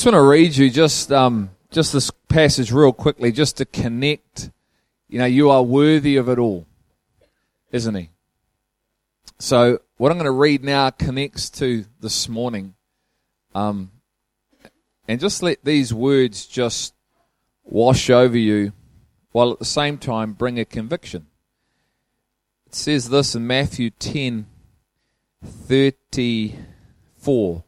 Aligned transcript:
just 0.00 0.06
want 0.06 0.14
to 0.14 0.22
read 0.22 0.56
you 0.56 0.70
just 0.70 1.12
um, 1.12 1.50
just 1.70 1.92
this 1.92 2.10
passage 2.30 2.72
real 2.72 2.90
quickly, 2.90 3.30
just 3.30 3.58
to 3.58 3.66
connect. 3.66 4.48
You 5.10 5.18
know, 5.18 5.26
you 5.26 5.50
are 5.50 5.62
worthy 5.62 6.16
of 6.16 6.30
it 6.30 6.38
all, 6.38 6.66
isn't 7.70 7.94
he? 7.94 8.08
So, 9.38 9.80
what 9.98 10.10
I'm 10.10 10.16
going 10.16 10.24
to 10.24 10.30
read 10.30 10.64
now 10.64 10.88
connects 10.88 11.50
to 11.50 11.84
this 12.00 12.30
morning, 12.30 12.76
um, 13.54 13.90
and 15.06 15.20
just 15.20 15.42
let 15.42 15.62
these 15.66 15.92
words 15.92 16.46
just 16.46 16.94
wash 17.62 18.08
over 18.08 18.38
you, 18.38 18.72
while 19.32 19.52
at 19.52 19.58
the 19.58 19.66
same 19.66 19.98
time 19.98 20.32
bring 20.32 20.58
a 20.58 20.64
conviction. 20.64 21.26
It 22.68 22.74
says 22.74 23.10
this 23.10 23.34
in 23.34 23.46
Matthew 23.46 23.90
10, 23.90 24.46
34. 25.44 27.64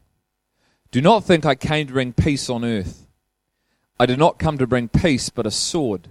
Do 0.93 1.01
not 1.01 1.25
think 1.25 1.47
I 1.47 1.55
came 1.55 1.87
to 1.87 1.93
bring 1.95 2.13
peace 2.13 2.51
on 2.51 2.67
earth. 2.67 3.07
I 3.99 4.05
did 4.05 4.19
not 4.19 4.39
come 4.39 4.59
to 4.59 4.67
bring 4.67 4.89
peace, 4.89 5.31
but 5.31 5.47
a 5.47 5.51
sword. 5.51 6.09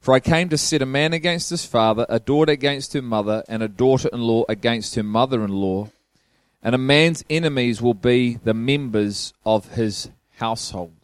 For 0.00 0.14
I 0.14 0.20
came 0.20 0.48
to 0.50 0.56
set 0.56 0.82
a 0.82 0.86
man 0.86 1.12
against 1.12 1.50
his 1.50 1.66
father, 1.66 2.06
a 2.08 2.20
daughter 2.20 2.52
against 2.52 2.92
her 2.92 3.02
mother, 3.02 3.42
and 3.48 3.60
a 3.60 3.66
daughter 3.66 4.08
in 4.12 4.20
law 4.20 4.44
against 4.48 4.94
her 4.94 5.02
mother 5.02 5.42
in 5.42 5.50
law. 5.50 5.88
And 6.62 6.76
a 6.76 6.78
man's 6.78 7.24
enemies 7.28 7.82
will 7.82 7.94
be 7.94 8.34
the 8.36 8.54
members 8.54 9.32
of 9.44 9.72
his 9.72 10.10
household. 10.36 10.94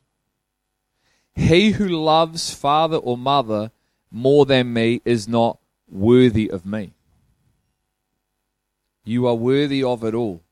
He 1.35 1.73
who 1.73 1.89
loves 1.89 2.55
father 2.55 2.99
or 2.99 3.19
mother 3.19 3.73
more 4.13 4.47
than 4.47 4.73
me 4.73 5.01
is 5.05 5.27
not 5.27 5.59
worthy 5.91 6.49
of 6.49 6.65
me. 6.65 6.93
You 9.05 9.27
are 9.27 9.35
worthy 9.35 9.83
of 9.83 10.05
it 10.05 10.15
all. 10.15 10.43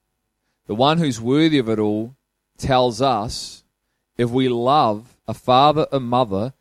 The 0.66 0.74
one 0.74 0.98
who's 0.98 1.20
worthy 1.20 1.58
of 1.58 1.68
it 1.68 1.78
all 1.78 2.16
tells 2.62 3.02
us 3.02 3.64
if 4.16 4.30
we 4.30 4.48
love 4.48 5.16
a 5.28 5.34
father, 5.34 5.86
a 5.92 6.00
mother, 6.00 6.54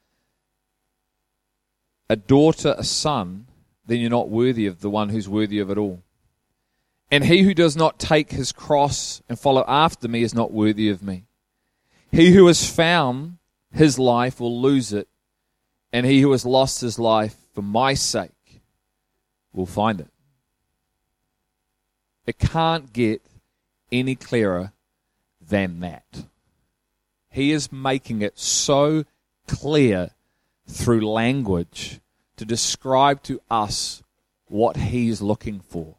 a 2.10 2.16
daughter, 2.16 2.76
a 2.78 2.84
son, 2.84 3.46
then 3.86 4.00
you're 4.00 4.10
not 4.10 4.30
worthy 4.30 4.66
of 4.66 4.82
the 4.82 4.90
one 4.90 5.10
who's 5.10 5.30
worthy 5.30 5.60
of 5.60 5.70
it 5.70 5.78
all. 5.78 6.02
And 7.10 7.24
he 7.26 7.44
who 7.44 7.54
does 7.54 7.76
not 7.76 8.00
take 8.00 8.32
his 8.32 8.52
cross 8.52 9.22
and 9.30 9.40
follow 9.40 9.64
after 9.68 10.08
me 10.08 10.24
is 10.24 10.34
not 10.34 10.52
worthy 10.52 10.90
of 10.90 11.04
me. 11.04 11.26
He 12.12 12.32
who 12.32 12.48
has 12.48 12.70
found 12.70 13.38
his 13.74 14.00
life 14.00 14.40
will 14.40 14.62
lose 14.62 14.92
it, 14.92 15.08
and 15.94 16.06
he 16.06 16.22
who 16.22 16.32
has 16.32 16.46
lost 16.46 16.82
his 16.82 16.98
life 16.98 17.36
for 17.54 17.62
my 17.62 17.94
sake 17.94 18.62
will 19.54 19.66
find 19.66 20.02
it. 20.02 20.08
It 22.26 22.40
can't 22.40 22.92
get 22.92 23.22
any 23.92 24.16
clearer 24.16 24.72
than 25.52 25.82
that. 25.82 26.24
He 27.30 27.52
is 27.52 27.72
making 27.72 28.22
it 28.24 28.40
so 28.40 29.04
clear 29.48 30.12
through 30.68 31.08
language 31.08 32.00
to 32.38 32.46
describe 32.46 33.22
to 33.24 33.40
us 33.52 34.02
what 34.48 34.78
he 34.78 35.10
is 35.10 35.22
looking 35.22 35.60
for. 35.60 35.96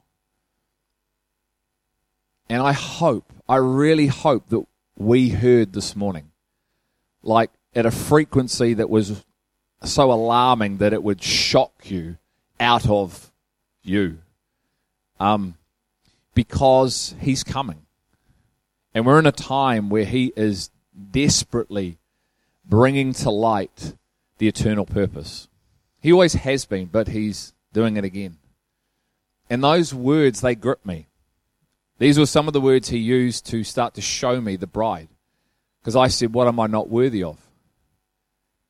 And 2.48 2.62
I 2.62 2.72
hope, 2.72 3.32
I 3.48 3.56
really 3.56 4.08
hope 4.08 4.48
that 4.48 4.64
we 4.98 5.28
heard 5.28 5.72
this 5.72 5.94
morning, 5.94 6.32
like 7.22 7.50
at 7.74 7.86
a 7.86 7.90
frequency 7.90 8.74
that 8.74 8.90
was 8.90 9.24
so 9.84 10.12
alarming 10.12 10.78
that 10.78 10.92
it 10.92 11.02
would 11.02 11.22
shock 11.22 11.90
you 11.90 12.16
out 12.58 12.88
of 12.88 13.30
you. 13.82 14.18
Um, 15.20 15.54
because 16.34 17.14
he's 17.20 17.44
coming. 17.44 17.82
And 18.94 19.06
we're 19.06 19.18
in 19.18 19.26
a 19.26 19.32
time 19.32 19.88
where 19.88 20.04
He 20.04 20.32
is 20.36 20.70
desperately 21.10 21.98
bringing 22.64 23.12
to 23.14 23.30
light 23.30 23.94
the 24.38 24.48
eternal 24.48 24.84
purpose. 24.84 25.48
He 26.00 26.12
always 26.12 26.34
has 26.34 26.64
been, 26.64 26.86
but 26.86 27.08
He's 27.08 27.54
doing 27.72 27.96
it 27.96 28.04
again. 28.04 28.38
And 29.48 29.62
those 29.62 29.94
words, 29.94 30.40
they 30.40 30.54
grip 30.54 30.84
me. 30.84 31.06
These 31.98 32.18
were 32.18 32.26
some 32.26 32.46
of 32.46 32.52
the 32.52 32.60
words 32.60 32.88
He 32.88 32.98
used 32.98 33.46
to 33.46 33.64
start 33.64 33.94
to 33.94 34.00
show 34.00 34.40
me 34.40 34.56
the 34.56 34.66
bride. 34.66 35.08
Because 35.80 35.96
I 35.96 36.08
said, 36.08 36.32
What 36.32 36.48
am 36.48 36.60
I 36.60 36.66
not 36.66 36.88
worthy 36.88 37.22
of? 37.22 37.38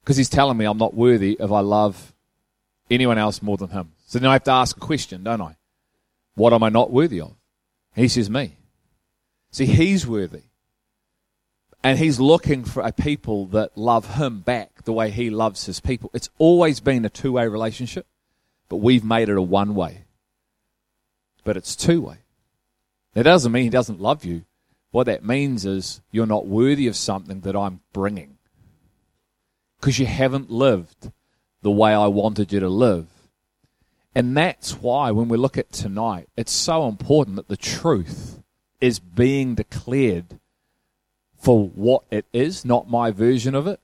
Because 0.02 0.16
He's 0.16 0.28
telling 0.28 0.56
me 0.56 0.64
I'm 0.64 0.78
not 0.78 0.94
worthy 0.94 1.36
if 1.38 1.50
I 1.50 1.60
love 1.60 2.12
anyone 2.90 3.18
else 3.18 3.42
more 3.42 3.56
than 3.56 3.70
Him. 3.70 3.92
So 4.06 4.18
then 4.18 4.28
I 4.28 4.34
have 4.34 4.44
to 4.44 4.50
ask 4.50 4.76
a 4.76 4.80
question, 4.80 5.24
don't 5.24 5.40
I? 5.40 5.56
What 6.34 6.52
am 6.52 6.62
I 6.62 6.68
not 6.68 6.90
worthy 6.90 7.20
of? 7.20 7.34
He 7.94 8.08
says, 8.08 8.30
Me. 8.30 8.56
See, 9.52 9.66
he's 9.66 10.06
worthy. 10.06 10.42
And 11.84 11.98
he's 11.98 12.18
looking 12.18 12.64
for 12.64 12.82
a 12.82 12.92
people 12.92 13.46
that 13.46 13.76
love 13.76 14.14
him 14.14 14.40
back 14.40 14.84
the 14.84 14.92
way 14.92 15.10
he 15.10 15.30
loves 15.30 15.66
his 15.66 15.78
people. 15.78 16.10
It's 16.14 16.30
always 16.38 16.80
been 16.80 17.04
a 17.04 17.10
two 17.10 17.32
way 17.32 17.46
relationship, 17.46 18.06
but 18.68 18.76
we've 18.76 19.04
made 19.04 19.28
it 19.28 19.36
a 19.36 19.42
one 19.42 19.74
way. 19.74 20.04
But 21.44 21.56
it's 21.56 21.76
two 21.76 22.00
way. 22.00 22.18
That 23.14 23.24
doesn't 23.24 23.52
mean 23.52 23.64
he 23.64 23.70
doesn't 23.70 24.00
love 24.00 24.24
you. 24.24 24.44
What 24.90 25.04
that 25.04 25.24
means 25.24 25.66
is 25.66 26.00
you're 26.10 26.26
not 26.26 26.46
worthy 26.46 26.86
of 26.86 26.96
something 26.96 27.40
that 27.40 27.56
I'm 27.56 27.80
bringing. 27.92 28.38
Because 29.80 29.98
you 29.98 30.06
haven't 30.06 30.50
lived 30.50 31.10
the 31.62 31.70
way 31.70 31.92
I 31.92 32.06
wanted 32.06 32.52
you 32.52 32.60
to 32.60 32.68
live. 32.68 33.06
And 34.14 34.36
that's 34.36 34.74
why 34.80 35.10
when 35.10 35.28
we 35.28 35.36
look 35.36 35.58
at 35.58 35.72
tonight, 35.72 36.28
it's 36.36 36.52
so 36.52 36.86
important 36.86 37.36
that 37.36 37.48
the 37.48 37.56
truth 37.56 38.41
is 38.82 38.98
being 38.98 39.54
declared 39.54 40.38
for 41.38 41.68
what 41.68 42.02
it 42.10 42.26
is, 42.32 42.64
not 42.64 42.90
my 42.90 43.10
version 43.10 43.54
of 43.54 43.66
it, 43.66 43.80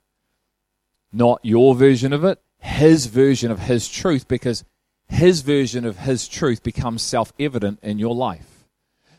not 1.13 1.41
your 1.43 1.75
version 1.75 2.13
of 2.13 2.25
it, 2.25 2.41
his 2.59 3.07
version 3.07 3.51
of 3.51 3.61
his 3.61 3.89
truth, 3.89 4.29
because 4.29 4.65
his 5.07 5.41
version 5.41 5.85
of 5.85 5.99
his 6.01 6.29
truth 6.29 6.63
becomes 6.63 7.01
self 7.01 7.33
evident 7.39 7.79
in 7.81 7.99
your 7.99 8.15
life. 8.15 8.67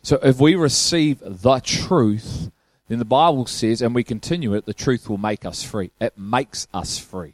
So 0.02 0.20
if 0.22 0.40
we 0.40 0.56
receive 0.56 1.20
the 1.24 1.60
truth, 1.60 2.52
then 2.90 3.00
the 3.00 3.06
Bible 3.06 3.46
says, 3.46 3.82
and 3.82 3.96
we 3.96 4.04
continue 4.04 4.54
it, 4.54 4.66
the 4.66 4.74
truth 4.74 5.10
will 5.10 5.18
make 5.18 5.46
us 5.46 5.64
free. 5.64 5.92
It 6.00 6.18
makes 6.18 6.68
us 6.74 6.98
free. 6.98 7.34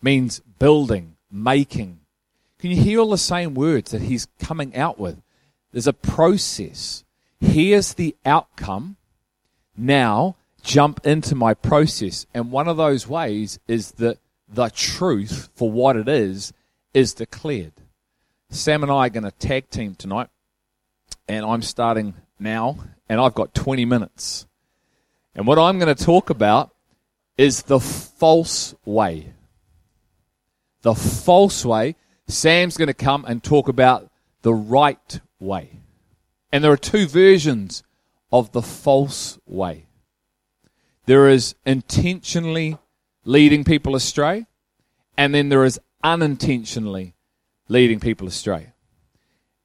Means 0.00 0.40
building, 0.58 1.16
making. 1.30 2.00
Can 2.58 2.70
you 2.70 2.76
hear 2.76 3.00
all 3.00 3.10
the 3.10 3.18
same 3.18 3.54
words 3.54 3.90
that 3.90 4.02
he's 4.02 4.28
coming 4.38 4.76
out 4.76 4.98
with? 4.98 5.20
There's 5.72 5.86
a 5.86 5.92
process. 5.92 7.04
Here's 7.40 7.94
the 7.94 8.16
outcome. 8.24 8.96
Now 9.76 10.36
jump 10.62 11.06
into 11.06 11.34
my 11.34 11.54
process. 11.54 12.26
And 12.34 12.50
one 12.50 12.68
of 12.68 12.76
those 12.76 13.06
ways 13.06 13.58
is 13.68 13.92
that 13.92 14.18
the 14.48 14.68
truth 14.70 15.48
for 15.54 15.70
what 15.70 15.96
it 15.96 16.08
is 16.08 16.52
is 16.94 17.14
declared. 17.14 17.72
Sam 18.50 18.82
and 18.82 18.92
I 18.92 19.06
are 19.06 19.10
going 19.10 19.24
to 19.24 19.30
tag 19.30 19.70
team 19.70 19.94
tonight. 19.94 20.28
And 21.28 21.44
I'm 21.44 21.62
starting 21.62 22.14
now. 22.38 22.78
And 23.08 23.20
I've 23.20 23.34
got 23.34 23.54
20 23.54 23.84
minutes. 23.84 24.46
And 25.34 25.46
what 25.46 25.58
I'm 25.58 25.78
going 25.78 25.94
to 25.94 26.04
talk 26.04 26.30
about 26.30 26.70
is 27.36 27.62
the 27.62 27.80
false 27.80 28.74
way. 28.84 29.34
The 30.82 30.94
false 30.94 31.64
way. 31.64 31.96
Sam's 32.28 32.76
going 32.76 32.88
to 32.88 32.94
come 32.94 33.24
and 33.26 33.42
talk 33.42 33.68
about 33.68 34.10
the 34.42 34.54
right 34.54 35.20
way. 35.38 35.80
And 36.52 36.62
there 36.62 36.72
are 36.72 36.76
two 36.76 37.06
versions 37.06 37.82
of 38.32 38.52
the 38.52 38.62
false 38.62 39.38
way. 39.46 39.86
There 41.06 41.28
is 41.28 41.54
intentionally 41.64 42.78
leading 43.24 43.64
people 43.64 43.94
astray, 43.94 44.46
and 45.16 45.34
then 45.34 45.48
there 45.48 45.64
is 45.64 45.80
unintentionally 46.02 47.14
leading 47.68 48.00
people 48.00 48.26
astray. 48.28 48.72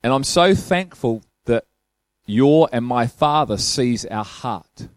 And 0.04 0.14
I'm 0.14 0.24
so 0.24 0.56
thankful 0.56 1.24
that 1.46 1.66
your 2.26 2.70
and 2.72 2.86
my 2.86 3.08
Father 3.08 3.58
sees 3.58 4.06
our 4.06 4.26
heart. 4.26 4.88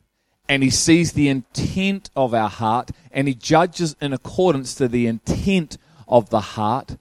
And 0.49 0.63
he 0.63 0.71
sees 0.71 1.13
the 1.13 1.29
intent 1.29 2.11
of 2.15 2.35
our 2.35 2.51
heart, 2.51 2.91
and 3.11 3.29
he 3.29 3.35
judges 3.35 3.97
in 4.01 4.13
accordance 4.13 4.75
to 4.75 4.89
the 4.89 5.07
intent 5.07 5.79
of 6.07 6.29
the 6.29 6.41
heart 6.41 6.99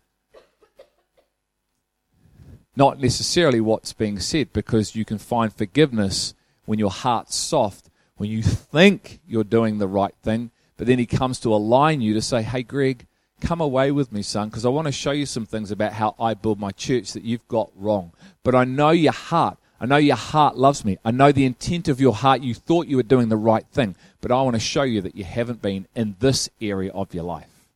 not 2.75 2.99
necessarily 2.99 3.61
what's 3.61 3.93
being 3.93 4.19
said, 4.19 4.51
because 4.53 4.95
you 4.95 5.05
can 5.05 5.17
find 5.17 5.53
forgiveness 5.53 6.33
when 6.65 6.79
your 6.79 6.91
heart's 6.91 7.35
soft, 7.35 7.89
when 8.17 8.29
you 8.29 8.41
think 8.41 9.19
you're 9.27 9.43
doing 9.43 9.77
the 9.77 9.87
right 9.87 10.15
thing, 10.23 10.51
but 10.77 10.87
then 10.87 10.99
he 10.99 11.05
comes 11.05 11.39
to 11.39 11.53
align 11.53 12.01
you 12.01 12.13
to 12.13 12.21
say, 12.21 12.41
Hey, 12.41 12.63
Greg, 12.63 13.05
come 13.41 13.61
away 13.61 13.91
with 13.91 14.11
me, 14.11 14.21
son, 14.21 14.49
because 14.49 14.65
I 14.65 14.69
want 14.69 14.87
to 14.87 14.91
show 14.91 15.11
you 15.11 15.25
some 15.25 15.45
things 15.45 15.69
about 15.69 15.93
how 15.93 16.15
I 16.19 16.33
build 16.33 16.59
my 16.59 16.71
church 16.71 17.13
that 17.13 17.23
you've 17.23 17.47
got 17.47 17.69
wrong. 17.75 18.11
But 18.43 18.55
I 18.55 18.63
know 18.63 18.89
your 18.89 19.13
heart. 19.13 19.57
I 19.79 19.85
know 19.85 19.97
your 19.97 20.15
heart 20.15 20.57
loves 20.57 20.85
me. 20.85 20.97
I 21.03 21.11
know 21.11 21.31
the 21.31 21.45
intent 21.45 21.89
of 21.89 21.99
your 21.99 22.13
heart. 22.13 22.41
You 22.41 22.53
thought 22.53 22.87
you 22.87 22.95
were 22.95 23.03
doing 23.03 23.27
the 23.29 23.35
right 23.35 23.65
thing, 23.67 23.95
but 24.21 24.31
I 24.31 24.41
want 24.41 24.55
to 24.55 24.59
show 24.59 24.83
you 24.83 25.01
that 25.01 25.15
you 25.15 25.25
haven't 25.25 25.61
been 25.61 25.87
in 25.93 26.15
this 26.19 26.49
area 26.61 26.91
of 26.93 27.13
your 27.13 27.25
life. 27.25 27.67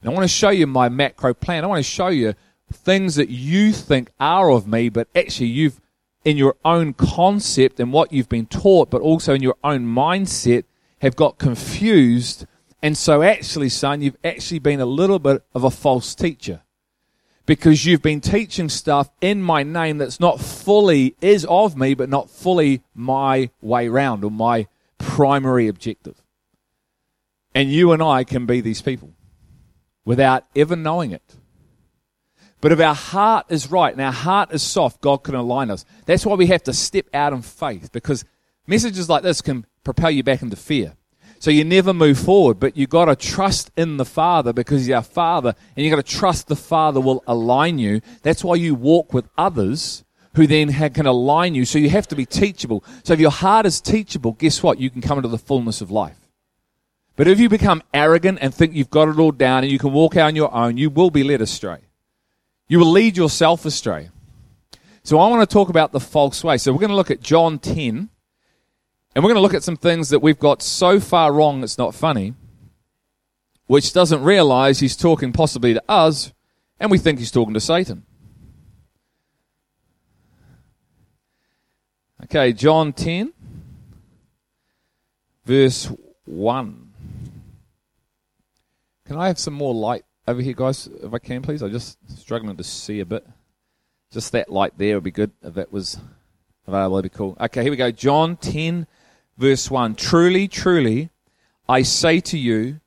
And 0.00 0.10
I 0.10 0.14
want 0.14 0.24
to 0.24 0.28
show 0.28 0.50
you 0.50 0.66
my 0.66 0.88
macro 0.88 1.34
plan. 1.34 1.64
I 1.64 1.66
want 1.66 1.84
to 1.84 1.90
show 1.90 2.08
you 2.08 2.34
things 2.74 3.14
that 3.16 3.28
you 3.28 3.72
think 3.72 4.10
are 4.20 4.50
of 4.50 4.66
me, 4.66 4.88
but 4.88 5.08
actually 5.14 5.48
you've, 5.48 5.80
in 6.24 6.36
your 6.36 6.56
own 6.64 6.94
concept 6.94 7.80
and 7.80 7.92
what 7.92 8.12
you've 8.12 8.28
been 8.28 8.46
taught, 8.46 8.90
but 8.90 9.02
also 9.02 9.34
in 9.34 9.42
your 9.42 9.56
own 9.62 9.86
mindset, 9.86 10.64
have 11.00 11.16
got 11.16 11.38
confused. 11.38 12.46
And 12.82 12.96
so, 12.96 13.22
actually, 13.22 13.68
son, 13.68 14.02
you've 14.02 14.16
actually 14.24 14.58
been 14.58 14.80
a 14.80 14.86
little 14.86 15.18
bit 15.18 15.42
of 15.54 15.64
a 15.64 15.70
false 15.70 16.14
teacher 16.14 16.62
because 17.46 17.84
you've 17.84 18.02
been 18.02 18.20
teaching 18.20 18.68
stuff 18.68 19.10
in 19.20 19.42
my 19.42 19.62
name 19.62 19.98
that's 19.98 20.18
not 20.18 20.40
fully 20.40 21.14
is 21.20 21.44
of 21.46 21.76
me, 21.76 21.94
but 21.94 22.08
not 22.08 22.30
fully 22.30 22.82
my 22.94 23.50
way 23.60 23.88
round 23.88 24.24
or 24.24 24.30
my 24.30 24.66
primary 24.98 25.68
objective. 25.68 26.22
And 27.54 27.70
you 27.70 27.92
and 27.92 28.02
I 28.02 28.24
can 28.24 28.46
be 28.46 28.60
these 28.60 28.82
people 28.82 29.12
without 30.04 30.44
ever 30.56 30.74
knowing 30.74 31.12
it. 31.12 31.36
But 32.64 32.72
if 32.72 32.80
our 32.80 32.94
heart 32.94 33.44
is 33.50 33.70
right 33.70 33.92
and 33.92 34.00
our 34.00 34.10
heart 34.10 34.50
is 34.50 34.62
soft, 34.62 35.02
God 35.02 35.18
can 35.18 35.34
align 35.34 35.70
us. 35.70 35.84
That's 36.06 36.24
why 36.24 36.34
we 36.34 36.46
have 36.46 36.62
to 36.62 36.72
step 36.72 37.04
out 37.12 37.34
in 37.34 37.42
faith 37.42 37.92
because 37.92 38.24
messages 38.66 39.06
like 39.06 39.22
this 39.22 39.42
can 39.42 39.66
propel 39.84 40.10
you 40.10 40.22
back 40.22 40.40
into 40.40 40.56
fear. 40.56 40.94
So 41.40 41.50
you 41.50 41.62
never 41.62 41.92
move 41.92 42.18
forward, 42.18 42.58
but 42.58 42.74
you've 42.74 42.88
got 42.88 43.04
to 43.04 43.16
trust 43.16 43.70
in 43.76 43.98
the 43.98 44.06
Father 44.06 44.54
because 44.54 44.86
He's 44.86 44.94
our 44.94 45.02
Father, 45.02 45.54
and 45.76 45.84
you've 45.84 45.94
got 45.94 46.06
to 46.06 46.16
trust 46.16 46.48
the 46.48 46.56
Father 46.56 47.02
will 47.02 47.22
align 47.26 47.78
you. 47.78 48.00
That's 48.22 48.42
why 48.42 48.54
you 48.54 48.74
walk 48.74 49.12
with 49.12 49.28
others 49.36 50.02
who 50.36 50.46
then 50.46 50.72
can 50.72 51.04
align 51.04 51.54
you. 51.54 51.66
So 51.66 51.78
you 51.78 51.90
have 51.90 52.08
to 52.08 52.16
be 52.16 52.24
teachable. 52.24 52.82
So 53.02 53.12
if 53.12 53.20
your 53.20 53.30
heart 53.30 53.66
is 53.66 53.78
teachable, 53.78 54.32
guess 54.32 54.62
what? 54.62 54.80
You 54.80 54.88
can 54.88 55.02
come 55.02 55.18
into 55.18 55.28
the 55.28 55.36
fullness 55.36 55.82
of 55.82 55.90
life. 55.90 56.16
But 57.14 57.28
if 57.28 57.38
you 57.38 57.50
become 57.50 57.82
arrogant 57.92 58.38
and 58.40 58.54
think 58.54 58.72
you've 58.72 58.88
got 58.88 59.08
it 59.08 59.18
all 59.18 59.32
down 59.32 59.64
and 59.64 59.70
you 59.70 59.78
can 59.78 59.92
walk 59.92 60.16
out 60.16 60.28
on 60.28 60.34
your 60.36 60.54
own, 60.54 60.78
you 60.78 60.88
will 60.88 61.10
be 61.10 61.24
led 61.24 61.42
astray. 61.42 61.80
You 62.68 62.78
will 62.78 62.90
lead 62.90 63.16
yourself 63.16 63.64
astray. 63.64 64.10
So 65.02 65.18
I 65.18 65.28
want 65.28 65.48
to 65.48 65.52
talk 65.52 65.68
about 65.68 65.92
the 65.92 66.00
false 66.00 66.42
way. 66.42 66.56
So 66.56 66.72
we're 66.72 66.78
going 66.78 66.90
to 66.90 66.96
look 66.96 67.10
at 67.10 67.20
John 67.20 67.58
10, 67.58 68.08
and 69.14 69.24
we're 69.24 69.28
going 69.28 69.34
to 69.34 69.42
look 69.42 69.54
at 69.54 69.62
some 69.62 69.76
things 69.76 70.08
that 70.08 70.20
we've 70.20 70.38
got 70.38 70.62
so 70.62 70.98
far 70.98 71.32
wrong 71.32 71.62
it's 71.62 71.76
not 71.76 71.94
funny, 71.94 72.32
which 73.66 73.92
doesn't 73.92 74.22
realize 74.22 74.80
he's 74.80 74.96
talking 74.96 75.32
possibly 75.32 75.74
to 75.74 75.82
us, 75.88 76.32
and 76.80 76.90
we 76.90 76.98
think 76.98 77.18
he's 77.18 77.30
talking 77.30 77.54
to 77.54 77.60
Satan. 77.60 78.04
Okay, 82.24 82.54
John 82.54 82.94
10, 82.94 83.34
verse 85.44 85.92
1. 86.24 86.92
Can 89.06 89.16
I 89.18 89.26
have 89.26 89.38
some 89.38 89.52
more 89.52 89.74
light 89.74 90.04
over 90.26 90.40
here, 90.40 90.54
guys, 90.54 90.88
if 91.02 91.12
I 91.12 91.18
can, 91.18 91.42
please? 91.42 91.62
I'm 91.62 91.70
just 91.70 91.98
struggling 92.18 92.56
to 92.56 92.64
see 92.64 93.00
a 93.00 93.06
bit. 93.06 93.26
Just 94.10 94.32
that 94.32 94.50
light 94.50 94.72
there 94.76 94.94
would 94.94 95.04
be 95.04 95.10
good 95.10 95.32
if 95.42 95.54
that 95.54 95.72
was 95.72 95.98
available. 96.66 96.96
That'd 96.96 97.12
be 97.12 97.16
cool. 97.16 97.36
Okay, 97.40 97.62
here 97.62 97.70
we 97.70 97.76
go. 97.76 97.90
John 97.90 98.36
10, 98.36 98.86
verse 99.36 99.70
1. 99.70 99.96
Truly, 99.96 100.48
truly, 100.48 101.10
I 101.68 101.82
say 101.82 102.20
to 102.20 102.38
you, 102.38 102.80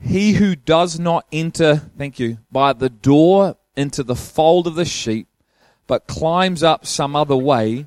he 0.00 0.34
who 0.34 0.56
does 0.56 0.98
not 0.98 1.26
enter, 1.32 1.76
thank 1.96 2.18
you, 2.18 2.38
by 2.50 2.72
the 2.72 2.90
door 2.90 3.56
into 3.76 4.02
the 4.02 4.16
fold 4.16 4.66
of 4.66 4.74
the 4.74 4.84
sheep, 4.84 5.28
but 5.86 6.06
climbs 6.06 6.62
up 6.62 6.86
some 6.86 7.14
other 7.16 7.36
way, 7.36 7.86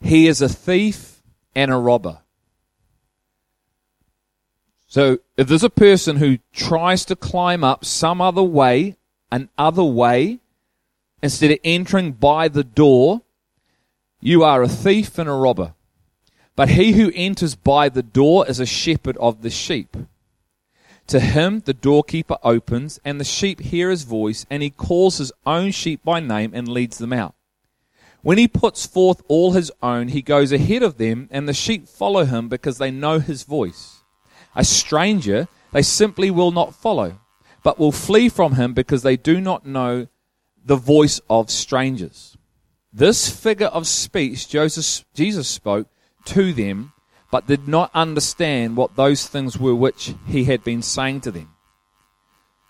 he 0.00 0.26
is 0.26 0.40
a 0.40 0.48
thief 0.48 1.22
and 1.54 1.70
a 1.70 1.76
robber. 1.76 2.21
So 4.92 5.20
if 5.38 5.48
there's 5.48 5.64
a 5.64 5.70
person 5.70 6.16
who 6.16 6.36
tries 6.52 7.06
to 7.06 7.16
climb 7.16 7.64
up 7.64 7.82
some 7.82 8.20
other 8.20 8.42
way, 8.42 8.96
an 9.30 9.48
other 9.56 9.82
way, 9.82 10.40
instead 11.22 11.50
of 11.50 11.60
entering 11.64 12.12
by 12.12 12.48
the 12.48 12.62
door, 12.62 13.22
you 14.20 14.44
are 14.44 14.62
a 14.62 14.68
thief 14.68 15.16
and 15.16 15.30
a 15.30 15.32
robber. 15.32 15.72
But 16.56 16.68
he 16.68 16.92
who 16.92 17.10
enters 17.14 17.54
by 17.54 17.88
the 17.88 18.02
door 18.02 18.46
is 18.46 18.60
a 18.60 18.66
shepherd 18.66 19.16
of 19.16 19.40
the 19.40 19.48
sheep. 19.48 19.96
To 21.06 21.20
him 21.20 21.60
the 21.60 21.72
doorkeeper 21.72 22.36
opens, 22.42 23.00
and 23.02 23.18
the 23.18 23.24
sheep 23.24 23.60
hear 23.60 23.88
his 23.88 24.02
voice, 24.02 24.44
and 24.50 24.62
he 24.62 24.68
calls 24.68 25.16
his 25.16 25.32
own 25.46 25.70
sheep 25.70 26.04
by 26.04 26.20
name 26.20 26.50
and 26.52 26.68
leads 26.68 26.98
them 26.98 27.14
out. 27.14 27.34
When 28.20 28.36
he 28.36 28.46
puts 28.46 28.84
forth 28.84 29.22
all 29.26 29.52
his 29.52 29.72
own, 29.82 30.08
he 30.08 30.20
goes 30.20 30.52
ahead 30.52 30.82
of 30.82 30.98
them, 30.98 31.30
and 31.32 31.48
the 31.48 31.54
sheep 31.54 31.88
follow 31.88 32.26
him 32.26 32.50
because 32.50 32.76
they 32.76 32.90
know 32.90 33.20
his 33.20 33.44
voice. 33.44 34.01
A 34.54 34.64
stranger 34.64 35.48
they 35.72 35.82
simply 35.82 36.30
will 36.30 36.52
not 36.52 36.74
follow, 36.74 37.18
but 37.62 37.78
will 37.78 37.92
flee 37.92 38.28
from 38.28 38.54
him 38.54 38.74
because 38.74 39.02
they 39.02 39.16
do 39.16 39.40
not 39.40 39.66
know 39.66 40.08
the 40.64 40.76
voice 40.76 41.20
of 41.28 41.50
strangers. 41.50 42.36
This 42.92 43.28
figure 43.28 43.68
of 43.68 43.86
speech 43.86 44.48
Joseph, 44.48 45.06
Jesus 45.14 45.48
spoke 45.48 45.88
to 46.26 46.52
them, 46.52 46.92
but 47.30 47.46
did 47.46 47.66
not 47.66 47.90
understand 47.94 48.76
what 48.76 48.96
those 48.96 49.26
things 49.26 49.58
were 49.58 49.74
which 49.74 50.14
he 50.26 50.44
had 50.44 50.62
been 50.62 50.82
saying 50.82 51.22
to 51.22 51.30
them. 51.30 51.48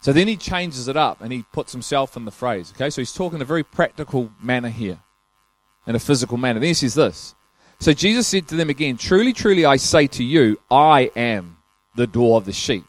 So 0.00 0.12
then 0.12 0.28
he 0.28 0.36
changes 0.36 0.88
it 0.88 0.96
up 0.96 1.20
and 1.20 1.32
he 1.32 1.44
puts 1.52 1.72
himself 1.72 2.16
in 2.16 2.24
the 2.24 2.30
phrase. 2.30 2.72
Okay, 2.74 2.90
so 2.90 3.00
he's 3.00 3.12
talking 3.12 3.36
in 3.36 3.42
a 3.42 3.46
very 3.46 3.64
practical 3.64 4.30
manner 4.40 4.68
here, 4.68 4.98
in 5.86 5.96
a 5.96 6.00
physical 6.00 6.36
manner. 6.36 6.60
Then 6.60 6.68
he 6.68 6.74
says 6.74 6.94
this. 6.94 7.34
So 7.80 7.92
Jesus 7.92 8.28
said 8.28 8.46
to 8.48 8.56
them 8.56 8.70
again, 8.70 8.96
Truly, 8.96 9.32
truly, 9.32 9.64
I 9.64 9.76
say 9.76 10.06
to 10.08 10.24
you, 10.24 10.58
I 10.70 11.10
am 11.16 11.58
the 11.94 12.06
door 12.06 12.36
of 12.36 12.44
the 12.44 12.52
sheep. 12.52 12.84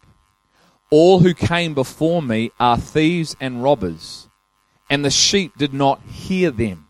All 0.90 1.20
who 1.20 1.34
came 1.34 1.74
before 1.74 2.22
me 2.22 2.52
are 2.60 2.78
thieves 2.78 3.36
and 3.40 3.64
robbers, 3.64 4.30
and 4.90 5.04
the 5.04 5.10
sheep 5.10 5.58
did 5.58 5.74
not 5.74 6.02
hear 6.04 6.52
them. 6.52 6.88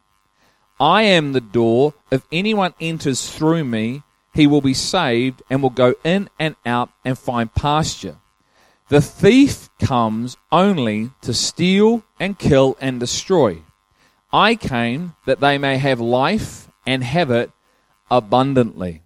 I 0.80 1.04
am 1.04 1.32
the 1.32 1.42
door. 1.42 1.94
If 2.12 2.28
anyone 2.32 2.74
enters 2.82 3.30
through 3.30 3.64
me, 3.64 4.04
he 4.34 4.48
will 4.48 4.62
be 4.62 4.74
saved 4.74 5.42
and 5.50 5.62
will 5.62 5.70
go 5.70 5.94
in 6.04 6.30
and 6.40 6.56
out 6.66 6.90
and 7.06 7.18
find 7.18 7.54
pasture. 7.54 8.18
The 8.90 9.02
thief 9.02 9.70
comes 9.80 10.36
only 10.52 11.12
to 11.22 11.34
steal 11.34 12.04
and 12.20 12.38
kill 12.38 12.76
and 12.82 13.00
destroy. 13.00 13.62
I 14.32 14.56
came 14.56 15.16
that 15.26 15.40
they 15.40 15.58
may 15.58 15.78
have 15.78 16.00
life 16.00 16.68
and 16.86 17.04
have 17.04 17.32
it 17.32 17.52
abundantly. 18.12 19.04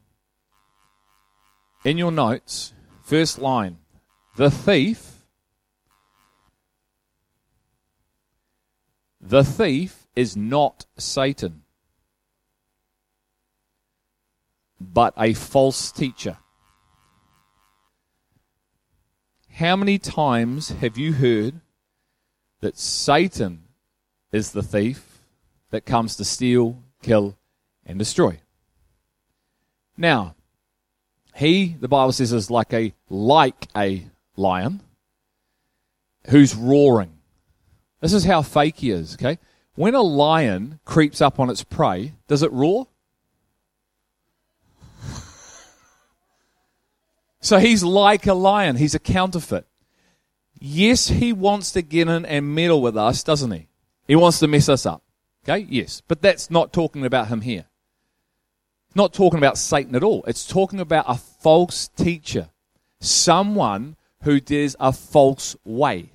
In 1.83 1.97
your 1.97 2.11
notes, 2.11 2.73
First 3.07 3.39
line 3.39 3.77
The 4.35 4.51
thief, 4.51 5.23
the 9.21 9.45
thief 9.45 10.07
is 10.13 10.35
not 10.35 10.85
Satan, 10.97 11.63
but 14.81 15.13
a 15.17 15.33
false 15.33 15.89
teacher. 15.93 16.39
How 19.53 19.77
many 19.77 19.97
times 19.97 20.71
have 20.81 20.97
you 20.97 21.13
heard 21.13 21.61
that 22.59 22.77
Satan 22.77 23.69
is 24.33 24.51
the 24.51 24.61
thief 24.61 25.21
that 25.69 25.85
comes 25.85 26.17
to 26.17 26.25
steal, 26.25 26.83
kill, 27.01 27.37
and 27.85 27.97
destroy? 27.97 28.41
Now, 29.95 30.35
he, 31.37 31.75
the 31.79 31.87
Bible 31.87 32.11
says, 32.11 32.33
is 32.33 32.49
like 32.49 32.73
a 32.73 32.93
like 33.09 33.67
a 33.75 34.07
lion 34.35 34.81
who's 36.29 36.55
roaring. 36.55 37.13
This 38.01 38.13
is 38.13 38.23
how 38.23 38.41
fake 38.41 38.77
he 38.77 38.89
is, 38.89 39.13
okay? 39.15 39.37
When 39.75 39.93
a 39.93 40.01
lion 40.01 40.79
creeps 40.83 41.21
up 41.21 41.39
on 41.39 41.51
its 41.51 41.63
prey, 41.63 42.13
does 42.27 42.41
it 42.41 42.51
roar? 42.51 42.87
so 47.39 47.59
he's 47.59 47.83
like 47.83 48.25
a 48.25 48.33
lion. 48.33 48.77
He's 48.77 48.95
a 48.95 48.99
counterfeit. 48.99 49.67
Yes, 50.59 51.09
he 51.09 51.33
wants 51.33 51.71
to 51.73 51.83
get 51.83 52.07
in 52.07 52.25
and 52.25 52.55
meddle 52.55 52.81
with 52.81 52.97
us, 52.97 53.21
doesn't 53.23 53.51
he? 53.51 53.67
He 54.07 54.15
wants 54.15 54.39
to 54.39 54.47
mess 54.47 54.69
us 54.69 54.87
up. 54.87 55.03
Okay? 55.43 55.67
Yes. 55.69 56.01
But 56.07 56.23
that's 56.23 56.49
not 56.49 56.73
talking 56.73 57.05
about 57.05 57.27
him 57.27 57.41
here 57.41 57.65
not 58.97 59.13
talking 59.13 59.37
about 59.37 59.57
Satan 59.57 59.95
at 59.95 60.03
all. 60.03 60.25
It's 60.27 60.45
talking 60.45 60.81
about 60.81 61.05
a 61.07 61.15
false 61.15 61.87
teacher, 61.87 62.49
someone 62.99 63.95
who 64.23 64.41
does 64.41 64.75
a 64.79 64.91
false 64.91 65.55
way. 65.63 66.09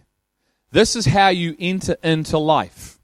This 0.72 0.96
is 0.96 1.06
how 1.06 1.28
you 1.28 1.56
enter 1.58 1.96
into 2.02 2.36
life. 2.36 2.98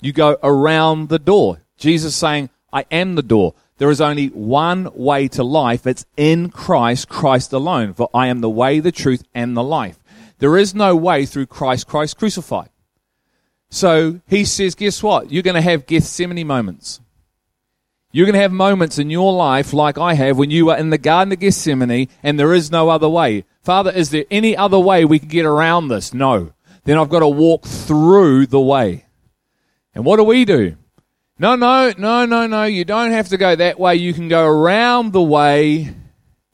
You 0.00 0.12
go 0.12 0.36
around 0.42 1.08
the 1.08 1.18
door. 1.18 1.62
Jesus 1.76 2.16
saying, 2.16 2.50
I 2.72 2.84
am 2.90 3.14
the 3.14 3.22
door. 3.22 3.54
There 3.78 3.90
is 3.90 4.00
only 4.00 4.28
one 4.28 4.88
way 4.94 5.28
to 5.28 5.44
life. 5.44 5.86
It's 5.86 6.06
in 6.16 6.50
Christ, 6.50 7.08
Christ 7.08 7.52
alone. 7.52 7.94
For 7.94 8.08
I 8.14 8.28
am 8.28 8.40
the 8.40 8.50
way, 8.50 8.80
the 8.80 8.92
truth, 8.92 9.22
and 9.34 9.56
the 9.56 9.62
life. 9.62 9.98
There 10.38 10.56
is 10.56 10.74
no 10.74 10.96
way 10.96 11.26
through 11.26 11.46
Christ, 11.46 11.86
Christ 11.86 12.16
crucified. 12.16 12.70
So 13.70 14.20
he 14.28 14.44
says, 14.44 14.74
guess 14.74 15.02
what? 15.02 15.30
You're 15.30 15.42
going 15.42 15.54
to 15.54 15.60
have 15.60 15.86
Gethsemane 15.86 16.46
moments. 16.46 17.00
You're 18.16 18.24
going 18.24 18.32
to 18.32 18.40
have 18.40 18.50
moments 18.50 18.98
in 18.98 19.10
your 19.10 19.30
life 19.30 19.74
like 19.74 19.98
I 19.98 20.14
have 20.14 20.38
when 20.38 20.50
you 20.50 20.70
are 20.70 20.78
in 20.78 20.88
the 20.88 20.96
Garden 20.96 21.34
of 21.34 21.38
Gethsemane 21.38 22.08
and 22.22 22.40
there 22.40 22.54
is 22.54 22.70
no 22.70 22.88
other 22.88 23.10
way. 23.10 23.44
Father, 23.62 23.90
is 23.90 24.08
there 24.08 24.24
any 24.30 24.56
other 24.56 24.78
way 24.78 25.04
we 25.04 25.18
can 25.18 25.28
get 25.28 25.44
around 25.44 25.88
this? 25.88 26.14
No. 26.14 26.54
Then 26.84 26.96
I've 26.96 27.10
got 27.10 27.18
to 27.18 27.28
walk 27.28 27.66
through 27.66 28.46
the 28.46 28.58
way. 28.58 29.04
And 29.94 30.06
what 30.06 30.16
do 30.16 30.24
we 30.24 30.46
do? 30.46 30.76
No, 31.38 31.56
no, 31.56 31.92
no, 31.98 32.24
no, 32.24 32.46
no. 32.46 32.64
You 32.64 32.86
don't 32.86 33.10
have 33.10 33.28
to 33.28 33.36
go 33.36 33.54
that 33.54 33.78
way. 33.78 33.96
You 33.96 34.14
can 34.14 34.28
go 34.28 34.46
around 34.46 35.12
the 35.12 35.20
way 35.20 35.94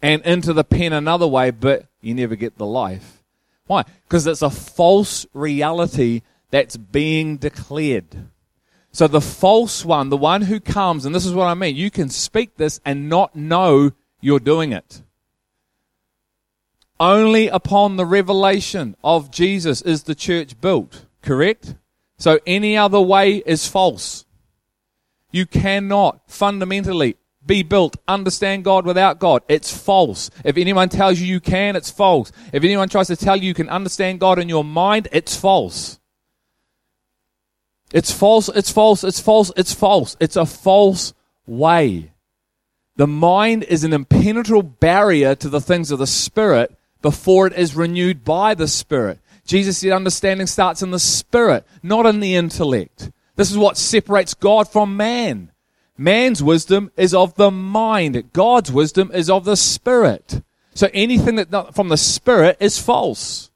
and 0.03 0.21
into 0.23 0.53
the 0.53 0.65
pen 0.65 0.93
another 0.93 1.29
way, 1.29 1.53
but 1.53 1.87
you 2.01 2.13
never 2.13 2.35
get 2.35 2.59
the 2.59 2.67
life. 2.67 3.23
Why? 3.69 3.85
Because 4.09 4.27
it's 4.27 4.43
a 4.43 4.51
false 4.51 5.27
reality 5.33 6.23
that's 6.51 6.77
being 6.77 7.37
declared. 7.37 8.17
So 8.93 9.09
the 9.09 9.23
false 9.23 9.85
one, 9.85 10.11
the 10.11 10.17
one 10.19 10.43
who 10.43 10.61
comes, 10.61 11.07
and 11.07 11.15
this 11.15 11.25
is 11.25 11.33
what 11.33 11.47
I 11.47 11.55
mean, 11.55 11.77
you 11.77 11.91
can 11.91 12.11
speak 12.11 12.57
this 12.57 12.81
and 12.85 13.09
not 13.09 13.35
know 13.35 13.93
you're 14.21 14.39
doing 14.39 14.73
it. 14.73 15.03
Only 17.01 17.49
upon 17.49 17.97
the 17.97 18.05
revelation 18.05 18.95
of 19.03 19.31
Jesus 19.31 19.81
is 19.83 20.03
the 20.03 20.15
church 20.15 20.61
built, 20.61 21.07
correct? 21.23 21.75
So 22.19 22.39
any 22.47 22.77
other 22.77 23.01
way 23.01 23.43
is 23.47 23.67
false. 23.67 24.27
You 25.33 25.47
cannot 25.47 26.21
fundamentally 26.31 27.17
be 27.45 27.63
built, 27.63 27.97
understand 28.07 28.63
God 28.63 28.87
without 28.87 29.19
God. 29.19 29.43
It's 29.49 29.77
false. 29.77 30.31
If 30.45 30.57
anyone 30.57 30.91
tells 30.91 31.19
you 31.19 31.27
you 31.27 31.41
can, 31.41 31.75
it's 31.75 31.91
false. 31.91 32.31
If 32.53 32.63
anyone 32.63 32.89
tries 32.89 33.09
to 33.09 33.17
tell 33.17 33.37
you 33.37 33.49
you 33.49 33.55
can 33.55 33.69
understand 33.69 34.21
God 34.21 34.39
in 34.39 34.49
your 34.49 34.63
mind, 34.63 35.09
it's 35.11 35.35
false. 35.35 35.99
It's 37.93 38.11
false, 38.11 38.49
it's 38.49 38.71
false, 38.71 39.05
it's 39.05 39.21
false, 39.21 39.53
it's 39.57 39.75
false. 39.75 40.17
It's 40.21 40.37
a 40.37 40.47
false 40.47 41.15
way. 41.47 42.13
The 42.97 43.07
mind 43.07 43.65
is 43.65 43.85
an 43.85 43.93
impenetrable 43.93 44.63
barrier 44.63 45.35
to 45.37 45.49
the 45.49 45.61
things 45.61 45.91
of 45.91 45.99
the 45.99 46.07
Spirit 46.07 46.77
before 47.01 47.47
it 47.47 47.55
is 47.55 47.75
renewed 47.75 48.25
by 48.25 48.55
the 48.55 48.69
Spirit. 48.69 49.19
Jesus 49.45 49.79
said 49.79 49.93
understanding 49.93 50.47
starts 50.47 50.83
in 50.83 50.91
the 50.91 50.99
Spirit, 50.99 51.67
not 51.83 52.07
in 52.07 52.21
the 52.21 52.35
intellect. 52.35 53.11
This 53.37 53.51
is 53.51 53.59
what 53.59 53.77
separates 53.77 54.35
God 54.35 54.69
from 54.69 54.97
man. 54.97 55.53
Man's 55.97 56.43
wisdom 56.43 56.91
is 56.97 57.15
of 57.15 57.35
the 57.35 57.51
mind. 57.51 58.33
God's 58.33 58.73
wisdom 58.73 59.11
is 59.15 59.31
of 59.31 59.45
the 59.45 59.57
spirit. 59.57 60.43
So 60.75 60.89
anything 60.93 61.37
that 61.37 61.75
from 61.75 61.89
the 61.91 61.97
spirit 61.97 62.57
is 62.61 62.79
false. 62.79 63.51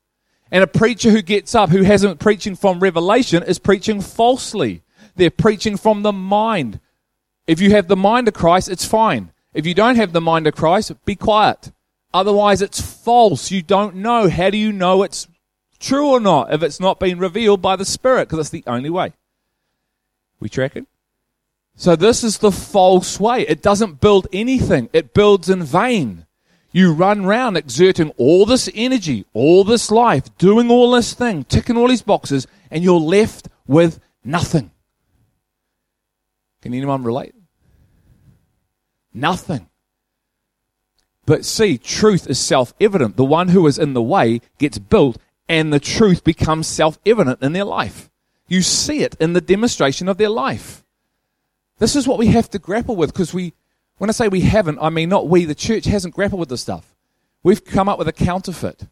And 0.51 0.63
a 0.63 0.69
preacher 0.69 1.11
who 1.11 1.23
gets 1.23 1.55
up 1.55 1.71
who 1.71 1.83
hasn't 1.83 2.21
preaching 2.21 2.55
from 2.55 2.81
revelation 2.81 3.43
is 3.43 3.59
preaching 3.59 4.01
falsely. 4.01 4.83
They're 5.17 5.31
preaching 5.31 5.77
from 5.77 6.03
the 6.03 6.13
mind. 6.13 6.81
If 7.47 7.61
you 7.61 7.71
have 7.71 7.89
the 7.89 7.97
mind 7.97 8.29
of 8.29 8.35
Christ, 8.35 8.69
it's 8.69 8.85
fine. 8.85 9.33
If 9.55 9.67
you 9.67 9.75
don't 9.75 9.97
have 9.97 10.13
the 10.13 10.21
mind 10.21 10.47
of 10.47 10.55
Christ, 10.55 10.93
be 11.05 11.17
quiet. 11.17 11.73
Otherwise, 12.13 12.63
it's 12.63 12.81
false. 12.81 13.51
You 13.51 13.63
don't 13.63 13.97
know. 13.97 14.29
How 14.29 14.51
do 14.51 14.57
you 14.57 14.73
know 14.73 15.03
it's 15.03 15.27
true 15.79 16.09
or 16.09 16.21
not 16.21 16.53
if 16.53 16.63
it's 16.63 16.81
not 16.81 17.01
been 17.01 17.19
revealed 17.19 17.63
by 17.63 17.77
the 17.77 17.85
Spirit? 17.85 18.29
Because 18.29 18.39
it's 18.41 18.51
the 18.51 18.65
only 18.67 18.91
way. 18.91 19.13
We 20.39 20.49
tracking? 20.49 20.87
So 21.75 21.97
this 21.97 22.25
is 22.25 22.39
the 22.39 22.53
false 22.53 23.19
way. 23.21 23.43
It 23.43 23.63
doesn't 23.63 24.01
build 24.01 24.27
anything. 24.33 24.89
It 24.93 25.15
builds 25.15 25.49
in 25.49 25.63
vain. 25.63 26.26
You 26.77 26.93
run 26.93 27.25
round 27.25 27.57
exerting 27.57 28.11
all 28.19 28.45
this 28.45 28.69
energy, 28.75 29.25
all 29.33 29.65
this 29.65 29.91
life, 29.91 30.37
doing 30.37 30.71
all 30.71 30.91
this 30.91 31.15
thing, 31.15 31.45
ticking 31.45 31.75
all 31.75 31.89
these 31.89 32.03
boxes, 32.03 32.47
and 32.71 32.85
you're 32.85 33.01
left 33.01 33.49
with 33.67 33.99
nothing. 34.23 34.71
Can 36.61 36.75
anyone 36.75 37.03
relate? 37.03 37.35
Nothing. 39.15 39.71
But 41.25 41.47
see, 41.47 41.79
truth 41.79 42.29
is 42.29 42.39
self 42.39 42.75
evident. 42.79 43.17
The 43.17 43.25
one 43.25 43.49
who 43.49 43.67
is 43.67 43.79
in 43.79 43.95
the 43.95 44.03
way 44.03 44.43
gets 44.59 44.77
built, 44.77 45.17
and 45.49 45.73
the 45.73 45.81
truth 45.81 46.25
becomes 46.25 46.67
self 46.67 46.99
evident 47.07 47.41
in 47.41 47.55
their 47.55 47.65
life. 47.65 48.11
You 48.49 48.61
see 48.61 48.99
it 48.99 49.17
in 49.19 49.33
the 49.33 49.41
demonstration 49.41 50.11
of 50.11 50.19
their 50.19 50.29
life. 50.29 50.85
This 51.79 51.97
is 51.97 52.07
what 52.07 52.19
we 52.19 52.27
have 52.27 52.51
to 52.51 52.59
grapple 52.59 52.97
with 52.97 53.15
because 53.15 53.33
we, 53.33 53.55
when 53.99 54.11
I 54.11 54.13
say 54.13 54.29
we 54.29 54.43
haven't, 54.43 54.79
I 54.81 54.91
mean 54.91 55.09
not 55.09 55.29
we, 55.29 55.45
the 55.45 55.55
church 55.55 55.85
hasn't 55.85 56.15
grappled 56.15 56.41
with 56.41 56.49
this 56.49 56.61
stuff. 56.61 56.95
We've 57.43 57.65
come 57.65 57.89
up 57.89 57.99
with 57.99 58.09
a 58.09 58.13
counterfeit. 58.13 58.87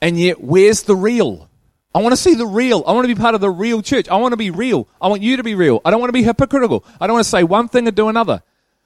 And 0.00 0.18
yet, 0.18 0.40
where's 0.40 0.82
the 0.82 0.96
real? 0.96 1.48
I 1.94 2.00
want 2.00 2.12
to 2.12 2.16
see 2.16 2.34
the 2.34 2.46
real. 2.46 2.84
I 2.86 2.92
want 2.92 3.08
to 3.08 3.14
be 3.14 3.20
part 3.20 3.34
of 3.34 3.40
the 3.40 3.50
real 3.50 3.82
church. 3.82 4.08
I 4.08 4.16
want 4.16 4.32
to 4.32 4.36
be 4.36 4.50
real. 4.50 4.88
I 5.00 5.08
want 5.08 5.22
you 5.22 5.36
to 5.36 5.42
be 5.42 5.54
real. 5.54 5.80
I 5.84 5.90
don't 5.90 6.00
want 6.00 6.08
to 6.08 6.14
be 6.14 6.22
hypocritical. 6.22 6.84
I 7.00 7.06
don't 7.06 7.14
want 7.14 7.24
to 7.24 7.30
say 7.30 7.42
one 7.42 7.68
thing 7.68 7.86
and 7.86 7.96
do 7.96 8.08
another. 8.08 8.42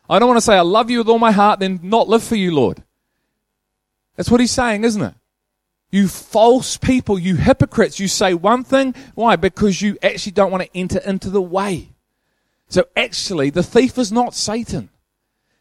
I 0.09 0.19
don't 0.19 0.29
want 0.29 0.39
to 0.39 0.45
say 0.45 0.57
I 0.57 0.63
love 0.63 0.91
you 0.91 0.99
with 0.99 1.09
all 1.09 1.19
my 1.19 1.33
heart, 1.33 1.61
then 1.61 1.81
not 1.83 2.09
live 2.09 2.23
for 2.23 2.35
you, 2.35 2.55
Lord. 2.55 2.83
That's 4.17 4.31
what 4.31 4.41
he's 4.41 4.51
saying, 4.51 4.85
isn't 4.85 5.03
it? 5.03 5.15
You 5.91 6.09
false 6.09 6.77
people, 6.77 7.19
you 7.19 7.37
hypocrites, 7.37 8.01
you 8.01 8.09
say 8.09 8.35
one 8.35 8.65
thing. 8.65 8.95
Why? 9.15 9.37
Because 9.37 9.81
you 9.81 9.97
actually 10.03 10.33
don't 10.33 10.51
want 10.51 10.65
to 10.65 10.77
enter 10.77 10.99
into 10.99 11.31
the 11.31 11.43
way. 11.43 11.94
So 12.69 12.85
actually, 12.97 13.51
the 13.51 13.63
thief 13.63 13.99
is 13.99 14.11
not 14.11 14.35
Satan. 14.35 14.91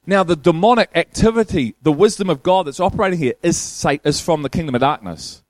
Now, 0.06 0.24
the 0.24 0.36
demonic 0.36 0.90
activity, 0.96 1.76
the 1.82 1.92
wisdom 1.92 2.30
of 2.30 2.44
God 2.44 2.68
that's 2.68 2.80
operating 2.80 3.20
here 3.20 3.36
is, 3.42 3.86
is 4.04 4.20
from 4.20 4.42
the 4.42 4.50
kingdom 4.50 4.76
of 4.76 4.82
darkness. 4.82 5.44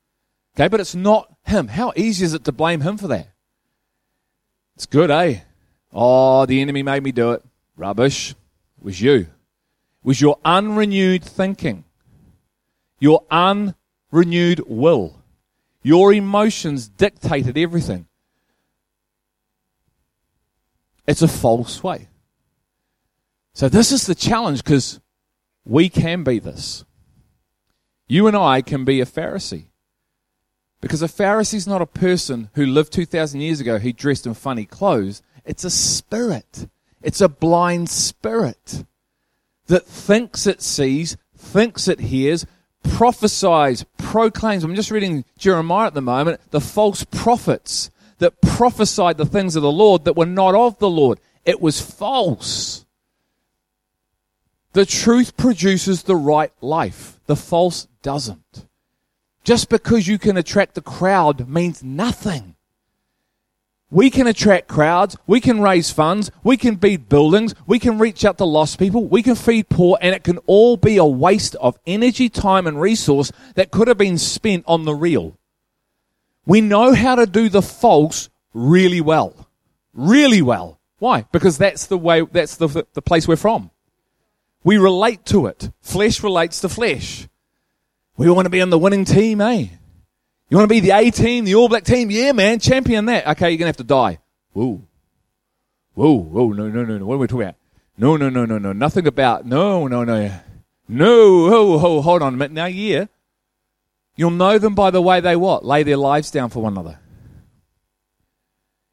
Okay, 0.54 0.68
but 0.68 0.80
it's 0.80 0.94
not 0.94 1.34
him. 1.42 1.68
How 1.68 1.92
easy 1.96 2.24
is 2.24 2.34
it 2.34 2.44
to 2.44 2.52
blame 2.52 2.80
him 2.80 2.96
for 2.96 3.08
that? 3.08 3.28
It's 4.76 4.86
good, 4.86 5.10
eh? 5.10 5.40
Oh, 5.92 6.46
the 6.46 6.60
enemy 6.60 6.82
made 6.82 7.02
me 7.02 7.12
do 7.12 7.32
it. 7.32 7.44
Rubbish. 7.76 8.30
It 8.30 8.84
was 8.84 9.00
you. 9.00 9.14
It 9.14 9.28
was 10.04 10.20
your 10.20 10.38
unrenewed 10.44 11.24
thinking, 11.24 11.84
your 13.00 13.24
unrenewed 13.30 14.60
will. 14.66 15.20
Your 15.82 16.12
emotions 16.12 16.88
dictated 16.88 17.58
everything. 17.58 18.06
It's 21.06 21.22
a 21.22 21.28
false 21.28 21.82
way. 21.82 22.08
So, 23.52 23.68
this 23.68 23.92
is 23.92 24.06
the 24.06 24.14
challenge 24.14 24.64
because 24.64 25.00
we 25.64 25.88
can 25.88 26.24
be 26.24 26.38
this. 26.38 26.84
You 28.08 28.26
and 28.26 28.36
I 28.36 28.62
can 28.62 28.84
be 28.84 29.00
a 29.00 29.06
Pharisee. 29.06 29.66
Because 30.80 31.02
a 31.02 31.08
Pharisee 31.08 31.54
is 31.54 31.66
not 31.66 31.80
a 31.80 31.86
person 31.86 32.50
who 32.54 32.66
lived 32.66 32.92
2,000 32.92 33.40
years 33.40 33.60
ago 33.60 33.78
who 33.78 33.92
dressed 33.92 34.26
in 34.26 34.34
funny 34.34 34.66
clothes. 34.66 35.22
It's 35.44 35.64
a 35.64 35.70
spirit. 35.70 36.68
It's 37.02 37.20
a 37.20 37.28
blind 37.28 37.88
spirit 37.88 38.84
that 39.66 39.86
thinks 39.86 40.46
it 40.46 40.60
sees, 40.60 41.16
thinks 41.36 41.88
it 41.88 42.00
hears, 42.00 42.44
prophesies, 42.82 43.84
proclaims. 43.96 44.64
I'm 44.64 44.74
just 44.74 44.90
reading 44.90 45.24
Jeremiah 45.38 45.86
at 45.86 45.94
the 45.94 46.02
moment. 46.02 46.40
The 46.50 46.60
false 46.60 47.04
prophets 47.04 47.90
that 48.24 48.40
prophesied 48.40 49.18
the 49.18 49.26
things 49.26 49.54
of 49.54 49.62
the 49.62 49.70
Lord 49.70 50.06
that 50.06 50.16
were 50.16 50.24
not 50.24 50.54
of 50.54 50.78
the 50.78 50.88
Lord. 50.88 51.20
It 51.44 51.60
was 51.60 51.78
false. 51.78 52.86
The 54.72 54.86
truth 54.86 55.36
produces 55.36 56.04
the 56.04 56.16
right 56.16 56.50
life, 56.62 57.20
the 57.26 57.36
false 57.36 57.86
doesn't. 58.00 58.66
Just 59.44 59.68
because 59.68 60.08
you 60.08 60.18
can 60.18 60.38
attract 60.38 60.74
the 60.74 60.80
crowd 60.80 61.50
means 61.50 61.84
nothing. 61.84 62.56
We 63.90 64.08
can 64.08 64.26
attract 64.26 64.68
crowds, 64.68 65.18
we 65.26 65.38
can 65.38 65.60
raise 65.60 65.90
funds, 65.90 66.30
we 66.42 66.56
can 66.56 66.76
build 66.76 67.10
buildings, 67.10 67.54
we 67.66 67.78
can 67.78 67.98
reach 67.98 68.24
out 68.24 68.38
to 68.38 68.46
lost 68.46 68.78
people, 68.78 69.04
we 69.04 69.22
can 69.22 69.34
feed 69.34 69.68
poor, 69.68 69.98
and 70.00 70.14
it 70.14 70.24
can 70.24 70.38
all 70.46 70.78
be 70.78 70.96
a 70.96 71.04
waste 71.04 71.56
of 71.56 71.78
energy, 71.86 72.30
time, 72.30 72.66
and 72.66 72.80
resource 72.80 73.30
that 73.54 73.70
could 73.70 73.86
have 73.86 73.98
been 73.98 74.16
spent 74.16 74.64
on 74.66 74.86
the 74.86 74.94
real. 74.94 75.36
We 76.46 76.60
know 76.60 76.94
how 76.94 77.14
to 77.14 77.26
do 77.26 77.48
the 77.48 77.62
false 77.62 78.28
really 78.52 79.00
well. 79.00 79.48
Really 79.92 80.42
well. 80.42 80.78
Why? 80.98 81.26
Because 81.32 81.58
that's 81.58 81.86
the 81.86 81.98
way, 81.98 82.22
that's 82.22 82.56
the, 82.56 82.86
the 82.94 83.02
place 83.02 83.26
we're 83.28 83.36
from. 83.36 83.70
We 84.62 84.78
relate 84.78 85.24
to 85.26 85.46
it. 85.46 85.70
Flesh 85.82 86.22
relates 86.22 86.60
to 86.60 86.68
flesh. 86.68 87.28
We 88.16 88.30
want 88.30 88.46
to 88.46 88.50
be 88.50 88.62
on 88.62 88.70
the 88.70 88.78
winning 88.78 89.04
team, 89.04 89.40
eh? 89.40 89.68
You 90.48 90.56
want 90.56 90.68
to 90.68 90.74
be 90.74 90.80
the 90.80 90.92
A 90.92 91.10
team, 91.10 91.44
the 91.44 91.54
All 91.54 91.68
Black 91.68 91.84
team? 91.84 92.10
Yeah, 92.10 92.32
man, 92.32 92.60
champion 92.60 93.06
that. 93.06 93.26
Okay, 93.26 93.50
you're 93.50 93.58
going 93.58 93.66
to 93.66 93.66
have 93.66 93.76
to 93.78 93.84
die. 93.84 94.18
Whoa. 94.52 94.82
Whoa, 95.94 96.12
whoa, 96.12 96.52
no, 96.52 96.68
no, 96.68 96.84
no, 96.84 96.98
no. 96.98 97.06
What 97.06 97.16
are 97.16 97.18
we 97.18 97.26
talking 97.26 97.42
about? 97.42 97.56
No, 97.96 98.16
no, 98.16 98.28
no, 98.28 98.44
no, 98.44 98.58
no. 98.58 98.72
Nothing 98.72 99.06
about, 99.06 99.46
no, 99.46 99.86
no, 99.86 100.04
no. 100.04 100.30
No, 100.88 101.06
oh, 101.06 101.80
oh, 101.82 102.02
hold 102.02 102.22
on 102.22 102.34
a 102.34 102.36
minute. 102.36 102.52
Now, 102.52 102.66
yeah. 102.66 103.06
You'll 104.16 104.30
know 104.30 104.58
them 104.58 104.74
by 104.74 104.90
the 104.90 105.02
way 105.02 105.20
they 105.20 105.36
what? 105.36 105.64
Lay 105.64 105.82
their 105.82 105.96
lives 105.96 106.30
down 106.30 106.50
for 106.50 106.62
one 106.62 106.72
another. 106.72 107.00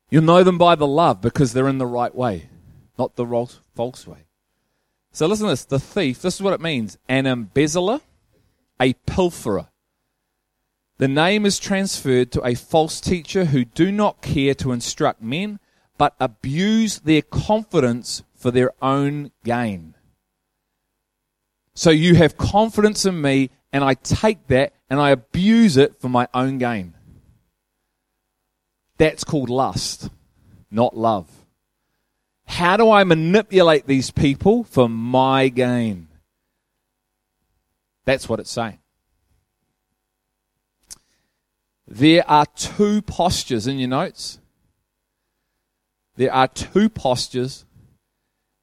You'll 0.09 0.23
know 0.23 0.43
them 0.43 0.57
by 0.57 0.75
the 0.75 0.87
love 0.87 1.21
because 1.21 1.53
they're 1.53 1.67
in 1.67 1.77
the 1.77 1.85
right 1.85 2.13
way, 2.13 2.49
not 2.97 3.15
the 3.15 3.25
false 3.75 4.07
way. 4.07 4.25
So 5.11 5.27
listen 5.27 5.45
to 5.45 5.53
this. 5.53 5.65
The 5.65 5.79
thief, 5.79 6.21
this 6.21 6.35
is 6.35 6.41
what 6.41 6.53
it 6.53 6.61
means. 6.61 6.97
An 7.07 7.25
embezzler, 7.25 8.01
a 8.79 8.93
pilferer. 9.05 9.67
The 10.97 11.07
name 11.07 11.45
is 11.45 11.59
transferred 11.59 12.31
to 12.31 12.45
a 12.45 12.55
false 12.55 13.01
teacher 13.01 13.45
who 13.45 13.65
do 13.65 13.91
not 13.91 14.21
care 14.21 14.53
to 14.55 14.71
instruct 14.71 15.21
men, 15.21 15.59
but 15.97 16.15
abuse 16.19 16.99
their 16.99 17.21
confidence 17.21 18.23
for 18.35 18.51
their 18.51 18.71
own 18.81 19.31
gain. 19.43 19.95
So 21.73 21.89
you 21.89 22.15
have 22.15 22.37
confidence 22.37 23.05
in 23.05 23.21
me, 23.21 23.49
and 23.71 23.83
I 23.83 23.93
take 23.93 24.47
that 24.47 24.73
and 24.91 24.99
I 24.99 25.11
abuse 25.11 25.77
it 25.77 26.01
for 26.01 26.09
my 26.09 26.27
own 26.33 26.57
gain. 26.57 26.93
That's 28.97 29.23
called 29.23 29.49
lust, 29.49 30.09
not 30.69 30.97
love. 30.97 31.29
How 32.45 32.75
do 32.75 32.91
I 32.91 33.05
manipulate 33.05 33.87
these 33.87 34.11
people 34.11 34.65
for 34.65 34.89
my 34.89 35.47
gain? 35.47 36.09
That's 38.03 38.27
what 38.27 38.41
it's 38.41 38.51
saying. 38.51 38.79
There 41.87 42.29
are 42.29 42.45
two 42.47 43.01
postures 43.01 43.67
in 43.67 43.79
your 43.79 43.87
notes. 43.87 44.39
There 46.17 46.33
are 46.33 46.49
two 46.49 46.89
postures 46.89 47.63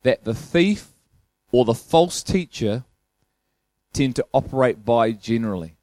that 0.03 0.25
the 0.25 0.35
thief 0.35 0.89
or 1.51 1.65
the 1.65 1.73
false 1.73 2.23
teacher 2.23 2.85
tend 3.95 4.17
to 4.17 4.27
operate 4.35 4.85
by 4.85 5.13
generally. 5.13 5.78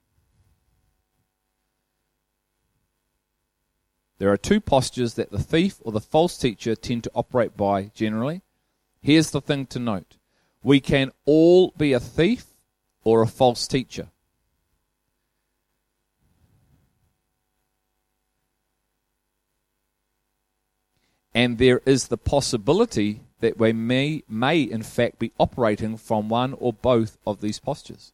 There 4.17 4.31
are 4.31 4.37
two 4.37 4.61
postures 4.61 5.15
that 5.15 5.31
the 5.31 5.43
thief 5.43 5.77
or 5.81 5.91
the 5.91 5.99
false 5.99 6.37
teacher 6.37 6.75
tend 6.75 7.03
to 7.03 7.11
operate 7.13 7.57
by 7.57 7.91
generally. 7.93 8.41
Here's 9.01 9.31
the 9.31 9.41
thing 9.41 9.65
to 9.67 9.79
note 9.79 10.15
we 10.63 10.79
can 10.79 11.11
all 11.25 11.73
be 11.77 11.93
a 11.93 11.99
thief 11.99 12.45
or 13.03 13.21
a 13.21 13.27
false 13.27 13.67
teacher. 13.67 14.07
And 21.35 21.57
there 21.57 21.81
is 21.85 22.07
the 22.07 22.17
possibility 22.17 23.19
that 23.41 23.59
we 23.59 23.73
may, 23.73 24.23
may 24.29 24.61
in 24.61 24.81
fact 24.81 25.19
be 25.19 25.33
operating 25.37 25.97
from 25.97 26.29
one 26.29 26.53
or 26.53 26.71
both 26.71 27.17
of 27.27 27.41
these 27.41 27.59
postures. 27.59 28.13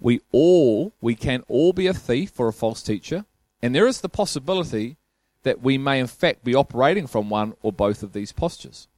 We 0.00 0.20
all, 0.32 0.94
we 1.00 1.14
can 1.14 1.44
all 1.46 1.72
be 1.74 1.86
a 1.86 1.94
thief 1.94 2.40
or 2.40 2.48
a 2.48 2.52
false 2.52 2.82
teacher, 2.82 3.26
and 3.60 3.74
there 3.74 3.86
is 3.86 4.00
the 4.00 4.08
possibility 4.08 4.96
that 5.42 5.62
we 5.62 5.78
may 5.78 6.00
in 6.00 6.06
fact 6.06 6.42
be 6.42 6.54
operating 6.54 7.06
from 7.06 7.28
one 7.30 7.54
or 7.62 7.72
both 7.72 8.02
of 8.02 8.12
these 8.12 8.32
postures. 8.32 8.88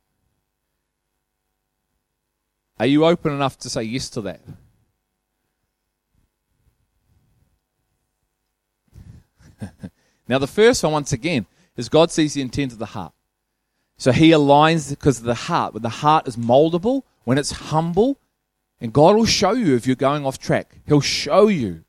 Are 2.79 2.87
you 2.87 3.05
open 3.05 3.33
enough 3.33 3.59
to 3.59 3.69
say 3.71 3.83
yes 3.83 4.09
to 4.11 4.21
that? 4.23 4.41
now, 10.29 10.39
the 10.39 10.47
first 10.47 10.83
one, 10.83 10.93
once 10.93 11.13
again, 11.13 11.47
is 11.77 11.89
God 11.89 12.11
sees 12.11 12.35
the 12.35 12.43
intent 12.43 12.73
of 12.73 12.79
the 12.79 12.87
heart. 12.87 13.13
So 13.97 14.11
he 14.11 14.31
aligns 14.31 14.91
because 14.91 15.19
of 15.19 15.25
the 15.25 15.35
heart. 15.35 15.75
When 15.75 15.83
the 15.83 15.89
heart 15.89 16.27
is 16.27 16.37
moldable, 16.37 17.03
when 17.25 17.39
it's 17.39 17.53
humble, 17.53 18.19
and 18.83 18.93
God 18.93 19.15
will 19.15 19.27
show 19.27 19.53
you 19.53 19.77
if 19.77 19.87
you're 19.87 19.95
going 19.95 20.27
off 20.27 20.41
track. 20.41 20.81
He'll 20.87 21.01
show 21.01 21.47
you 21.47 21.85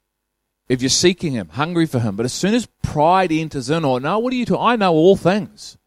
if 0.70 0.80
you're 0.84 0.90
seeking 0.90 1.34
Him, 1.34 1.50
hungry 1.50 1.88
for 1.88 2.00
Him. 2.00 2.16
But 2.16 2.28
as 2.28 2.34
soon 2.34 2.54
as 2.54 2.68
pride 2.84 3.32
enters 3.32 3.72
in, 3.72 3.84
or 3.84 4.00
no, 4.00 4.20
what 4.20 4.32
are 4.32 4.36
you 4.36 4.46
doing? 4.46 4.62
I 4.62 4.76
know 4.76 4.94
all 4.94 5.16
things. 5.16 5.80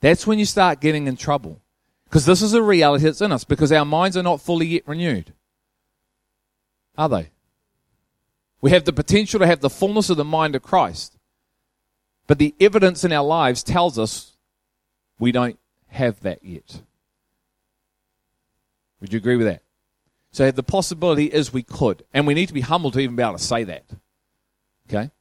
That's 0.00 0.26
when 0.26 0.38
you 0.38 0.44
start 0.44 0.82
getting 0.82 1.06
in 1.06 1.16
trouble. 1.16 1.62
Because 2.04 2.26
this 2.26 2.42
is 2.42 2.52
a 2.52 2.62
reality 2.62 3.04
that's 3.04 3.22
in 3.22 3.32
us, 3.32 3.44
because 3.44 3.72
our 3.72 3.86
minds 3.86 4.18
are 4.18 4.22
not 4.22 4.42
fully 4.42 4.66
yet 4.66 4.86
renewed. 4.86 5.32
Are 6.98 7.08
they? 7.08 7.30
We 8.60 8.70
have 8.72 8.84
the 8.84 8.92
potential 8.92 9.40
to 9.40 9.46
have 9.46 9.60
the 9.60 9.70
fullness 9.70 10.10
of 10.10 10.18
the 10.18 10.24
mind 10.24 10.54
of 10.54 10.62
Christ. 10.62 11.16
But 12.26 12.38
the 12.38 12.54
evidence 12.60 13.02
in 13.02 13.12
our 13.12 13.24
lives 13.24 13.62
tells 13.62 13.98
us 13.98 14.36
we 15.18 15.32
don't 15.32 15.58
have 15.88 16.20
that 16.20 16.44
yet. 16.44 16.82
Would 19.00 19.14
you 19.14 19.16
agree 19.16 19.36
with 19.36 19.46
that? 19.46 19.63
So 20.34 20.50
the 20.50 20.64
possibility 20.64 21.26
is 21.26 21.52
we 21.52 21.62
could. 21.62 22.04
And 22.12 22.26
we 22.26 22.34
need 22.34 22.46
to 22.46 22.54
be 22.54 22.60
humble 22.60 22.90
to 22.90 22.98
even 22.98 23.14
be 23.14 23.22
able 23.22 23.34
to 23.34 23.38
say 23.38 23.62
that. 23.62 23.84
Okay? 24.88 25.12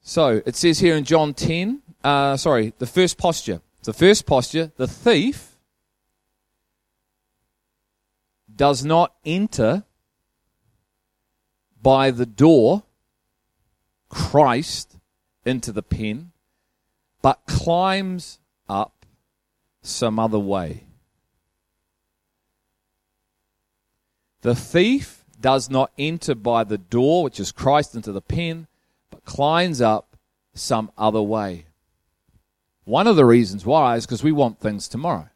So 0.00 0.42
it 0.44 0.56
says 0.56 0.80
here 0.80 0.96
in 0.96 1.04
John 1.04 1.32
10, 1.32 1.80
uh, 2.02 2.36
sorry, 2.36 2.72
the 2.78 2.88
first 2.88 3.18
posture. 3.18 3.60
The 3.84 3.92
first 3.92 4.26
posture, 4.26 4.72
the 4.76 4.88
thief 4.88 5.52
does 8.52 8.84
not 8.84 9.14
enter 9.24 9.84
by 11.80 12.10
the 12.10 12.26
door, 12.26 12.82
Christ, 14.08 14.96
into 15.44 15.70
the 15.70 15.84
pen, 15.84 16.32
but 17.22 17.46
climbs 17.46 18.40
up 18.68 19.06
some 19.82 20.18
other 20.18 20.40
way. 20.40 20.85
The 24.46 24.54
thief 24.54 25.24
does 25.40 25.68
not 25.68 25.90
enter 25.98 26.36
by 26.36 26.62
the 26.62 26.78
door, 26.78 27.24
which 27.24 27.40
is 27.40 27.50
Christ, 27.50 27.96
into 27.96 28.12
the 28.12 28.20
pen, 28.20 28.68
but 29.10 29.24
climbs 29.24 29.80
up 29.80 30.16
some 30.54 30.92
other 30.96 31.20
way. 31.20 31.66
One 32.84 33.08
of 33.08 33.16
the 33.16 33.24
reasons 33.24 33.66
why 33.66 33.96
is 33.96 34.06
because 34.06 34.22
we 34.22 34.30
want 34.30 34.60
things 34.60 34.86
tomorrow. 34.86 35.30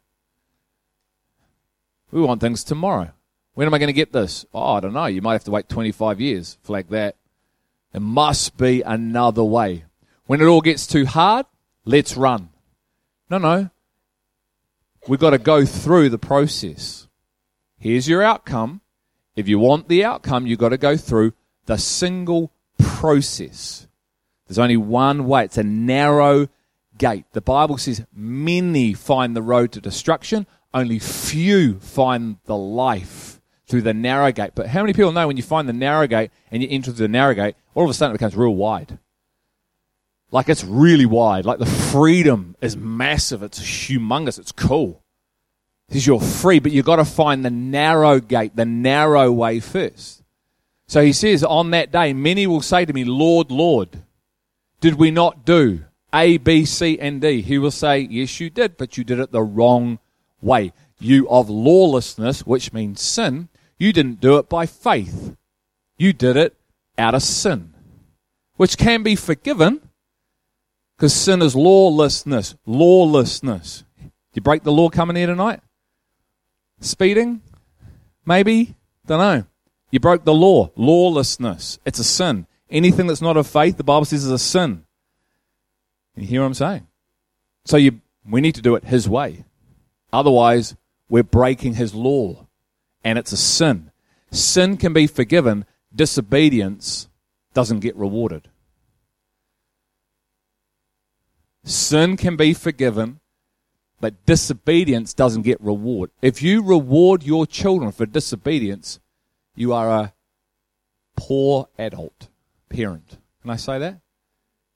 We 2.09 2.21
want 2.21 2.39
things 2.39 2.63
tomorrow. 2.63 3.11
When 3.53 3.67
am 3.67 3.73
I 3.73 3.79
going 3.79 3.87
to 3.87 3.93
get 3.93 4.13
this? 4.13 4.45
Oh, 4.53 4.75
I 4.75 4.79
don't 4.79 4.93
know. 4.93 5.07
You 5.07 5.21
might 5.21 5.33
have 5.33 5.43
to 5.43 5.51
wait 5.51 5.67
25 5.67 6.21
years. 6.21 6.57
Flag 6.63 6.87
that. 6.87 7.17
There 7.91 7.99
must 7.99 8.55
be 8.55 8.81
another 8.81 9.43
way. 9.43 9.83
When 10.25 10.39
it 10.39 10.45
all 10.45 10.61
gets 10.61 10.87
too 10.87 11.05
hard, 11.05 11.47
let's 11.83 12.15
run. 12.15 12.47
No, 13.29 13.39
no. 13.39 13.71
We've 15.09 15.19
got 15.19 15.31
to 15.31 15.37
go 15.37 15.65
through 15.65 16.11
the 16.11 16.17
process. 16.17 17.09
Here's 17.77 18.07
your 18.07 18.23
outcome. 18.23 18.79
If 19.35 19.47
you 19.47 19.59
want 19.59 19.87
the 19.87 20.03
outcome, 20.03 20.45
you've 20.45 20.59
got 20.59 20.69
to 20.69 20.77
go 20.77 20.97
through 20.97 21.33
the 21.65 21.77
single 21.77 22.51
process. 22.77 23.87
There's 24.47 24.59
only 24.59 24.77
one 24.77 25.25
way. 25.25 25.45
It's 25.45 25.57
a 25.57 25.63
narrow 25.63 26.47
gate. 26.97 27.25
The 27.31 27.41
Bible 27.41 27.77
says 27.77 28.05
many 28.13 28.93
find 28.93 29.35
the 29.35 29.41
road 29.41 29.71
to 29.71 29.81
destruction, 29.81 30.45
only 30.73 30.99
few 30.99 31.79
find 31.79 32.37
the 32.45 32.57
life 32.57 33.39
through 33.67 33.83
the 33.83 33.93
narrow 33.93 34.31
gate. 34.31 34.51
But 34.53 34.67
how 34.67 34.81
many 34.81 34.93
people 34.93 35.13
know 35.13 35.27
when 35.27 35.37
you 35.37 35.43
find 35.43 35.67
the 35.69 35.73
narrow 35.73 36.07
gate 36.07 36.31
and 36.51 36.61
you 36.61 36.67
enter 36.69 36.91
the 36.91 37.07
narrow 37.07 37.33
gate, 37.33 37.55
all 37.73 37.85
of 37.85 37.89
a 37.89 37.93
sudden 37.93 38.13
it 38.13 38.19
becomes 38.19 38.35
real 38.35 38.55
wide? 38.55 38.99
Like 40.31 40.49
it's 40.49 40.63
really 40.63 41.05
wide. 41.05 41.45
Like 41.45 41.59
the 41.59 41.65
freedom 41.65 42.55
is 42.61 42.75
massive. 42.75 43.43
It's 43.43 43.59
humongous. 43.59 44.39
It's 44.39 44.51
cool. 44.51 45.00
Because 45.91 46.07
you're 46.07 46.21
free, 46.21 46.59
but 46.59 46.71
you've 46.71 46.85
got 46.85 46.95
to 46.95 47.05
find 47.05 47.43
the 47.43 47.49
narrow 47.49 48.21
gate, 48.21 48.55
the 48.55 48.63
narrow 48.63 49.29
way 49.29 49.59
first. 49.59 50.23
So 50.87 51.03
he 51.03 51.11
says, 51.11 51.43
On 51.43 51.71
that 51.71 51.91
day, 51.91 52.13
many 52.13 52.47
will 52.47 52.61
say 52.61 52.85
to 52.85 52.93
me, 52.93 53.03
Lord, 53.03 53.51
Lord, 53.51 54.01
did 54.79 54.93
we 54.93 55.11
not 55.11 55.43
do 55.43 55.83
A, 56.13 56.37
B, 56.37 56.63
C, 56.63 56.97
and 56.97 57.19
D? 57.19 57.41
He 57.41 57.57
will 57.57 57.71
say, 57.71 57.99
Yes, 57.99 58.39
you 58.39 58.49
did, 58.49 58.77
but 58.77 58.97
you 58.97 59.03
did 59.03 59.19
it 59.19 59.33
the 59.33 59.41
wrong 59.41 59.99
way. 60.41 60.71
You 60.97 61.27
of 61.27 61.49
lawlessness, 61.49 62.45
which 62.45 62.71
means 62.71 63.01
sin, 63.01 63.49
you 63.77 63.91
didn't 63.91 64.21
do 64.21 64.37
it 64.37 64.47
by 64.47 64.67
faith. 64.67 65.35
You 65.97 66.13
did 66.13 66.37
it 66.37 66.55
out 66.97 67.15
of 67.15 67.21
sin, 67.21 67.73
which 68.55 68.77
can 68.77 69.03
be 69.03 69.17
forgiven 69.17 69.81
because 70.95 71.13
sin 71.13 71.41
is 71.41 71.53
lawlessness. 71.53 72.55
Lawlessness. 72.65 73.83
You 74.33 74.41
break 74.41 74.63
the 74.63 74.71
law 74.71 74.87
coming 74.87 75.17
here 75.17 75.27
tonight? 75.27 75.59
Speeding? 76.81 77.41
Maybe? 78.25 78.75
Don't 79.05 79.19
know. 79.19 79.45
You 79.91 79.99
broke 79.99 80.25
the 80.25 80.33
law. 80.33 80.71
Lawlessness. 80.75 81.79
It's 81.85 81.99
a 81.99 82.03
sin. 82.03 82.47
Anything 82.69 83.07
that's 83.07 83.21
not 83.21 83.37
of 83.37 83.47
faith, 83.47 83.77
the 83.77 83.83
Bible 83.83 84.05
says 84.05 84.25
is 84.25 84.31
a 84.31 84.39
sin. 84.39 84.85
You 86.15 86.25
hear 86.27 86.41
what 86.41 86.47
I'm 86.47 86.53
saying? 86.53 86.87
So 87.65 87.77
you, 87.77 88.01
we 88.27 88.41
need 88.41 88.55
to 88.55 88.61
do 88.61 88.75
it 88.75 88.85
His 88.85 89.07
way. 89.07 89.45
Otherwise, 90.11 90.75
we're 91.09 91.23
breaking 91.23 91.75
His 91.75 91.93
law. 91.93 92.47
And 93.03 93.17
it's 93.17 93.31
a 93.31 93.37
sin. 93.37 93.91
Sin 94.31 94.77
can 94.77 94.93
be 94.93 95.07
forgiven. 95.07 95.65
Disobedience 95.93 97.07
doesn't 97.53 97.79
get 97.79 97.95
rewarded. 97.95 98.49
Sin 101.63 102.17
can 102.17 102.35
be 102.35 102.53
forgiven 102.53 103.20
but 104.01 104.25
disobedience 104.25 105.13
doesn't 105.13 105.43
get 105.43 105.61
reward. 105.61 106.09
If 106.21 106.41
you 106.41 106.63
reward 106.63 107.23
your 107.23 107.45
children 107.45 107.91
for 107.91 108.05
disobedience, 108.05 108.99
you 109.55 109.73
are 109.73 109.89
a 109.89 110.13
poor 111.15 111.69
adult 111.77 112.27
parent. 112.67 113.19
Can 113.43 113.51
I 113.51 113.55
say 113.55 113.77
that? 113.77 114.01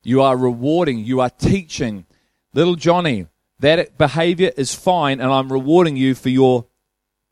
You 0.04 0.22
are 0.22 0.38
rewarding, 0.38 1.00
you 1.00 1.20
are 1.20 1.32
teaching 1.32 2.06
little 2.54 2.76
Johnny 2.76 3.28
that 3.60 3.98
behavior 3.98 4.52
is 4.56 4.76
fine, 4.76 5.20
and 5.20 5.32
I'm 5.32 5.52
rewarding 5.52 5.98
you 5.98 6.14
for 6.14 6.30
your 6.30 6.68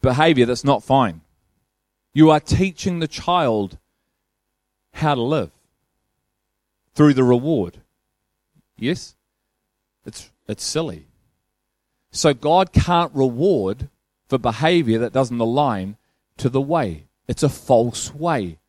behavior 0.02 0.48
that's 0.48 0.64
not 0.64 0.84
fine. 0.84 1.22
You 2.14 2.32
are 2.32 2.40
teaching 2.40 3.00
the 3.00 3.08
child 3.08 3.78
how 4.94 5.16
to 5.16 5.22
live 5.22 5.52
through 6.96 7.14
the 7.14 7.24
reward. 7.24 7.82
Yes? 8.78 9.16
It's, 10.06 10.32
it's 10.48 10.64
silly. 10.64 11.08
So 12.14 12.34
God 12.34 12.72
can't 12.72 13.14
reward 13.14 13.90
for 14.30 14.38
behavior 14.38 15.00
that 15.00 15.14
doesn't 15.14 15.40
align 15.40 15.98
to 16.38 16.48
the 16.48 16.62
way. 16.62 17.08
It's 17.28 17.44
a 17.44 17.50
false 17.50 18.14
way. 18.14 18.60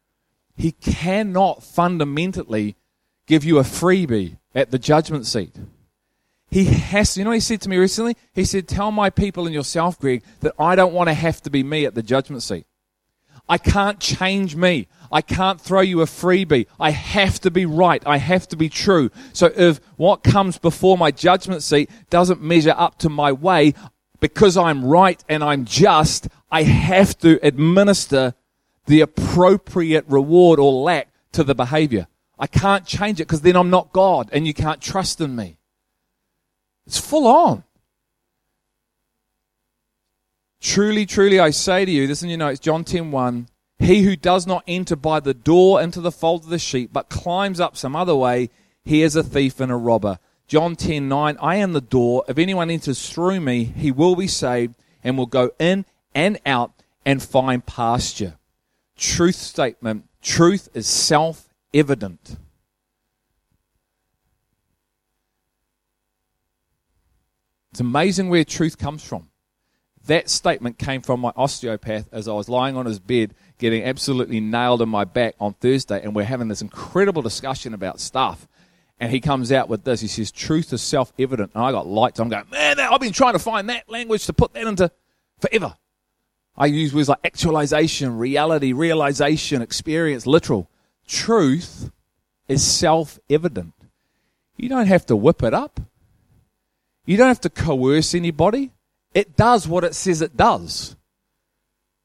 He 0.57 0.73
cannot 0.73 1.63
fundamentally 1.63 2.75
give 3.27 3.45
you 3.45 3.59
a 3.59 3.63
freebie 3.63 4.39
at 4.55 4.71
the 4.71 4.79
judgment 4.79 5.27
seat. 5.27 5.57
He 6.51 6.65
has, 6.65 7.17
you 7.17 7.25
know 7.25 7.33
he 7.33 7.41
said 7.41 7.61
to 7.63 7.69
me 7.69 7.77
recently? 7.77 8.17
He 8.33 8.45
said, 8.45 8.67
Tell 8.67 8.91
my 8.91 9.11
people 9.11 9.45
and 9.45 9.55
yourself, 9.55 9.99
Greg, 9.99 10.23
that 10.41 10.55
I 10.59 10.75
don't 10.75 10.95
want 10.95 11.09
to 11.09 11.15
have 11.15 11.43
to 11.43 11.51
be 11.51 11.63
me 11.63 11.85
at 11.85 11.95
the 11.95 12.03
judgment 12.03 12.43
seat. 12.43 12.67
I 13.49 13.59
can't 13.59 14.01
change 14.01 14.57
me. 14.57 14.89
I 15.13 15.21
can't 15.21 15.61
throw 15.61 15.81
you 15.81 16.01
a 16.01 16.07
freebie. 16.07 16.67
I 16.81 16.91
have 16.91 17.41
to 17.41 17.51
be 17.51 17.67
right. 17.67 18.03
I 18.07 18.17
have 18.17 18.49
to 18.49 18.57
be 18.57 18.69
true. 18.69 19.11
So 19.33 19.53
if 19.55 19.81
what 19.97 20.25
comes 20.25 20.59
before 20.59 20.99
my 20.99 21.11
judgment 21.11 21.63
seat 21.63 21.91
doesn't 22.11 22.43
measure 22.43 22.75
up 22.77 22.99
to 23.01 23.09
my 23.09 23.33
way, 23.33 23.75
because 24.21 24.57
I'm 24.57 24.85
right 24.85 25.23
and 25.29 25.45
I'm 25.45 25.67
just, 25.67 26.29
I 26.51 26.63
have 26.63 27.19
to 27.19 27.39
administer 27.47 28.35
the 28.87 29.03
appropriate 29.03 30.07
reward 30.09 30.59
or 30.59 30.73
lack 30.73 31.09
to 31.33 31.45
the 31.45 31.55
behavior. 31.55 32.07
I 32.39 32.47
can't 32.47 32.87
change 32.87 33.21
it 33.21 33.25
because 33.25 33.43
then 33.43 33.57
I'm 33.57 33.71
not 33.71 33.93
God 33.93 34.31
and 34.33 34.47
you 34.47 34.55
can't 34.55 34.81
trust 34.81 35.21
in 35.21 35.37
me. 35.37 35.59
It's 36.87 36.99
full 36.99 37.27
on. 37.27 37.65
Truly, 40.65 41.05
truly, 41.05 41.39
I 41.39 41.51
say 41.51 41.85
to 41.85 41.91
you, 41.91 42.07
this 42.07 42.23
in 42.23 42.31
your 42.31 42.39
notes, 42.39 42.59
John 42.59 42.85
10 42.85 43.11
1, 43.11 43.49
he 43.81 44.03
who 44.03 44.17
does 44.17 44.47
not 44.47 44.65
enter 44.67 44.97
by 44.97 45.21
the 45.21 45.35
door 45.35 45.83
into 45.83 46.01
the 46.01 46.11
fold 46.11 46.45
of 46.45 46.49
the 46.49 46.59
sheep, 46.59 46.89
but 46.91 47.11
climbs 47.11 47.61
up 47.61 47.77
some 47.77 47.95
other 47.95 48.17
way, 48.17 48.49
he 48.83 49.03
is 49.03 49.15
a 49.15 49.23
thief 49.23 49.61
and 49.61 49.71
a 49.71 49.77
robber. 49.77 50.19
John 50.49 50.75
10 50.75 51.07
9, 51.07 51.37
I 51.39 51.57
am 51.57 51.75
the 51.75 51.83
door. 51.83 52.25
If 52.29 52.39
anyone 52.39 52.71
enters 52.71 53.11
through 53.11 53.43
me, 53.43 53.65
he 53.65 53.93
will 53.93 54.17
be 54.17 54.27
saved 54.27 54.75
and 55.05 55.19
will 55.19 55.27
go 55.27 55.51
in 55.59 55.85
and 56.15 56.41
out 56.47 56.73
and 57.05 57.23
find 57.23 57.65
pasture. 57.67 58.39
Truth 58.97 59.37
statement 59.37 60.09
truth 60.23 60.71
is 60.73 60.87
self 60.87 61.47
evident. 61.75 62.39
It's 67.71 67.81
amazing 67.81 68.31
where 68.31 68.45
truth 68.45 68.79
comes 68.79 69.05
from. 69.05 69.29
That 70.07 70.29
statement 70.29 70.79
came 70.79 71.01
from 71.01 71.21
my 71.21 71.33
osteopath 71.35 72.09
as 72.13 72.29
I 72.29 72.33
was 72.33 72.49
lying 72.49 72.77
on 72.77 72.87
his 72.87 72.99
bed 72.99 73.35
getting 73.59 73.85
absolutely 73.85 74.41
nailed 74.41 74.83
in 74.83 74.89
my 74.89 75.05
back 75.05 75.35
on 75.41 75.55
Thursday, 75.55 76.03
and 76.03 76.15
we're 76.15 76.25
having 76.25 76.49
this 76.49 76.61
incredible 76.61 77.23
discussion 77.23 77.73
about 77.73 78.01
stuff. 78.01 78.47
And 79.01 79.11
he 79.11 79.21
comes 79.21 79.51
out 79.51 79.69
with 79.69 79.85
this. 79.85 80.01
He 80.01 80.07
says, 80.07 80.31
Truth 80.31 80.73
is 80.73 80.83
self 80.83 81.13
evident. 81.19 81.53
And 81.55 81.65
I 81.65 81.73
got 81.73 81.87
lights. 81.87 82.21
I'm 82.21 82.29
going, 82.29 82.45
Man, 82.51 82.79
I've 82.79 83.01
been 83.01 83.13
trying 83.13 83.33
to 83.33 83.39
find 83.39 83.69
that 83.69 83.89
language 83.89 84.27
to 84.27 84.33
put 84.33 84.53
that 84.55 84.67
into 84.67 84.91
forever. 85.41 85.77
I 86.57 86.67
use 86.67 86.95
words 86.95 87.09
like 87.09 87.19
actualization, 87.25 88.17
reality, 88.17 88.73
realization, 88.73 89.63
experience, 89.63 90.27
literal. 90.27 90.71
Truth 91.09 91.91
is 92.47 92.65
self 92.65 93.19
evident. 93.29 93.75
You 94.57 94.69
don't 94.69 94.87
have 94.87 95.07
to 95.07 95.17
whip 95.17 95.43
it 95.43 95.53
up. 95.53 95.81
You 97.05 97.17
don't 97.17 97.29
have 97.29 97.41
to 97.41 97.51
coerce 97.51 98.15
anybody. 98.15 98.71
It 99.15 99.37
does 99.37 99.67
what 99.69 99.85
it 99.85 99.95
says 99.95 100.21
it 100.21 100.37
does. 100.37 100.97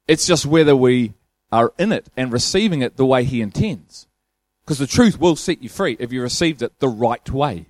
It's 0.08 0.28
just 0.28 0.46
whether 0.46 0.76
we 0.76 1.14
are 1.52 1.74
in 1.80 1.92
it 1.92 2.08
and 2.16 2.32
receiving 2.32 2.82
it 2.84 2.96
the 2.96 3.06
way 3.06 3.24
He 3.24 3.42
intends. 3.42 4.08
Because 4.64 4.78
the 4.78 4.88
truth 4.88 5.20
will 5.20 5.36
set 5.36 5.64
you 5.64 5.70
free 5.70 5.98
if 6.00 6.14
you 6.14 6.22
received 6.22 6.62
it 6.62 6.80
the 6.80 6.88
right 6.88 7.28
way. 7.30 7.66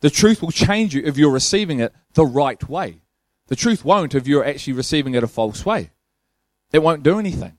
The 0.00 0.10
truth 0.10 0.42
will 0.42 0.50
change 0.50 0.94
you 0.94 1.02
if 1.04 1.16
you're 1.16 1.30
receiving 1.30 1.80
it 1.80 1.94
the 2.12 2.26
right 2.26 2.68
way. 2.68 3.00
The 3.48 3.56
truth 3.56 3.84
won't 3.84 4.14
if 4.14 4.28
you're 4.28 4.44
actually 4.44 4.74
receiving 4.74 5.14
it 5.14 5.24
a 5.24 5.28
false 5.28 5.64
way. 5.64 5.90
It 6.72 6.82
won't 6.82 7.02
do 7.02 7.18
anything. 7.18 7.58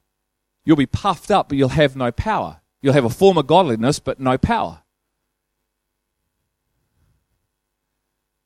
You'll 0.64 0.78
be 0.78 0.86
puffed 0.86 1.32
up, 1.32 1.50
but 1.50 1.58
you'll 1.58 1.70
have 1.70 1.96
no 1.96 2.12
power. 2.12 2.62
You'll 2.82 2.94
have 2.94 3.06
a 3.06 3.10
form 3.10 3.38
of 3.38 3.48
godliness, 3.48 4.00
but 4.00 4.20
no 4.20 4.38
power. 4.38 4.84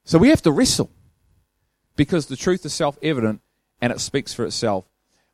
So 0.05 0.17
we 0.17 0.29
have 0.29 0.41
to 0.43 0.51
wrestle 0.51 0.91
because 1.95 2.25
the 2.25 2.37
truth 2.37 2.65
is 2.65 2.73
self 2.73 2.97
evident 3.01 3.41
and 3.81 3.91
it 3.91 3.99
speaks 3.99 4.33
for 4.33 4.45
itself. 4.45 4.85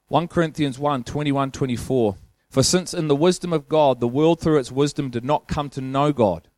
1 0.07 0.27
Corinthians 0.27 0.77
1 0.77 1.03
21 1.03 1.51
24. 1.51 2.15
For 2.49 2.63
since 2.63 2.93
in 2.93 3.07
the 3.07 3.15
wisdom 3.15 3.53
of 3.53 3.69
God, 3.69 3.99
the 3.99 4.07
world 4.07 4.41
through 4.41 4.59
its 4.59 4.71
wisdom 4.71 5.09
did 5.09 5.23
not 5.23 5.47
come 5.47 5.69
to 5.69 5.79
know 5.79 6.11
God, 6.11 6.49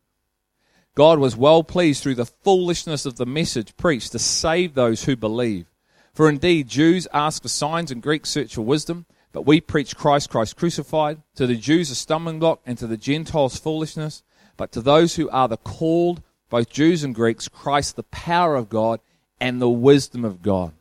God 0.94 1.18
was 1.18 1.36
well 1.36 1.64
pleased 1.64 2.02
through 2.02 2.14
the 2.14 2.26
foolishness 2.26 3.04
of 3.04 3.16
the 3.16 3.26
message 3.26 3.76
preached 3.76 4.12
to 4.12 4.18
save 4.18 4.74
those 4.74 5.04
who 5.04 5.16
believe. 5.16 5.66
For 6.12 6.28
indeed, 6.28 6.68
Jews 6.68 7.08
ask 7.12 7.42
for 7.42 7.48
signs 7.48 7.90
and 7.90 8.00
Greeks 8.00 8.30
search 8.30 8.54
for 8.54 8.62
wisdom, 8.62 9.06
but 9.32 9.44
we 9.44 9.60
preach 9.60 9.96
Christ, 9.96 10.30
Christ 10.30 10.56
crucified. 10.56 11.20
To 11.34 11.48
the 11.48 11.56
Jews 11.56 11.90
a 11.90 11.96
stumbling 11.96 12.38
block, 12.38 12.60
and 12.64 12.78
to 12.78 12.86
the 12.86 12.96
Gentiles 12.96 13.58
foolishness. 13.58 14.22
But 14.56 14.70
to 14.72 14.80
those 14.80 15.16
who 15.16 15.28
are 15.30 15.48
the 15.48 15.56
called, 15.56 16.22
both 16.48 16.70
Jews 16.70 17.02
and 17.02 17.12
Greeks, 17.12 17.48
Christ 17.48 17.96
the 17.96 18.04
power 18.04 18.54
of 18.54 18.68
God 18.68 19.00
and 19.40 19.60
the 19.60 19.68
wisdom 19.68 20.24
of 20.24 20.42
God. 20.42 20.72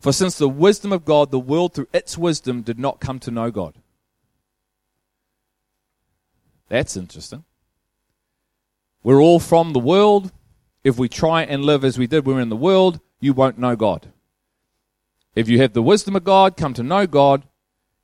For 0.00 0.12
since 0.12 0.36
the 0.38 0.48
wisdom 0.48 0.92
of 0.92 1.04
God, 1.04 1.30
the 1.30 1.38
world 1.38 1.74
through 1.74 1.88
its 1.92 2.16
wisdom 2.16 2.62
did 2.62 2.78
not 2.78 3.00
come 3.00 3.18
to 3.20 3.30
know 3.30 3.50
God. 3.50 3.74
That's 6.68 6.96
interesting. 6.96 7.44
We're 9.02 9.22
all 9.22 9.40
from 9.40 9.72
the 9.72 9.78
world. 9.78 10.32
If 10.82 10.98
we 10.98 11.08
try 11.08 11.42
and 11.42 11.64
live 11.64 11.84
as 11.84 11.98
we 11.98 12.06
did 12.06 12.26
when 12.26 12.34
we 12.34 12.38
were 12.38 12.42
in 12.42 12.48
the 12.48 12.56
world, 12.56 13.00
you 13.20 13.32
won't 13.32 13.58
know 13.58 13.76
God. 13.76 14.12
If 15.34 15.48
you 15.48 15.60
have 15.60 15.72
the 15.72 15.82
wisdom 15.82 16.16
of 16.16 16.24
God, 16.24 16.56
come 16.56 16.74
to 16.74 16.82
know 16.82 17.06
God, 17.06 17.44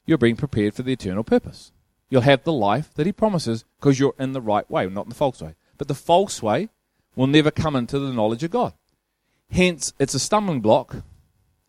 you're 0.04 0.18
being 0.18 0.36
prepared 0.36 0.74
for 0.74 0.82
the 0.82 0.92
eternal 0.92 1.24
purpose. 1.24 1.72
You'll 2.10 2.22
have 2.22 2.44
the 2.44 2.52
life 2.52 2.92
that 2.94 3.06
He 3.06 3.12
promises 3.12 3.64
because 3.78 3.98
you're 3.98 4.14
in 4.18 4.32
the 4.32 4.40
right 4.40 4.68
way, 4.70 4.86
not 4.86 5.06
in 5.06 5.08
the 5.08 5.14
false 5.14 5.40
way. 5.40 5.54
But 5.78 5.88
the 5.88 5.94
false 5.94 6.42
way 6.42 6.68
will 7.16 7.26
never 7.26 7.50
come 7.50 7.74
into 7.74 7.98
the 7.98 8.12
knowledge 8.12 8.44
of 8.44 8.50
God. 8.50 8.74
Hence, 9.52 9.92
it's 9.98 10.14
a 10.14 10.18
stumbling 10.18 10.62
block 10.62 10.96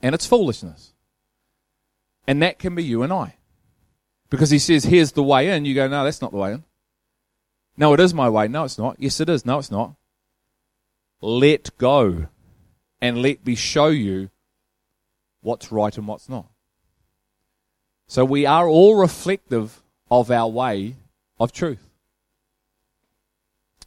and 0.01 0.15
it's 0.15 0.25
foolishness. 0.25 0.93
And 2.25 2.41
that 2.41 2.57
can 2.57 2.75
be 2.75 2.83
you 2.83 3.03
and 3.03 3.11
I. 3.11 3.35
Because 4.29 4.49
he 4.49 4.57
says, 4.57 4.85
here's 4.85 5.11
the 5.11 5.21
way 5.21 5.49
in. 5.49 5.65
You 5.65 5.75
go, 5.75 5.87
no, 5.89 6.05
that's 6.05 6.21
not 6.21 6.31
the 6.31 6.37
way 6.37 6.53
in. 6.53 6.63
No, 7.75 7.93
it 7.93 7.99
is 7.99 8.13
my 8.13 8.29
way. 8.29 8.47
No, 8.47 8.63
it's 8.63 8.77
not. 8.77 8.95
Yes, 8.99 9.19
it 9.19 9.27
is. 9.27 9.45
No, 9.45 9.59
it's 9.59 9.69
not. 9.69 9.95
Let 11.21 11.77
go 11.77 12.27
and 13.01 13.21
let 13.21 13.45
me 13.45 13.55
show 13.55 13.87
you 13.87 14.29
what's 15.41 15.71
right 15.71 15.95
and 15.97 16.07
what's 16.07 16.29
not. 16.29 16.47
So 18.07 18.23
we 18.23 18.45
are 18.45 18.67
all 18.67 18.95
reflective 18.95 19.83
of 20.09 20.31
our 20.31 20.47
way 20.47 20.95
of 21.37 21.51
truth. 21.51 21.82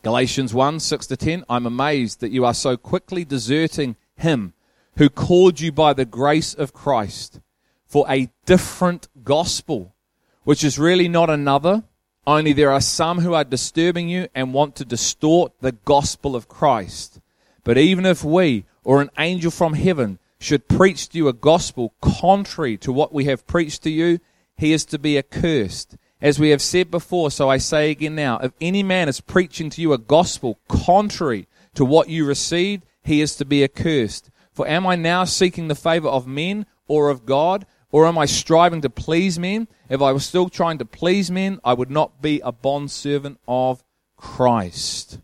Galatians 0.06 0.54
1 0.54 0.78
6 0.78 1.08
to 1.08 1.16
10. 1.16 1.44
I'm 1.48 1.66
amazed 1.66 2.20
that 2.20 2.30
you 2.30 2.44
are 2.44 2.54
so 2.54 2.76
quickly 2.76 3.24
deserting 3.24 3.96
him 4.14 4.52
who 4.98 5.08
called 5.08 5.58
you 5.58 5.72
by 5.72 5.94
the 5.94 6.04
grace 6.04 6.54
of 6.54 6.72
Christ 6.72 7.40
for 7.86 8.06
a 8.08 8.30
different 8.44 9.08
gospel, 9.24 9.96
which 10.44 10.62
is 10.62 10.78
really 10.78 11.08
not 11.08 11.28
another. 11.28 11.82
Only 12.24 12.52
there 12.52 12.70
are 12.70 12.80
some 12.80 13.18
who 13.18 13.34
are 13.34 13.42
disturbing 13.42 14.08
you 14.08 14.28
and 14.32 14.54
want 14.54 14.76
to 14.76 14.84
distort 14.84 15.54
the 15.60 15.72
gospel 15.72 16.36
of 16.36 16.48
Christ. 16.48 17.18
But 17.64 17.76
even 17.76 18.06
if 18.06 18.22
we 18.22 18.64
or 18.84 19.02
an 19.02 19.10
angel 19.18 19.50
from 19.50 19.74
heaven 19.74 20.20
should 20.38 20.68
preach 20.68 21.08
to 21.08 21.18
you 21.18 21.26
a 21.26 21.32
gospel 21.32 21.94
contrary 22.00 22.76
to 22.76 22.92
what 22.92 23.12
we 23.12 23.24
have 23.24 23.48
preached 23.48 23.82
to 23.82 23.90
you, 23.90 24.20
he 24.56 24.72
is 24.72 24.84
to 24.84 25.00
be 25.00 25.18
accursed. 25.18 25.96
As 26.20 26.38
we 26.38 26.50
have 26.50 26.62
said 26.62 26.90
before, 26.90 27.30
so 27.30 27.48
I 27.48 27.58
say 27.58 27.90
again 27.90 28.14
now 28.14 28.38
if 28.38 28.52
any 28.60 28.82
man 28.82 29.08
is 29.08 29.20
preaching 29.20 29.68
to 29.70 29.82
you 29.82 29.92
a 29.92 29.98
gospel 29.98 30.58
contrary 30.68 31.46
to 31.74 31.84
what 31.84 32.08
you 32.08 32.24
received, 32.24 32.84
he 33.02 33.20
is 33.20 33.36
to 33.36 33.44
be 33.44 33.62
accursed. 33.62 34.30
For 34.52 34.66
am 34.66 34.86
I 34.86 34.96
now 34.96 35.24
seeking 35.24 35.68
the 35.68 35.74
favor 35.74 36.08
of 36.08 36.26
men 36.26 36.66
or 36.88 37.10
of 37.10 37.26
God? 37.26 37.66
Or 37.92 38.06
am 38.06 38.18
I 38.18 38.26
striving 38.26 38.80
to 38.82 38.90
please 38.90 39.38
men? 39.38 39.68
If 39.88 40.02
I 40.02 40.12
was 40.12 40.26
still 40.26 40.48
trying 40.48 40.78
to 40.78 40.84
please 40.84 41.30
men, 41.30 41.60
I 41.64 41.72
would 41.72 41.90
not 41.90 42.20
be 42.20 42.40
a 42.40 42.50
bondservant 42.50 43.38
of 43.46 43.84
Christ. 44.16 45.20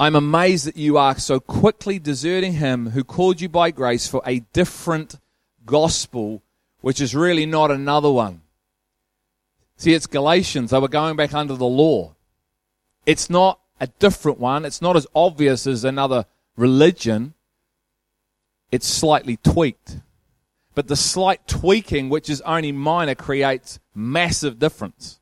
I'm 0.00 0.16
amazed 0.16 0.66
that 0.66 0.76
you 0.76 0.98
are 0.98 1.16
so 1.16 1.38
quickly 1.38 1.98
deserting 1.98 2.54
him 2.54 2.90
who 2.90 3.04
called 3.04 3.40
you 3.40 3.48
by 3.48 3.70
grace 3.70 4.08
for 4.08 4.20
a 4.26 4.40
different 4.52 5.20
gospel, 5.64 6.42
which 6.80 7.00
is 7.00 7.14
really 7.14 7.46
not 7.46 7.70
another 7.70 8.10
one. 8.10 8.42
See, 9.82 9.94
it's 9.94 10.06
Galatians. 10.06 10.70
They 10.70 10.78
were 10.78 10.86
going 10.86 11.16
back 11.16 11.34
under 11.34 11.56
the 11.56 11.66
law. 11.66 12.14
It's 13.04 13.28
not 13.28 13.58
a 13.80 13.88
different 13.88 14.38
one. 14.38 14.64
It's 14.64 14.80
not 14.80 14.94
as 14.94 15.08
obvious 15.12 15.66
as 15.66 15.82
another 15.82 16.26
religion. 16.56 17.34
It's 18.70 18.86
slightly 18.86 19.38
tweaked. 19.38 19.96
But 20.76 20.86
the 20.86 20.94
slight 20.94 21.48
tweaking, 21.48 22.10
which 22.10 22.30
is 22.30 22.40
only 22.42 22.70
minor, 22.70 23.16
creates 23.16 23.80
massive 23.92 24.60
difference. 24.60 25.18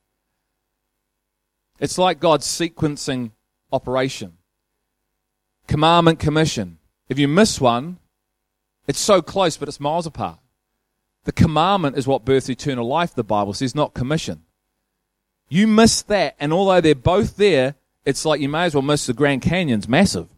It's 1.79 1.97
like 1.97 2.21
God's 2.21 2.47
sequencing 2.47 3.31
operation. 3.73 4.35
Commandment, 5.69 6.19
commission. 6.19 6.77
If 7.09 7.19
you 7.19 7.29
miss 7.29 7.63
one, 7.63 7.97
it's 8.87 9.01
so 9.01 9.23
close, 9.23 9.57
but 9.57 9.69
it's 9.69 9.81
miles 9.81 10.07
apart. 10.07 10.39
The 11.25 11.33
commandment 11.33 11.97
is 11.97 12.07
what 12.07 12.27
births 12.27 12.51
eternal 12.51 12.87
life, 12.87 13.15
the 13.15 13.25
Bible 13.25 13.55
says, 13.55 13.75
not 13.75 13.95
commission. 13.95 14.43
You 15.51 15.67
miss 15.67 16.03
that, 16.03 16.37
and 16.39 16.53
although 16.53 16.81
they're 16.81 16.95
both 16.95 17.37
there, 17.37 17.75
it's 18.07 18.25
like 18.25 18.41
you 18.41 18.49
may 18.49 18.65
as 18.65 18.75
well 18.75 18.83
miss 18.83 19.07
the 19.07 19.13
Grand 19.13 19.43
Canyon's 19.43 19.89
massive. 19.89 20.29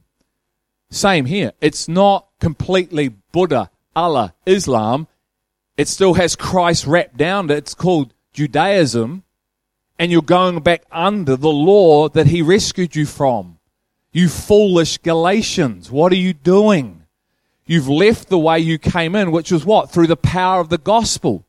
Same 0.91 1.27
here. 1.27 1.53
It's 1.61 1.87
not 1.87 2.29
completely 2.41 3.09
Buddha, 3.09 3.71
Allah, 3.95 4.35
Islam. 4.47 5.07
It 5.77 5.89
still 5.89 6.15
has 6.15 6.35
Christ 6.35 6.87
wrapped 6.87 7.17
down 7.17 7.51
it. 7.51 7.59
It's 7.59 7.75
called 7.75 8.15
Judaism. 8.33 9.23
And 9.99 10.11
you're 10.11 10.23
going 10.23 10.61
back 10.61 10.85
under 10.91 11.37
the 11.37 11.53
law 11.53 12.09
that 12.09 12.27
he 12.27 12.43
rescued 12.43 12.97
you 12.97 13.07
from. 13.07 13.59
You 14.13 14.29
foolish 14.29 14.99
Galatians, 14.99 15.91
what 15.91 16.11
are 16.13 16.17
you 16.17 16.33
doing? 16.33 17.05
You've 17.65 17.89
left 17.89 18.29
the 18.29 18.39
way 18.39 18.59
you 18.59 18.79
came 18.79 19.15
in, 19.15 19.31
which 19.31 19.53
was 19.53 19.65
what? 19.65 19.91
Through 19.91 20.09
the 20.09 20.17
power 20.17 20.61
of 20.61 20.69
the 20.69 20.79
gospel. 20.79 21.47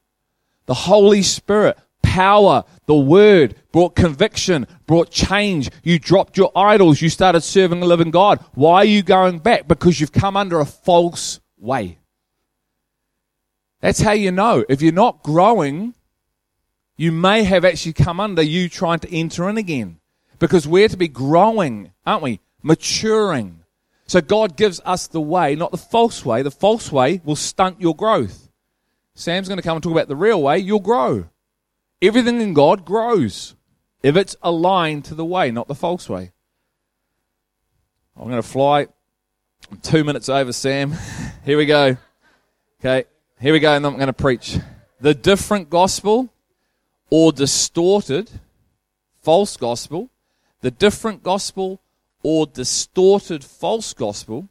The 0.68 0.74
Holy 0.74 1.22
Spirit, 1.22 1.78
power, 2.04 2.64
the 2.86 2.94
word 2.94 3.56
brought 3.72 3.96
conviction, 3.96 4.68
brought 4.86 5.10
change. 5.10 5.72
You 5.82 5.98
dropped 5.98 6.38
your 6.38 6.52
idols. 6.56 7.02
You 7.02 7.10
started 7.10 7.42
serving 7.42 7.80
the 7.80 7.88
living 7.88 8.12
God. 8.12 8.44
Why 8.54 8.76
are 8.76 8.86
you 8.86 9.02
going 9.02 9.40
back? 9.40 9.68
Because 9.68 10.00
you've 10.00 10.12
come 10.12 10.38
under 10.38 10.60
a 10.60 10.66
false 10.66 11.40
way. 11.58 11.98
That's 13.82 14.00
how 14.00 14.12
you 14.12 14.32
know. 14.32 14.64
If 14.70 14.82
you're 14.82 14.94
not 14.94 15.24
growing, 15.24 15.96
you 16.96 17.12
may 17.12 17.44
have 17.44 17.66
actually 17.66 17.94
come 17.94 18.20
under 18.20 18.42
you 18.42 18.70
trying 18.70 19.00
to 19.00 19.14
enter 19.14 19.50
in 19.50 19.58
again. 19.58 20.00
Because 20.40 20.68
we're 20.68 20.88
to 20.90 20.98
be 20.98 21.08
growing, 21.08 21.92
aren't 22.06 22.24
we? 22.24 22.40
Maturing. 22.62 23.62
So 24.06 24.22
God 24.22 24.56
gives 24.56 24.80
us 24.86 25.08
the 25.08 25.22
way, 25.22 25.56
not 25.56 25.72
the 25.72 25.78
false 25.78 26.24
way. 26.24 26.44
The 26.44 26.52
false 26.52 26.92
way 26.92 27.22
will 27.24 27.36
stunt 27.36 27.82
your 27.82 27.96
growth. 27.96 28.52
Sam's 29.16 29.48
going 29.48 29.58
to 29.58 29.64
come 29.64 29.78
and 29.78 29.84
talk 29.84 29.92
about 29.92 30.08
the 30.08 30.16
real 30.16 30.42
way. 30.42 30.60
You'll 30.60 30.80
grow. 30.80 31.30
Everything 32.04 32.42
in 32.42 32.54
God 32.54 32.84
grows 32.84 33.56
if 34.04 34.18
it's 34.18 34.36
aligned 34.42 35.06
to 35.06 35.16
the 35.16 35.24
way, 35.24 35.52
not 35.52 35.70
the 35.70 35.74
false 35.74 36.10
way. 36.10 36.34
I'm 38.18 38.26
going 38.26 38.42
to 38.42 38.48
fly. 38.48 38.88
I'm 39.72 39.78
two 39.78 40.04
minutes 40.04 40.28
over, 40.28 40.52
Sam. 40.52 40.94
Here 41.46 41.58
we 41.58 41.66
go. 41.66 41.96
Okay, 42.82 43.06
here 43.40 43.54
we 43.54 43.62
go, 43.62 43.74
and 43.74 43.86
I'm 43.86 43.96
going 43.96 44.08
to 44.08 44.14
preach. 44.14 44.58
The 45.00 45.14
different 45.14 45.70
gospel 45.70 46.34
or 47.10 47.32
distorted 47.32 48.30
false 49.22 49.56
gospel, 49.56 50.10
the 50.60 50.72
different 50.72 51.24
gospel 51.24 51.80
or 52.24 52.46
distorted 52.46 53.42
false 53.42 53.94
gospel 53.94 54.50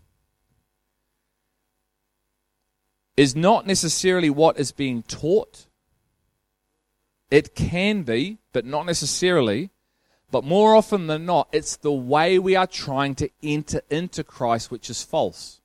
is 3.19 3.37
not 3.37 3.67
necessarily 3.67 4.31
what 4.31 4.59
is 4.59 4.73
being 4.73 5.03
taught. 5.03 5.67
It 7.33 7.55
can 7.55 8.03
be, 8.03 8.37
but 8.53 8.66
not 8.66 8.85
necessarily. 8.85 9.71
But 10.31 10.45
more 10.45 10.77
often 10.77 11.07
than 11.07 11.25
not, 11.25 11.49
it's 11.51 11.77
the 11.77 11.90
way 11.90 12.38
we 12.38 12.55
are 12.55 12.66
trying 12.66 13.14
to 13.14 13.31
enter 13.42 13.81
into 13.88 14.23
Christ 14.23 14.71
which 14.71 14.90
is 14.90 15.03
false. 15.03 15.62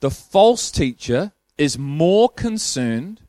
The 0.00 0.10
false 0.10 0.70
teacher 0.70 1.32
is 1.58 1.78
more 1.78 2.30
concerned 2.30 3.20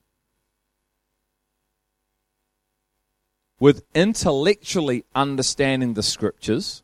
with 3.60 3.84
intellectually 3.94 5.04
understanding 5.14 5.96
the 5.96 6.04
scriptures 6.04 6.82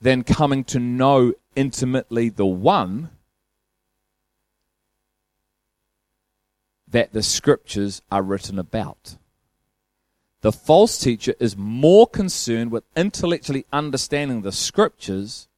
than 0.00 0.24
coming 0.24 0.64
to 0.64 0.78
know 0.78 1.34
intimately 1.58 2.28
the 2.28 2.46
one 2.46 3.10
that 6.86 7.12
the 7.12 7.22
scriptures 7.22 8.00
are 8.12 8.22
written 8.22 8.60
about. 8.60 9.16
The 10.40 10.52
false 10.52 11.00
teacher 11.00 11.34
is 11.40 11.56
more 11.56 12.06
concerned 12.06 12.70
with 12.70 12.84
intellectually 12.96 13.66
understanding 13.72 14.42
the 14.42 14.52
scriptures 14.52 15.48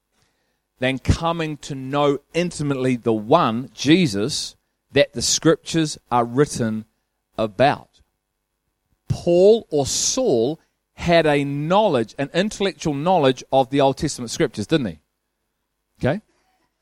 than 0.78 0.98
coming 0.98 1.58
to 1.58 1.74
know 1.74 2.20
intimately 2.32 2.96
the 2.96 3.12
one, 3.12 3.70
Jesus, 3.74 4.56
that 4.92 5.12
the 5.12 5.20
scriptures 5.20 5.98
are 6.10 6.24
written 6.24 6.86
about. 7.36 8.00
Paul 9.06 9.66
or 9.68 9.84
Saul 9.84 10.58
had 10.94 11.26
a 11.26 11.44
knowledge, 11.44 12.14
an 12.18 12.30
intellectual 12.32 12.94
knowledge 12.94 13.44
of 13.52 13.68
the 13.68 13.82
Old 13.82 13.98
Testament 13.98 14.30
scriptures, 14.30 14.66
didn't 14.66 14.86
he? 14.86 14.98
Okay? 16.02 16.20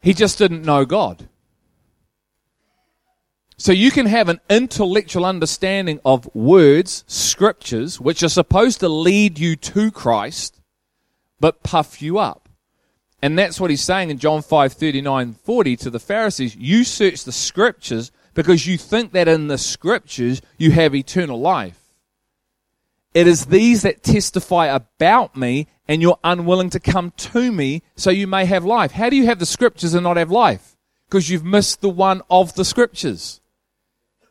He 0.01 0.15
just 0.15 0.39
didn't 0.39 0.65
know 0.65 0.85
God. 0.85 1.29
So 3.57 3.73
you 3.73 3.91
can 3.91 4.07
have 4.07 4.29
an 4.29 4.41
intellectual 4.49 5.25
understanding 5.25 5.99
of 6.05 6.33
words, 6.35 7.03
scriptures, 7.09 8.01
which 8.01 8.23
are 8.23 8.29
supposed 8.29 8.79
to 8.81 8.89
lead 8.89 9.41
you 9.41 9.57
to 9.57 9.91
Christ, 9.91 10.61
but 11.41 11.65
puff 11.65 12.01
you 12.01 12.19
up. 12.19 12.49
And 13.21 13.37
that's 13.37 13.61
what 13.61 13.71
he's 13.71 13.83
saying 13.83 14.11
in 14.11 14.19
John 14.19 14.43
5 14.43 14.73
39 14.73 15.35
40 15.35 15.77
to 15.77 15.91
the 15.91 15.99
Pharisees. 15.99 16.55
You 16.55 16.85
search 16.85 17.25
the 17.25 17.33
scriptures 17.33 18.13
because 18.35 18.65
you 18.69 18.79
think 18.79 19.11
that 19.13 19.27
in 19.27 19.49
the 19.49 19.59
scriptures 19.59 20.41
you 20.57 20.71
have 20.71 20.95
eternal 20.95 21.41
life. 21.41 21.88
It 23.14 23.27
is 23.27 23.47
these 23.47 23.83
that 23.83 24.03
testify 24.03 24.66
about 24.66 25.37
me, 25.37 25.66
and 25.87 26.03
you're 26.03 26.18
unwilling 26.23 26.71
to 26.71 26.81
come 26.81 27.12
to 27.16 27.51
me 27.51 27.83
so 27.97 28.11
you 28.11 28.27
may 28.27 28.44
have 28.44 28.64
life. 28.64 28.92
How 28.92 29.09
do 29.11 29.16
you 29.16 29.27
have 29.27 29.38
the 29.38 29.47
scriptures 29.47 29.94
and 29.94 30.05
not 30.05 30.16
have 30.16 30.31
life? 30.31 30.77
Because 31.09 31.31
you've 31.31 31.44
missed 31.44 31.81
the 31.81 31.88
one 31.88 32.23
of 32.31 32.55
the 32.55 32.64
scriptures. 32.64 33.40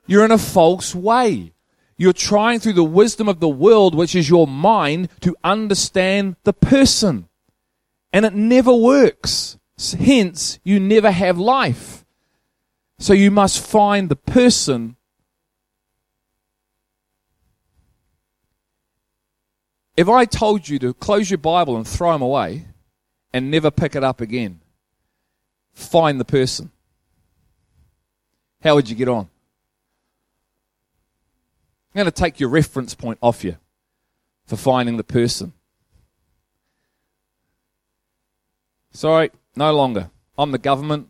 You're 0.05 0.25
in 0.25 0.31
a 0.31 0.37
false 0.37 0.93
way. 0.93 1.53
You're 1.97 2.13
trying 2.13 2.59
through 2.59 2.73
the 2.73 2.83
wisdom 2.83 3.27
of 3.27 3.39
the 3.39 3.49
world, 3.49 3.95
which 3.95 4.15
is 4.15 4.29
your 4.29 4.47
mind, 4.47 5.09
to 5.21 5.35
understand 5.43 6.35
the 6.43 6.53
person 6.53 7.27
and 8.17 8.25
it 8.25 8.33
never 8.33 8.73
works. 8.73 9.57
Hence, 9.99 10.59
you 10.63 10.79
never 10.79 11.11
have 11.11 11.37
life. 11.37 12.05
So 12.99 13.13
you 13.13 13.29
must 13.29 13.63
find 13.63 14.09
the 14.09 14.15
person 14.15 14.95
If 19.97 20.07
I 20.07 20.25
told 20.25 20.69
you 20.69 20.77
to 20.79 20.93
close 20.93 21.31
your 21.31 21.39
Bible 21.39 21.75
and 21.75 21.87
throw 21.87 22.13
them 22.13 22.21
away 22.21 22.67
and 23.33 23.49
never 23.49 23.71
pick 23.71 23.95
it 23.95 24.03
up 24.03 24.21
again, 24.21 24.61
find 25.73 26.19
the 26.19 26.25
person. 26.25 26.71
How 28.63 28.75
would 28.75 28.89
you 28.89 28.95
get 28.95 29.09
on? 29.09 29.27
I'm 31.93 32.03
going 32.03 32.05
to 32.05 32.11
take 32.11 32.39
your 32.39 32.49
reference 32.49 32.93
point 32.93 33.17
off 33.23 33.43
you 33.43 33.57
for 34.45 34.55
finding 34.55 34.97
the 34.97 35.03
person. 35.03 35.53
Sorry, 38.91 39.31
no 39.55 39.73
longer. 39.73 40.11
I'm 40.37 40.51
the 40.51 40.59
government. 40.59 41.07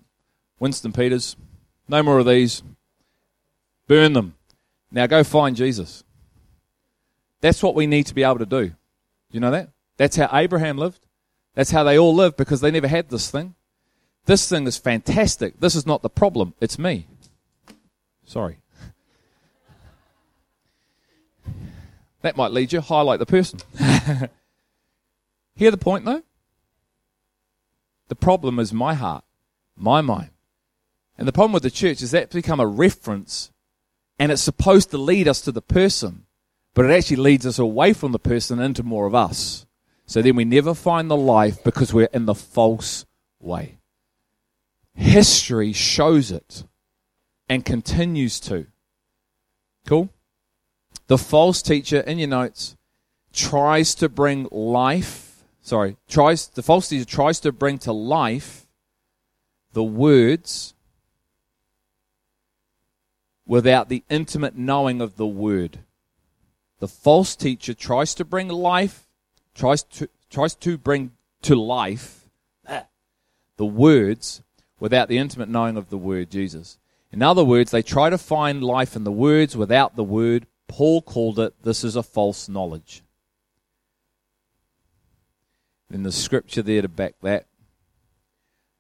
Winston 0.60 0.93
Peters. 0.93 1.36
No 1.89 2.04
more 2.04 2.19
of 2.19 2.26
these. 2.26 2.63
Burn 3.88 4.13
them. 4.13 4.36
Now 4.91 5.08
go 5.08 5.26
find 5.26 5.58
Jesus. 5.58 6.06
That's 7.41 7.62
what 7.62 7.76
we 7.76 7.88
need 7.88 8.08
to 8.08 8.15
be 8.15 8.23
able 8.23 8.39
to 8.39 8.45
do. 8.45 8.71
You 9.32 9.39
know 9.39 9.52
that? 9.52 9.69
That's 9.97 10.15
how 10.15 10.30
Abraham 10.32 10.78
lived. 10.78 11.06
That's 11.56 11.71
how 11.71 11.84
they 11.84 11.97
all 11.97 12.13
lived 12.13 12.38
because 12.38 12.62
they 12.62 12.71
never 12.71 12.88
had 12.88 13.10
this 13.10 13.30
thing. 13.30 13.56
This 14.26 14.47
thing 14.47 14.67
is 14.67 14.78
fantastic. 14.78 15.60
This 15.60 15.76
is 15.76 15.86
not 15.86 16.02
the 16.02 16.10
problem. 16.10 16.54
It's 16.60 16.78
me. 16.78 17.08
Sorry. 18.26 18.58
That 22.21 22.36
might 22.36 22.52
lead 22.52 22.73
you. 22.73 22.82
Highlight 22.82 23.19
the 23.19 23.28
person. 23.28 23.60
Hear 25.56 25.71
the 25.71 25.78
point, 25.78 26.04
though? 26.04 26.23
The 28.08 28.15
problem 28.15 28.60
is 28.60 28.73
my 28.73 28.93
heart, 28.93 29.23
my 29.76 30.02
mind. 30.02 30.32
And 31.17 31.28
the 31.28 31.32
problem 31.32 31.54
with 31.54 31.63
the 31.63 31.71
church 31.71 32.02
is 32.02 32.12
that 32.12 32.32
become 32.32 32.60
a 32.60 32.67
reference 32.67 33.52
and 34.19 34.32
it's 34.32 34.41
supposed 34.41 34.91
to 34.91 34.97
lead 34.97 35.28
us 35.28 35.41
to 35.41 35.52
the 35.52 35.62
person, 35.62 36.26
but 36.78 36.86
it 36.86 36.92
actually 36.92 37.18
leads 37.18 37.44
us 37.44 37.58
away 37.58 37.92
from 37.92 38.12
the 38.12 38.20
person 38.20 38.60
into 38.60 38.84
more 38.84 39.08
of 39.08 39.16
us. 39.16 39.66
So 40.06 40.22
then 40.22 40.36
we 40.36 40.46
never 40.46 40.76
find 40.76 41.10
the 41.10 41.18
life 41.18 41.63
because 41.63 41.92
we're 41.92 42.08
in 42.13 42.28
the 42.28 42.36
false 42.36 43.04
way. 43.40 43.80
History 44.94 45.74
shows 45.74 46.30
it 46.30 46.66
and 47.50 47.66
continues 47.66 48.40
to. 48.42 48.68
Cool? 49.88 50.10
The 51.08 51.18
false 51.18 51.63
teacher, 51.63 52.02
in 52.02 52.20
your 52.20 52.28
notes, 52.28 52.78
tries 53.34 53.96
to 53.96 54.08
bring 54.08 54.48
life 54.52 55.44
sorry, 55.63 55.98
tries 56.08 56.46
the 56.46 56.62
false 56.62 56.90
teacher 56.90 57.06
tries 57.06 57.40
to 57.40 57.52
bring 57.52 57.80
to 57.80 57.92
life 57.92 58.68
the 59.74 59.84
words 59.84 60.76
without 63.48 63.90
the 63.90 64.04
intimate 64.12 64.56
knowing 64.56 65.02
of 65.02 65.16
the 65.16 65.26
word. 65.26 65.80
The 66.80 66.88
false 66.88 67.36
teacher 67.36 67.74
tries 67.74 68.13
to 68.16 68.26
bring 68.26 68.50
life, 68.50 69.08
tries 69.56 69.84
to 69.84 70.10
tries 70.30 70.56
to 70.56 70.78
bring 70.78 71.12
to 71.42 71.56
life 71.56 72.30
ah, 72.68 72.86
the 73.56 73.66
words 73.66 74.42
without 74.80 75.08
the 75.08 75.18
intimate 75.18 75.50
knowing 75.50 75.78
of 75.78 75.90
the 75.90 75.98
word 75.98 76.30
Jesus. 76.30 76.78
In 77.12 77.24
other 77.24 77.44
words, 77.44 77.72
they 77.72 77.82
try 77.82 78.10
to 78.10 78.18
find 78.18 78.63
life 78.63 78.96
in 78.96 79.06
the 79.06 79.12
words 79.12 79.56
without 79.56 79.96
the 79.96 80.04
word 80.04 80.46
Paul 80.68 81.02
called 81.02 81.40
it, 81.40 81.54
this 81.63 81.84
is 81.84 81.96
a 81.96 82.04
false 82.04 82.50
knowledge. 82.50 83.04
In 85.90 86.04
the 86.04 86.12
scripture 86.12 86.62
there 86.62 86.82
to 86.82 86.90
back 86.90 87.16
that. 87.22 87.48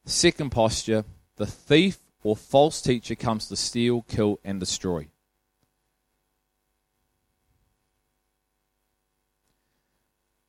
Second 0.05 0.51
posture, 0.51 1.05
the 1.37 1.45
thief 1.45 1.99
or 2.23 2.35
false 2.35 2.81
teacher 2.81 3.15
comes 3.15 3.47
to 3.47 3.55
steal, 3.55 4.01
kill, 4.03 4.39
and 4.43 4.59
destroy. 4.59 5.07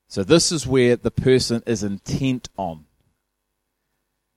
So 0.08 0.24
this 0.24 0.50
is 0.50 0.66
where 0.66 0.96
the 0.96 1.10
person 1.10 1.62
is 1.66 1.82
intent 1.82 2.48
on. 2.56 2.86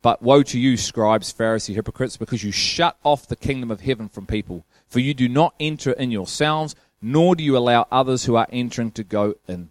But 0.01 0.21
woe 0.21 0.43
to 0.43 0.59
you, 0.59 0.77
scribes, 0.77 1.31
Pharisees, 1.31 1.75
hypocrites, 1.75 2.17
because 2.17 2.43
you 2.43 2.51
shut 2.51 2.97
off 3.03 3.27
the 3.27 3.35
kingdom 3.35 3.71
of 3.71 3.81
heaven 3.81 4.09
from 4.09 4.25
people. 4.25 4.65
For 4.87 4.99
you 4.99 5.13
do 5.13 5.29
not 5.29 5.55
enter 5.59 5.91
in 5.91 6.11
yourselves, 6.11 6.75
nor 7.01 7.35
do 7.35 7.43
you 7.43 7.55
allow 7.55 7.87
others 7.91 8.25
who 8.25 8.35
are 8.35 8.47
entering 8.51 8.91
to 8.91 9.03
go 9.03 9.35
in. 9.47 9.69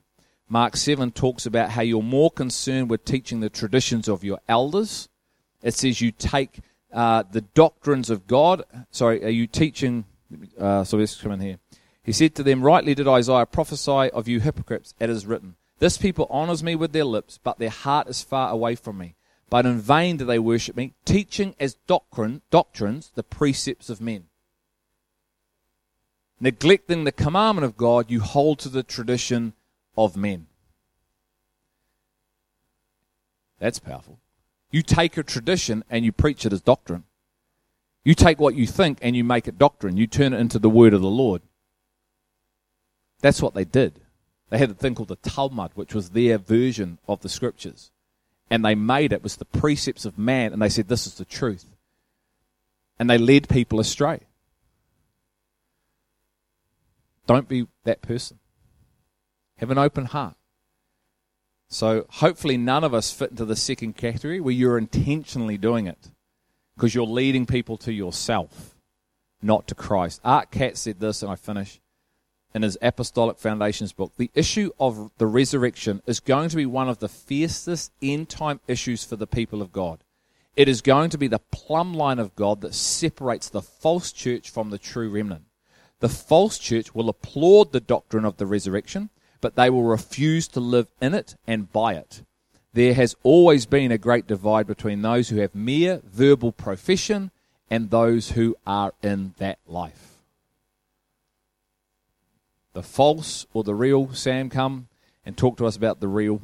Mark 0.49 0.77
7 0.77 1.13
talks 1.13 1.47
about 1.47 1.71
how 1.71 1.83
you're 1.83 2.03
more 2.03 2.31
concerned 2.31 2.91
with 2.91 3.05
teaching 3.05 3.41
the 3.41 3.51
traditions 3.51 4.09
of 4.09 4.25
your 4.25 4.41
elders. 4.49 5.09
It 5.63 5.75
says 5.75 6.01
you 6.01 6.13
take 6.13 6.61
uh, 6.93 7.25
the 7.31 7.43
doctrines 7.43 8.09
of 8.09 8.27
God. 8.27 8.65
Sorry, 8.91 9.23
are 9.25 9.29
you 9.29 9.47
teaching? 9.47 10.05
Uh, 10.59 10.83
so 10.85 10.97
let's 10.97 11.21
come 11.21 11.33
in 11.33 11.41
here. 11.41 11.59
He 12.03 12.13
said 12.13 12.35
to 12.37 12.43
them, 12.43 12.63
Rightly 12.63 12.95
did 12.95 13.07
Isaiah 13.07 13.47
prophesy 13.47 14.11
of 14.11 14.27
you 14.27 14.41
hypocrites, 14.41 14.95
it 14.99 15.11
is 15.11 15.27
written. 15.27 15.57
This 15.81 15.97
people 15.97 16.27
honors 16.31 16.63
me 16.63 16.77
with 16.77 16.93
their 16.93 17.05
lips, 17.05 17.41
but 17.43 17.59
their 17.59 17.71
heart 17.71 18.07
is 18.07 18.23
far 18.23 18.51
away 18.51 18.75
from 18.77 18.99
me. 18.99 19.17
But 19.49 19.67
in 19.67 19.81
vain 19.81 20.19
do 20.19 20.25
they 20.25 20.39
worship 20.39 20.77
me, 20.77 20.93
teaching 21.05 21.57
as 21.59 21.75
doctrine, 21.87 22.43
doctrines 22.51 23.11
the 23.15 23.25
precepts 23.25 23.91
of 23.91 24.01
men. 24.01 24.27
Neglecting 26.39 27.05
the 27.05 27.13
commandment 27.13 27.65
of 27.65 27.77
God, 27.77 28.11
you 28.11 28.21
hold 28.21 28.59
to 28.61 28.69
the 28.69 28.83
tradition 28.83 29.55
of 29.97 30.17
men. 30.17 30.47
That's 33.59 33.79
powerful. 33.79 34.19
You 34.71 34.83
take 34.83 35.17
a 35.17 35.23
tradition 35.23 35.83
and 35.91 36.05
you 36.05 36.13
preach 36.13 36.47
it 36.47 36.53
as 36.53 36.61
doctrine. 36.61 37.05
You 38.05 38.15
take 38.15 38.39
what 38.39 38.55
you 38.55 38.67
think 38.67 38.99
and 39.03 39.17
you 39.17 39.25
make 39.25 39.49
it 39.49 39.59
doctrine. 39.59 39.97
You 39.97 40.07
turn 40.07 40.33
it 40.33 40.41
into 40.41 40.59
the 40.59 40.71
word 40.71 40.95
of 40.95 41.01
the 41.01 41.11
Lord. 41.11 41.43
That's 43.21 43.43
what 43.43 43.55
they 43.55 43.65
did. 43.65 44.01
They 44.51 44.59
had 44.59 44.71
a 44.71 44.75
thing 44.75 44.95
called 44.95 45.09
the 45.09 45.17
Talmud, 45.17 45.71
which 45.75 45.95
was 45.95 46.11
their 46.11 46.37
version 46.37 46.99
of 47.09 47.21
the 47.23 47.29
scriptures. 47.29 47.91
And 48.51 48.65
they 48.65 48.75
made 48.75 49.13
it 49.13 49.23
was 49.23 49.37
the 49.37 49.45
precepts 49.45 50.05
of 50.05 50.19
man, 50.19 50.53
and 50.53 50.61
they 50.61 50.69
said, 50.69 50.89
This 50.89 51.07
is 51.07 51.15
the 51.15 51.25
truth. 51.25 51.67
And 52.99 53.09
they 53.09 53.17
led 53.17 53.49
people 53.49 53.81
astray. 53.81 54.21
Don't 57.27 57.49
be 57.49 57.69
that 57.85 58.03
person. 58.03 58.41
Have 59.59 59.71
an 59.71 59.79
open 59.79 60.07
heart. 60.07 60.35
So 61.69 62.05
hopefully 62.11 62.57
none 62.57 62.83
of 62.83 62.93
us 62.93 63.13
fit 63.13 63.31
into 63.31 63.45
the 63.45 63.55
second 63.55 63.97
category 63.97 64.41
where 64.41 64.53
you're 64.53 64.77
intentionally 64.77 65.57
doing 65.57 65.87
it 65.87 66.11
because 66.75 66.95
you're 66.95 67.07
leading 67.07 67.47
people 67.47 67.77
to 67.79 67.93
yourself, 67.93 68.75
not 69.41 69.69
to 69.69 69.77
Christ. 69.77 70.21
Art 70.25 70.51
Katz 70.51 70.81
said 70.81 70.99
this, 70.99 71.23
and 71.23 71.31
I 71.31 71.37
finish 71.37 71.80
in 72.55 72.63
his 72.63 72.79
Apostolic 72.83 73.39
Foundations 73.39 73.93
book, 73.93 74.13
the 74.17 74.31
issue 74.35 74.71
of 74.81 75.11
the 75.19 75.27
resurrection 75.27 76.03
is 76.07 76.21
going 76.21 76.49
to 76.49 76.57
be 76.57 76.67
one 76.67 76.89
of 76.89 76.99
the 76.99 77.09
fiercest 77.09 77.93
end 78.03 78.29
time 78.29 78.61
issues 78.67 79.05
for 79.05 79.17
the 79.17 79.27
people 79.27 79.63
of 79.63 79.73
God. 79.73 80.01
It 80.57 80.69
is 80.69 80.83
going 80.83 81.11
to 81.11 81.19
be 81.19 81.29
the 81.29 81.39
plumb 81.39 81.95
line 81.95 82.19
of 82.19 82.35
God 82.35 82.61
that 82.61 82.75
separates 82.75 83.49
the 83.49 83.63
false 83.63 84.13
church 84.13 84.51
from 84.51 84.71
the 84.71 84.79
true 84.79 85.09
remnant. 85.09 85.45
The 86.01 86.09
false 86.09 86.59
church 86.59 86.95
will 86.95 87.09
applaud 87.09 87.73
the 87.73 87.81
doctrine 87.81 88.25
of 88.25 88.39
the 88.39 88.47
resurrection, 88.47 89.11
but 89.41 89.55
they 89.55 89.71
will 89.71 89.85
refuse 89.85 90.49
to 90.49 90.61
live 90.61 90.89
in 91.01 91.15
it 91.15 91.37
and 91.47 91.73
by 91.73 91.95
it. 91.95 92.23
There 92.73 92.95
has 92.95 93.17
always 93.23 93.67
been 93.67 93.93
a 93.93 93.99
great 93.99 94.27
divide 94.27 94.67
between 94.67 95.03
those 95.03 95.29
who 95.29 95.37
have 95.37 95.55
mere 95.55 96.01
verbal 96.05 96.53
profession 96.53 97.31
and 97.69 97.91
those 97.91 98.33
who 98.33 98.57
are 98.67 98.93
in 99.03 99.35
that 99.39 99.59
life 99.67 100.10
the 102.73 102.83
false 102.83 103.47
or 103.53 103.65
the 103.65 103.75
real. 103.75 104.13
Sam, 104.13 104.49
come 104.49 104.89
and 105.25 105.37
talk 105.37 105.57
to 105.59 105.67
us 105.67 105.77
about 105.77 106.01
the 106.01 106.09
real. 106.09 106.41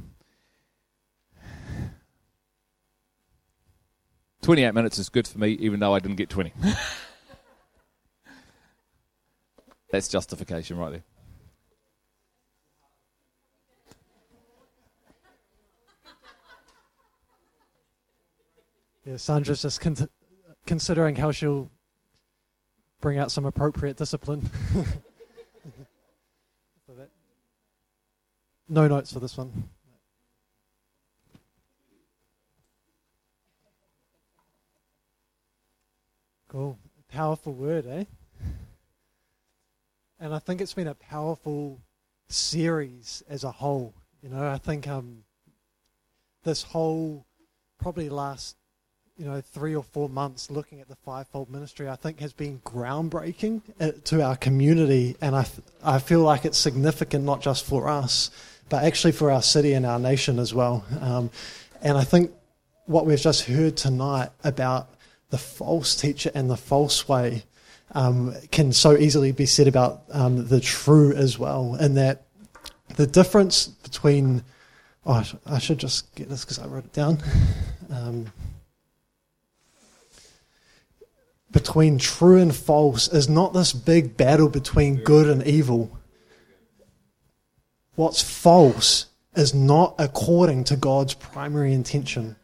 28 4.43 4.75
minutes 4.75 4.99
is 4.99 5.09
good 5.09 5.27
for 5.27 5.39
me, 5.39 5.51
even 5.53 5.81
though 5.81 5.95
I 5.95 5.99
didn't 5.99 6.17
get 6.17 6.29
20. 6.29 6.53
That's 9.91 10.09
justification 10.09 10.77
right 10.79 10.91
there. 10.91 11.03
Yeah, 19.05 19.17
Sandra's 19.17 19.63
just 19.63 19.81
con- 19.81 20.09
considering 20.67 21.15
how 21.17 21.31
she'll 21.31 21.71
bring 23.01 23.19
out 23.19 23.31
some 23.31 23.47
appropriate 23.47 23.97
discipline. 23.97 24.51
No 28.69 28.89
notes 28.89 29.13
for 29.13 29.21
this 29.21 29.37
one. 29.37 29.69
Cool. 36.49 36.79
Powerful 37.09 37.53
word, 37.53 37.87
eh? 37.87 38.05
And 40.19 40.35
I 40.35 40.39
think 40.39 40.61
it's 40.61 40.75
been 40.75 40.89
a 40.89 40.95
powerful 40.95 41.81
series 42.29 43.23
as 43.29 43.45
a 43.45 43.51
whole. 43.51 43.95
You 44.23 44.31
know, 44.31 44.49
I 44.49 44.59
think 44.59 44.89
um, 44.89 45.25
this 46.43 46.63
whole 46.63 47.27
probably 47.79 48.09
last 48.09 48.57
you 49.17 49.25
know 49.25 49.41
three 49.41 49.75
or 49.75 49.83
four 49.83 50.09
months 50.09 50.51
looking 50.51 50.81
at 50.81 50.89
the 50.89 50.97
fivefold 50.97 51.51
ministry 51.51 51.89
i 51.89 51.97
think 51.97 52.21
has 52.21 52.33
been 52.33 52.59
groundbreaking 52.61 53.63
uh, 53.81 53.93
to 54.05 54.23
our 54.23 54.37
community 54.37 55.17
and 55.21 55.35
I, 55.35 55.47
I 55.83 55.99
feel 55.99 56.21
like 56.21 56.45
it's 56.45 56.59
significant 56.59 57.25
not 57.25 57.41
just 57.41 57.65
for 57.65 57.89
us 57.89 58.31
but 58.69 58.85
actually 58.85 59.13
for 59.13 59.31
our 59.31 59.43
city 59.43 59.73
and 59.73 59.87
our 59.87 59.99
nation 59.99 60.39
as 60.39 60.53
well. 60.53 60.85
Um, 61.01 61.31
and 61.83 61.97
I 61.97 62.05
think 62.05 62.33
what 62.87 63.07
we've 63.07 63.21
just 63.21 63.45
heard 63.45 63.77
tonight 63.77 64.31
about 64.45 64.89
the 65.31 65.39
false 65.39 65.95
teacher 65.97 66.31
and 66.35 66.51
the 66.51 66.57
false 66.57 67.09
way 67.09 67.45
um, 67.95 68.35
can 68.51 68.73
so 68.73 68.97
easily 68.97 69.33
be 69.33 69.47
said 69.47 69.69
about 69.69 70.03
um, 70.11 70.49
the 70.49 70.61
true 70.61 71.13
as 71.13 71.39
well. 71.39 71.75
And 71.75 71.97
that 71.97 72.27
the 72.97 73.07
difference 73.07 73.67
between, 73.67 74.45
oh, 75.05 75.25
I 75.47 75.59
should 75.59 75.79
just 75.79 76.15
get 76.15 76.29
this 76.29 76.45
because 76.45 76.59
I 76.59 76.67
wrote 76.67 76.85
it 76.85 76.93
down. 76.93 77.19
Um, 77.91 78.33
between 81.51 81.99
true 81.99 82.39
and 82.39 82.55
false 82.55 83.09
is 83.09 83.29
not 83.29 83.53
this 83.53 83.73
big 83.73 84.17
battle 84.17 84.49
between 84.49 84.97
good 84.97 85.29
and 85.29 85.43
evil 85.47 85.97
what's 87.97 88.23
false 88.23 89.07
is 89.35 89.53
not 89.53 89.95
according 89.99 90.65
to 90.65 90.77
God's 90.77 91.15
primary 91.15 91.73
intention. 91.73 92.37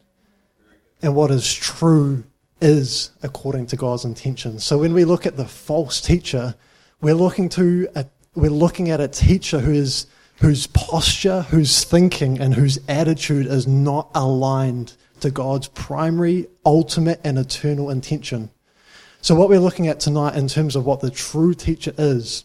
And 1.01 1.15
what 1.15 1.31
is 1.31 1.51
true 1.51 2.23
is 2.61 3.11
according 3.23 3.67
to 3.67 3.75
God's 3.75 4.05
intention. 4.05 4.59
So 4.59 4.77
when 4.77 4.93
we 4.93 5.05
look 5.05 5.25
at 5.25 5.37
the 5.37 5.45
false 5.45 5.99
teacher, 5.99 6.55
we're 7.01 7.15
looking 7.15 7.49
to 7.49 7.87
a, 7.95 8.05
we're 8.35 8.51
looking 8.51 8.89
at 8.89 9.01
a 9.01 9.07
teacher 9.07 9.59
who 9.59 9.73
is 9.73 10.07
whose 10.37 10.67
posture, 10.67 11.41
whose 11.43 11.83
thinking, 11.83 12.39
and 12.39 12.53
whose 12.53 12.79
attitude 12.87 13.45
is 13.45 13.67
not 13.67 14.09
aligned 14.15 14.93
to 15.19 15.29
God's 15.29 15.67
primary, 15.69 16.47
ultimate, 16.65 17.21
and 17.23 17.37
eternal 17.37 17.89
intention. 17.89 18.49
So 19.21 19.35
what 19.35 19.47
we're 19.47 19.59
looking 19.59 19.87
at 19.87 19.99
tonight 19.99 20.35
in 20.35 20.47
terms 20.47 20.75
of 20.75 20.85
what 20.85 20.99
the 20.99 21.11
true 21.11 21.53
teacher 21.53 21.93
is, 21.97 22.43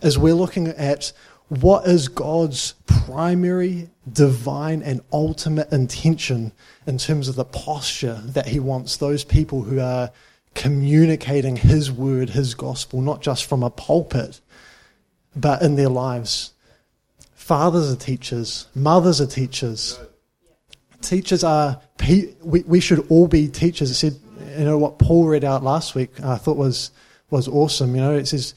is 0.00 0.18
we're 0.18 0.34
looking 0.34 0.68
at 0.68 1.12
what 1.60 1.86
is 1.86 2.08
God's 2.08 2.72
primary, 2.86 3.90
divine, 4.10 4.80
and 4.80 5.02
ultimate 5.12 5.70
intention 5.70 6.50
in 6.86 6.96
terms 6.96 7.28
of 7.28 7.34
the 7.34 7.44
posture 7.44 8.22
that 8.24 8.48
He 8.48 8.58
wants 8.58 8.96
those 8.96 9.22
people 9.22 9.60
who 9.60 9.78
are 9.78 10.10
communicating 10.54 11.56
His 11.56 11.92
word, 11.92 12.30
His 12.30 12.54
gospel, 12.54 13.02
not 13.02 13.20
just 13.20 13.44
from 13.44 13.62
a 13.62 13.68
pulpit, 13.68 14.40
but 15.36 15.60
in 15.60 15.76
their 15.76 15.90
lives. 15.90 16.54
Fathers 17.34 17.92
are 17.92 17.96
teachers, 17.96 18.66
mothers 18.74 19.20
are 19.20 19.26
teachers. 19.26 20.00
Teachers 21.02 21.44
are, 21.44 21.82
we, 22.42 22.80
should 22.80 23.06
all 23.10 23.28
be 23.28 23.48
teachers. 23.48 23.90
It 23.90 23.94
said, 23.94 24.14
you 24.56 24.64
know, 24.64 24.78
what 24.78 24.98
Paul 24.98 25.26
read 25.26 25.44
out 25.44 25.62
last 25.62 25.94
week, 25.94 26.18
I 26.24 26.36
thought 26.36 26.56
was, 26.56 26.92
was 27.28 27.46
awesome. 27.46 27.94
You 27.94 28.00
know, 28.00 28.14
it 28.14 28.26
says, 28.26 28.54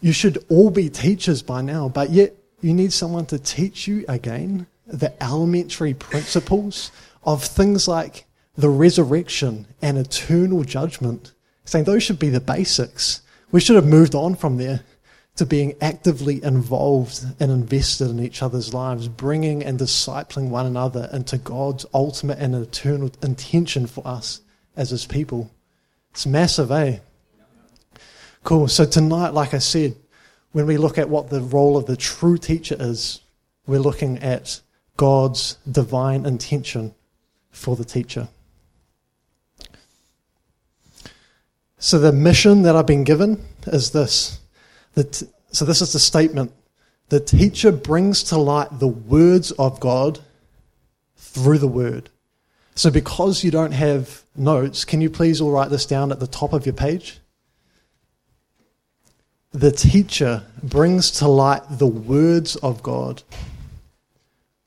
you 0.00 0.12
should 0.12 0.42
all 0.48 0.70
be 0.70 0.88
teachers 0.88 1.42
by 1.42 1.60
now, 1.60 1.90
but 1.90 2.08
yet 2.10 2.37
you 2.60 2.74
need 2.74 2.92
someone 2.92 3.26
to 3.26 3.38
teach 3.38 3.86
you 3.86 4.04
again 4.08 4.66
the 4.86 5.22
elementary 5.22 5.94
principles 5.94 6.90
of 7.22 7.44
things 7.44 7.86
like 7.86 8.24
the 8.56 8.68
resurrection 8.68 9.66
and 9.80 9.98
eternal 9.98 10.64
judgment. 10.64 11.32
Saying 11.64 11.84
those 11.84 12.02
should 12.02 12.18
be 12.18 12.30
the 12.30 12.40
basics. 12.40 13.22
We 13.52 13.60
should 13.60 13.76
have 13.76 13.86
moved 13.86 14.14
on 14.14 14.34
from 14.34 14.56
there 14.56 14.80
to 15.36 15.46
being 15.46 15.74
actively 15.80 16.42
involved 16.42 17.24
and 17.38 17.52
invested 17.52 18.10
in 18.10 18.18
each 18.18 18.42
other's 18.42 18.74
lives, 18.74 19.06
bringing 19.06 19.62
and 19.62 19.78
discipling 19.78 20.48
one 20.48 20.66
another 20.66 21.08
into 21.12 21.38
God's 21.38 21.86
ultimate 21.94 22.38
and 22.38 22.56
eternal 22.56 23.12
intention 23.22 23.86
for 23.86 24.04
us 24.06 24.40
as 24.76 24.90
His 24.90 25.06
people. 25.06 25.52
It's 26.10 26.26
massive, 26.26 26.72
eh? 26.72 26.98
Cool. 28.42 28.66
So, 28.66 28.84
tonight, 28.84 29.32
like 29.32 29.54
I 29.54 29.58
said, 29.58 29.94
when 30.52 30.66
we 30.66 30.76
look 30.76 30.98
at 30.98 31.08
what 31.08 31.30
the 31.30 31.40
role 31.40 31.76
of 31.76 31.86
the 31.86 31.96
true 31.96 32.38
teacher 32.38 32.76
is, 32.78 33.20
we're 33.66 33.78
looking 33.78 34.18
at 34.18 34.60
God's 34.96 35.58
divine 35.70 36.24
intention 36.26 36.94
for 37.50 37.76
the 37.76 37.84
teacher. 37.84 38.28
So, 41.78 41.98
the 41.98 42.12
mission 42.12 42.62
that 42.62 42.74
I've 42.74 42.86
been 42.86 43.04
given 43.04 43.44
is 43.66 43.92
this 43.92 44.40
the 44.94 45.28
so, 45.52 45.64
this 45.64 45.80
is 45.80 45.92
the 45.92 45.98
statement 45.98 46.52
the 47.08 47.20
teacher 47.20 47.72
brings 47.72 48.22
to 48.24 48.36
light 48.36 48.80
the 48.80 48.88
words 48.88 49.50
of 49.52 49.80
God 49.80 50.18
through 51.16 51.58
the 51.58 51.68
word. 51.68 52.10
So, 52.74 52.90
because 52.90 53.44
you 53.44 53.50
don't 53.50 53.72
have 53.72 54.24
notes, 54.36 54.84
can 54.84 55.00
you 55.00 55.08
please 55.08 55.40
all 55.40 55.52
write 55.52 55.70
this 55.70 55.86
down 55.86 56.10
at 56.10 56.20
the 56.20 56.26
top 56.26 56.52
of 56.52 56.66
your 56.66 56.74
page? 56.74 57.20
The 59.52 59.72
teacher 59.72 60.44
brings 60.62 61.10
to 61.12 61.28
light 61.28 61.62
the 61.70 61.86
words 61.86 62.56
of 62.56 62.82
God 62.82 63.22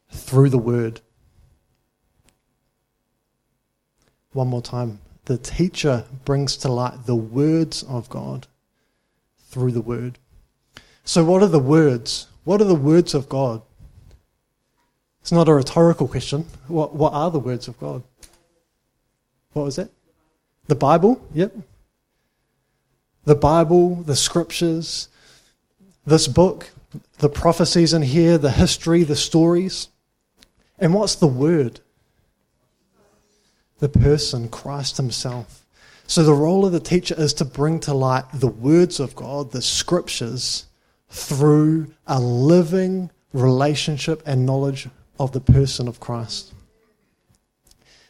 through 0.09 0.49
the 0.49 0.57
word. 0.57 1.01
One 4.34 4.47
more 4.47 4.61
time. 4.61 4.99
The 5.25 5.38
teacher 5.38 6.05
brings 6.25 6.57
to 6.57 6.71
light 6.71 7.05
the 7.05 7.15
words 7.15 7.84
of 7.84 8.09
God 8.09 8.47
through 9.49 9.71
the 9.71 9.82
word. 9.82 10.17
So, 11.03 11.23
what 11.23 11.43
are 11.43 11.47
the 11.47 11.59
words? 11.59 12.27
What 12.43 12.59
are 12.59 12.65
the 12.65 12.73
words 12.73 13.13
of 13.13 13.29
God? 13.29 13.61
It's 15.21 15.32
not 15.32 15.47
a 15.47 15.53
rhetorical 15.53 16.07
question. 16.07 16.45
What, 16.67 16.95
what 16.95 17.13
are 17.13 17.29
the 17.29 17.39
words 17.39 17.67
of 17.67 17.79
God? 17.79 18.01
What 19.53 19.63
was 19.63 19.77
it? 19.77 19.91
The 20.67 20.75
Bible? 20.75 21.23
Yep. 21.34 21.53
The 23.26 23.36
Bible, 23.36 23.95
the 23.95 24.15
scriptures, 24.15 25.07
this 26.05 26.28
book, 26.28 26.72
the 27.19 27.30
prophecies 27.30 27.93
in 27.93 28.01
here, 28.01 28.38
the 28.38 28.51
history, 28.51 29.03
the 29.03 29.15
stories. 29.15 29.89
And 30.80 30.93
what's 30.93 31.15
the 31.15 31.28
word? 31.28 31.80
The 33.80 33.89
person, 33.89 34.49
Christ 34.49 34.97
Himself. 34.97 35.65
So 36.07 36.24
the 36.24 36.34
role 36.34 36.65
of 36.65 36.72
the 36.72 36.80
teacher 36.80 37.15
is 37.17 37.34
to 37.36 37.45
bring 37.45 37.80
to 37.82 37.93
light 37.93 38.26
the 38.34 38.47
words 38.47 38.99
of 38.99 39.15
God, 39.15 39.51
the 39.51 39.61
scriptures, 39.61 40.65
through 41.09 41.93
a 42.07 42.19
living 42.19 43.11
relationship 43.34 44.22
and 44.26 44.45
knowledge 44.45 44.89
of 45.19 45.32
the 45.32 45.39
person 45.39 45.88
of 45.88 45.99
Christ. 45.99 46.53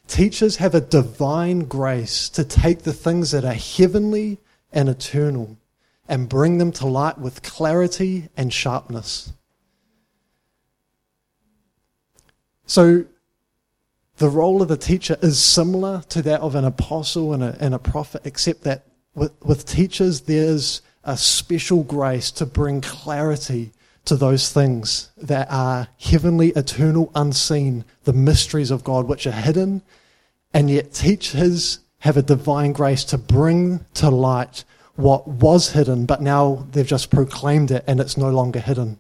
Teachers 0.08 0.56
have 0.58 0.74
a 0.74 0.82
divine 0.82 1.60
grace 1.60 2.28
to 2.30 2.44
take 2.44 2.84
the 2.84 2.94
things 2.94 3.32
that 3.32 3.46
are 3.46 3.54
heavenly 3.54 4.40
and 4.72 4.90
eternal 4.90 5.58
and 6.08 6.28
bring 6.28 6.58
them 6.58 6.72
to 6.74 6.88
light 6.88 7.18
with 7.18 7.42
clarity 7.42 8.30
and 8.36 8.54
sharpness. 8.54 9.34
So, 12.66 13.06
the 14.18 14.30
role 14.30 14.62
of 14.62 14.68
the 14.68 14.78
teacher 14.78 15.18
is 15.22 15.42
similar 15.42 16.04
to 16.10 16.22
that 16.22 16.42
of 16.42 16.54
an 16.56 16.64
apostle 16.64 17.34
and 17.34 17.44
a, 17.44 17.58
and 17.60 17.74
a 17.74 17.80
prophet, 17.80 18.22
except 18.24 18.64
that 18.64 18.86
with, 19.16 19.34
with 19.44 19.66
teachers, 19.66 20.22
there's 20.22 20.82
a 21.04 21.18
special 21.18 21.84
grace 21.84 22.30
to 22.32 22.46
bring 22.46 22.82
clarity 22.82 23.72
to 24.06 24.16
those 24.16 24.52
things 24.52 25.12
that 25.18 25.48
are 25.50 25.88
heavenly, 26.00 26.50
eternal, 26.50 27.12
unseen, 27.16 27.84
the 28.04 28.14
mysteries 28.14 28.72
of 28.72 28.84
God, 28.84 29.08
which 29.08 29.28
are 29.28 29.32
hidden, 29.32 29.82
and 30.54 30.70
yet 30.70 30.94
teachers 30.94 31.80
have 32.02 32.18
a 32.18 32.22
divine 32.22 32.74
grace 32.74 33.04
to 33.06 33.18
bring 33.18 33.86
to 33.94 34.10
light 34.10 34.64
what 34.96 35.28
was 35.28 35.72
hidden, 35.72 36.06
but 36.06 36.22
now 36.22 36.68
they've 36.72 36.86
just 36.86 37.12
proclaimed 37.12 37.72
it 37.72 37.84
and 37.88 38.00
it's 38.00 38.18
no 38.18 38.30
longer 38.30 38.60
hidden. 38.60 39.00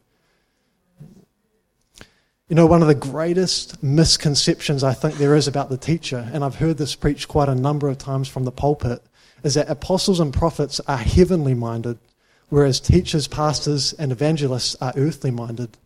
You 2.47 2.55
know, 2.55 2.67
one 2.67 2.81
of 2.81 2.87
the 2.87 2.95
greatest 2.95 3.81
misconceptions 3.81 4.83
I 4.83 4.93
think 4.93 5.15
there 5.15 5.35
is 5.35 5.47
about 5.47 5.69
the 5.69 5.77
teacher, 5.77 6.29
and 6.31 6.43
I've 6.43 6.55
heard 6.55 6.77
this 6.77 6.95
preached 6.95 7.27
quite 7.27 7.49
a 7.49 7.55
number 7.55 7.89
of 7.89 7.97
times 7.97 8.27
from 8.27 8.43
the 8.43 8.51
pulpit, 8.51 9.01
is 9.43 9.55
that 9.55 9.69
apostles 9.69 10.19
and 10.19 10.33
prophets 10.33 10.79
are 10.81 10.97
heavenly 10.97 11.55
minded, 11.55 11.97
whereas 12.49 12.79
teachers, 12.79 13.27
pastors, 13.27 13.93
and 13.93 14.11
evangelists 14.11 14.75
are 14.79 14.93
earthly 14.95 15.31
minded. 15.31 15.77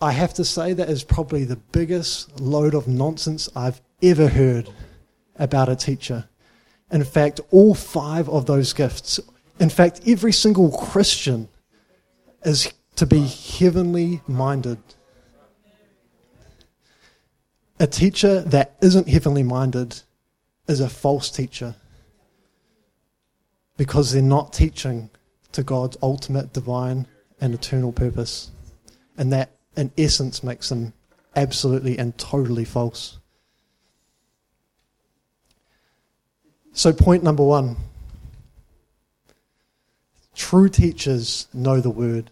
I 0.00 0.12
have 0.12 0.32
to 0.34 0.44
say 0.44 0.72
that 0.72 0.88
is 0.88 1.04
probably 1.04 1.44
the 1.44 1.56
biggest 1.56 2.40
load 2.40 2.74
of 2.74 2.88
nonsense 2.88 3.48
I've 3.54 3.82
ever 4.02 4.28
heard 4.28 4.70
about 5.36 5.68
a 5.68 5.76
teacher. 5.76 6.28
In 6.90 7.04
fact, 7.04 7.40
all 7.50 7.74
five 7.74 8.28
of 8.28 8.46
those 8.46 8.72
gifts, 8.72 9.18
in 9.58 9.70
fact, 9.70 10.00
every 10.06 10.32
single 10.32 10.70
Christian 10.70 11.48
is 12.44 12.72
to 12.96 13.06
be 13.06 13.26
heavenly 13.26 14.20
minded. 14.26 14.78
A 17.80 17.86
teacher 17.86 18.40
that 18.42 18.76
isn't 18.80 19.08
heavenly 19.08 19.42
minded 19.42 20.00
is 20.68 20.80
a 20.80 20.88
false 20.88 21.30
teacher 21.30 21.74
because 23.76 24.12
they're 24.12 24.22
not 24.22 24.52
teaching 24.52 25.10
to 25.52 25.62
God's 25.62 25.96
ultimate 26.02 26.52
divine 26.52 27.06
and 27.40 27.54
eternal 27.54 27.92
purpose. 27.92 28.50
And 29.16 29.32
that, 29.32 29.50
in 29.76 29.90
essence, 29.98 30.42
makes 30.42 30.68
them 30.68 30.92
absolutely 31.34 31.98
and 31.98 32.16
totally 32.18 32.64
false. 32.64 33.18
So, 36.74 36.92
point 36.92 37.22
number 37.22 37.42
one 37.42 37.76
true 40.34 40.68
teachers 40.68 41.46
know 41.52 41.80
the 41.80 41.90
word. 41.90 42.30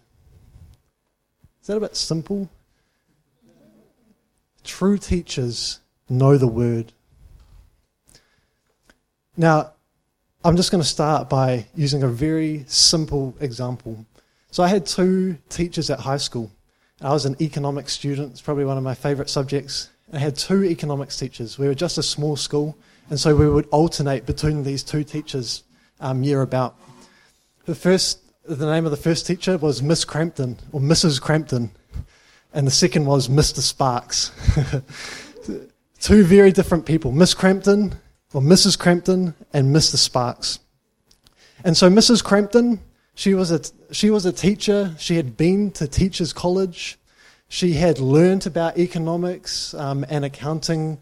Is 1.60 1.66
that 1.66 1.76
a 1.76 1.80
bit 1.80 1.94
simple? 1.94 2.48
True 4.64 4.96
teachers 4.96 5.80
know 6.08 6.38
the 6.38 6.46
word. 6.46 6.92
Now, 9.36 9.72
I'm 10.42 10.56
just 10.56 10.70
going 10.70 10.82
to 10.82 10.88
start 10.88 11.28
by 11.28 11.66
using 11.74 12.02
a 12.02 12.08
very 12.08 12.64
simple 12.66 13.34
example. 13.40 14.06
So, 14.50 14.62
I 14.62 14.68
had 14.68 14.86
two 14.86 15.36
teachers 15.50 15.90
at 15.90 16.00
high 16.00 16.16
school. 16.16 16.50
I 17.02 17.12
was 17.12 17.26
an 17.26 17.36
economics 17.42 17.92
student, 17.92 18.32
it's 18.32 18.42
probably 18.42 18.64
one 18.64 18.78
of 18.78 18.84
my 18.84 18.94
favorite 18.94 19.28
subjects. 19.28 19.90
I 20.12 20.18
had 20.18 20.36
two 20.36 20.64
economics 20.64 21.18
teachers. 21.18 21.58
We 21.58 21.66
were 21.66 21.74
just 21.74 21.98
a 21.98 22.02
small 22.02 22.36
school, 22.36 22.76
and 23.10 23.20
so 23.20 23.36
we 23.36 23.48
would 23.48 23.66
alternate 23.70 24.24
between 24.24 24.62
these 24.62 24.82
two 24.82 25.04
teachers 25.04 25.64
um, 26.00 26.22
year 26.22 26.40
about. 26.40 26.76
The 27.66 27.74
first, 27.74 28.20
the 28.44 28.66
name 28.66 28.86
of 28.86 28.90
the 28.90 28.96
first 28.96 29.26
teacher 29.26 29.58
was 29.58 29.82
Miss 29.82 30.04
Crampton, 30.04 30.56
or 30.72 30.80
Mrs. 30.80 31.20
Crampton 31.20 31.72
and 32.52 32.66
the 32.66 32.70
second 32.70 33.06
was 33.06 33.28
Mr. 33.28 33.60
Sparks. 33.60 34.32
Two 36.00 36.24
very 36.24 36.50
different 36.50 36.86
people, 36.86 37.12
Miss 37.12 37.34
Crampton, 37.34 37.94
or 38.32 38.40
Mrs. 38.40 38.78
Crampton, 38.78 39.34
and 39.52 39.74
Mr. 39.74 39.96
Sparks. 39.96 40.60
And 41.64 41.76
so 41.76 41.90
Mrs. 41.90 42.24
Crampton, 42.24 42.80
she 43.14 43.34
was 43.34 43.50
a, 43.50 43.60
she 43.92 44.10
was 44.10 44.24
a 44.24 44.32
teacher. 44.32 44.94
She 44.98 45.16
had 45.16 45.36
been 45.36 45.70
to 45.72 45.86
teachers' 45.86 46.32
college. 46.32 46.98
She 47.48 47.74
had 47.74 47.98
learned 47.98 48.46
about 48.46 48.78
economics 48.78 49.74
um, 49.74 50.04
and 50.08 50.24
accounting 50.24 51.00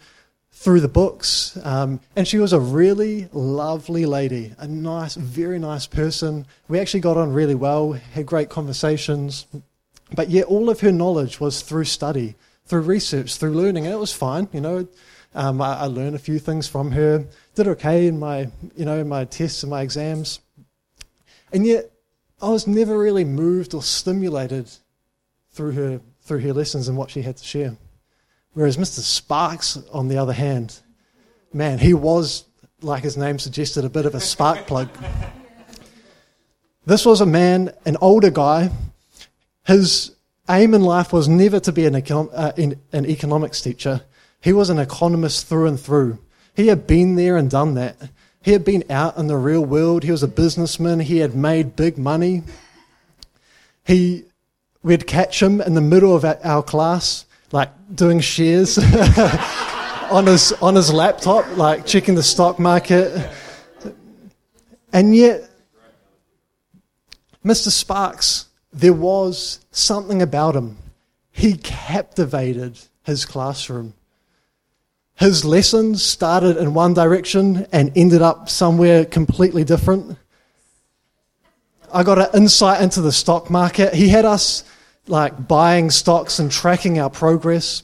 through 0.58 0.80
the 0.80 0.88
books. 0.88 1.56
Um, 1.62 2.00
and 2.16 2.26
she 2.26 2.38
was 2.38 2.52
a 2.52 2.58
really 2.58 3.28
lovely 3.32 4.06
lady, 4.06 4.52
a 4.58 4.66
nice, 4.66 5.14
very 5.14 5.56
nice 5.56 5.86
person. 5.86 6.46
We 6.66 6.80
actually 6.80 7.00
got 7.00 7.16
on 7.16 7.32
really 7.32 7.54
well, 7.54 7.92
had 7.92 8.26
great 8.26 8.50
conversations. 8.50 9.46
But 10.12 10.30
yet, 10.30 10.46
all 10.46 10.68
of 10.68 10.80
her 10.80 10.90
knowledge 10.90 11.38
was 11.38 11.62
through 11.62 11.84
study, 11.84 12.34
through 12.66 12.80
research, 12.80 13.36
through 13.36 13.52
learning, 13.52 13.86
and 13.86 13.94
it 13.94 13.98
was 13.98 14.12
fine. 14.12 14.48
You 14.52 14.60
know, 14.60 14.88
um, 15.32 15.62
I, 15.62 15.76
I, 15.76 15.84
learned 15.84 16.16
a 16.16 16.18
few 16.18 16.40
things 16.40 16.66
from 16.66 16.90
her. 16.90 17.24
Did 17.54 17.68
okay 17.68 18.08
in 18.08 18.18
my, 18.18 18.50
you 18.74 18.84
know, 18.84 19.04
my 19.04 19.26
tests 19.26 19.62
and 19.62 19.70
my 19.70 19.82
exams, 19.82 20.40
and 21.52 21.64
yet 21.64 21.92
I 22.42 22.48
was 22.48 22.66
never 22.66 22.98
really 22.98 23.24
moved 23.24 23.74
or 23.74 23.82
stimulated 23.82 24.68
through 25.50 25.72
her 25.72 26.00
through 26.22 26.40
her 26.40 26.52
lessons 26.52 26.88
and 26.88 26.98
what 26.98 27.10
she 27.10 27.22
had 27.22 27.36
to 27.36 27.44
share. 27.44 27.76
Whereas 28.58 28.76
Mr. 28.76 28.98
Sparks, 28.98 29.78
on 29.92 30.08
the 30.08 30.18
other 30.18 30.32
hand, 30.32 30.80
man, 31.52 31.78
he 31.78 31.94
was, 31.94 32.42
like 32.82 33.04
his 33.04 33.16
name 33.16 33.38
suggested, 33.38 33.84
a 33.84 33.88
bit 33.88 34.04
of 34.04 34.16
a 34.16 34.20
spark 34.20 34.66
plug. 34.66 34.88
This 36.84 37.06
was 37.06 37.20
a 37.20 37.26
man, 37.26 37.72
an 37.86 37.96
older 38.00 38.30
guy, 38.30 38.70
his 39.64 40.10
aim 40.50 40.74
in 40.74 40.82
life 40.82 41.12
was 41.12 41.28
never 41.28 41.60
to 41.60 41.70
be 41.70 41.86
an, 41.86 41.94
econ- 41.94 42.30
uh, 42.34 42.50
an 42.92 43.06
economics 43.06 43.60
teacher. 43.60 44.00
He 44.40 44.52
was 44.52 44.70
an 44.70 44.80
economist 44.80 45.46
through 45.46 45.68
and 45.68 45.78
through. 45.78 46.18
He 46.56 46.66
had 46.66 46.84
been 46.84 47.14
there 47.14 47.36
and 47.36 47.48
done 47.48 47.74
that. 47.74 48.10
He 48.42 48.50
had 48.50 48.64
been 48.64 48.82
out 48.90 49.18
in 49.18 49.28
the 49.28 49.36
real 49.36 49.64
world. 49.64 50.02
He 50.02 50.10
was 50.10 50.24
a 50.24 50.26
businessman. 50.26 50.98
He 50.98 51.18
had 51.18 51.36
made 51.36 51.76
big 51.76 51.96
money. 51.96 52.42
he, 53.86 54.24
we'd 54.82 55.06
catch 55.06 55.40
him 55.40 55.60
in 55.60 55.74
the 55.74 55.80
middle 55.80 56.16
of 56.16 56.24
our, 56.24 56.40
our 56.42 56.62
class, 56.64 57.24
like 57.52 57.70
doing 57.94 58.20
shares 58.20 58.78
on 60.10 60.26
his 60.26 60.52
on 60.60 60.74
his 60.74 60.92
laptop, 60.92 61.56
like 61.56 61.86
checking 61.86 62.14
the 62.14 62.22
stock 62.22 62.58
market, 62.58 63.30
and 64.92 65.14
yet, 65.14 65.48
Mr. 67.44 67.68
Sparks, 67.68 68.46
there 68.72 68.92
was 68.92 69.64
something 69.70 70.22
about 70.22 70.56
him. 70.56 70.78
He 71.30 71.54
captivated 71.54 72.78
his 73.04 73.24
classroom. 73.24 73.94
His 75.14 75.44
lessons 75.44 76.02
started 76.02 76.56
in 76.56 76.74
one 76.74 76.94
direction 76.94 77.66
and 77.72 77.92
ended 77.96 78.22
up 78.22 78.48
somewhere 78.48 79.04
completely 79.04 79.64
different. 79.64 80.16
I 81.92 82.02
got 82.02 82.18
an 82.18 82.42
insight 82.42 82.82
into 82.82 83.00
the 83.00 83.12
stock 83.12 83.50
market. 83.50 83.94
He 83.94 84.08
had 84.08 84.24
us 84.24 84.62
like 85.08 85.48
buying 85.48 85.90
stocks 85.90 86.38
and 86.38 86.50
tracking 86.50 86.98
our 86.98 87.10
progress. 87.10 87.82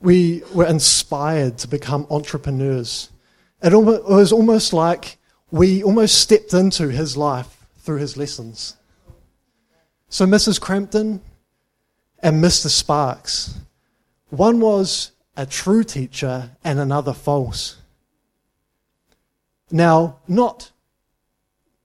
We 0.00 0.42
were 0.52 0.66
inspired 0.66 1.58
to 1.58 1.68
become 1.68 2.06
entrepreneurs. 2.10 3.10
It 3.62 3.72
was 3.72 4.32
almost 4.32 4.72
like 4.72 5.18
we 5.50 5.82
almost 5.82 6.18
stepped 6.18 6.52
into 6.52 6.88
his 6.88 7.16
life 7.16 7.66
through 7.78 7.98
his 7.98 8.16
lessons. 8.16 8.76
So, 10.08 10.26
Mrs. 10.26 10.60
Crampton 10.60 11.22
and 12.18 12.42
Mr. 12.42 12.68
Sparks, 12.68 13.54
one 14.30 14.60
was 14.60 15.12
a 15.36 15.46
true 15.46 15.82
teacher 15.82 16.50
and 16.62 16.78
another 16.78 17.12
false. 17.12 17.76
Now, 19.70 20.18
not 20.28 20.70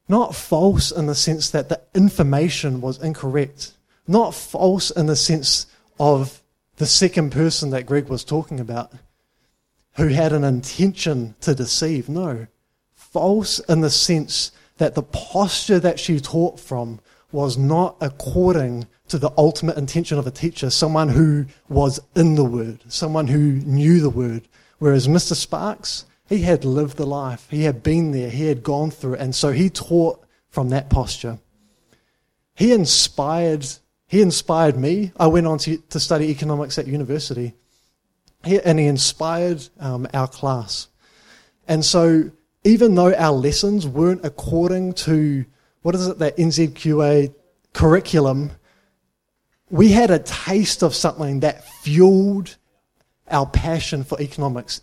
not 0.10 0.36
false 0.36 0.92
in 0.92 1.06
the 1.06 1.16
sense 1.16 1.52
that 1.52 1.70
the 1.70 1.80
information 1.94 2.82
was 2.82 3.02
incorrect. 3.02 3.74
Not 4.08 4.34
false 4.34 4.90
in 4.90 5.06
the 5.06 5.16
sense 5.16 5.68
of 6.00 6.42
the 6.78 6.88
second 6.88 7.32
person 7.32 7.70
that 7.70 7.86
Greg 7.86 8.08
was 8.08 8.24
talking 8.24 8.60
about, 8.60 8.92
who 9.98 10.08
had 10.08 10.34
an 10.34 10.44
intention 10.44 11.36
to 11.42 11.54
deceive. 11.54 12.10
No. 12.10 12.48
False 12.96 13.60
in 13.60 13.82
the 13.82 13.90
sense 13.92 14.52
that 14.78 14.96
the 14.96 15.04
posture 15.04 15.80
that 15.80 16.00
she 16.00 16.20
taught 16.20 16.60
from 16.60 17.00
was 17.32 17.58
not 17.58 17.96
according 18.02 18.88
to 19.10 19.20
the 19.20 19.32
ultimate 19.38 19.78
intention 19.78 20.18
of 20.18 20.26
a 20.26 20.32
teacher, 20.32 20.70
someone 20.70 21.10
who 21.10 21.46
was 21.68 22.00
in 22.16 22.36
the 22.36 22.44
Word, 22.44 22.80
someone 22.88 23.28
who 23.28 23.54
knew 23.54 24.00
the 24.00 24.10
Word. 24.10 24.48
Whereas 24.80 25.08
Mr. 25.08 25.36
Sparks, 25.36 26.06
he 26.30 26.44
had 26.44 26.64
lived 26.64 26.98
the 26.98 27.08
life. 27.08 27.48
He 27.50 27.64
had 27.64 27.82
been 27.82 28.12
there. 28.12 28.30
He 28.30 28.46
had 28.46 28.62
gone 28.62 28.92
through 28.92 29.16
it. 29.16 29.20
And 29.20 29.34
so 29.34 29.52
he 29.52 29.70
taught 29.70 30.24
from 30.50 30.70
that 30.70 30.90
posture. 30.90 31.40
He 32.54 32.72
inspired, 32.72 33.66
he 34.06 34.22
inspired 34.22 34.78
me. 34.78 35.12
I 35.18 35.26
went 35.28 35.48
on 35.48 35.58
to, 35.60 35.78
to 35.78 36.00
study 36.00 36.30
economics 36.30 36.78
at 36.78 36.86
university. 36.86 37.56
He, 38.44 38.62
and 38.62 38.78
he 38.78 38.86
inspired 38.86 39.68
um, 39.80 40.08
our 40.14 40.28
class. 40.28 40.88
And 41.68 41.84
so 41.84 42.30
even 42.64 42.94
though 42.94 43.14
our 43.16 43.34
lessons 43.34 43.88
weren't 43.88 44.24
according 44.24 44.94
to, 44.94 45.46
what 45.82 45.96
is 45.96 46.08
it, 46.08 46.20
that 46.20 46.38
NZQA 46.38 47.34
curriculum, 47.74 48.52
we 49.72 49.92
had 49.92 50.12
a 50.12 50.20
taste 50.20 50.84
of 50.84 50.94
something 50.94 51.40
that 51.40 51.68
fueled 51.82 52.56
our 53.32 53.48
passion 53.48 54.04
for 54.04 54.20
economics. 54.22 54.82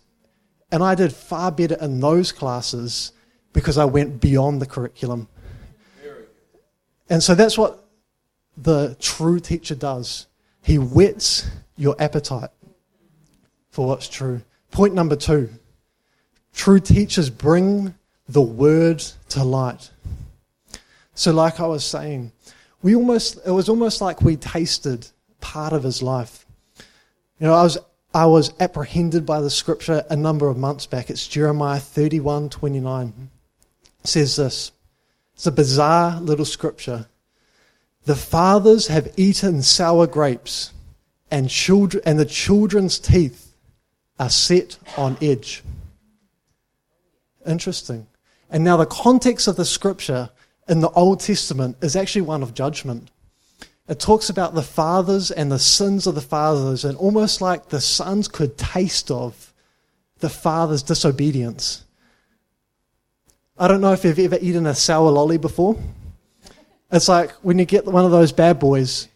And 0.76 0.84
I 0.84 0.94
did 0.94 1.10
far 1.10 1.50
better 1.50 1.78
in 1.80 2.00
those 2.00 2.32
classes 2.32 3.12
because 3.54 3.78
I 3.78 3.86
went 3.86 4.20
beyond 4.20 4.60
the 4.60 4.66
curriculum. 4.66 5.26
And 7.08 7.22
so 7.22 7.34
that's 7.34 7.56
what 7.56 7.88
the 8.58 8.94
true 9.00 9.40
teacher 9.40 9.74
does. 9.74 10.26
He 10.60 10.76
whets 10.76 11.48
your 11.78 11.96
appetite 11.98 12.50
for 13.70 13.86
what's 13.86 14.06
true. 14.06 14.42
Point 14.70 14.92
number 14.92 15.16
two 15.16 15.48
true 16.52 16.78
teachers 16.78 17.30
bring 17.30 17.94
the 18.28 18.42
word 18.42 18.98
to 19.30 19.44
light. 19.44 19.90
So, 21.14 21.32
like 21.32 21.58
I 21.58 21.66
was 21.66 21.86
saying, 21.86 22.32
we 22.82 22.94
almost, 22.94 23.38
it 23.46 23.50
was 23.50 23.70
almost 23.70 24.02
like 24.02 24.20
we 24.20 24.36
tasted 24.36 25.08
part 25.40 25.72
of 25.72 25.84
his 25.84 26.02
life. 26.02 26.44
You 27.40 27.46
know, 27.46 27.54
I 27.54 27.62
was 27.62 27.78
I 28.16 28.24
was 28.24 28.54
apprehended 28.60 29.26
by 29.26 29.42
the 29.42 29.50
scripture 29.50 30.02
a 30.08 30.16
number 30.16 30.48
of 30.48 30.56
months 30.56 30.86
back. 30.86 31.10
It's 31.10 31.28
Jeremiah 31.28 31.78
31 31.78 32.48
29. 32.48 33.12
It 34.04 34.08
says 34.08 34.36
this 34.36 34.72
it's 35.34 35.46
a 35.46 35.52
bizarre 35.52 36.18
little 36.22 36.46
scripture. 36.46 37.08
The 38.06 38.16
fathers 38.16 38.86
have 38.86 39.12
eaten 39.18 39.60
sour 39.60 40.06
grapes, 40.06 40.72
and, 41.30 41.50
children, 41.50 42.02
and 42.06 42.18
the 42.18 42.24
children's 42.24 42.98
teeth 42.98 43.52
are 44.18 44.30
set 44.30 44.78
on 44.96 45.18
edge. 45.20 45.62
Interesting. 47.46 48.06
And 48.48 48.64
now, 48.64 48.78
the 48.78 48.86
context 48.86 49.46
of 49.46 49.56
the 49.56 49.66
scripture 49.66 50.30
in 50.66 50.80
the 50.80 50.90
Old 50.92 51.20
Testament 51.20 51.76
is 51.82 51.94
actually 51.94 52.22
one 52.22 52.42
of 52.42 52.54
judgment. 52.54 53.10
It 53.88 54.00
talks 54.00 54.30
about 54.30 54.54
the 54.54 54.62
fathers 54.62 55.30
and 55.30 55.50
the 55.50 55.60
sins 55.60 56.06
of 56.06 56.16
the 56.16 56.20
fathers, 56.20 56.84
and 56.84 56.98
almost 56.98 57.40
like 57.40 57.68
the 57.68 57.80
sons 57.80 58.26
could 58.26 58.58
taste 58.58 59.10
of 59.10 59.52
the 60.18 60.28
father's 60.28 60.82
disobedience. 60.82 61.84
I 63.58 63.68
don't 63.68 63.80
know 63.80 63.92
if 63.92 64.04
you've 64.04 64.18
ever 64.18 64.38
eaten 64.40 64.66
a 64.66 64.74
sour 64.74 65.10
lolly 65.10 65.38
before. 65.38 65.76
It's 66.90 67.08
like 67.08 67.30
when 67.42 67.58
you 67.58 67.64
get 67.64 67.84
one 67.84 68.04
of 68.04 68.10
those 68.10 68.32
bad 68.32 68.58
boys, 68.58 69.08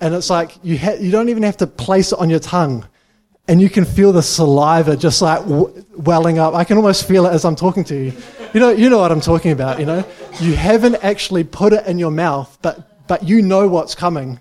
and 0.00 0.14
it's 0.14 0.28
like 0.28 0.58
you, 0.62 0.78
ha- 0.78 0.98
you 1.00 1.10
don't 1.10 1.28
even 1.30 1.42
have 1.42 1.56
to 1.58 1.66
place 1.66 2.12
it 2.12 2.18
on 2.18 2.28
your 2.28 2.40
tongue, 2.40 2.86
and 3.48 3.60
you 3.60 3.70
can 3.70 3.84
feel 3.86 4.12
the 4.12 4.22
saliva 4.22 4.96
just 4.96 5.22
like 5.22 5.40
w- 5.40 5.84
welling 5.96 6.38
up. 6.38 6.54
I 6.54 6.64
can 6.64 6.76
almost 6.76 7.08
feel 7.08 7.26
it 7.26 7.30
as 7.30 7.44
I'm 7.44 7.56
talking 7.56 7.84
to 7.84 7.94
you. 7.94 8.12
You 8.52 8.60
know, 8.60 8.70
you 8.70 8.90
know 8.90 8.98
what 8.98 9.10
I'm 9.10 9.20
talking 9.20 9.52
about. 9.52 9.80
You 9.80 9.86
know, 9.86 10.04
you 10.40 10.54
haven't 10.54 10.96
actually 10.96 11.44
put 11.44 11.72
it 11.72 11.86
in 11.86 11.98
your 11.98 12.10
mouth, 12.10 12.58
but 12.62 12.93
but 13.06 13.22
you 13.22 13.42
know 13.42 13.68
what's 13.68 13.94
coming, 13.94 14.40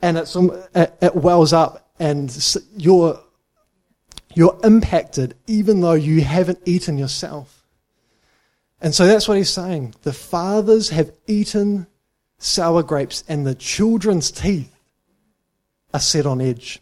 and 0.00 0.18
it's, 0.18 0.36
it, 0.74 1.14
wells 1.14 1.52
up, 1.52 1.90
and 1.98 2.58
you're, 2.76 3.20
you're 4.34 4.58
impacted 4.64 5.36
even 5.46 5.80
though 5.80 5.92
you 5.92 6.22
haven't 6.22 6.58
eaten 6.64 6.98
yourself. 6.98 7.64
And 8.80 8.94
so 8.94 9.06
that's 9.06 9.28
what 9.28 9.36
he's 9.36 9.50
saying. 9.50 9.94
The 10.02 10.12
fathers 10.12 10.88
have 10.88 11.12
eaten 11.26 11.86
sour 12.38 12.82
grapes, 12.82 13.22
and 13.28 13.46
the 13.46 13.54
children's 13.54 14.30
teeth 14.32 14.74
are 15.94 16.00
set 16.00 16.26
on 16.26 16.40
edge. 16.40 16.80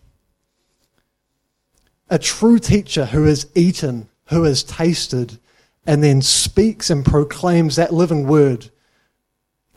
A 2.08 2.18
true 2.18 2.58
teacher 2.58 3.04
who 3.04 3.24
has 3.24 3.46
eaten, 3.54 4.08
who 4.26 4.44
has 4.44 4.62
tasted, 4.64 5.38
and 5.86 6.02
then 6.02 6.22
speaks 6.22 6.88
and 6.88 7.04
proclaims 7.04 7.76
that 7.76 7.92
living 7.92 8.26
word 8.26 8.70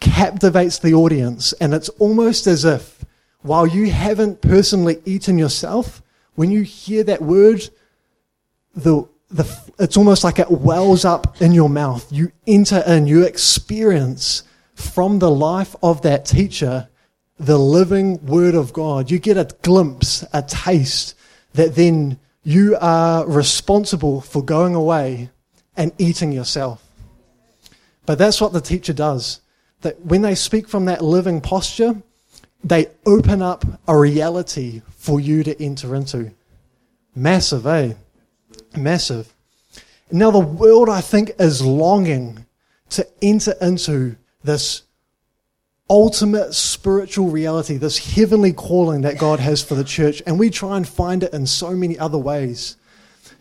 captivates 0.03 0.79
the 0.79 0.93
audience. 0.93 1.53
And 1.53 1.73
it's 1.73 1.89
almost 1.89 2.45
as 2.45 2.65
if, 2.65 3.03
while 3.41 3.65
you 3.65 3.89
haven't 3.89 4.41
personally 4.41 5.01
eaten 5.05 5.37
yourself, 5.37 6.01
when 6.35 6.51
you 6.51 6.61
hear 6.61 7.03
that 7.05 7.21
word, 7.21 7.67
the, 8.75 9.07
the, 9.29 9.45
it's 9.79 9.97
almost 9.97 10.23
like 10.23 10.39
it 10.39 10.51
wells 10.51 11.05
up 11.05 11.41
in 11.41 11.53
your 11.53 11.69
mouth. 11.69 12.05
You 12.11 12.31
enter 12.45 12.83
in, 12.85 13.07
you 13.07 13.23
experience 13.23 14.43
from 14.75 15.19
the 15.19 15.31
life 15.31 15.75
of 15.81 16.01
that 16.01 16.25
teacher 16.25 16.89
the 17.39 17.57
living 17.57 18.23
word 18.25 18.55
of 18.55 18.73
God. 18.73 19.09
You 19.09 19.19
get 19.19 19.37
a 19.37 19.49
glimpse, 19.61 20.25
a 20.33 20.41
taste 20.41 21.15
that 21.53 21.75
then 21.75 22.19
you 22.43 22.77
are 22.79 23.25
responsible 23.27 24.21
for 24.21 24.43
going 24.43 24.75
away 24.75 25.29
and 25.75 25.91
eating 25.97 26.31
yourself. 26.31 26.85
But 28.05 28.17
that's 28.17 28.41
what 28.41 28.53
the 28.53 28.61
teacher 28.61 28.93
does 28.93 29.39
that 29.83 30.03
when 30.05 30.21
they 30.21 30.35
speak 30.35 30.67
from 30.67 30.85
that 30.85 31.01
living 31.01 31.39
posture, 31.39 32.01
they 32.63 32.87
open 33.05 33.41
up 33.41 33.63
a 33.87 33.97
reality 33.97 34.81
for 34.97 35.19
you 35.19 35.43
to 35.43 35.61
enter 35.61 35.95
into. 35.95 36.31
Massive, 37.15 37.67
eh? 37.67 37.93
Massive. 38.75 39.33
Now, 40.11 40.31
the 40.31 40.39
world, 40.39 40.89
I 40.89 41.01
think, 41.01 41.31
is 41.39 41.61
longing 41.61 42.45
to 42.91 43.07
enter 43.21 43.53
into 43.61 44.15
this 44.43 44.83
ultimate 45.89 46.53
spiritual 46.53 47.29
reality, 47.29 47.77
this 47.77 48.15
heavenly 48.15 48.53
calling 48.53 49.01
that 49.01 49.17
God 49.17 49.39
has 49.39 49.61
for 49.61 49.75
the 49.75 49.83
church, 49.83 50.21
and 50.25 50.39
we 50.39 50.49
try 50.49 50.77
and 50.77 50.87
find 50.87 51.23
it 51.23 51.33
in 51.33 51.45
so 51.45 51.71
many 51.71 51.97
other 51.99 52.17
ways. 52.17 52.77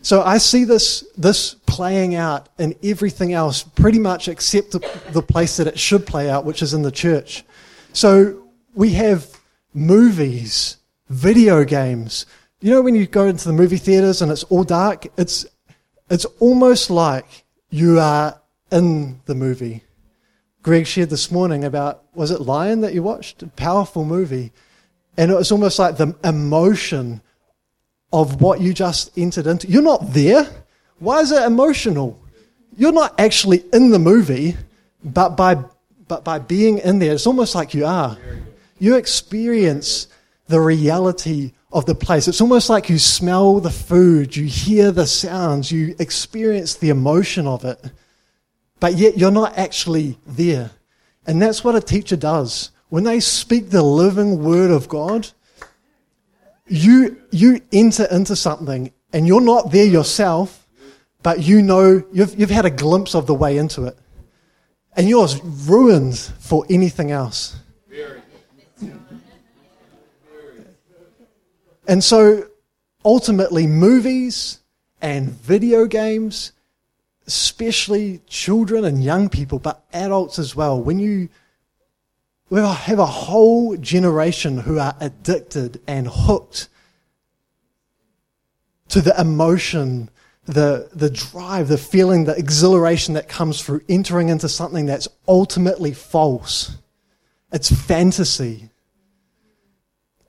So 0.03 0.21
I 0.21 0.37
see 0.37 0.65
this, 0.65 1.05
this 1.17 1.53
playing 1.65 2.13
out 2.13 2.49
in 2.59 2.75
everything 2.83 3.31
else, 3.31 3.63
pretty 3.63 3.99
much 3.99 4.27
except 4.27 4.71
the, 4.71 4.79
the 5.13 5.21
place 5.21 5.55
that 5.57 5.65
it 5.65 5.79
should 5.79 6.05
play 6.05 6.29
out, 6.29 6.43
which 6.43 6.61
is 6.61 6.73
in 6.73 6.81
the 6.81 6.91
church. 6.91 7.45
So 7.93 8.43
we 8.75 8.91
have 8.93 9.25
movies, 9.73 10.75
video 11.07 11.63
games. 11.63 12.25
You 12.59 12.71
know, 12.71 12.81
when 12.81 12.95
you 12.95 13.07
go 13.07 13.27
into 13.27 13.47
the 13.47 13.53
movie 13.53 13.77
theaters 13.77 14.21
and 14.21 14.29
it's 14.29 14.43
all 14.43 14.65
dark, 14.65 15.07
it's, 15.17 15.45
it's 16.09 16.25
almost 16.39 16.89
like 16.89 17.45
you 17.69 17.97
are 17.97 18.41
in 18.73 19.21
the 19.23 19.35
movie. 19.35 19.83
Greg 20.63 20.85
shared 20.85 21.11
this 21.11 21.31
morning 21.31 21.63
about 21.63 22.03
was 22.13 22.29
it 22.29 22.41
Lion 22.41 22.81
that 22.81 22.93
you 22.93 23.03
watched? 23.03 23.41
A 23.41 23.47
powerful 23.47 24.03
movie. 24.03 24.51
And 25.15 25.31
it 25.31 25.35
was 25.35 25.51
almost 25.51 25.79
like 25.79 25.95
the 25.95 26.13
emotion 26.25 27.21
of 28.13 28.39
what 28.41 28.61
you 28.61 28.73
just 28.73 29.17
entered 29.17 29.47
into. 29.47 29.67
You're 29.67 29.81
not 29.81 30.13
there. 30.13 30.47
Why 30.99 31.19
is 31.21 31.31
it 31.31 31.43
emotional? 31.43 32.21
You're 32.77 32.93
not 32.93 33.19
actually 33.19 33.63
in 33.73 33.89
the 33.89 33.99
movie, 33.99 34.55
but 35.03 35.29
by, 35.29 35.55
but 36.07 36.23
by 36.23 36.37
being 36.37 36.77
in 36.77 36.99
there, 36.99 37.13
it's 37.13 37.27
almost 37.27 37.55
like 37.55 37.73
you 37.73 37.85
are. 37.85 38.17
You 38.77 38.95
experience 38.95 40.07
the 40.47 40.61
reality 40.61 41.53
of 41.71 41.87
the 41.87 41.95
place. 41.95 42.27
It's 42.27 42.41
almost 42.41 42.69
like 42.69 42.87
you 42.87 42.99
smell 42.99 43.59
the 43.59 43.71
food, 43.71 44.35
you 44.35 44.45
hear 44.45 44.91
the 44.91 45.07
sounds, 45.07 45.71
you 45.71 45.95
experience 45.97 46.75
the 46.75 46.89
emotion 46.89 47.47
of 47.47 47.65
it, 47.65 47.79
but 48.79 48.93
yet 48.93 49.17
you're 49.17 49.31
not 49.31 49.57
actually 49.57 50.19
there. 50.27 50.69
And 51.25 51.41
that's 51.41 51.63
what 51.63 51.75
a 51.75 51.81
teacher 51.81 52.15
does. 52.15 52.69
When 52.89 53.05
they 53.05 53.19
speak 53.19 53.71
the 53.71 53.81
living 53.81 54.43
word 54.43 54.69
of 54.69 54.87
God, 54.87 55.31
you, 56.67 57.21
you 57.31 57.61
enter 57.71 58.05
into 58.05 58.35
something 58.35 58.91
and 59.11 59.27
you're 59.27 59.41
not 59.41 59.71
there 59.71 59.85
yourself, 59.85 60.67
but 61.21 61.41
you 61.41 61.61
know 61.61 62.03
you've, 62.11 62.39
you've 62.39 62.49
had 62.49 62.65
a 62.65 62.69
glimpse 62.69 63.15
of 63.15 63.27
the 63.27 63.33
way 63.33 63.57
into 63.57 63.85
it. 63.85 63.97
And 64.95 65.09
you're 65.09 65.27
ruined 65.43 66.17
for 66.17 66.65
anything 66.69 67.11
else. 67.11 67.57
And 71.87 72.03
so 72.03 72.47
ultimately, 73.03 73.67
movies 73.67 74.59
and 75.01 75.29
video 75.29 75.85
games, 75.85 76.53
especially 77.27 78.21
children 78.27 78.85
and 78.85 79.03
young 79.03 79.29
people, 79.29 79.59
but 79.59 79.83
adults 79.91 80.39
as 80.39 80.55
well, 80.55 80.81
when 80.81 80.99
you 80.99 81.29
we 82.49 82.59
have 82.59 82.99
a 82.99 83.05
whole 83.05 83.75
generation 83.77 84.59
who 84.59 84.79
are 84.79 84.95
addicted 84.99 85.81
and 85.87 86.07
hooked 86.07 86.69
to 88.89 89.01
the 89.01 89.19
emotion, 89.19 90.09
the, 90.45 90.89
the 90.93 91.09
drive, 91.09 91.67
the 91.67 91.77
feeling, 91.77 92.25
the 92.25 92.37
exhilaration 92.37 93.15
that 93.15 93.27
comes 93.27 93.61
through 93.61 93.81
entering 93.89 94.29
into 94.29 94.47
something 94.47 94.85
that's 94.85 95.07
ultimately 95.27 95.93
false. 95.93 96.77
It's 97.51 97.71
fantasy. 97.71 98.69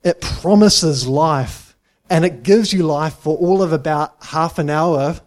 It 0.03 0.21
promises 0.21 1.07
life, 1.07 1.75
and 2.09 2.25
it 2.25 2.43
gives 2.43 2.71
you 2.73 2.83
life 2.83 3.15
for 3.15 3.37
all 3.37 3.61
of 3.61 3.73
about 3.73 4.15
half 4.21 4.57
an 4.57 4.69
hour 4.69 5.19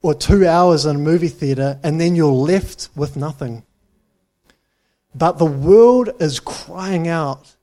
or 0.00 0.14
two 0.14 0.46
hours 0.46 0.86
in 0.86 0.96
a 0.96 0.98
movie 0.98 1.28
theater, 1.28 1.78
and 1.82 2.00
then 2.00 2.14
you're 2.14 2.32
left 2.32 2.88
with 2.94 3.16
nothing. 3.16 3.64
But 5.18 5.38
the 5.38 5.44
world 5.44 6.10
is 6.20 6.38
crying 6.38 7.08
out 7.08 7.56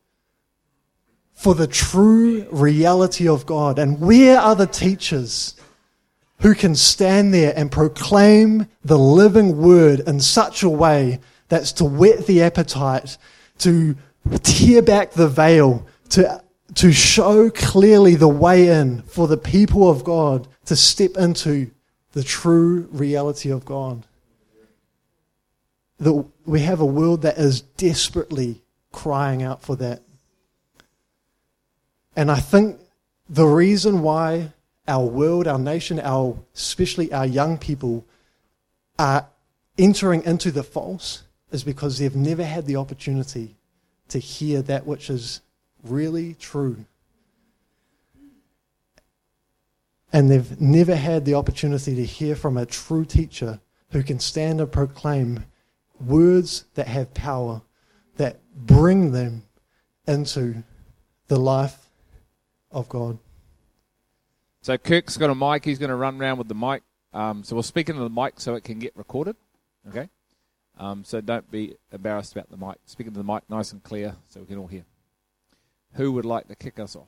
for 1.34 1.56
the 1.56 1.68
true 1.68 2.46
reality 2.52 3.28
of 3.28 3.46
God. 3.46 3.80
And 3.80 4.02
where 4.02 4.40
are 4.40 4.56
the 4.56 4.68
teachers 4.68 5.56
who 6.42 6.54
can 6.54 6.76
stand 6.76 7.34
there 7.34 7.54
and 7.56 7.72
proclaim 7.72 8.68
the 8.84 8.98
living 8.98 9.58
word 9.58 10.02
in 10.02 10.20
such 10.20 10.64
a 10.64 10.70
way 10.70 11.20
that's 11.48 11.72
to 11.74 11.86
whet 11.86 12.26
the 12.28 12.42
appetite, 12.42 13.18
to 13.60 13.96
tear 14.44 14.82
back 14.82 15.12
the 15.12 15.30
veil, 15.30 15.88
to, 16.10 16.42
to 16.74 16.92
show 16.92 17.50
clearly 17.50 18.16
the 18.16 18.28
way 18.28 18.68
in 18.68 19.02
for 19.04 19.28
the 19.28 19.38
people 19.38 19.90
of 19.90 20.04
God 20.04 20.48
to 20.66 20.76
step 20.76 21.16
into 21.16 21.72
the 22.12 22.24
true 22.24 22.90
reality 22.92 23.50
of 23.50 23.64
God? 23.64 24.06
That 26.00 26.26
we 26.46 26.62
have 26.62 26.80
a 26.80 26.86
world 26.86 27.22
that 27.22 27.38
is 27.38 27.62
desperately 27.62 28.62
crying 28.92 29.44
out 29.44 29.62
for 29.62 29.76
that. 29.78 30.02
And 32.16 32.32
I 32.32 32.40
think 32.40 32.80
the 33.30 33.46
reason 33.46 34.02
why 34.02 34.54
our 34.88 35.06
world, 35.06 35.48
our 35.48 35.60
nation, 35.60 36.00
our 36.00 36.38
especially 36.54 37.12
our 37.12 37.26
young 37.26 37.58
people 37.58 38.06
are 38.98 39.28
entering 39.78 40.24
into 40.24 40.52
the 40.52 40.64
false 40.64 41.24
is 41.52 41.64
because 41.64 41.98
they've 41.98 42.16
never 42.16 42.44
had 42.44 42.66
the 42.66 42.76
opportunity 42.76 43.56
to 44.10 44.20
hear 44.20 44.62
that 44.62 44.86
which 44.86 45.10
is 45.10 45.42
really 45.84 46.36
true. 46.36 46.86
And 50.14 50.32
they've 50.32 50.62
never 50.62 50.96
had 50.96 51.26
the 51.26 51.34
opportunity 51.34 51.96
to 51.96 52.06
hear 52.06 52.36
from 52.36 52.56
a 52.56 52.66
true 52.66 53.04
teacher 53.04 53.60
who 53.92 54.04
can 54.04 54.20
stand 54.20 54.62
and 54.62 54.72
proclaim 54.72 55.46
words 56.00 56.66
that 56.76 56.88
have 56.88 57.14
power, 57.14 57.62
that 58.18 58.40
bring 58.56 59.12
them 59.12 59.44
into 60.08 60.64
the 61.28 61.38
life 61.38 61.90
of 62.72 62.90
God. 62.90 63.18
So 64.62 64.78
Kirk's 64.78 65.18
got 65.18 65.30
a 65.30 65.36
mic. 65.36 65.64
He's 65.64 65.80
going 65.80 65.90
to 65.90 65.96
run 65.96 66.20
around 66.20 66.38
with 66.38 66.48
the 66.48 66.56
mic. 66.56 66.84
Um, 67.14 67.44
so 67.44 67.56
we'll 67.56 67.64
speak 67.64 67.90
into 67.90 68.02
the 68.02 68.10
mic 68.10 68.40
so 68.40 68.56
it 68.56 68.64
can 68.64 68.80
get 68.80 68.96
recorded. 68.96 69.36
Okay. 69.88 70.10
Um, 70.78 71.04
so 71.04 71.22
don't 71.22 71.50
be 71.50 71.76
embarrassed 71.92 72.34
about 72.34 72.50
the 72.50 72.58
mic. 72.58 72.78
Speak 72.86 73.08
into 73.08 73.20
the 73.20 73.24
mic 73.24 73.44
nice 73.50 73.72
and 73.72 73.82
clear 73.84 74.16
so 74.28 74.42
we 74.42 74.48
can 74.48 74.58
all 74.58 74.68
hear. 74.68 74.86
Who 75.94 76.12
would 76.12 76.26
like 76.26 76.48
to 76.50 76.56
kick 76.56 76.80
us 76.80 76.96
off? 76.96 77.08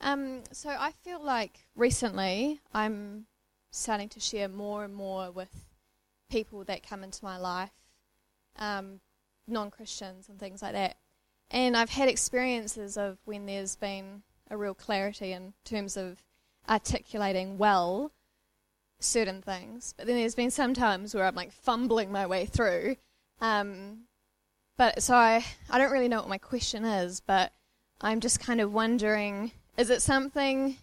Um, 0.00 0.42
so 0.52 0.70
I 0.70 0.92
feel 1.02 1.22
like 1.22 1.66
recently 1.74 2.60
I'm 2.72 3.26
starting 3.70 4.08
to 4.10 4.20
share 4.20 4.48
more 4.48 4.84
and 4.84 4.94
more 4.94 5.30
with 5.30 5.50
people 6.30 6.64
that 6.64 6.86
come 6.86 7.02
into 7.02 7.24
my 7.24 7.36
life, 7.36 7.70
um, 8.58 9.00
non 9.46 9.70
Christians 9.70 10.28
and 10.28 10.38
things 10.38 10.62
like 10.62 10.72
that. 10.72 10.96
And 11.50 11.76
I've 11.76 11.90
had 11.90 12.08
experiences 12.08 12.96
of 12.96 13.18
when 13.24 13.46
there's 13.46 13.76
been 13.76 14.22
a 14.50 14.56
real 14.56 14.74
clarity 14.74 15.32
in 15.32 15.54
terms 15.64 15.96
of 15.96 16.22
articulating 16.68 17.58
well 17.58 18.12
certain 19.00 19.42
things. 19.42 19.94
But 19.96 20.06
then 20.06 20.16
there's 20.16 20.34
been 20.34 20.50
some 20.50 20.74
times 20.74 21.14
where 21.14 21.24
I'm 21.24 21.34
like 21.34 21.52
fumbling 21.52 22.12
my 22.12 22.26
way 22.26 22.46
through. 22.46 22.96
Um, 23.40 24.04
but 24.76 25.02
so 25.02 25.14
I, 25.14 25.44
I 25.68 25.78
don't 25.78 25.92
really 25.92 26.08
know 26.08 26.20
what 26.20 26.28
my 26.28 26.38
question 26.38 26.84
is, 26.84 27.20
but 27.20 27.52
I'm 28.00 28.20
just 28.20 28.40
kind 28.40 28.60
of 28.60 28.72
wondering 28.72 29.52
is 29.76 29.88
it 29.88 30.02
something 30.02 30.76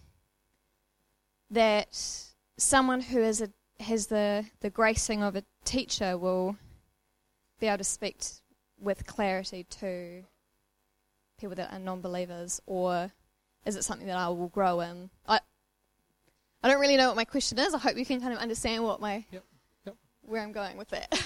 that 1.50 2.27
someone 2.58 3.00
who 3.00 3.20
is 3.20 3.40
a, 3.40 3.50
has 3.80 4.08
the, 4.08 4.44
the 4.60 4.70
gracing 4.70 5.22
of 5.22 5.36
a 5.36 5.44
teacher 5.64 6.18
will 6.18 6.56
be 7.60 7.68
able 7.68 7.78
to 7.78 7.84
speak 7.84 8.18
t- 8.18 8.28
with 8.80 9.06
clarity 9.06 9.64
to 9.64 10.22
people 11.40 11.56
that 11.56 11.72
are 11.72 11.78
non-believers, 11.78 12.60
or 12.66 13.10
is 13.64 13.76
it 13.76 13.84
something 13.84 14.06
that 14.06 14.16
I 14.16 14.28
will 14.28 14.48
grow 14.48 14.80
in? 14.80 15.10
I 15.26 15.40
I 16.62 16.68
don't 16.68 16.80
really 16.80 16.96
know 16.96 17.06
what 17.06 17.16
my 17.16 17.24
question 17.24 17.58
is. 17.60 17.72
I 17.72 17.78
hope 17.78 17.96
you 17.96 18.04
can 18.04 18.20
kind 18.20 18.32
of 18.32 18.40
understand 18.40 18.82
what 18.82 19.00
my 19.00 19.24
Yep. 19.30 19.44
Yep. 19.86 19.96
where 20.22 20.42
I'm 20.42 20.52
going 20.52 20.76
with 20.76 20.88
that. 20.88 21.22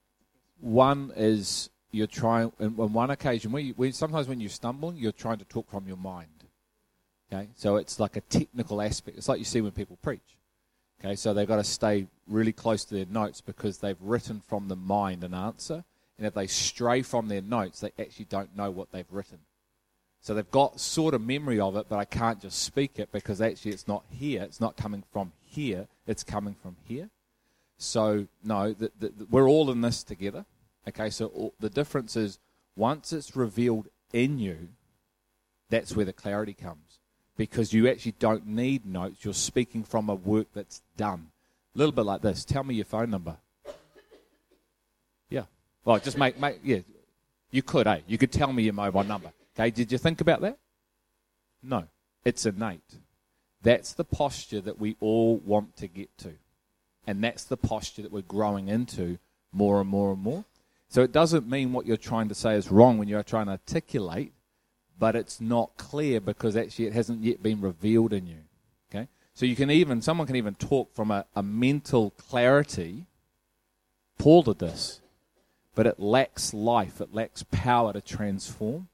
One 0.60 1.12
is 1.16 1.70
you're 1.92 2.06
trying, 2.06 2.52
on 2.60 2.92
one 2.92 3.10
occasion, 3.10 3.52
when, 3.52 3.66
you, 3.66 3.74
when 3.74 3.92
sometimes 3.92 4.28
when 4.28 4.40
you're 4.40 4.50
stumbling, 4.50 4.96
you're 4.96 5.12
trying 5.12 5.38
to 5.38 5.44
talk 5.44 5.70
from 5.70 5.86
your 5.86 5.96
mind. 5.96 6.44
Okay, 7.32 7.48
so 7.54 7.76
it's 7.76 7.98
like 7.98 8.16
a 8.16 8.20
technical 8.20 8.82
aspect. 8.82 9.16
It's 9.16 9.28
like 9.28 9.38
you 9.38 9.44
see 9.44 9.60
when 9.60 9.72
people 9.72 9.98
preach. 10.02 10.35
Okay, 11.06 11.14
so 11.14 11.32
they've 11.32 11.46
got 11.46 11.56
to 11.56 11.64
stay 11.64 12.08
really 12.26 12.52
close 12.52 12.84
to 12.84 12.94
their 12.96 13.06
notes 13.06 13.40
because 13.40 13.78
they've 13.78 14.00
written 14.00 14.42
from 14.48 14.66
the 14.66 14.74
mind 14.74 15.22
an 15.22 15.34
answer. 15.34 15.84
And 16.18 16.26
if 16.26 16.34
they 16.34 16.48
stray 16.48 17.02
from 17.02 17.28
their 17.28 17.40
notes, 17.40 17.78
they 17.78 17.92
actually 17.96 18.24
don't 18.24 18.56
know 18.56 18.72
what 18.72 18.90
they've 18.90 19.06
written. 19.12 19.38
So 20.20 20.34
they've 20.34 20.50
got 20.50 20.80
sort 20.80 21.14
of 21.14 21.24
memory 21.24 21.60
of 21.60 21.76
it, 21.76 21.86
but 21.88 22.00
I 22.00 22.06
can't 22.06 22.40
just 22.40 22.60
speak 22.60 22.98
it 22.98 23.12
because 23.12 23.40
actually 23.40 23.70
it's 23.70 23.86
not 23.86 24.02
here. 24.10 24.42
It's 24.42 24.60
not 24.60 24.76
coming 24.76 25.04
from 25.12 25.30
here. 25.44 25.86
It's 26.08 26.24
coming 26.24 26.56
from 26.60 26.74
here. 26.88 27.08
So, 27.78 28.26
no, 28.42 28.72
the, 28.72 28.90
the, 28.98 29.08
the, 29.10 29.26
we're 29.30 29.48
all 29.48 29.70
in 29.70 29.82
this 29.82 30.02
together. 30.02 30.44
Okay, 30.88 31.10
so 31.10 31.26
all, 31.26 31.54
the 31.60 31.70
difference 31.70 32.16
is 32.16 32.40
once 32.74 33.12
it's 33.12 33.36
revealed 33.36 33.86
in 34.12 34.40
you, 34.40 34.70
that's 35.70 35.94
where 35.94 36.04
the 36.04 36.12
clarity 36.12 36.54
comes 36.54 36.85
because 37.36 37.72
you 37.72 37.88
actually 37.88 38.14
don't 38.18 38.46
need 38.46 38.86
notes. 38.86 39.24
You're 39.24 39.34
speaking 39.34 39.84
from 39.84 40.08
a 40.08 40.14
work 40.14 40.48
that's 40.54 40.82
done. 40.96 41.28
A 41.74 41.78
little 41.78 41.92
bit 41.92 42.04
like 42.04 42.22
this. 42.22 42.44
Tell 42.44 42.64
me 42.64 42.74
your 42.74 42.84
phone 42.84 43.10
number. 43.10 43.36
Yeah. 45.28 45.44
Well, 45.84 45.98
just 45.98 46.16
make, 46.16 46.40
make 46.40 46.60
yeah. 46.64 46.80
You 47.50 47.62
could, 47.62 47.86
eh? 47.86 48.00
You 48.06 48.18
could 48.18 48.32
tell 48.32 48.52
me 48.52 48.64
your 48.64 48.72
mobile 48.72 49.04
number. 49.04 49.32
Okay, 49.54 49.70
did 49.70 49.92
you 49.92 49.98
think 49.98 50.20
about 50.20 50.40
that? 50.40 50.58
No. 51.62 51.84
It's 52.24 52.44
innate. 52.44 52.98
That's 53.62 53.92
the 53.92 54.04
posture 54.04 54.60
that 54.60 54.80
we 54.80 54.96
all 55.00 55.36
want 55.36 55.76
to 55.76 55.86
get 55.86 56.16
to. 56.18 56.32
And 57.06 57.22
that's 57.22 57.44
the 57.44 57.56
posture 57.56 58.02
that 58.02 58.12
we're 58.12 58.22
growing 58.22 58.68
into 58.68 59.18
more 59.52 59.80
and 59.80 59.88
more 59.88 60.12
and 60.12 60.20
more. 60.20 60.44
So 60.88 61.02
it 61.02 61.12
doesn't 61.12 61.48
mean 61.48 61.72
what 61.72 61.86
you're 61.86 61.96
trying 61.96 62.28
to 62.28 62.34
say 62.34 62.54
is 62.54 62.70
wrong 62.70 62.98
when 62.98 63.08
you're 63.08 63.22
trying 63.22 63.46
to 63.46 63.52
articulate 63.52 64.32
but 64.98 65.16
it's 65.16 65.40
not 65.40 65.76
clear 65.76 66.20
because 66.20 66.56
actually 66.56 66.86
it 66.86 66.92
hasn't 66.92 67.22
yet 67.22 67.42
been 67.42 67.60
revealed 67.60 68.12
in 68.12 68.26
you. 68.26 68.38
Okay? 68.90 69.08
So 69.34 69.46
you 69.46 69.56
can 69.56 69.70
even, 69.70 70.02
someone 70.02 70.26
can 70.26 70.36
even 70.36 70.54
talk 70.54 70.94
from 70.94 71.10
a, 71.10 71.26
a 71.34 71.42
mental 71.42 72.10
clarity 72.10 73.06
Paul 74.18 74.42
did 74.42 74.58
this, 74.58 75.00
but 75.74 75.86
it 75.86 76.00
lacks 76.00 76.54
life. 76.54 77.00
It 77.00 77.14
lacks 77.14 77.44
power 77.50 77.92
to 77.92 78.00
transform. 78.00 78.88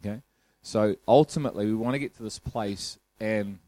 Okay, 0.00 0.22
so 0.62 0.96
ultimately, 1.08 1.66
we 1.66 1.74
want 1.74 1.94
to 1.94 1.98
get 1.98 2.16
to 2.16 2.22
this 2.22 2.38
place, 2.38 2.98
and 3.18 3.58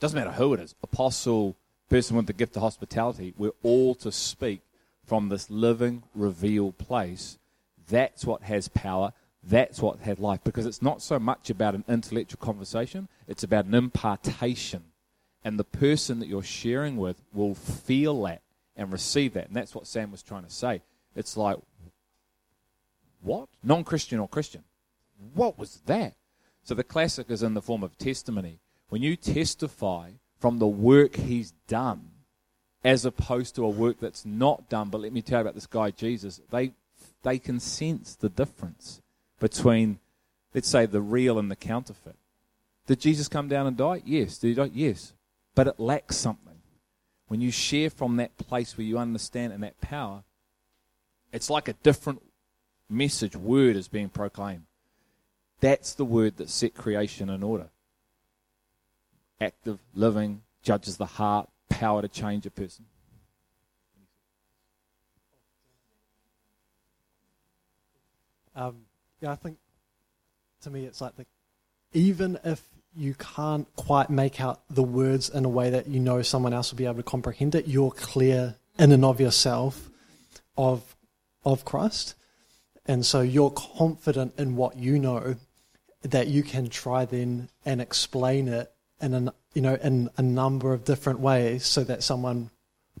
doesn't 0.00 0.18
matter 0.18 0.32
who 0.32 0.54
it 0.54 0.60
is, 0.60 0.74
apostle, 0.82 1.56
person 1.88 2.16
with 2.16 2.26
the 2.26 2.32
gift 2.32 2.56
of 2.56 2.62
hospitality. 2.62 3.32
We're 3.38 3.52
all 3.62 3.94
to 3.96 4.12
speak 4.12 4.60
from 5.06 5.28
this 5.28 5.48
living, 5.48 6.02
revealed 6.14 6.76
place. 6.76 7.38
That's 7.88 8.26
what 8.26 8.42
has 8.42 8.68
power. 8.68 9.12
That's 9.48 9.80
what 9.80 10.00
had 10.00 10.18
life. 10.18 10.40
Because 10.44 10.66
it's 10.66 10.82
not 10.82 11.02
so 11.02 11.18
much 11.18 11.50
about 11.50 11.74
an 11.74 11.84
intellectual 11.88 12.38
conversation, 12.40 13.08
it's 13.26 13.42
about 13.42 13.64
an 13.66 13.74
impartation. 13.74 14.84
And 15.44 15.58
the 15.58 15.64
person 15.64 16.18
that 16.18 16.28
you're 16.28 16.42
sharing 16.42 16.96
with 16.96 17.22
will 17.32 17.54
feel 17.54 18.22
that 18.24 18.42
and 18.76 18.92
receive 18.92 19.34
that. 19.34 19.46
And 19.46 19.56
that's 19.56 19.74
what 19.74 19.86
Sam 19.86 20.10
was 20.10 20.22
trying 20.22 20.44
to 20.44 20.50
say. 20.50 20.82
It's 21.14 21.36
like, 21.36 21.56
what? 23.22 23.48
Non 23.62 23.84
Christian 23.84 24.18
or 24.18 24.28
Christian? 24.28 24.64
What 25.34 25.58
was 25.58 25.80
that? 25.86 26.14
So 26.62 26.74
the 26.74 26.84
classic 26.84 27.30
is 27.30 27.42
in 27.42 27.54
the 27.54 27.62
form 27.62 27.82
of 27.82 27.96
testimony. 27.98 28.60
When 28.88 29.02
you 29.02 29.16
testify 29.16 30.10
from 30.38 30.58
the 30.58 30.66
work 30.66 31.16
he's 31.16 31.52
done, 31.66 32.10
as 32.84 33.04
opposed 33.04 33.54
to 33.56 33.64
a 33.64 33.68
work 33.68 33.98
that's 34.00 34.24
not 34.24 34.68
done. 34.68 34.88
But 34.88 35.00
let 35.00 35.12
me 35.12 35.22
tell 35.22 35.38
you 35.38 35.42
about 35.42 35.54
this 35.54 35.66
guy, 35.66 35.90
Jesus. 35.90 36.40
They, 36.50 36.72
they 37.22 37.38
can 37.38 37.60
sense 37.60 38.14
the 38.14 38.28
difference 38.28 39.02
between, 39.38 39.98
let's 40.54 40.68
say, 40.68 40.86
the 40.86 41.00
real 41.00 41.38
and 41.38 41.50
the 41.50 41.56
counterfeit. 41.56 42.16
Did 42.86 43.00
Jesus 43.00 43.28
come 43.28 43.48
down 43.48 43.66
and 43.66 43.76
die? 43.76 44.02
Yes. 44.04 44.38
Did 44.38 44.48
he 44.48 44.54
die? 44.54 44.70
Yes. 44.72 45.12
But 45.54 45.66
it 45.66 45.78
lacks 45.78 46.16
something. 46.16 46.60
When 47.28 47.40
you 47.40 47.50
share 47.50 47.90
from 47.90 48.16
that 48.16 48.36
place 48.38 48.78
where 48.78 48.86
you 48.86 48.98
understand 48.98 49.52
and 49.52 49.62
that 49.62 49.80
power, 49.80 50.24
it's 51.32 51.50
like 51.50 51.68
a 51.68 51.74
different 51.74 52.22
message, 52.88 53.36
word 53.36 53.76
is 53.76 53.88
being 53.88 54.08
proclaimed. 54.08 54.64
That's 55.60 55.92
the 55.94 56.04
word 56.04 56.36
that 56.38 56.48
set 56.48 56.74
creation 56.74 57.28
in 57.28 57.42
order. 57.42 57.68
Active, 59.40 59.78
living, 59.94 60.42
judges 60.62 60.96
the 60.96 61.06
heart, 61.06 61.48
power 61.68 62.02
to 62.02 62.08
change 62.08 62.46
a 62.46 62.50
person. 62.50 62.86
Um, 68.56 68.87
yeah, 69.20 69.32
I 69.32 69.36
think 69.36 69.58
to 70.62 70.70
me 70.70 70.84
it's 70.84 71.00
like 71.00 71.16
the, 71.16 71.26
even 71.92 72.38
if 72.44 72.62
you 72.96 73.14
can't 73.14 73.68
quite 73.76 74.10
make 74.10 74.40
out 74.40 74.60
the 74.68 74.82
words 74.82 75.28
in 75.28 75.44
a 75.44 75.48
way 75.48 75.70
that 75.70 75.86
you 75.86 76.00
know 76.00 76.22
someone 76.22 76.52
else 76.52 76.70
will 76.70 76.78
be 76.78 76.84
able 76.84 76.96
to 76.96 77.02
comprehend 77.02 77.54
it, 77.54 77.66
you're 77.66 77.90
clear 77.90 78.56
in 78.78 78.92
and 78.92 79.04
of 79.04 79.20
yourself 79.20 79.88
of 80.56 80.96
of 81.44 81.64
Christ. 81.64 82.14
And 82.86 83.04
so 83.04 83.20
you're 83.20 83.50
confident 83.50 84.34
in 84.38 84.56
what 84.56 84.76
you 84.76 84.98
know 84.98 85.36
that 86.02 86.28
you 86.28 86.42
can 86.42 86.68
try 86.68 87.04
then 87.04 87.48
and 87.64 87.80
explain 87.80 88.48
it 88.48 88.72
in 89.00 89.14
a, 89.14 89.34
you 89.54 89.62
know 89.62 89.74
in 89.74 90.10
a 90.16 90.22
number 90.22 90.72
of 90.72 90.84
different 90.84 91.20
ways 91.20 91.64
so 91.64 91.84
that 91.84 92.02
someone 92.02 92.50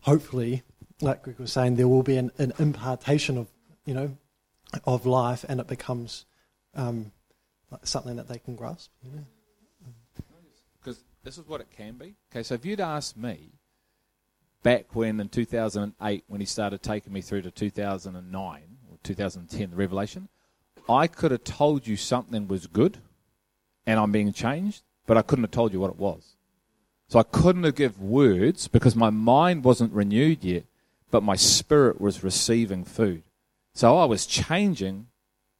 hopefully 0.02 0.62
like 1.00 1.22
Greg 1.22 1.38
was 1.38 1.52
saying 1.52 1.76
there 1.76 1.88
will 1.88 2.02
be 2.02 2.16
an, 2.16 2.30
an 2.38 2.52
impartation 2.58 3.38
of 3.38 3.48
you 3.84 3.94
know 3.94 4.16
of 4.84 5.06
life 5.06 5.44
and 5.48 5.60
it 5.60 5.66
becomes 5.66 6.26
um, 6.74 7.12
something 7.82 8.16
that 8.16 8.28
they 8.28 8.38
can 8.38 8.54
grasp 8.54 8.90
you 9.02 9.12
know? 9.12 9.24
Because 10.80 11.02
this 11.24 11.38
is 11.38 11.46
what 11.46 11.60
it 11.60 11.68
can 11.76 11.94
be. 11.94 12.14
Okay, 12.30 12.42
so 12.42 12.54
if 12.54 12.64
you'd 12.64 12.80
asked 12.80 13.16
me 13.16 13.52
back 14.62 14.94
when 14.94 15.20
in 15.20 15.28
2008, 15.28 16.24
when 16.26 16.40
he 16.40 16.46
started 16.46 16.82
taking 16.82 17.12
me 17.12 17.20
through 17.20 17.42
to 17.42 17.50
2009 17.50 18.62
or 18.90 18.98
2010, 19.02 19.70
the 19.70 19.76
Revelation, 19.76 20.28
I 20.88 21.06
could 21.06 21.30
have 21.30 21.44
told 21.44 21.86
you 21.86 21.96
something 21.96 22.48
was 22.48 22.66
good 22.66 22.98
and 23.86 23.98
I'm 23.98 24.12
being 24.12 24.32
changed, 24.32 24.82
but 25.06 25.16
I 25.16 25.22
couldn't 25.22 25.44
have 25.44 25.50
told 25.50 25.72
you 25.72 25.80
what 25.80 25.90
it 25.90 25.98
was. 25.98 26.36
So 27.08 27.18
I 27.18 27.22
couldn't 27.22 27.64
have 27.64 27.74
give 27.74 28.00
words 28.00 28.68
because 28.68 28.94
my 28.94 29.10
mind 29.10 29.64
wasn't 29.64 29.92
renewed 29.92 30.44
yet, 30.44 30.64
but 31.10 31.22
my 31.22 31.36
spirit 31.36 32.00
was 32.00 32.22
receiving 32.22 32.84
food. 32.84 33.22
So 33.78 33.96
I 33.96 34.06
was 34.06 34.26
changing, 34.26 35.06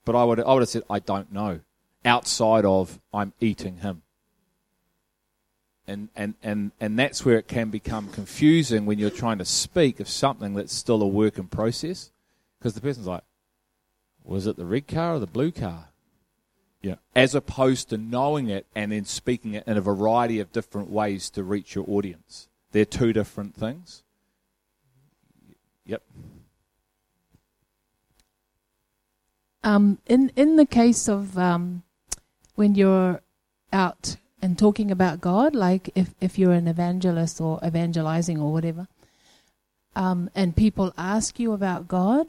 but 0.05 0.17
I 0.17 0.25
would 0.25 0.41
I 0.41 0.53
would 0.53 0.63
have 0.63 0.69
said 0.69 0.83
I 0.91 0.99
don't 0.99 1.33
know 1.33 1.61
outside 2.05 2.65
of 2.65 2.99
I'm 3.15 3.33
eating 3.39 3.77
him. 3.77 4.03
And, 5.87 6.09
and, 6.17 6.35
and, 6.43 6.73
and 6.81 6.99
that's 6.99 7.25
where 7.25 7.39
it 7.39 7.47
can 7.47 7.71
become 7.71 8.09
confusing 8.09 8.87
when 8.87 8.99
you're 8.99 9.09
trying 9.09 9.39
to 9.39 9.45
speak 9.45 10.01
of 10.01 10.09
something 10.09 10.55
that's 10.55 10.75
still 10.75 11.01
a 11.01 11.07
work 11.07 11.39
in 11.39 11.47
process. 11.47 12.11
Because 12.59 12.75
the 12.75 12.81
person's 12.81 13.07
like, 13.07 13.23
was 14.25 14.49
it 14.49 14.57
the 14.57 14.67
red 14.67 14.89
car 14.89 15.15
or 15.15 15.19
the 15.21 15.29
blue 15.29 15.53
car? 15.53 15.91
Yeah. 16.83 16.97
As 17.15 17.37
opposed 17.37 17.89
to 17.91 17.99
knowing 17.99 18.49
it 18.49 18.67
and 18.75 18.91
then 18.91 19.05
speaking 19.05 19.55
it 19.55 19.63
in 19.65 19.77
a 19.77 19.81
variety 19.81 20.41
of 20.41 20.51
different 20.51 20.91
ways 20.91 21.31
to 21.31 21.45
reach 21.45 21.77
your 21.77 21.85
audience. 21.89 22.49
They're 22.73 22.85
two 22.85 23.13
different 23.13 23.55
things. 23.55 24.03
Yep. 25.87 26.03
Um, 29.69 29.99
in 30.07 30.33
in 30.35 30.57
the 30.57 30.65
case 30.65 31.09
of 31.09 31.37
um, 31.37 31.83
when 32.55 32.75
you're 32.75 33.21
out 33.71 34.17
and 34.41 34.59
talking 34.59 34.91
about 34.91 35.21
God, 35.21 35.55
like 35.55 35.91
if, 35.95 36.15
if 36.23 36.39
you're 36.39 36.53
an 36.53 36.67
evangelist 36.67 37.39
or 37.39 37.61
evangelizing 37.63 38.41
or 38.41 38.51
whatever, 38.51 38.89
um, 39.95 40.31
and 40.35 40.57
people 40.57 40.95
ask 40.97 41.39
you 41.39 41.53
about 41.53 41.87
God, 41.87 42.27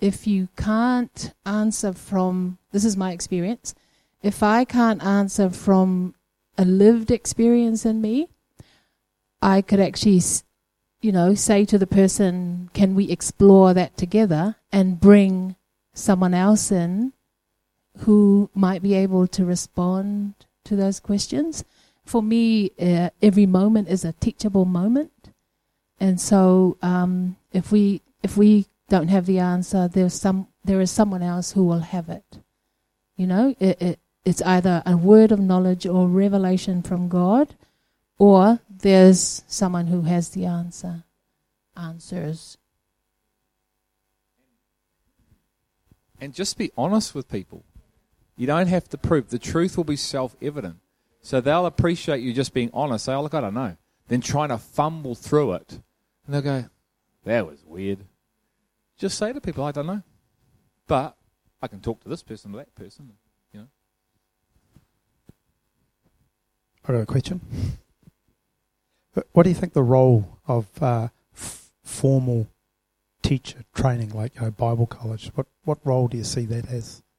if 0.00 0.28
you 0.28 0.46
can't 0.56 1.32
answer 1.44 1.92
from, 1.92 2.58
this 2.70 2.84
is 2.84 2.96
my 2.96 3.10
experience, 3.10 3.74
if 4.22 4.40
I 4.40 4.64
can't 4.64 5.02
answer 5.02 5.50
from 5.50 6.14
a 6.56 6.64
lived 6.64 7.10
experience 7.10 7.84
in 7.84 8.00
me, 8.00 8.28
I 9.42 9.62
could 9.62 9.80
actually, 9.80 10.22
you 11.00 11.10
know, 11.10 11.34
say 11.34 11.64
to 11.64 11.76
the 11.76 11.88
person, 11.88 12.70
can 12.72 12.94
we 12.94 13.10
explore 13.10 13.74
that 13.74 13.96
together 13.96 14.54
and 14.70 15.00
bring 15.00 15.56
someone 16.00 16.34
else 16.34 16.72
in 16.72 17.12
who 17.98 18.50
might 18.54 18.82
be 18.82 18.94
able 18.94 19.26
to 19.28 19.44
respond 19.44 20.34
to 20.64 20.76
those 20.76 21.00
questions. 21.00 21.64
For 22.04 22.22
me, 22.22 22.72
uh, 22.80 23.10
every 23.22 23.46
moment 23.46 23.88
is 23.88 24.04
a 24.04 24.12
teachable 24.12 24.64
moment, 24.64 25.30
and 25.98 26.20
so 26.20 26.76
um, 26.82 27.36
if 27.52 27.70
we 27.70 28.00
if 28.22 28.36
we 28.36 28.66
don't 28.88 29.08
have 29.08 29.26
the 29.26 29.38
answer, 29.38 29.88
there's 29.88 30.14
some 30.14 30.48
there 30.64 30.80
is 30.80 30.90
someone 30.90 31.22
else 31.22 31.52
who 31.52 31.64
will 31.64 31.80
have 31.80 32.08
it. 32.08 32.38
You 33.16 33.26
know, 33.26 33.54
it, 33.60 33.80
it 33.80 34.00
it's 34.24 34.42
either 34.42 34.82
a 34.84 34.96
word 34.96 35.32
of 35.32 35.40
knowledge 35.40 35.86
or 35.86 36.08
revelation 36.08 36.82
from 36.82 37.08
God, 37.08 37.54
or 38.18 38.60
there's 38.68 39.42
someone 39.46 39.86
who 39.86 40.02
has 40.02 40.30
the 40.30 40.46
answer, 40.46 41.04
answers. 41.76 42.58
And 46.20 46.34
just 46.34 46.58
be 46.58 46.70
honest 46.76 47.14
with 47.14 47.28
people. 47.28 47.64
You 48.36 48.46
don't 48.46 48.68
have 48.68 48.88
to 48.90 48.98
prove. 48.98 49.28
The 49.28 49.38
truth 49.38 49.76
will 49.76 49.84
be 49.84 49.96
self 49.96 50.36
evident. 50.40 50.76
So 51.22 51.40
they'll 51.40 51.66
appreciate 51.66 52.20
you 52.20 52.32
just 52.32 52.54
being 52.54 52.70
honest. 52.72 53.04
Say, 53.04 53.12
oh, 53.12 53.22
look, 53.22 53.34
I 53.34 53.40
don't 53.40 53.54
know. 53.54 53.76
Then 54.08 54.20
trying 54.20 54.48
to 54.48 54.58
fumble 54.58 55.14
through 55.14 55.54
it. 55.54 55.80
And 56.26 56.34
they'll 56.34 56.42
go, 56.42 56.64
that 57.24 57.46
was 57.46 57.64
weird. 57.66 57.98
Just 58.96 59.18
say 59.18 59.32
to 59.32 59.40
people, 59.40 59.64
I 59.64 59.72
don't 59.72 59.86
know. 59.86 60.02
But 60.86 61.16
I 61.62 61.68
can 61.68 61.80
talk 61.80 62.02
to 62.02 62.08
this 62.08 62.22
person 62.22 62.54
or 62.54 62.58
that 62.58 62.74
person. 62.74 63.12
You 63.52 63.60
know. 63.60 63.66
I 66.88 66.92
got 66.92 67.00
a 67.00 67.06
question. 67.06 67.40
What 69.32 69.42
do 69.42 69.48
you 69.48 69.54
think 69.54 69.72
the 69.72 69.82
role 69.82 70.38
of 70.46 70.66
uh, 70.82 71.08
f- 71.34 71.70
formal 71.82 72.48
teacher 73.22 73.64
training, 73.74 74.10
like 74.10 74.34
you 74.36 74.42
know, 74.42 74.50
Bible 74.50 74.86
college, 74.86 75.30
what, 75.34 75.46
what 75.64 75.78
role 75.84 76.08
do 76.08 76.16
you 76.16 76.24
see 76.24 76.46
that 76.46 76.68
as? 76.70 77.02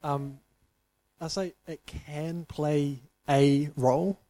Um, 0.00 0.38
I 1.20 1.26
say 1.26 1.54
it 1.66 1.84
can 1.86 2.44
play 2.44 3.00
a 3.28 3.70
role. 3.76 4.20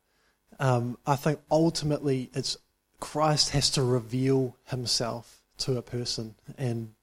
Um, 0.58 0.96
I 1.06 1.14
think 1.16 1.40
ultimately 1.50 2.30
it's 2.32 2.56
Christ 3.00 3.50
has 3.50 3.70
to 3.70 3.82
reveal 3.82 4.56
himself 4.66 5.42
to 5.58 5.76
a 5.76 5.82
person. 5.82 6.34
And 6.56 6.94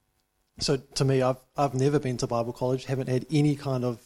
so 0.59 0.77
to 0.77 1.05
me, 1.05 1.21
I've, 1.21 1.37
I've 1.55 1.73
never 1.73 1.99
been 1.99 2.17
to 2.17 2.27
Bible 2.27 2.53
college, 2.53 2.85
haven't 2.85 3.07
had 3.07 3.25
any 3.31 3.55
kind 3.55 3.85
of 3.85 3.99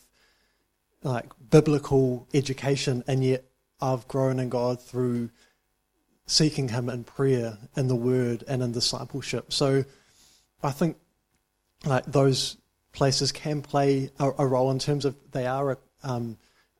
like 1.04 1.26
biblical 1.50 2.28
education, 2.34 3.04
and 3.08 3.24
yet 3.24 3.45
I've 3.82 4.08
grown 4.08 4.39
in 4.39 4.50
God 4.50 4.82
through 4.82 5.30
seeking 6.26 6.70
Him 6.70 6.89
in 6.89 7.04
prayer, 7.04 7.58
in 7.76 7.88
the 7.88 7.95
Word, 7.95 8.43
and 8.47 8.62
in 8.62 8.72
discipleship. 8.72 9.52
So 9.54 9.86
I 10.62 10.72
think 10.72 10.97
like 11.86 12.06
those 12.06 12.58
places 12.91 13.32
can 13.32 13.62
play 13.62 14.12
a, 14.20 14.32
a 14.38 14.45
role 14.45 14.72
in 14.72 14.80
terms 14.80 15.06
of 15.06 15.16
they 15.32 15.47
are 15.47 15.72
a, 15.72 15.78
um, 16.04 16.38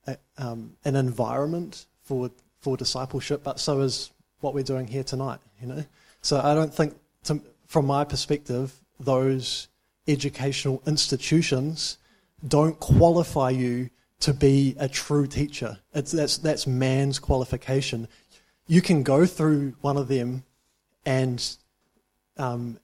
a, 0.08 0.18
um, 0.38 0.76
an 0.84 0.96
environment 0.96 1.86
for 2.02 2.30
for 2.60 2.76
discipleship, 2.76 3.42
but 3.44 3.60
so 3.60 3.80
is 3.82 4.12
what 4.42 4.54
we're 4.54 4.64
doing 4.64 4.88
here 4.88 5.04
tonight. 5.04 5.40
You 5.62 5.68
know, 5.68 5.86
so 6.22 6.40
I 6.40 6.54
don't 6.54 6.74
think, 6.74 6.96
to, 7.24 7.42
from 7.68 7.86
my 7.86 8.04
perspective, 8.04 8.74
those 9.00 9.68
educational 10.08 10.82
institutions 10.86 11.98
don't 12.46 12.80
qualify 12.80 13.50
you 13.50 13.90
to 14.20 14.34
be 14.34 14.76
a 14.80 14.90
true 14.90 15.28
teacher. 15.28 15.80
It's, 15.94 16.12
that's, 16.12 16.38
that's 16.38 16.68
man's 16.68 17.20
qualification. 17.20 18.08
You 18.68 18.82
can 18.82 19.04
go 19.04 19.26
through 19.26 19.76
one 19.82 19.98
of 19.98 20.08
them 20.08 20.44
and, 21.06 21.44
um, 22.38 22.80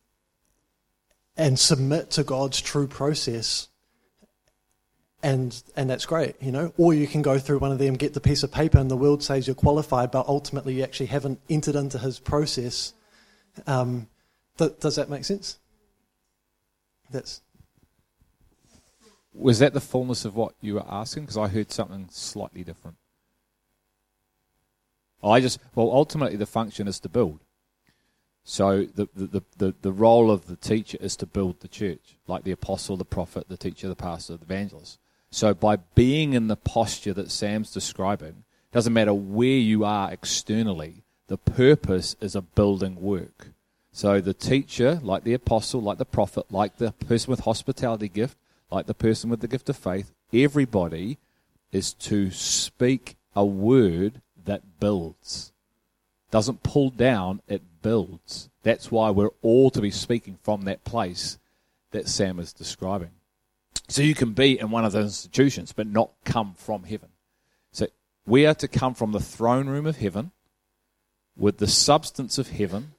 and 1.36 1.60
submit 1.60 2.12
to 2.12 2.24
God's 2.24 2.62
true 2.62 2.88
process, 2.88 3.68
and, 5.22 5.62
and 5.76 5.90
that's 5.90 6.06
great, 6.06 6.36
you 6.42 6.52
know. 6.52 6.74
Or 6.78 6.94
you 6.94 7.08
can 7.08 7.22
go 7.22 7.38
through 7.38 7.60
one 7.60 7.72
of 7.72 7.80
them, 7.80 7.96
get 7.96 8.14
the 8.14 8.22
piece 8.22 8.44
of 8.44 8.52
paper, 8.52 8.78
and 8.78 8.90
the 8.90 8.96
world 8.98 9.22
says 9.22 9.48
you're 9.48 9.56
qualified, 9.56 10.12
but 10.12 10.28
ultimately 10.28 10.76
you 10.76 10.84
actually 10.84 11.08
haven't 11.08 11.40
entered 11.50 11.76
into 11.76 11.98
his 11.98 12.20
process. 12.20 12.94
Um, 13.68 14.08
th- 14.58 14.80
does 14.80 14.96
that 14.96 15.10
make 15.10 15.26
sense? 15.26 15.58
That's 17.12 17.42
Was 19.38 19.60
that 19.60 19.74
the 19.74 19.82
fullness 19.82 20.26
of 20.26 20.36
what 20.36 20.54
you 20.62 20.76
were 20.76 20.86
asking? 20.88 21.24
Because 21.24 21.38
I 21.38 21.48
heard 21.48 21.72
something 21.72 22.08
slightly 22.10 22.64
different. 22.64 22.98
I 25.24 25.42
just 25.42 25.60
well, 25.74 25.92
ultimately 25.92 26.38
the 26.38 26.46
function 26.46 26.88
is 26.88 27.00
to 27.02 27.10
build. 27.10 27.40
So 28.48 28.86
the, 28.86 29.10
the, 29.16 29.42
the, 29.58 29.74
the, 29.82 29.92
role 29.92 30.30
of 30.30 30.46
the 30.46 30.56
teacher 30.56 31.00
is 31.02 31.16
to 31.18 31.26
build 31.26 31.62
the 31.62 31.68
church, 31.68 32.16
like 32.28 32.44
the 32.44 32.52
apostle, 32.52 32.96
the 32.96 33.04
prophet, 33.04 33.50
the 33.50 33.58
teacher, 33.58 33.88
the 33.88 33.96
pastor, 33.96 34.38
the 34.38 34.44
evangelist. 34.44 35.00
So 35.32 35.56
by 35.56 35.78
being 35.96 36.34
in 36.34 36.48
the 36.48 36.56
posture 36.56 37.14
that 37.14 37.32
Sam's 37.32 37.72
describing, 37.72 38.44
doesn't 38.72 38.94
matter 38.94 39.16
where 39.16 39.48
you 39.48 39.84
are 39.84 40.12
externally, 40.12 41.04
the 41.28 41.40
purpose 41.40 42.16
is 42.22 42.36
a 42.36 42.42
building 42.42 43.02
work. 43.02 43.48
So 43.92 44.22
the 44.22 44.34
teacher, 44.34 45.00
like 45.02 45.24
the 45.24 45.34
apostle, 45.34 45.82
like 45.82 45.98
the 45.98 46.06
prophet, 46.06 46.52
like 46.52 46.78
the 46.78 46.92
person 46.92 47.32
with 47.32 47.40
hospitality 47.40 48.10
gift, 48.10 48.38
like 48.76 48.86
the 48.86 48.94
person 48.94 49.30
with 49.30 49.40
the 49.40 49.48
gift 49.48 49.70
of 49.70 49.78
faith, 49.78 50.12
everybody 50.34 51.18
is 51.72 51.94
to 51.94 52.30
speak 52.30 53.16
a 53.36 53.46
word 53.46 54.22
that 54.44 54.80
builds. 54.80 55.54
Doesn't 56.30 56.62
pull 56.62 56.90
down, 56.90 57.42
it 57.48 57.64
builds. 57.82 58.50
That's 58.64 58.92
why 58.92 59.10
we're 59.10 59.30
all 59.42 59.70
to 59.72 59.82
be 59.82 59.92
speaking 59.92 60.38
from 60.44 60.64
that 60.64 60.84
place 60.84 61.40
that 61.92 62.10
Sam 62.10 62.40
is 62.40 62.52
describing. 62.52 63.12
So 63.88 64.02
you 64.02 64.16
can 64.16 64.34
be 64.34 64.60
in 64.60 64.72
one 64.72 64.84
of 64.84 64.92
those 64.92 65.06
institutions, 65.06 65.72
but 65.72 65.88
not 65.88 66.12
come 66.26 66.54
from 66.58 66.84
heaven. 66.84 67.10
So 67.72 67.88
we 68.26 68.46
are 68.46 68.56
to 68.56 68.68
come 68.68 68.94
from 68.94 69.14
the 69.14 69.20
throne 69.20 69.68
room 69.68 69.86
of 69.86 69.98
heaven 69.98 70.32
with 71.38 71.60
the 71.60 71.68
substance 71.68 72.38
of 72.38 72.50
heaven 72.50 72.94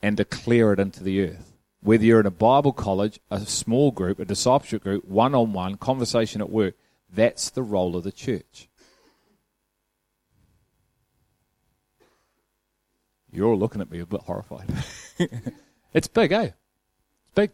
and 0.00 0.16
declare 0.16 0.72
it 0.72 0.78
into 0.78 1.02
the 1.02 1.22
earth. 1.22 1.55
Whether 1.86 2.04
you're 2.04 2.18
in 2.18 2.26
a 2.26 2.32
Bible 2.32 2.72
college, 2.72 3.20
a 3.30 3.38
small 3.42 3.92
group, 3.92 4.18
a 4.18 4.24
discipleship 4.24 4.82
group, 4.82 5.04
one 5.04 5.36
on 5.36 5.52
one, 5.52 5.76
conversation 5.76 6.40
at 6.40 6.50
work, 6.50 6.74
that's 7.08 7.48
the 7.48 7.62
role 7.62 7.94
of 7.94 8.02
the 8.02 8.10
church. 8.10 8.68
You're 13.30 13.54
looking 13.54 13.80
at 13.80 13.88
me 13.88 14.00
a 14.00 14.06
bit 14.06 14.22
horrified. 14.22 14.68
it's 15.94 16.08
big, 16.08 16.32
eh? 16.32 16.50
It's 17.22 17.34
big. 17.36 17.52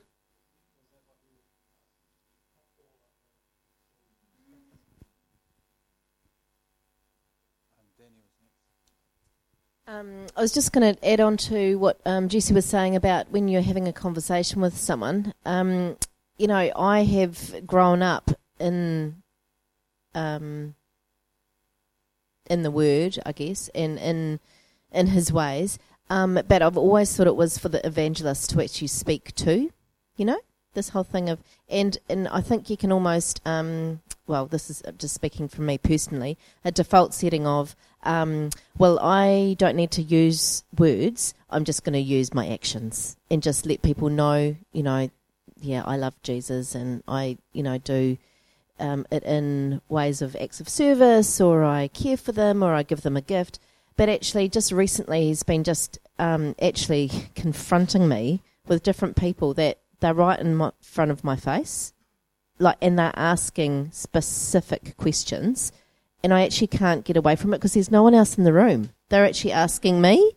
Um, 9.93 10.27
I 10.35 10.41
was 10.41 10.53
just 10.53 10.73
going 10.73 10.95
to 10.95 11.07
add 11.07 11.21
on 11.21 11.37
to 11.37 11.77
what 11.77 12.01
um, 12.07 12.31
Jesse 12.31 12.55
was 12.55 12.65
saying 12.65 12.97
about 12.97 13.31
when 13.31 13.47
you're 13.47 13.61
having 13.61 13.87
a 13.87 13.93
conversation 13.93 14.63
with 14.63 14.75
someone. 14.75 15.35
Um, 15.45 15.99
you 16.39 16.47
know, 16.47 16.73
I 16.75 17.05
have 17.05 17.67
grown 17.67 18.01
up 18.01 18.31
in 18.59 19.23
um, 20.15 20.77
in 22.49 22.63
the 22.63 22.71
Word, 22.71 23.19
I 23.27 23.33
guess, 23.33 23.69
and 23.75 23.99
in 23.99 24.41
in 24.93 25.09
His 25.09 25.31
ways. 25.31 25.79
Um, 26.09 26.41
but 26.49 26.63
I've 26.63 26.79
always 26.79 27.15
thought 27.15 27.27
it 27.27 27.37
was 27.37 27.59
for 27.59 27.69
the 27.69 27.87
evangelist 27.87 28.49
to 28.51 28.63
actually 28.63 28.89
speak 28.89 29.35
to. 29.35 29.71
You 30.17 30.25
know, 30.25 30.41
this 30.73 30.89
whole 30.91 31.05
thing 31.05 31.29
of 31.29 31.43
and 31.69 31.99
and 32.09 32.29
I 32.29 32.41
think 32.41 32.71
you 32.71 32.79
can 32.79 32.93
almost 32.93 33.43
um, 33.45 34.01
well, 34.27 34.47
this 34.47 34.71
is 34.71 34.83
just 34.97 35.15
speaking 35.15 35.49
from 35.49 35.67
me 35.67 35.77
personally, 35.77 36.39
a 36.65 36.71
default 36.71 37.13
setting 37.13 37.47
of 37.47 37.77
um, 38.03 38.51
well, 38.79 38.99
I 39.01 39.57
don't 39.59 39.77
need 39.77 39.93
to 39.93 40.03
use 40.03 40.65
words. 40.77 41.35
I'm 41.51 41.65
just 41.65 41.85
going 41.85 41.93
to 41.95 42.01
use 42.01 42.35
my 42.35 42.49
actions 42.49 43.17
and 43.31 43.43
just 43.43 43.67
let 43.67 43.83
people 43.83 44.09
know, 44.09 44.57
you 44.73 44.83
know, 44.83 45.11
yeah, 45.61 45.83
I 45.85 45.97
love 45.97 46.15
Jesus 46.23 46.75
and 46.75 47.03
I, 47.07 47.39
you 47.53 47.63
know, 47.63 47.79
do 47.79 48.19
um, 48.81 49.07
it 49.11 49.23
in 49.23 49.81
ways 49.89 50.23
of 50.23 50.35
acts 50.37 50.61
of 50.61 50.69
service 50.69 51.41
or 51.41 51.65
I 51.65 51.89
care 51.89 52.17
for 52.17 52.33
them 52.33 52.63
or 52.63 52.75
I 52.75 52.83
give 52.83 53.03
them 53.03 53.17
a 53.17 53.23
gift. 53.23 53.59
But 53.97 54.09
actually, 54.09 54.49
just 54.49 54.73
recently, 54.73 55.27
he's 55.27 55.43
been 55.43 55.65
just 55.65 55.99
um, 56.19 56.55
actually 56.61 57.11
confronting 57.35 58.09
me 58.09 58.43
with 58.67 58.83
different 58.83 59.17
people 59.17 59.55
that 59.55 59.79
they're 60.01 60.15
right 60.15 60.41
in 60.41 60.57
my, 60.57 60.73
front 60.81 61.11
of 61.11 61.23
my 61.23 61.37
face, 61.37 61.93
like, 62.59 62.77
and 62.81 62.99
they're 62.99 63.13
asking 63.15 63.91
specific 63.93 64.97
questions, 64.97 65.73
and 66.23 66.33
I 66.33 66.45
actually 66.45 66.69
can't 66.69 67.05
get 67.05 67.17
away 67.17 67.37
from 67.37 67.53
it 67.53 67.59
because 67.59 67.75
there's 67.75 67.91
no 67.91 68.03
one 68.03 68.15
else 68.15 68.39
in 68.39 68.45
the 68.45 68.53
room. 68.53 68.91
They're 69.09 69.25
actually 69.25 69.53
asking 69.53 70.01
me, 70.01 70.33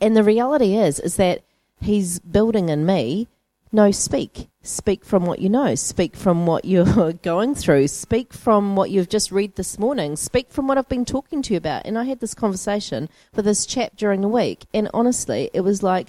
and 0.00 0.16
the 0.16 0.24
reality 0.24 0.76
is, 0.76 1.00
is 1.00 1.16
that 1.16 1.42
he's 1.80 2.18
building 2.20 2.68
in 2.68 2.86
me. 2.86 3.28
No, 3.72 3.90
speak. 3.90 4.48
Speak 4.62 5.04
from 5.04 5.26
what 5.26 5.38
you 5.38 5.48
know. 5.48 5.74
Speak 5.74 6.16
from 6.16 6.44
what 6.44 6.64
you're 6.64 7.12
going 7.22 7.54
through. 7.54 7.88
Speak 7.88 8.32
from 8.32 8.76
what 8.76 8.90
you've 8.90 9.08
just 9.08 9.30
read 9.30 9.54
this 9.54 9.78
morning. 9.78 10.16
Speak 10.16 10.50
from 10.50 10.66
what 10.66 10.76
I've 10.76 10.88
been 10.88 11.04
talking 11.04 11.40
to 11.42 11.54
you 11.54 11.58
about. 11.58 11.86
And 11.86 11.96
I 11.96 12.04
had 12.04 12.20
this 12.20 12.34
conversation 12.34 13.08
with 13.34 13.44
this 13.44 13.64
chap 13.66 13.92
during 13.96 14.20
the 14.20 14.28
week, 14.28 14.66
and 14.74 14.90
honestly, 14.92 15.50
it 15.54 15.60
was 15.60 15.82
like 15.82 16.08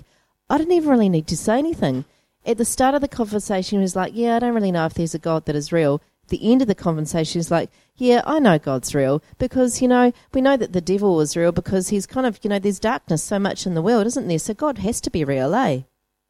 I 0.50 0.58
didn't 0.58 0.74
even 0.74 0.90
really 0.90 1.10
need 1.10 1.28
to 1.28 1.38
say 1.38 1.58
anything. 1.58 2.04
At 2.46 2.58
the 2.58 2.66
start 2.66 2.96
of 2.96 3.02
the 3.02 3.08
conversation, 3.08 3.78
he 3.78 3.84
was 3.84 3.96
like, 3.96 4.14
"Yeah, 4.16 4.36
I 4.36 4.40
don't 4.40 4.56
really 4.56 4.72
know 4.72 4.86
if 4.86 4.96
there's 4.96 5.14
a 5.14 5.20
God 5.20 5.46
that 5.46 5.56
is 5.56 5.72
real." 5.72 6.02
The 6.32 6.52
end 6.52 6.64
of 6.64 6.68
the 6.68 6.74
conversation 6.74 7.40
is 7.40 7.52
like, 7.52 7.70
yeah, 7.96 8.24
I 8.26 8.40
know 8.40 8.58
God's 8.58 8.96
real 8.96 9.22
because, 9.38 9.82
you 9.82 9.88
know, 9.88 10.12
we 10.34 10.42
know 10.42 10.58
that 10.58 10.74
the 10.74 10.82
devil 10.82 11.22
is 11.22 11.38
real 11.38 11.52
because 11.52 11.90
he's 11.90 12.08
kind 12.08 12.26
of, 12.26 12.40
you 12.42 12.50
know, 12.50 12.58
there's 12.58 12.80
darkness 12.80 13.22
so 13.22 13.38
much 13.38 13.68
in 13.68 13.76
the 13.76 13.82
world, 13.82 14.08
isn't 14.08 14.28
there? 14.28 14.40
So 14.40 14.56
God 14.56 14.80
has 14.80 15.00
to 15.02 15.12
be 15.12 15.24
real, 15.24 15.54
eh? 15.54 15.82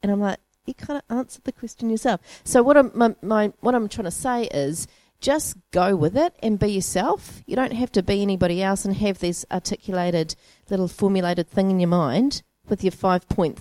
And 0.03 0.11
I'm 0.11 0.19
like, 0.19 0.39
you 0.65 0.73
kind 0.73 1.01
of 1.01 1.17
answered 1.17 1.45
the 1.45 1.51
question 1.53 1.89
yourself. 1.89 2.19
So 2.43 2.61
what 2.61 2.75
I'm, 2.75 2.91
my, 2.93 3.15
my, 3.21 3.53
what 3.61 3.73
I'm 3.73 3.87
trying 3.87 4.05
to 4.05 4.11
say 4.11 4.43
is 4.45 4.87
just 5.21 5.55
go 5.71 5.95
with 5.95 6.17
it 6.17 6.35
and 6.41 6.59
be 6.59 6.71
yourself. 6.71 7.41
You 7.45 7.55
don't 7.55 7.73
have 7.73 7.91
to 7.93 8.03
be 8.03 8.21
anybody 8.21 8.61
else 8.61 8.83
and 8.83 8.95
have 8.97 9.19
this 9.19 9.45
articulated 9.51 10.35
little 10.69 10.87
formulated 10.87 11.47
thing 11.47 11.71
in 11.71 11.79
your 11.79 11.89
mind 11.89 12.41
with 12.67 12.83
your 12.83 12.91
five 12.91 13.29
point 13.29 13.59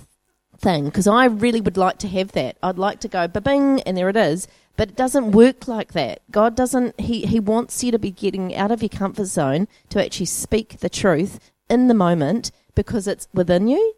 thing 0.59 0.87
because 0.87 1.07
I 1.07 1.27
really 1.27 1.61
would 1.61 1.77
like 1.77 1.99
to 1.99 2.09
have 2.09 2.33
that. 2.33 2.57
I'd 2.63 2.79
like 2.79 3.01
to 3.01 3.09
go 3.09 3.29
ba-bing 3.29 3.81
and 3.83 3.97
there 3.97 4.09
it 4.09 4.17
is. 4.17 4.49
But 4.81 4.89
it 4.89 4.97
doesn't 4.97 5.33
work 5.33 5.69
like 5.69 5.93
that. 5.93 6.23
God 6.31 6.57
doesn't, 6.57 6.99
he, 6.99 7.27
he 7.27 7.39
wants 7.39 7.85
you 7.85 7.93
to 7.93 7.99
be 7.99 8.11
getting 8.11 8.57
out 8.57 8.71
of 8.71 8.81
your 8.81 8.89
comfort 8.89 9.27
zone 9.27 9.69
to 9.91 10.03
actually 10.03 10.25
speak 10.25 10.79
the 10.79 10.89
truth 10.89 11.53
in 11.69 11.89
the 11.89 11.93
moment 11.93 12.51
because 12.75 13.07
it's 13.07 13.29
within 13.35 13.69
you. 13.69 13.95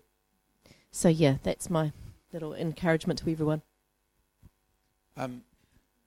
So, 0.91 1.09
yeah, 1.09 1.37
that's 1.45 1.71
my 1.71 1.93
little 2.33 2.53
encouragement 2.53 3.21
to 3.21 3.31
everyone. 3.31 3.63
Um, 5.17 5.43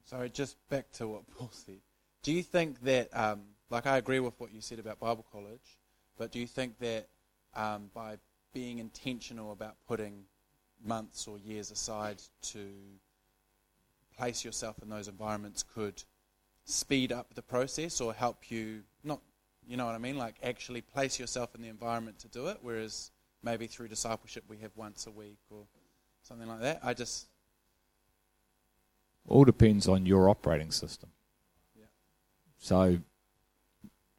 sorry, 0.04 0.30
just 0.30 0.58
back 0.68 0.92
to 0.96 1.08
what 1.08 1.22
Paul 1.38 1.52
said. 1.54 1.80
Do 2.22 2.34
you 2.34 2.44
think 2.44 2.82
that, 2.82 3.18
um, 3.18 3.44
like, 3.70 3.88
I 3.88 3.96
agree 3.96 4.20
with 4.20 4.34
what 4.40 4.54
you 4.54 4.60
said 4.60 4.80
about 4.80 5.00
Bible 5.00 5.26
college, 5.32 5.80
but 6.18 6.34
do 6.34 6.40
you 6.40 6.48
think 6.48 6.80
that 6.80 7.08
um, 7.56 7.90
by 7.94 8.18
being 8.54 8.80
intentional 8.80 9.54
about 9.54 9.78
putting 9.88 10.26
months 10.84 11.30
or 11.30 11.38
years 11.38 11.72
aside 11.72 12.22
to 12.42 12.68
place 14.18 14.44
yourself 14.44 14.78
in 14.82 14.90
those 14.90 15.08
environments 15.08 15.64
could 15.64 16.04
speed 16.64 17.12
up 17.12 17.34
the 17.34 17.42
process 17.42 18.02
or 18.02 18.14
help 18.14 18.50
you 18.50 18.82
not 19.04 19.20
you 19.68 19.78
know 19.78 19.86
what 19.86 19.96
I 19.96 20.00
mean 20.00 20.18
like 20.18 20.36
actually 20.44 20.82
place 20.82 21.20
yourself 21.20 21.54
in 21.56 21.62
the 21.62 21.68
environment 21.68 22.20
to 22.20 22.28
do 22.28 22.48
it 22.48 22.58
whereas 22.62 23.12
maybe 23.44 23.68
through 23.68 23.88
discipleship 23.88 24.44
we 24.48 24.58
have 24.58 24.72
once 24.76 25.06
a 25.08 25.12
week 25.12 25.38
or 25.50 25.66
something 26.24 26.48
like 26.48 26.62
that. 26.62 26.80
I 26.84 26.94
just 26.94 27.28
all 29.28 29.46
depends 29.46 29.88
on 29.88 30.06
your 30.06 30.30
operating 30.30 30.72
system. 30.72 31.10
Yeah. 31.78 31.86
so 32.58 33.00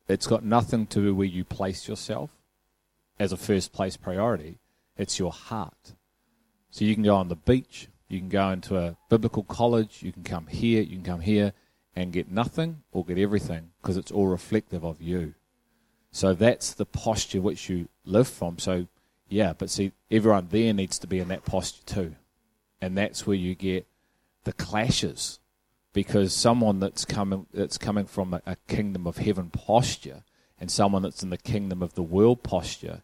it's 0.08 0.26
got 0.26 0.44
nothing 0.44 0.86
to 0.88 1.00
do 1.00 1.14
where 1.14 1.26
you 1.26 1.44
place 1.44 1.88
yourself 1.88 2.30
as 3.18 3.32
a 3.32 3.36
first 3.36 3.72
place 3.72 3.96
priority. 3.96 4.58
It's 4.96 5.18
your 5.18 5.32
heart. 5.32 5.94
So 6.70 6.84
you 6.84 6.94
can 6.94 7.02
go 7.02 7.16
on 7.16 7.28
the 7.28 7.36
beach 7.36 7.88
you 8.08 8.18
can 8.18 8.28
go 8.28 8.50
into 8.50 8.76
a 8.76 8.96
biblical 9.08 9.42
college, 9.42 10.02
you 10.02 10.12
can 10.12 10.22
come 10.22 10.46
here, 10.46 10.82
you 10.82 10.96
can 10.96 11.04
come 11.04 11.20
here, 11.20 11.52
and 11.96 12.12
get 12.12 12.30
nothing 12.30 12.82
or 12.92 13.04
get 13.04 13.18
everything 13.18 13.70
because 13.80 13.96
it's 13.96 14.12
all 14.12 14.26
reflective 14.26 14.84
of 14.84 15.00
you. 15.00 15.34
So 16.12 16.34
that's 16.34 16.74
the 16.74 16.86
posture 16.86 17.40
which 17.40 17.68
you 17.68 17.88
live 18.04 18.28
from. 18.28 18.58
So, 18.58 18.86
yeah, 19.28 19.54
but 19.56 19.70
see, 19.70 19.92
everyone 20.10 20.48
there 20.50 20.72
needs 20.72 20.98
to 21.00 21.06
be 21.06 21.18
in 21.18 21.28
that 21.28 21.44
posture 21.44 21.82
too. 21.84 22.14
And 22.80 22.96
that's 22.96 23.26
where 23.26 23.36
you 23.36 23.54
get 23.54 23.86
the 24.44 24.52
clashes 24.52 25.40
because 25.92 26.34
someone 26.34 26.78
that's 26.78 27.04
coming, 27.06 27.46
that's 27.52 27.78
coming 27.78 28.04
from 28.04 28.34
a, 28.34 28.42
a 28.46 28.56
kingdom 28.68 29.06
of 29.06 29.16
heaven 29.16 29.50
posture 29.50 30.22
and 30.60 30.70
someone 30.70 31.02
that's 31.02 31.22
in 31.22 31.30
the 31.30 31.38
kingdom 31.38 31.82
of 31.82 31.94
the 31.94 32.02
world 32.02 32.42
posture, 32.42 33.02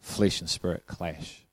flesh 0.00 0.40
and 0.40 0.50
spirit 0.50 0.86
clash. 0.86 1.46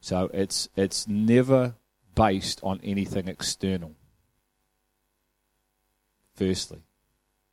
So 0.00 0.30
it's, 0.32 0.70
it's 0.76 1.06
never 1.06 1.74
based 2.20 2.60
on 2.62 2.78
anything 2.84 3.28
external 3.28 3.92
firstly. 6.34 6.80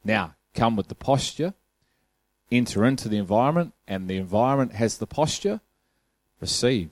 Now, 0.03 0.35
come 0.53 0.75
with 0.75 0.89
the 0.89 0.95
posture, 0.95 1.53
enter 2.51 2.83
into 2.83 3.07
the 3.07 3.15
environment, 3.15 3.73
and 3.87 4.09
the 4.09 4.17
environment 4.17 4.73
has 4.73 4.97
the 4.97 5.07
posture, 5.07 5.61
receive. 6.41 6.89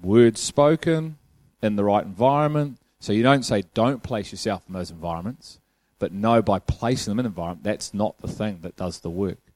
Words 0.00 0.40
spoken 0.40 1.18
in 1.62 1.76
the 1.76 1.84
right 1.84 2.06
environment. 2.06 2.78
So 3.00 3.12
you 3.12 3.22
don't 3.22 3.42
say 3.42 3.64
don't 3.74 4.02
place 4.02 4.32
yourself 4.32 4.62
in 4.66 4.72
those 4.72 4.90
environments, 4.90 5.60
but 5.98 6.12
know 6.12 6.40
by 6.40 6.58
placing 6.58 7.10
them 7.10 7.20
in 7.20 7.26
an 7.26 7.32
environment, 7.32 7.64
that's 7.64 7.92
not 7.92 8.16
the 8.22 8.28
thing 8.28 8.60
that 8.62 8.76
does 8.76 9.00
the 9.00 9.10
work. 9.10 9.52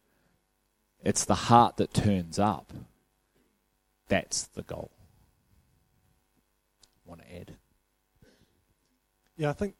It's 1.02 1.24
the 1.24 1.46
heart 1.48 1.78
that 1.78 1.94
turns 1.94 2.38
up. 2.38 2.74
That's 4.08 4.42
the 4.42 4.62
goal. 4.62 4.90
Want 7.10 7.22
to 7.22 7.36
add? 7.40 7.56
Yeah, 9.36 9.50
I 9.50 9.52
think 9.52 9.74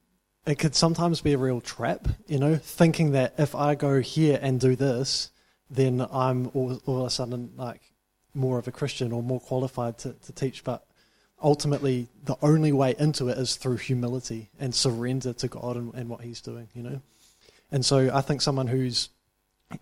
it 0.47 0.59
could 0.59 0.75
sometimes 0.75 1.21
be 1.21 1.33
a 1.33 1.39
real 1.39 1.61
trap, 1.61 2.09
you 2.27 2.41
know, 2.41 2.57
thinking 2.57 3.13
that 3.13 3.35
if 3.39 3.55
I 3.55 3.77
go 3.77 4.01
here 4.01 4.37
and 4.43 4.59
do 4.59 4.75
this, 4.75 5.31
then 5.71 6.05
I'm 6.11 6.51
all, 6.55 6.81
all 6.87 7.03
of 7.03 7.07
a 7.07 7.11
sudden 7.11 7.53
like 7.57 7.83
more 8.35 8.59
of 8.59 8.67
a 8.67 8.73
Christian 8.73 9.13
or 9.13 9.23
more 9.23 9.39
qualified 9.39 9.97
to, 9.99 10.15
to 10.15 10.33
teach. 10.33 10.65
But 10.65 10.85
ultimately, 11.41 12.09
the 12.25 12.35
only 12.43 12.73
way 12.73 12.97
into 12.99 13.29
it 13.29 13.39
is 13.39 13.55
through 13.55 13.77
humility 13.77 14.51
and 14.59 14.75
surrender 14.75 15.33
to 15.35 15.47
God 15.47 15.77
and, 15.77 15.95
and 15.95 16.09
what 16.09 16.23
He's 16.23 16.41
doing, 16.41 16.67
you 16.75 16.83
know. 16.83 17.01
And 17.71 17.87
so 17.87 18.11
I 18.13 18.23
think 18.23 18.43
someone 18.43 18.67
who's, 18.67 19.09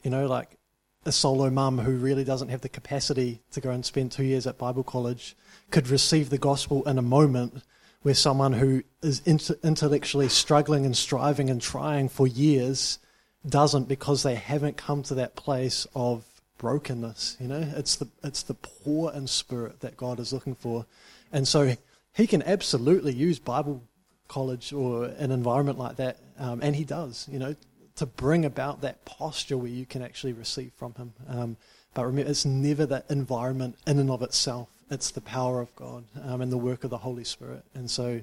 you 0.02 0.10
know, 0.10 0.26
like 0.26 0.57
a 1.04 1.12
solo 1.12 1.50
mum 1.50 1.78
who 1.78 1.96
really 1.96 2.24
doesn't 2.24 2.48
have 2.48 2.60
the 2.60 2.68
capacity 2.68 3.40
to 3.52 3.60
go 3.60 3.70
and 3.70 3.84
spend 3.84 4.12
two 4.12 4.24
years 4.24 4.46
at 4.46 4.58
Bible 4.58 4.82
college 4.82 5.36
could 5.70 5.88
receive 5.88 6.30
the 6.30 6.38
gospel 6.38 6.86
in 6.88 6.98
a 6.98 7.02
moment 7.02 7.62
where 8.02 8.14
someone 8.14 8.54
who 8.54 8.82
is 9.02 9.20
intellectually 9.26 10.28
struggling 10.28 10.86
and 10.86 10.96
striving 10.96 11.50
and 11.50 11.60
trying 11.60 12.08
for 12.08 12.26
years 12.26 12.98
doesn't 13.46 13.88
because 13.88 14.22
they 14.22 14.34
haven't 14.34 14.76
come 14.76 15.02
to 15.02 15.14
that 15.14 15.36
place 15.36 15.86
of 15.94 16.24
brokenness. 16.58 17.36
You 17.40 17.48
know, 17.48 17.72
it's 17.76 17.96
the 17.96 18.08
it's 18.22 18.42
the 18.42 18.54
poor 18.54 19.12
in 19.12 19.26
spirit 19.26 19.80
that 19.80 19.96
God 19.96 20.20
is 20.20 20.32
looking 20.32 20.54
for, 20.54 20.86
and 21.32 21.46
so 21.46 21.76
He 22.14 22.26
can 22.26 22.42
absolutely 22.42 23.12
use 23.14 23.38
Bible 23.38 23.82
college 24.26 24.72
or 24.72 25.04
an 25.04 25.30
environment 25.30 25.78
like 25.78 25.96
that, 25.96 26.18
um, 26.38 26.60
and 26.62 26.76
He 26.76 26.84
does. 26.84 27.28
You 27.30 27.38
know, 27.38 27.56
to 27.98 28.06
bring 28.06 28.44
about 28.44 28.80
that 28.80 29.04
posture 29.04 29.56
where 29.56 29.70
you 29.70 29.86
can 29.86 30.02
actually 30.02 30.32
receive 30.32 30.72
from 30.76 30.94
Him. 30.94 31.12
Um, 31.28 31.56
but 31.94 32.04
remember, 32.06 32.30
it's 32.30 32.44
never 32.44 32.86
that 32.86 33.06
environment 33.10 33.76
in 33.86 33.98
and 33.98 34.10
of 34.10 34.22
itself 34.22 34.68
it's 34.90 35.10
the 35.10 35.20
power 35.20 35.60
of 35.60 35.74
God 35.76 36.04
um, 36.24 36.40
and 36.40 36.50
the 36.50 36.58
work 36.58 36.84
of 36.84 36.90
the 36.90 36.98
Holy 36.98 37.24
Spirit. 37.24 37.64
And 37.74 37.90
so, 37.90 38.22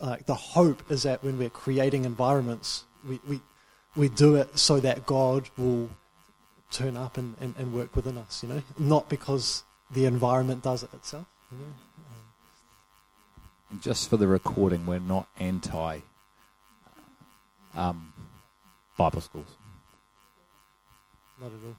like 0.00 0.26
the 0.26 0.34
hope 0.34 0.90
is 0.90 1.02
that 1.04 1.24
when 1.24 1.38
we're 1.38 1.50
creating 1.50 2.04
environments, 2.04 2.84
we, 3.06 3.18
we, 3.28 3.40
we 3.96 4.08
do 4.08 4.36
it 4.36 4.58
so 4.58 4.78
that 4.80 5.06
God 5.06 5.48
will 5.56 5.90
turn 6.70 6.96
up 6.96 7.16
and, 7.16 7.34
and, 7.40 7.54
and 7.58 7.72
work 7.72 7.96
within 7.96 8.18
us, 8.18 8.42
you 8.42 8.48
know, 8.48 8.62
not 8.78 9.08
because 9.08 9.64
the 9.90 10.04
environment 10.04 10.62
does 10.62 10.82
it 10.82 10.92
itself. 10.94 11.26
You 11.50 11.58
know? 11.58 11.74
just 13.80 14.08
for 14.08 14.16
the 14.16 14.26
recording, 14.26 14.86
we're 14.86 14.98
not 14.98 15.28
anti 15.38 16.00
um, 17.74 18.12
Bible 18.96 19.20
schools. 19.20 19.58
Not 21.40 21.48
at 21.48 21.52
all. 21.66 21.76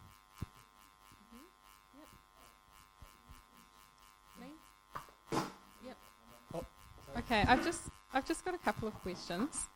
Okay, 7.18 7.44
I've 7.48 7.64
just 7.66 7.82
I've 8.14 8.28
just 8.28 8.46
got 8.46 8.54
a 8.54 8.60
couple 8.60 8.88
of 8.88 8.94
questions. 9.02 9.68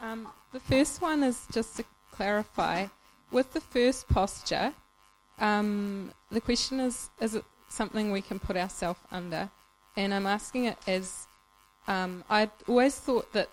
Um, 0.00 0.28
the 0.52 0.60
first 0.60 1.00
one 1.00 1.22
is 1.22 1.46
just 1.52 1.76
to 1.76 1.84
clarify 2.12 2.86
with 3.30 3.52
the 3.52 3.60
first 3.60 4.08
posture. 4.08 4.72
Um, 5.38 6.10
the 6.30 6.40
question 6.40 6.80
is: 6.80 7.10
Is 7.20 7.36
it 7.36 7.44
something 7.68 8.10
we 8.10 8.20
can 8.20 8.38
put 8.38 8.56
ourselves 8.56 9.00
under? 9.12 9.48
And 9.96 10.12
I'm 10.12 10.26
asking 10.26 10.66
it 10.66 10.78
as 10.86 11.28
um, 11.86 12.24
I'd 12.28 12.50
always 12.66 12.96
thought 12.96 13.32
that 13.32 13.48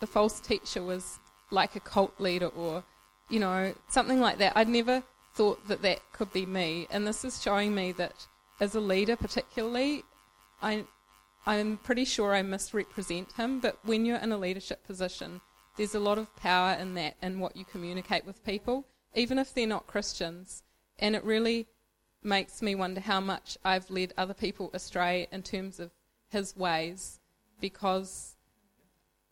the 0.00 0.06
false 0.06 0.40
teacher 0.40 0.82
was 0.82 1.18
like 1.50 1.76
a 1.76 1.80
cult 1.80 2.20
leader 2.20 2.48
or, 2.48 2.84
you 3.28 3.40
know, 3.40 3.74
something 3.88 4.20
like 4.20 4.38
that. 4.38 4.56
I'd 4.56 4.68
never 4.68 5.02
thought 5.34 5.66
that 5.68 5.82
that 5.82 6.00
could 6.12 6.32
be 6.32 6.46
me. 6.46 6.86
And 6.90 7.06
this 7.06 7.24
is 7.24 7.42
showing 7.42 7.74
me 7.74 7.92
that 7.92 8.26
as 8.60 8.74
a 8.74 8.80
leader, 8.80 9.16
particularly, 9.16 10.02
I 10.60 10.84
I'm 11.46 11.78
pretty 11.78 12.04
sure 12.04 12.34
I 12.34 12.42
misrepresent 12.42 13.32
him, 13.32 13.60
but 13.60 13.78
when 13.84 14.04
you're 14.04 14.18
in 14.18 14.32
a 14.32 14.36
leadership 14.36 14.84
position, 14.84 15.40
there's 15.78 15.94
a 15.94 16.00
lot 16.00 16.18
of 16.18 16.34
power 16.36 16.74
in 16.74 16.94
that 16.94 17.14
and 17.22 17.40
what 17.40 17.56
you 17.56 17.64
communicate 17.64 18.26
with 18.26 18.44
people, 18.44 18.84
even 19.14 19.38
if 19.38 19.54
they're 19.54 19.66
not 19.66 19.86
Christians. 19.86 20.62
And 20.98 21.16
it 21.16 21.24
really 21.24 21.66
makes 22.22 22.60
me 22.60 22.74
wonder 22.74 23.00
how 23.00 23.20
much 23.20 23.56
I've 23.64 23.88
led 23.88 24.12
other 24.18 24.34
people 24.34 24.70
astray 24.74 25.28
in 25.32 25.42
terms 25.42 25.80
of 25.80 25.90
his 26.28 26.56
ways 26.56 27.20
because 27.60 28.36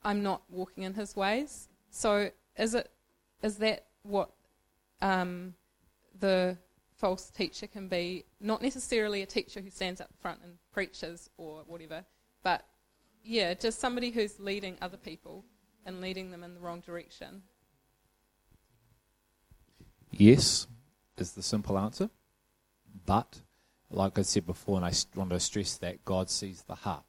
I'm 0.03 0.23
not 0.23 0.43
walking 0.49 0.85
in 0.85 0.95
his 0.95 1.17
ways. 1.17 1.69
So 1.97 2.31
is 2.59 2.75
it 2.75 2.91
is 3.43 3.57
that 3.57 3.87
what 4.03 4.31
um, 5.01 5.55
the 6.21 6.59
false 6.95 7.31
teacher 7.31 7.67
can 7.67 7.89
be 7.89 8.25
not 8.39 8.61
necessarily 8.61 9.23
a 9.23 9.27
teacher 9.27 9.63
who 9.63 9.71
stands 9.71 10.03
up 10.03 10.11
front 10.21 10.41
and 10.45 10.59
preaches 10.73 11.31
or 11.39 11.63
whatever, 11.67 12.05
but 12.43 12.67
yeah, 13.25 13.55
just 13.55 13.79
somebody 13.79 14.11
who's 14.11 14.39
leading 14.39 14.77
other 14.83 14.99
people 14.99 15.43
and 15.87 16.03
leading 16.03 16.31
them 16.31 16.45
in 16.45 16.53
the 16.53 16.61
wrong 16.61 16.81
direction. 16.81 17.43
Yes, 20.11 20.67
is 21.17 21.33
the 21.33 21.43
simple 21.43 21.79
answer. 21.79 22.11
But, 23.07 23.41
like 23.91 24.19
I 24.19 24.23
said 24.23 24.47
before, 24.47 24.77
and 24.77 24.85
I 24.85 24.93
want 25.15 25.31
to 25.31 25.41
stress 25.41 25.79
that 25.79 26.05
God 26.05 26.29
sees 26.29 26.63
the 26.63 26.75
heart. 26.75 27.05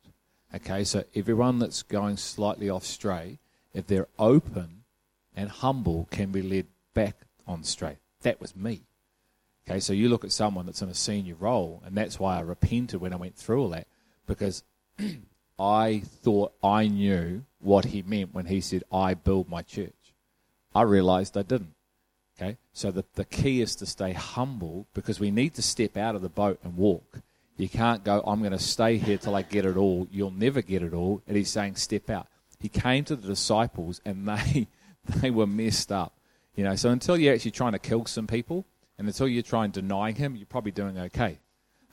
Okay, 0.56 0.86
so 0.86 1.04
everyone 1.14 1.60
that's 1.60 1.84
going 1.84 2.18
slightly 2.18 2.70
off 2.70 2.86
stray, 2.86 3.40
if 3.74 3.88
they're 3.88 4.08
open 4.18 4.77
and 5.38 5.50
humble, 5.50 6.08
can 6.12 6.32
be 6.32 6.42
led 6.42 6.66
back 6.94 7.16
on 7.48 7.64
straight. 7.64 8.00
That 8.24 8.42
was 8.42 8.56
me. 8.56 8.82
Okay, 9.70 9.80
so 9.80 9.94
you 9.94 10.10
look 10.10 10.26
at 10.26 10.32
someone 10.32 10.66
that's 10.66 10.82
in 10.82 10.90
a 10.90 10.94
senior 10.94 11.36
role, 11.36 11.82
and 11.86 11.96
that's 11.96 12.20
why 12.20 12.38
I 12.38 12.42
repented 12.42 13.00
when 13.00 13.14
I 13.14 13.18
went 13.18 13.36
through 13.36 13.62
all 13.62 13.70
that, 13.70 13.88
because 14.26 14.64
I 15.60 16.02
thought 16.24 16.54
I 16.64 16.88
knew 16.88 17.44
what 17.60 17.86
he 17.86 18.02
meant 18.02 18.34
when 18.34 18.48
he 18.48 18.62
said, 18.62 18.84
I 18.92 19.14
build 19.14 19.48
my 19.48 19.62
church. 19.62 19.94
I 20.74 20.82
realized 20.82 21.38
I 21.38 21.44
didn't. 21.44 21.76
Okay, 22.40 22.58
so 22.74 22.92
the, 22.92 23.04
the 23.16 23.26
key 23.26 23.62
is 23.62 23.76
to 23.78 23.86
stay 23.86 24.14
humble 24.14 24.88
because 24.94 25.20
we 25.20 25.32
need 25.32 25.56
to 25.56 25.62
step 25.62 25.98
out 25.98 26.16
of 26.16 26.22
the 26.22 26.30
boat 26.30 26.60
and 26.64 26.78
walk. 26.78 27.22
You 27.58 27.68
can't 27.68 28.04
go, 28.04 28.22
I'm 28.26 28.40
going 28.40 28.52
to 28.52 28.60
stay 28.60 28.98
here 28.98 29.18
till 29.18 29.36
I 29.36 29.42
get 29.42 29.66
it 29.66 29.76
all. 29.76 30.08
You'll 30.12 30.30
never 30.30 30.62
get 30.62 30.84
it 30.84 30.94
all. 30.94 31.24
And 31.28 31.36
he's 31.36 31.50
saying, 31.50 31.76
step 31.76 32.12
out. 32.12 32.28
He 32.60 32.70
came 32.70 33.04
to 33.06 33.16
the 33.16 33.28
disciples 33.28 34.00
and 34.06 34.28
they, 34.28 34.68
they 35.22 35.32
were 35.32 35.48
messed 35.48 35.92
up. 35.92 36.14
You 36.56 36.64
know, 36.64 36.76
so 36.76 36.90
until 36.90 37.18
you're 37.18 37.34
actually 37.34 37.52
trying 37.52 37.74
to 37.74 37.80
kill 37.80 38.06
some 38.06 38.28
people, 38.28 38.66
and 38.98 39.08
until 39.08 39.28
you 39.28 39.42
try 39.42 39.64
and 39.64 39.74
deny 39.74 40.12
him, 40.12 40.36
you're 40.36 40.48
probably 40.48 40.72
doing 40.72 40.98
okay. 40.98 41.40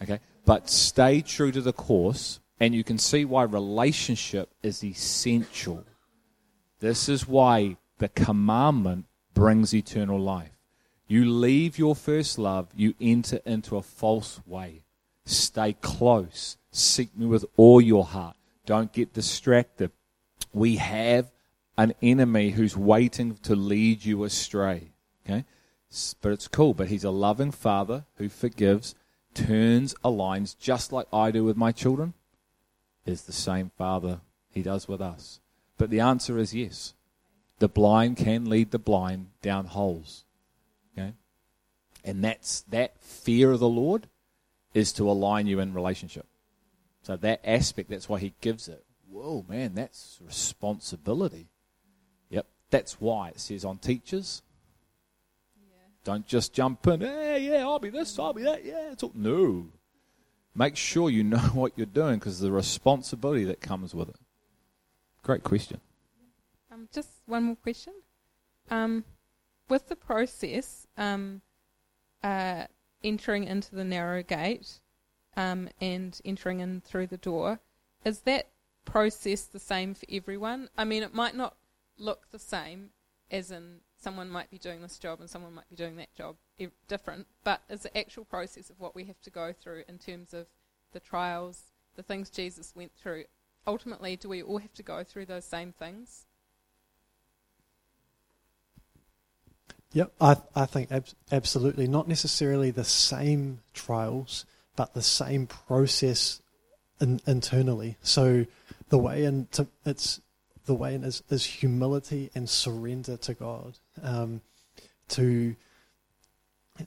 Okay? 0.03 0.21
But 0.45 0.71
stay 0.71 1.21
true 1.21 1.53
to 1.53 1.61
the 1.61 1.73
course, 1.73 2.41
and 2.61 2.75
you 2.75 2.83
can 2.83 2.99
see 2.99 3.25
why 3.25 3.43
relationship 3.43 4.51
is 4.63 4.83
essential. 4.83 5.85
This 6.81 7.09
is 7.09 7.29
why 7.29 7.77
the 7.99 8.09
commandment 8.09 9.07
brings 9.35 9.75
eternal 9.75 10.19
life. 10.19 10.51
You 11.07 11.31
leave 11.31 11.79
your 11.79 11.95
first 11.95 12.39
love, 12.39 12.69
you 12.75 12.95
enter 13.01 13.41
into 13.45 13.77
a 13.77 13.83
false 13.83 14.41
way. 14.47 14.83
Stay 15.27 15.75
close. 15.75 16.57
Seek 16.71 17.17
me 17.17 17.27
with 17.27 17.45
all 17.57 17.81
your 17.81 18.05
heart. 18.05 18.37
Don't 18.67 18.93
get 18.93 19.13
distracted. 19.13 19.91
We 20.53 20.77
have 20.77 21.31
an 21.77 21.95
enemy 22.03 22.51
who's 22.51 22.77
waiting 22.77 23.37
to 23.43 23.55
lead 23.55 24.05
you 24.05 24.25
astray. 24.25 24.93
Okay? 25.25 25.45
but 26.21 26.33
it's 26.33 26.49
cool. 26.49 26.75
But 26.75 26.89
he's 26.89 27.05
a 27.05 27.11
loving 27.11 27.53
father 27.53 28.05
who 28.17 28.29
forgives, 28.29 28.95
turns, 29.33 29.95
aligns, 30.05 30.59
just 30.59 30.93
like 30.93 31.07
I 31.13 31.31
do 31.31 31.45
with 31.45 31.57
my 31.57 31.73
children, 31.73 32.15
is 33.07 33.23
the 33.23 33.33
same 33.33 33.71
father 33.77 34.21
he 34.51 34.63
does 34.63 34.89
with 34.89 35.01
us. 35.01 35.41
But 35.79 35.91
the 35.91 36.01
answer 36.01 36.39
is 36.39 36.55
yes. 36.55 36.95
the 37.59 37.69
blind 37.69 38.17
can 38.17 38.49
lead 38.49 38.71
the 38.71 38.79
blind 38.79 39.29
down 39.43 39.67
holes. 39.67 40.25
Okay? 40.97 41.15
And 42.05 42.23
that's 42.23 42.63
that 42.63 43.01
fear 43.01 43.53
of 43.53 43.61
the 43.61 43.69
Lord 43.69 44.09
is 44.73 44.93
to 44.95 45.09
align 45.09 45.47
you 45.47 45.61
in 45.61 45.75
relationship. 45.75 46.27
So 47.03 47.17
that 47.17 47.41
aspect, 47.45 47.91
that's 47.91 48.09
why 48.09 48.19
he 48.19 48.35
gives 48.41 48.67
it. 48.67 48.85
Whoa, 49.09 49.45
man, 49.49 49.75
that's 49.75 50.19
responsibility. 50.25 51.49
That's 52.75 53.01
why 53.01 53.29
it 53.29 53.39
says 53.39 53.65
on 53.65 53.79
teachers, 53.79 54.43
don't 56.03 56.27
just 56.27 56.53
jump 56.53 56.85
in, 56.89 57.03
hey, 57.03 57.39
yeah, 57.39 57.61
I'll 57.61 57.79
be 57.79 57.89
this, 57.89 58.19
I'll 58.19 58.33
be 58.33 58.43
that, 58.43 58.65
yeah. 58.65 58.91
It's 58.91 59.05
all, 59.05 59.13
no. 59.15 59.69
Make 60.57 60.75
sure 60.75 61.09
you 61.09 61.23
know 61.23 61.39
what 61.53 61.71
you're 61.77 61.87
doing 61.87 62.19
because 62.19 62.41
the 62.41 62.51
responsibility 62.51 63.45
that 63.45 63.61
comes 63.61 63.95
with 63.95 64.09
it. 64.09 64.17
Great 65.23 65.45
question. 65.45 65.79
Um, 66.73 66.89
just 66.93 67.11
one 67.27 67.45
more 67.45 67.55
question. 67.55 67.93
Um, 68.73 69.05
with 69.69 69.87
the 69.87 69.95
process, 69.95 70.89
um, 70.99 71.43
uh, 72.25 72.65
entering 73.05 73.45
into 73.45 73.77
the 73.77 73.85
narrow 73.85 74.25
gate 74.25 74.81
um, 75.37 75.69
and 75.81 76.21
entering 76.25 76.59
in 76.59 76.81
through 76.81 77.07
the 77.07 77.19
door, 77.19 77.61
is 78.05 78.23
that 78.23 78.49
process 78.85 79.43
the 79.43 79.61
same 79.61 79.95
for 79.95 80.07
everyone? 80.11 80.71
I 80.77 80.85
mean, 80.85 81.05
it 81.05 81.15
might 81.15 81.37
not 81.37 81.55
look 81.99 82.31
the 82.31 82.39
same, 82.39 82.91
as 83.31 83.51
in 83.51 83.81
someone 84.01 84.29
might 84.29 84.51
be 84.51 84.59
doing 84.59 84.83
this 84.83 84.99
job 84.99 85.21
and 85.21 85.31
someone 85.31 85.55
might 85.55 85.69
be 85.71 85.77
doing 85.77 85.97
that 85.97 86.15
job 86.15 86.37
e- 86.59 86.69
different, 86.89 87.27
but 87.43 87.63
is 87.69 87.83
the 87.83 87.97
actual 87.97 88.25
process 88.25 88.71
of 88.71 88.79
what 88.79 88.95
we 88.95 89.05
have 89.05 89.21
to 89.23 89.31
go 89.31 89.53
through 89.53 89.83
in 89.89 89.99
terms 89.99 90.35
of 90.35 90.47
the 90.93 91.01
trials, 91.01 91.63
the 91.97 92.03
things 92.03 92.31
Jesus 92.31 92.73
went 92.77 92.93
through, 92.95 93.25
ultimately, 93.67 94.17
do 94.17 94.29
we 94.29 94.43
all 94.43 94.59
have 94.59 94.75
to 94.75 94.83
go 94.83 95.05
through 95.05 95.27
those 95.27 95.45
same 95.45 95.73
things? 95.73 96.27
Yep, 99.93 100.13
I, 100.21 100.37
I 100.57 100.67
think 100.67 100.91
ab- 100.91 101.07
absolutely. 101.31 101.87
Not 101.87 102.09
necessarily 102.09 102.71
the 102.71 102.85
same 102.85 103.61
trials, 103.73 104.45
but 104.75 104.93
the 104.93 105.03
same 105.03 105.47
process 105.47 106.43
in, 107.01 107.21
internally. 107.27 107.97
So 108.03 108.47
the 108.89 108.99
way 108.99 109.25
and 109.25 109.51
to, 109.53 109.69
it's 109.87 110.21
the 110.67 110.75
way 110.75 110.95
in 110.95 111.05
is, 111.05 111.23
is 111.29 111.45
humility 111.45 112.31
and 112.35 112.49
surrender 112.49 113.17
to 113.19 113.35
God. 113.35 113.79
Um, 114.03 114.41
to 115.09 115.55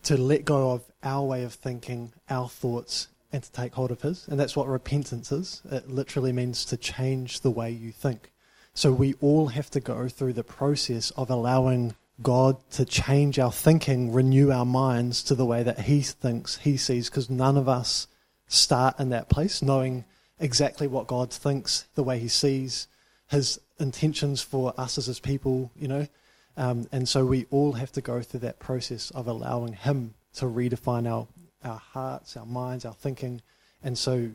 to 0.04 0.18
let 0.18 0.44
go 0.44 0.72
of 0.72 0.84
our 1.02 1.24
way 1.24 1.44
of 1.44 1.54
thinking, 1.54 2.12
our 2.30 2.50
thoughts, 2.50 3.08
and 3.32 3.42
to 3.42 3.52
take 3.52 3.74
hold 3.74 3.92
of 3.92 4.02
His. 4.02 4.28
And 4.28 4.40
that's 4.40 4.56
what 4.56 4.68
repentance 4.68 5.32
is. 5.32 5.62
It 5.72 5.90
literally 5.90 6.34
means 6.34 6.66
to 6.66 6.78
change 6.78 7.40
the 7.40 7.52
way 7.52 7.72
you 7.72 7.92
think. 7.92 8.32
So 8.74 8.92
we 8.92 9.16
all 9.22 9.48
have 9.48 9.70
to 9.72 9.80
go 9.80 10.08
through 10.08 10.34
the 10.34 10.44
process 10.44 11.12
of 11.12 11.30
allowing 11.30 11.96
God 12.22 12.58
to 12.72 12.86
change 12.86 13.40
our 13.40 13.52
thinking, 13.52 14.12
renew 14.12 14.52
our 14.52 14.66
minds 14.66 15.24
to 15.24 15.36
the 15.36 15.46
way 15.46 15.64
that 15.64 15.82
He 15.82 16.02
thinks, 16.02 16.58
He 16.58 16.78
sees, 16.78 17.10
because 17.10 17.30
none 17.30 17.58
of 17.58 17.70
us 17.70 18.08
start 18.48 19.00
in 19.00 19.10
that 19.10 19.30
place 19.30 19.62
knowing 19.62 20.06
exactly 20.40 20.88
what 20.88 21.08
God 21.08 21.32
thinks, 21.32 21.86
the 21.96 22.04
way 22.04 22.20
He 22.20 22.28
sees, 22.28 22.88
His 23.30 23.60
intentions 23.80 24.42
for 24.42 24.74
us 24.78 24.98
as 24.98 25.06
His 25.06 25.20
people, 25.20 25.72
you 25.76 25.88
know. 25.88 26.08
Um, 26.56 26.88
and 26.92 27.08
so 27.08 27.26
we 27.26 27.46
all 27.52 27.74
have 27.74 27.92
to 27.94 28.02
go 28.02 28.22
through 28.22 28.40
that 28.42 28.60
process 28.60 29.12
of 29.12 29.28
allowing 29.28 29.74
Him 29.74 30.16
to 30.36 30.46
redefine 30.46 31.10
our, 31.10 31.28
our 31.64 31.78
hearts, 31.78 32.36
our 32.36 32.46
minds, 32.46 32.86
our 32.86 32.94
thinking. 32.94 33.42
And 33.84 33.98
so, 33.98 34.32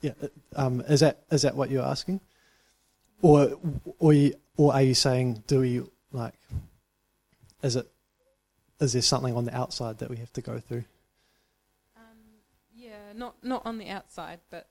yeah, 0.00 0.12
um, 0.56 0.82
is 0.82 1.00
that 1.00 1.22
is 1.30 1.42
that 1.42 1.56
what 1.56 1.70
you're 1.70 1.84
asking, 1.84 2.20
or 3.22 3.58
or 3.98 4.14
or 4.56 4.74
are 4.74 4.82
you 4.82 4.94
saying 4.94 5.44
do 5.46 5.60
we 5.60 5.82
like 6.12 6.34
is 7.62 7.76
it 7.76 7.88
is 8.80 8.92
there 8.92 9.02
something 9.02 9.36
on 9.36 9.44
the 9.44 9.56
outside 9.56 9.98
that 9.98 10.10
we 10.10 10.16
have 10.16 10.32
to 10.32 10.40
go 10.40 10.58
through? 10.58 10.84
Um, 11.96 12.18
yeah, 12.74 13.12
not 13.14 13.36
not 13.42 13.64
on 13.64 13.78
the 13.78 13.88
outside, 13.88 14.40
but 14.50 14.68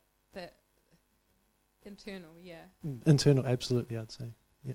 internal. 1.85 2.31
Yeah. 2.41 2.63
Internal, 3.05 3.45
absolutely, 3.45 3.97
I'd 3.97 4.11
say. 4.11 4.25
Yeah. 4.63 4.73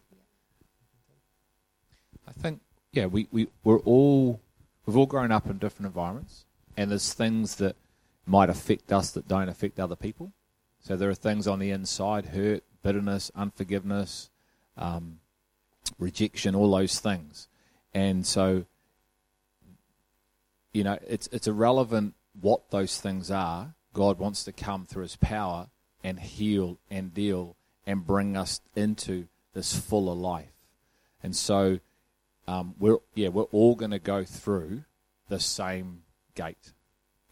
I 2.29 2.33
think, 2.33 2.61
yeah, 2.93 3.07
we, 3.07 3.29
we, 3.31 3.49
we're 3.65 3.79
all, 3.81 4.41
we've 4.85 4.97
all 4.97 5.07
grown 5.07 5.31
up 5.31 5.47
in 5.47 5.59
different 5.59 5.87
environments, 5.87 6.45
and 6.77 6.91
there's 6.91 7.13
things 7.13 7.57
that 7.57 7.77
might 8.27 8.51
affect 8.51 8.93
us 8.93 9.11
that 9.13 9.29
don't 9.29 9.49
affect 9.49 9.79
other 9.79 9.97
people. 9.97 10.33
So 10.81 10.97
there 10.97 11.09
are 11.09 11.15
things 11.15 11.47
on 11.47 11.59
the 11.59 11.71
inside 11.71 12.27
hurt, 12.27 12.65
bitterness, 12.83 13.31
unforgiveness, 13.35 14.31
um, 14.77 15.21
rejection, 15.99 16.55
all 16.55 16.71
those 16.71 16.99
things. 16.99 17.49
And 17.95 18.27
so, 18.27 18.67
you 20.73 20.85
know, 20.85 20.99
it's, 21.09 21.29
it's 21.33 21.47
irrelevant 21.47 22.15
what 22.41 22.71
those 22.71 23.01
things 23.01 23.31
are. 23.31 23.75
God 23.93 24.19
wants 24.19 24.45
to 24.45 24.53
come 24.53 24.85
through 24.85 25.05
his 25.05 25.17
power 25.17 25.69
and 26.07 26.21
heal 26.21 26.79
and 26.89 27.13
deal 27.13 27.57
and 27.85 28.07
bring 28.07 28.37
us 28.37 28.61
into 28.77 29.27
this 29.55 29.77
fuller 29.77 30.15
life. 30.15 30.53
And 31.21 31.35
so, 31.35 31.81
um, 32.47 32.77
we're 32.79 32.99
yeah 33.17 33.29
we're 33.29 33.43
all 33.51 33.75
going 33.75 33.91
to 33.91 33.99
go 33.99 34.23
through 34.23 34.85
the 35.29 35.41
same 35.41 36.03
gate. 36.37 36.75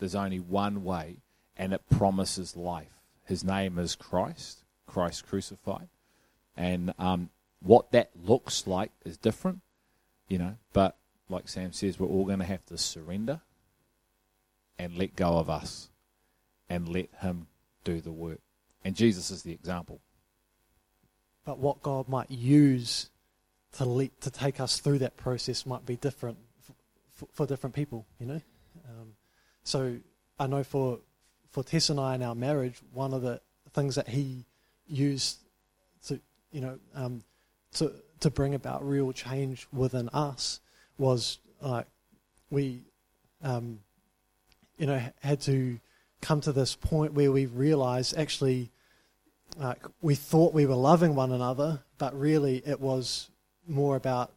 There's 0.01 0.17
only 0.17 0.41
one 0.41 0.83
way, 0.83 1.19
and 1.57 1.73
it 1.73 1.89
promises 1.89 2.57
life. 2.57 3.01
His 3.25 3.45
name 3.45 3.79
is 3.79 3.95
Christ, 3.95 4.65
Christ 4.89 5.25
crucified, 5.25 5.89
and 6.57 6.93
um, 6.99 7.31
what 7.61 7.93
that 7.93 8.11
looks 8.21 8.67
like 8.67 8.91
is 9.05 9.17
different, 9.17 9.61
you 10.27 10.39
know. 10.39 10.57
But 10.73 10.97
like 11.29 11.49
Sam 11.49 11.73
says, 11.73 12.01
we're 12.01 12.09
all 12.09 12.25
going 12.25 12.41
to 12.41 12.45
have 12.45 12.67
to 12.67 12.77
surrender 12.77 13.41
and 14.81 14.99
let 14.99 15.15
go 15.15 15.39
of 15.39 15.49
us, 15.49 15.91
and 16.69 16.89
let 16.89 17.11
Him 17.21 17.47
do 17.85 18.01
the 18.01 18.11
work. 18.11 18.41
And 18.85 18.95
Jesus 18.95 19.31
is 19.31 19.43
the 19.43 19.53
example. 19.53 20.01
But 21.45 21.59
what 21.59 21.83
God 21.83 22.09
might 22.09 22.31
use 22.31 23.09
to 23.79 24.11
to 24.21 24.31
take 24.31 24.61
us 24.61 24.79
through 24.79 24.99
that 24.99 25.17
process 25.17 25.67
might 25.67 25.85
be 25.85 25.97
different 25.97 26.39
for, 27.15 27.27
for 27.33 27.47
different 27.47 27.75
people, 27.75 28.07
you 28.19 28.27
know. 28.27 28.41
Um, 28.89 29.15
so 29.63 29.97
I 30.39 30.47
know 30.47 30.65
for 30.65 31.01
for 31.51 31.63
Tess 31.63 31.91
and 31.91 32.01
I 32.01 32.15
in 32.15 32.23
our 32.23 32.35
marriage, 32.35 32.81
one 32.93 33.15
of 33.15 33.23
the 33.23 33.41
things 33.73 33.95
that 33.97 34.09
he 34.09 34.45
used 34.87 35.39
to 36.07 36.21
you 36.53 36.61
know 36.61 36.79
um, 36.95 37.23
to 37.75 37.93
to 38.21 38.31
bring 38.31 38.55
about 38.55 38.87
real 38.87 39.13
change 39.13 39.67
within 39.73 40.09
us 40.11 40.61
was 40.99 41.39
like 41.61 41.87
we 42.51 42.83
um, 43.43 43.81
you 44.79 44.87
know 44.87 45.01
had 45.21 45.41
to 45.43 45.79
come 46.21 46.41
to 46.41 46.53
this 46.53 46.75
point 46.75 47.13
where 47.13 47.31
we 47.31 47.47
realized 47.47 48.17
actually 48.17 48.71
like 49.57 49.85
we 50.01 50.15
thought 50.15 50.55
we 50.55 50.67
were 50.67 50.75
loving 50.75 51.15
one 51.15 51.33
another, 51.33 51.83
but 51.99 52.19
really 52.19 52.63
it 52.67 52.81
was 52.81 53.31
more 53.67 53.97
about 53.97 54.33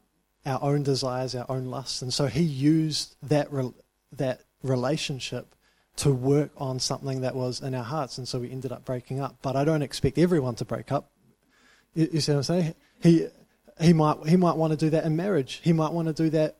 our 0.46 0.62
own 0.62 0.84
desires, 0.84 1.36
our 1.36 1.46
own 1.50 1.66
lusts, 1.66 2.02
and 2.02 2.14
so 2.14 2.28
he 2.28 2.42
used 2.44 3.16
that 3.24 3.52
re- 3.52 3.74
that 4.14 4.42
relationship 4.64 5.56
to 5.98 6.12
work 6.14 6.52
on 6.58 6.80
something 6.80 7.22
that 7.22 7.36
was 7.36 7.62
in 7.62 7.74
our 7.74 7.84
hearts, 7.84 8.18
and 8.18 8.28
so 8.28 8.40
we 8.40 8.52
ended 8.52 8.72
up 8.72 8.86
breaking 8.86 9.20
up. 9.20 9.38
But 9.42 9.56
I 9.56 9.66
don't 9.66 9.82
expect 9.82 10.18
everyone 10.18 10.56
to 10.56 10.66
break 10.66 10.92
up. 10.92 11.12
You, 11.94 12.08
you 12.14 12.22
see 12.22 12.32
what 12.32 12.38
I'm 12.38 12.44
saying? 12.44 12.76
He 13.02 13.28
he 13.82 13.94
might 13.94 14.26
he 14.28 14.38
might 14.38 14.56
want 14.56 14.72
to 14.72 14.78
do 14.78 14.90
that 14.92 15.06
in 15.06 15.16
marriage. 15.16 15.60
He 15.64 15.74
might 15.74 15.92
want 15.92 16.08
to 16.08 16.14
do 16.14 16.30
that 16.30 16.58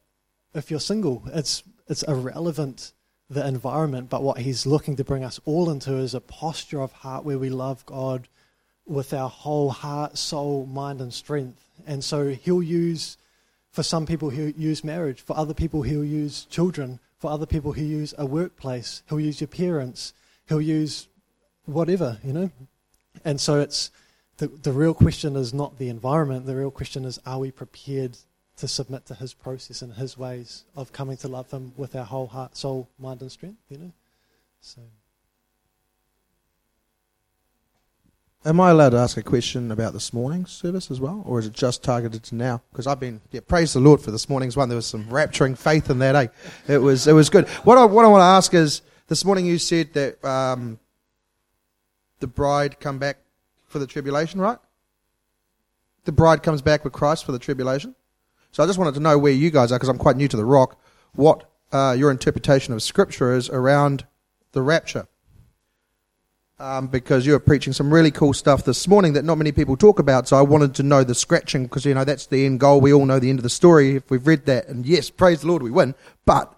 if 0.54 0.70
you're 0.70 0.80
single. 0.80 1.24
It's 1.34 1.64
it's 1.88 2.04
irrelevant 2.04 2.94
the 3.30 3.46
environment, 3.46 4.10
but 4.10 4.24
what 4.24 4.40
he's 4.40 4.66
looking 4.66 4.96
to 4.96 5.04
bring 5.04 5.24
us 5.24 5.40
all 5.44 5.70
into 5.70 5.98
is 5.98 6.14
a 6.14 6.22
posture 6.22 6.82
of 6.82 6.92
heart 6.94 7.26
where 7.26 7.38
we 7.38 7.50
love 7.50 7.86
God 7.86 8.30
with 8.88 9.14
our 9.14 9.30
whole 9.30 9.70
heart, 9.70 10.18
soul, 10.18 10.66
mind, 10.66 11.02
and 11.02 11.14
strength. 11.14 11.62
And 11.86 12.04
so 12.04 12.30
he'll 12.30 12.64
use, 12.64 13.18
for 13.72 13.84
some 13.84 14.06
people, 14.06 14.30
he'll 14.30 14.50
use 14.50 14.84
marriage. 14.84 15.22
For 15.22 15.38
other 15.38 15.54
people, 15.54 15.82
he'll 15.82 16.04
use 16.04 16.46
children. 16.46 17.00
For 17.20 17.30
other 17.32 17.46
people, 17.46 17.74
he'll 17.74 17.86
use 17.86 18.14
a 18.18 18.26
workplace. 18.26 19.04
He'll 19.10 19.20
use 19.20 19.42
your 19.42 19.48
parents. 19.48 20.14
He'll 20.48 20.62
use 20.62 21.08
whatever, 21.66 22.18
you 22.24 22.34
know. 22.34 22.52
And 23.26 23.42
so 23.42 23.60
it's 23.60 23.92
the, 24.38 24.48
the 24.48 24.72
real 24.72 24.94
question 24.94 25.36
is 25.36 25.54
not 25.54 25.80
the 25.80 25.90
environment. 25.90 26.46
The 26.46 26.56
real 26.56 26.72
question 26.72 27.06
is, 27.06 27.20
are 27.26 27.40
we 27.40 27.52
prepared 27.52 28.18
to 28.58 28.68
submit 28.68 29.06
to 29.08 29.16
his 29.16 29.34
process 29.34 29.82
and 29.82 29.94
his 29.94 30.18
ways 30.18 30.64
of 30.76 30.92
coming 30.92 31.18
to 31.18 31.28
love 31.28 31.52
him 31.52 31.74
with 31.78 31.96
our 31.96 32.06
whole 32.06 32.28
heart, 32.28 32.56
soul, 32.56 32.90
mind, 32.98 33.22
and 33.22 33.32
strength, 33.32 33.60
you 33.70 33.78
know? 33.78 33.92
So. 34.62 34.82
Am 38.48 38.62
I 38.62 38.70
allowed 38.70 38.92
to 38.92 38.98
ask 38.98 39.18
a 39.18 39.22
question 39.22 39.72
about 39.72 39.92
this 39.92 40.14
morning's 40.14 40.52
service 40.52 40.90
as 40.90 41.02
well, 41.02 41.22
or 41.28 41.38
is 41.38 41.48
it 41.48 41.52
just 41.52 41.84
targeted 41.84 42.24
to 42.24 42.36
now? 42.36 42.62
Because 42.72 42.88
I've 42.88 42.98
been, 42.98 43.20
yeah, 43.32 43.42
praise 43.46 43.74
the 43.74 43.82
Lord 43.82 44.00
for 44.00 44.10
this 44.10 44.30
morning's 44.30 44.56
one. 44.56 44.70
There 44.70 44.78
was 44.78 44.86
some 44.86 45.04
rapturing 45.08 45.58
faith 45.58 45.90
in 45.90 46.00
that, 46.00 46.16
eh? 46.16 46.28
It 46.70 46.78
was, 46.78 47.08
it 47.08 47.12
was 47.12 47.30
good. 47.30 47.46
What 47.66 47.78
I, 47.78 47.84
what 47.84 48.06
I 48.06 48.08
want 48.08 48.22
to 48.22 48.26
ask 48.26 48.54
is, 48.54 48.84
this 49.08 49.26
morning 49.26 49.46
you 49.46 49.58
said 49.58 49.92
that 49.96 50.24
um, 50.24 50.80
the 52.20 52.28
bride 52.28 52.80
come 52.80 53.00
back 53.00 53.18
for 53.66 53.80
the 53.80 53.88
tribulation, 53.88 54.40
right? 54.40 54.60
the 56.06 56.14
bride 56.14 56.42
comes 56.42 56.62
back 56.62 56.86
with 56.86 56.94
Christ 56.94 57.26
for 57.26 57.34
the 57.34 57.40
tribulation? 57.40 57.96
So 58.54 58.64
I 58.64 58.66
just 58.66 58.80
wanted 58.80 58.94
to 58.94 59.02
know 59.02 59.18
where 59.18 59.34
you 59.34 59.52
guys 59.52 59.74
are, 59.74 59.76
because 59.76 59.90
I'm 59.90 59.98
quite 59.98 60.16
new 60.16 60.30
to 60.30 60.38
the 60.38 60.46
rock, 60.46 60.80
what 61.16 61.52
uh, 61.74 61.98
your 62.00 62.12
interpretation 62.12 62.74
of 62.74 62.82
Scripture 62.82 63.36
is 63.36 63.50
around 63.50 64.08
the 64.54 64.62
rapture. 64.62 65.10
Um, 66.60 66.88
because 66.88 67.24
you 67.28 67.34
were 67.34 67.40
preaching 67.40 67.72
some 67.72 67.94
really 67.94 68.10
cool 68.10 68.34
stuff 68.34 68.66
this 68.66 68.88
morning 68.88 69.14
that 69.14 69.24
not 69.24 69.38
many 69.38 69.52
people 69.52 69.78
talk 69.78 70.00
about. 70.00 70.28
So 70.28 70.38
I 70.38 70.42
wanted 70.42 70.74
to 70.76 70.84
know 70.84 71.04
the 71.04 71.14
scratching 71.14 71.64
because 71.64 71.86
you 71.86 71.94
know 71.94 72.04
that's 72.04 72.26
the 72.26 72.48
end 72.48 72.60
goal. 72.60 72.82
We 72.82 72.92
all 72.92 73.06
know 73.06 73.20
the 73.20 73.30
end 73.30 73.38
of 73.38 73.44
the 73.44 73.50
story 73.50 73.96
if 73.96 74.10
we've 74.10 74.26
read 74.26 74.48
that. 74.48 74.68
And 74.68 74.84
yes, 74.84 75.12
praise 75.12 75.42
the 75.42 75.48
Lord, 75.48 75.62
we 75.62 75.70
win. 75.70 75.94
But 76.26 76.52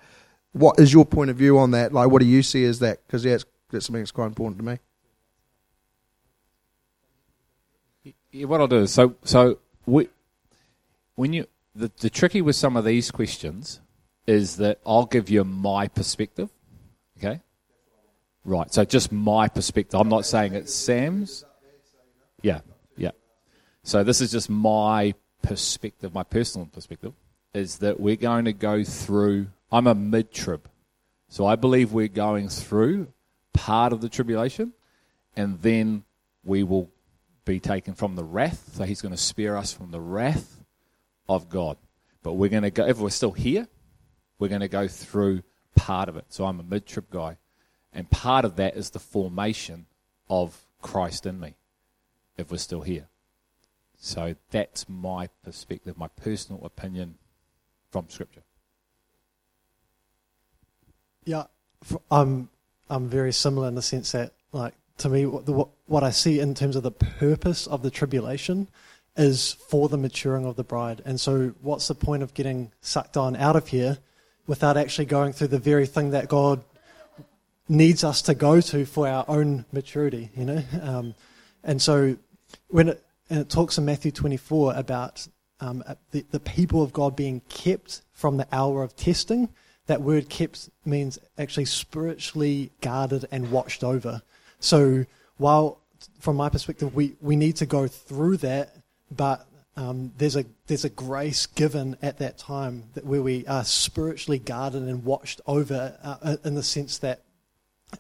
what 0.54 0.80
is 0.80 0.94
your 0.94 1.06
point 1.06 1.32
of 1.32 1.36
view 1.36 1.60
on 1.60 1.72
that? 1.72 1.92
Like, 1.92 2.10
what 2.10 2.22
do 2.22 2.28
you 2.28 2.44
see 2.44 2.64
as 2.64 2.80
that? 2.80 3.06
Because 3.06 3.26
yeah, 3.26 3.34
it's, 3.34 3.46
that's 3.72 3.88
something 3.88 4.02
that's 4.02 4.12
quite 4.12 4.28
important 4.28 4.60
to 4.60 4.64
me. 4.64 4.80
Yeah, 8.32 8.46
what 8.46 8.62
I'll 8.62 8.68
do 8.68 8.78
is 8.78 8.94
so 8.94 9.16
so 9.24 9.60
we, 9.86 10.08
when 11.16 11.34
you 11.34 11.48
the, 11.76 11.92
the 12.00 12.10
tricky 12.10 12.42
with 12.42 12.56
some 12.56 12.78
of 12.78 12.86
these 12.86 13.12
questions 13.12 13.82
is 14.28 14.58
that 14.58 14.80
I'll 14.86 15.06
give 15.06 15.30
you 15.30 15.44
my 15.44 15.88
perspective. 15.88 16.50
Okay? 17.18 17.42
Right. 18.46 18.72
So 18.74 18.86
just 18.86 19.12
my 19.12 19.48
perspective. 19.48 20.00
I'm 20.00 20.10
not 20.10 20.26
saying 20.26 20.54
it's 20.54 20.74
Sam's. 20.74 21.46
Yeah. 22.42 22.62
Yeah. 22.96 23.12
So 23.84 24.04
this 24.04 24.22
is 24.22 24.32
just 24.32 24.50
my 24.50 25.14
perspective, 25.42 26.14
my 26.14 26.24
personal 26.24 26.68
perspective, 26.68 27.14
is 27.54 27.80
that 27.80 28.00
we're 28.00 28.16
going 28.16 28.46
to 28.46 28.54
go 28.54 28.84
through 28.84 29.48
I'm 29.72 29.88
a 29.88 29.96
mid 29.96 30.32
trib. 30.32 30.68
So 31.28 31.46
I 31.46 31.56
believe 31.56 31.92
we're 31.92 32.08
going 32.08 32.50
through 32.50 33.08
part 33.54 33.94
of 33.94 34.02
the 34.02 34.10
tribulation 34.10 34.74
and 35.36 35.62
then 35.62 36.04
we 36.44 36.64
will 36.64 36.90
be 37.46 37.60
taken 37.60 37.94
from 37.94 38.16
the 38.16 38.24
wrath. 38.24 38.72
So 38.74 38.84
he's 38.84 39.02
going 39.02 39.14
to 39.14 39.18
spare 39.18 39.56
us 39.58 39.72
from 39.72 39.92
the 39.92 40.00
wrath 40.00 40.64
of 41.28 41.50
God. 41.50 41.78
But 42.24 42.34
we're 42.34 42.50
going 42.50 42.64
to 42.64 42.72
go, 42.72 42.86
if 42.86 42.98
we're 42.98 43.10
still 43.10 43.32
here, 43.32 43.68
we're 44.40 44.48
going 44.48 44.62
to 44.62 44.68
go 44.68 44.88
through 44.88 45.44
part 45.76 46.10
of 46.10 46.16
it. 46.16 46.26
So 46.30 46.46
I'm 46.46 46.60
a 46.60 46.64
mid 46.64 46.86
trib 46.88 47.10
guy. 47.12 47.38
And 47.94 48.10
part 48.10 48.46
of 48.46 48.56
that 48.58 48.76
is 48.76 48.92
the 48.92 49.00
formation 49.00 49.86
of 50.30 50.64
Christ 50.82 51.26
in 51.26 51.40
me, 51.40 51.56
if 52.38 52.52
we're 52.52 52.58
still 52.58 52.82
here. 52.82 53.08
So 53.98 54.36
that's 54.52 54.88
my 54.88 55.28
perspective, 55.44 55.98
my 55.98 56.08
personal 56.08 56.64
opinion 56.66 57.16
from 57.92 58.06
Scripture. 58.10 58.44
Yeah, 61.26 61.46
I'm 62.10 62.50
I'm 62.90 63.08
very 63.08 63.34
similar 63.34 63.68
in 63.68 63.76
the 63.76 63.82
sense 63.82 64.12
that, 64.14 64.34
like, 64.52 64.74
to 65.00 65.10
me, 65.10 65.26
what, 65.26 65.46
the, 65.46 65.52
what, 65.52 65.70
what 65.86 66.04
I 66.04 66.10
see 66.10 66.40
in 66.40 66.56
terms 66.56 66.76
of 66.76 66.84
the 66.84 66.92
purpose 66.92 67.68
of 67.68 67.84
the 67.84 67.92
tribulation 67.92 68.68
is 69.16 69.54
for 69.54 69.90
the 69.90 69.98
maturing 69.98 70.46
of 70.46 70.56
the 70.56 70.64
bride. 70.64 71.02
And 71.06 71.20
so, 71.20 71.54
what's 71.62 71.88
the 71.88 71.96
point 71.96 72.24
of 72.24 72.34
getting 72.34 72.72
sucked 72.82 73.16
on 73.16 73.36
out 73.36 73.56
of 73.56 73.68
here 73.68 74.00
without 74.48 74.78
actually 74.78 75.06
going 75.06 75.34
through 75.34 75.50
the 75.50 75.60
very 75.60 75.86
thing 75.86 76.12
that 76.12 76.28
God 76.28 76.64
needs 77.70 78.04
us 78.04 78.22
to 78.24 78.34
go 78.34 78.60
to 78.60 78.86
for 78.86 79.08
our 79.08 79.24
own 79.28 79.66
maturity? 79.72 80.30
You 80.36 80.46
know, 80.46 80.64
um, 80.82 81.16
and 81.64 81.82
so 81.82 82.18
when 82.68 82.90
it 82.90 83.04
and 83.30 83.40
it 83.40 83.50
talks 83.50 83.78
in 83.78 83.86
Matthew 83.86 84.12
24 84.12 84.74
about 84.76 85.28
um, 85.60 85.84
the, 86.12 86.26
the 86.32 86.40
people 86.40 86.82
of 86.82 86.92
God 86.92 87.16
being 87.16 87.42
kept 87.48 88.02
from 88.12 88.38
the 88.38 88.48
hour 88.52 88.82
of 88.82 88.96
testing 88.96 89.50
that 89.90 90.04
word 90.04 90.30
kept 90.30 90.70
means 90.86 91.18
actually 91.40 91.66
spiritually 91.66 92.72
guarded 92.80 93.28
and 93.32 93.50
watched 93.50 93.84
over. 93.84 94.22
So 94.60 95.08
while, 95.38 95.80
from 96.20 96.36
my 96.36 96.48
perspective, 96.48 96.94
we, 96.94 97.16
we 97.22 97.36
need 97.36 97.56
to 97.56 97.66
go 97.66 97.88
through 97.88 98.38
that, 98.38 98.76
but 99.10 99.48
um, 99.76 100.12
there's 100.20 100.36
a 100.36 100.46
there's 100.68 100.86
a 100.86 100.90
grace 100.90 101.48
given 101.48 101.98
at 102.04 102.20
that 102.20 102.38
time 102.38 102.84
that 102.94 103.04
where 103.04 103.24
we 103.24 103.48
are 103.48 103.64
spiritually 103.64 104.38
guarded 104.38 104.84
and 104.84 105.04
watched 105.04 105.42
over, 105.48 105.98
uh, 106.04 106.38
in 106.44 106.54
the 106.54 106.62
sense 106.62 107.00
that 107.00 107.24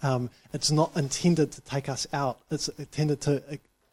um, 0.02 0.30
it's 0.54 0.72
not 0.72 0.96
intended 0.96 1.52
to 1.54 1.62
take 1.62 1.90
us 1.90 2.08
out. 2.14 2.40
It's 2.52 2.68
intended 2.70 3.22
to 3.22 3.44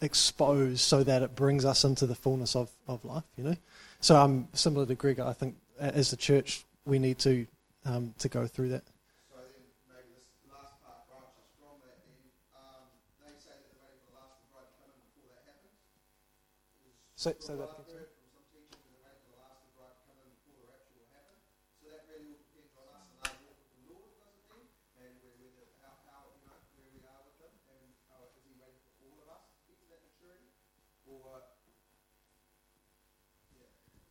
expose 0.00 0.82
so 0.82 1.02
that 1.02 1.22
it 1.22 1.34
brings 1.34 1.64
us 1.64 1.84
into 1.84 2.06
the 2.06 2.14
fullness 2.14 2.54
of, 2.54 2.70
of 2.86 3.04
life. 3.04 3.24
You 3.36 3.44
know, 3.44 3.56
so 4.00 4.16
I'm 4.16 4.30
um, 4.30 4.48
similar 4.52 4.86
to 4.86 4.94
Greg. 4.94 5.20
I 5.20 5.32
think 5.32 5.56
as 5.78 6.10
the 6.10 6.16
church 6.16 6.64
we 6.84 6.98
need 6.98 7.18
to 7.18 7.46
um, 7.84 8.14
to 8.18 8.28
go 8.28 8.46
through 8.46 8.70
that. 8.70 8.84
So 9.30 9.38
then 9.38 9.62
maybe 9.90 10.10
this 10.18 10.26
last 10.50 10.74
part 10.82 11.06
branches 11.06 11.46
from 11.58 11.78
that 11.86 12.02
then. 12.02 12.18
Um, 12.56 12.86
they 13.22 13.34
say 13.38 13.54
that 13.54 13.66
they're 13.70 13.82
waiting 13.82 14.02
for 14.06 14.14
the 14.14 14.22
last 14.22 14.42
bride 14.50 14.66
to 14.66 14.74
come 14.82 14.90
in 14.90 15.02
before 15.06 15.30
that 15.30 15.42
happens. 15.46 15.78
So, 17.14 17.30
so 17.38 17.54
that 17.58 17.70
I've 17.70 17.86
heard 17.86 18.10
from 18.10 18.26
some 18.34 18.46
teachers 18.50 18.74
that 18.74 18.90
they're 18.90 19.06
waiting 19.06 19.22
for 19.22 19.38
the 19.38 19.42
last 19.46 19.62
bride 19.78 19.94
to 19.94 20.02
come 20.06 20.18
in 20.18 20.30
before 20.34 20.58
the 20.58 20.66
rapture 20.66 20.98
will 20.98 21.10
happen. 21.14 21.38
So 21.78 21.84
that 21.94 22.02
really 22.10 22.26
will 22.26 22.42
depend 22.42 22.74
on 22.74 22.86
us 22.90 23.06
and 23.06 23.18
our 23.22 23.34
walk 23.46 23.54
with 23.54 23.70
the 23.70 23.82
Lord, 23.86 24.10
does 24.18 24.34
it 24.34 24.46
then? 24.50 24.66
And 24.98 25.14
where, 25.22 25.34
where 25.54 25.70
how, 25.82 25.94
how, 26.10 26.22
you 26.34 26.42
know, 26.50 26.58
where 26.78 26.90
we 26.90 27.02
are 27.06 27.22
with 27.22 27.38
Him. 27.38 27.54
And 27.70 27.86
uh, 28.10 28.34
is 28.34 28.42
He 28.42 28.54
waiting 28.58 28.82
for 28.98 29.14
all 29.14 29.18
of 29.22 29.28
us 29.30 29.46
to 29.46 29.62
get 29.70 29.78
to 29.78 29.86
that 29.94 30.02
maturity? 30.10 30.50
Or... 31.06 31.46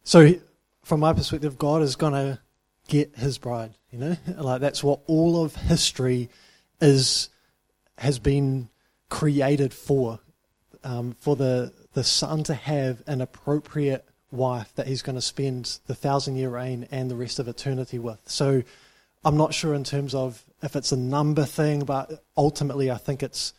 So, 0.06 0.36
from 0.84 1.00
my 1.00 1.14
perspective, 1.14 1.58
God 1.58 1.82
is 1.82 1.96
going 1.96 2.14
to 2.14 2.40
get 2.88 3.16
his 3.16 3.40
bride. 3.40 3.74
You 3.90 4.00
know, 4.00 4.18
like 4.38 4.62
that's 4.62 4.84
what 4.84 5.02
all 5.08 5.44
of 5.44 5.56
history 5.56 6.30
is 6.80 7.30
has 7.98 8.20
been 8.20 8.70
created 9.10 9.74
for, 9.74 10.20
um, 10.84 11.16
for 11.20 11.36
the 11.36 11.74
the 11.94 12.04
son 12.04 12.44
to 12.44 12.54
have 12.54 13.02
an 13.08 13.20
appropriate 13.20 14.06
wife 14.32 14.74
that 14.76 14.86
he's 14.86 15.02
going 15.02 15.16
to 15.16 15.22
spend 15.22 15.80
the 15.88 15.96
thousand 15.96 16.36
year 16.36 16.50
reign 16.50 16.88
and 16.92 17.10
the 17.10 17.16
rest 17.16 17.40
of 17.40 17.48
eternity 17.48 17.98
with. 17.98 18.20
So, 18.28 18.62
I'm 19.24 19.38
not 19.38 19.56
sure 19.56 19.74
in 19.74 19.84
terms 19.84 20.14
of 20.14 20.44
if 20.62 20.76
it's 20.76 20.92
a 20.92 20.98
number 20.98 21.46
thing, 21.46 21.84
but 21.84 22.24
ultimately 22.38 22.92
I 22.92 22.98
think 22.98 23.24
it's 23.24 23.54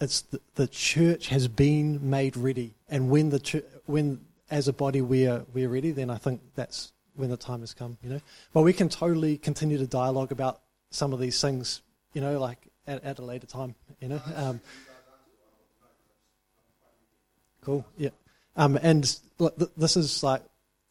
it's 0.00 0.22
the, 0.22 0.40
the 0.56 0.66
church 0.66 1.28
has 1.28 1.46
been 1.46 2.10
made 2.10 2.36
ready, 2.36 2.74
and 2.88 3.10
when 3.10 3.30
the 3.30 3.62
when 3.86 4.22
as 4.54 4.68
a 4.68 4.72
body 4.72 5.02
we 5.02 5.26
are 5.26 5.44
we 5.52 5.64
are 5.64 5.68
ready, 5.68 5.90
then 5.90 6.10
I 6.10 6.16
think 6.16 6.40
that's 6.54 6.92
when 7.16 7.28
the 7.28 7.36
time 7.36 7.60
has 7.60 7.74
come, 7.74 7.98
you 8.02 8.08
know. 8.08 8.20
But 8.52 8.62
we 8.62 8.72
can 8.72 8.88
totally 8.88 9.36
continue 9.36 9.78
to 9.78 9.86
dialogue 9.86 10.30
about 10.30 10.60
some 10.90 11.12
of 11.12 11.18
these 11.18 11.40
things, 11.40 11.82
you 12.12 12.20
know, 12.20 12.38
like 12.38 12.58
at, 12.86 13.02
at 13.02 13.18
a 13.18 13.24
later 13.24 13.48
time, 13.48 13.74
you 14.00 14.08
know. 14.08 14.22
Um, 14.36 14.60
cool, 17.62 17.84
yeah. 17.96 18.10
Um, 18.54 18.78
and 18.80 19.18
look, 19.38 19.58
th- 19.58 19.72
this 19.76 19.96
is 19.96 20.22
like 20.22 20.42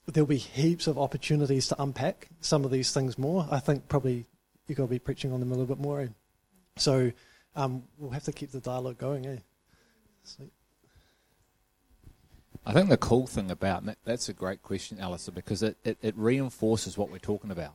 there'll 0.07 0.27
be 0.27 0.37
heaps 0.37 0.87
of 0.87 0.99
opportunities 0.99 1.69
to 1.69 1.81
unpack 1.81 2.27
some 2.41 2.65
of 2.65 2.71
these 2.71 2.91
things 2.91 3.17
more. 3.17 3.47
I 3.49 3.59
think 3.61 3.87
probably 3.87 4.25
you've 4.67 4.77
got 4.77 4.85
to 4.85 4.89
be 4.89 4.99
preaching 4.99 5.31
on 5.31 5.39
them 5.39 5.51
a 5.51 5.55
little 5.55 5.73
bit 5.73 5.81
more. 5.81 6.01
Eh? 6.01 6.07
So 6.75 7.13
um, 7.55 7.83
we'll 7.97 8.11
have 8.11 8.25
to 8.25 8.33
keep 8.33 8.51
the 8.51 8.59
dialogue 8.59 8.97
going, 8.97 9.25
eh? 9.25 9.37
Sweet. 10.25 10.51
I 12.65 12.71
think 12.71 12.89
the 12.89 12.97
cool 12.97 13.27
thing 13.27 13.51
about 13.51 13.85
that, 13.85 13.97
that's 14.05 14.29
a 14.29 14.33
great 14.33 14.61
question, 14.61 14.99
Alistair, 14.99 15.33
because 15.33 15.63
it, 15.63 15.77
it, 15.83 15.97
it, 16.01 16.17
reinforces 16.17 16.97
what 16.97 17.11
we're 17.11 17.17
talking 17.17 17.51
about. 17.51 17.73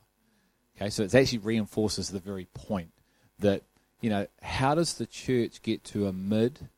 Okay, 0.75 0.89
so 0.89 1.03
it 1.03 1.13
actually 1.13 1.39
reinforces 1.39 2.09
the 2.09 2.19
very 2.19 2.47
point 2.53 2.91
that, 3.37 3.63
you 4.01 4.09
know, 4.09 4.27
how 4.41 4.73
does 4.73 4.95
the 4.95 5.05
church 5.05 5.61
get 5.61 5.83
to 5.85 6.07
a 6.07 6.13
mid, 6.13 6.69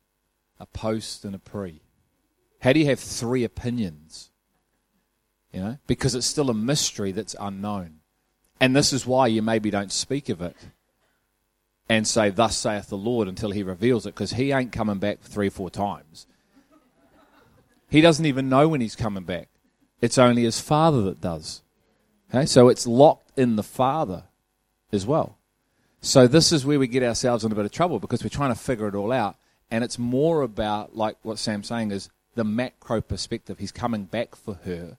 a 0.60 0.66
post, 0.66 1.24
and 1.24 1.34
a 1.34 1.38
pre? 1.38 1.80
How 2.60 2.72
do 2.72 2.80
you 2.80 2.86
have 2.86 3.00
three 3.00 3.44
opinions? 3.44 4.30
You 5.52 5.60
know, 5.60 5.78
because 5.86 6.14
it's 6.14 6.26
still 6.26 6.50
a 6.50 6.54
mystery 6.54 7.12
that's 7.12 7.36
unknown. 7.38 8.00
And 8.60 8.76
this 8.76 8.92
is 8.92 9.06
why 9.06 9.26
you 9.26 9.42
maybe 9.42 9.70
don't 9.70 9.92
speak 9.92 10.28
of 10.28 10.40
it 10.40 10.56
and 11.88 12.06
say, 12.06 12.30
Thus 12.30 12.56
saith 12.56 12.88
the 12.88 12.96
Lord, 12.96 13.28
until 13.28 13.50
he 13.50 13.62
reveals 13.62 14.06
it, 14.06 14.14
because 14.14 14.32
he 14.32 14.52
ain't 14.52 14.72
coming 14.72 14.98
back 14.98 15.20
three 15.20 15.48
or 15.48 15.50
four 15.50 15.70
times. 15.70 16.26
He 17.92 18.00
doesn't 18.00 18.24
even 18.24 18.48
know 18.48 18.68
when 18.68 18.80
he's 18.80 18.96
coming 18.96 19.24
back. 19.24 19.50
It's 20.00 20.16
only 20.16 20.44
his 20.44 20.58
father 20.58 21.02
that 21.02 21.20
does. 21.20 21.60
Okay? 22.30 22.46
So 22.46 22.70
it's 22.70 22.86
locked 22.86 23.38
in 23.38 23.56
the 23.56 23.62
father 23.62 24.24
as 24.90 25.04
well. 25.04 25.36
So 26.00 26.26
this 26.26 26.52
is 26.52 26.64
where 26.64 26.78
we 26.78 26.86
get 26.86 27.02
ourselves 27.02 27.44
in 27.44 27.52
a 27.52 27.54
bit 27.54 27.66
of 27.66 27.70
trouble 27.70 27.98
because 27.98 28.24
we're 28.24 28.30
trying 28.30 28.52
to 28.52 28.58
figure 28.58 28.88
it 28.88 28.94
all 28.94 29.12
out. 29.12 29.36
And 29.70 29.84
it's 29.84 29.98
more 29.98 30.40
about, 30.40 30.96
like 30.96 31.18
what 31.20 31.38
Sam's 31.38 31.68
saying, 31.68 31.90
is 31.90 32.08
the 32.34 32.44
macro 32.44 33.02
perspective. 33.02 33.58
He's 33.58 33.72
coming 33.72 34.04
back 34.04 34.36
for 34.36 34.54
her. 34.64 34.96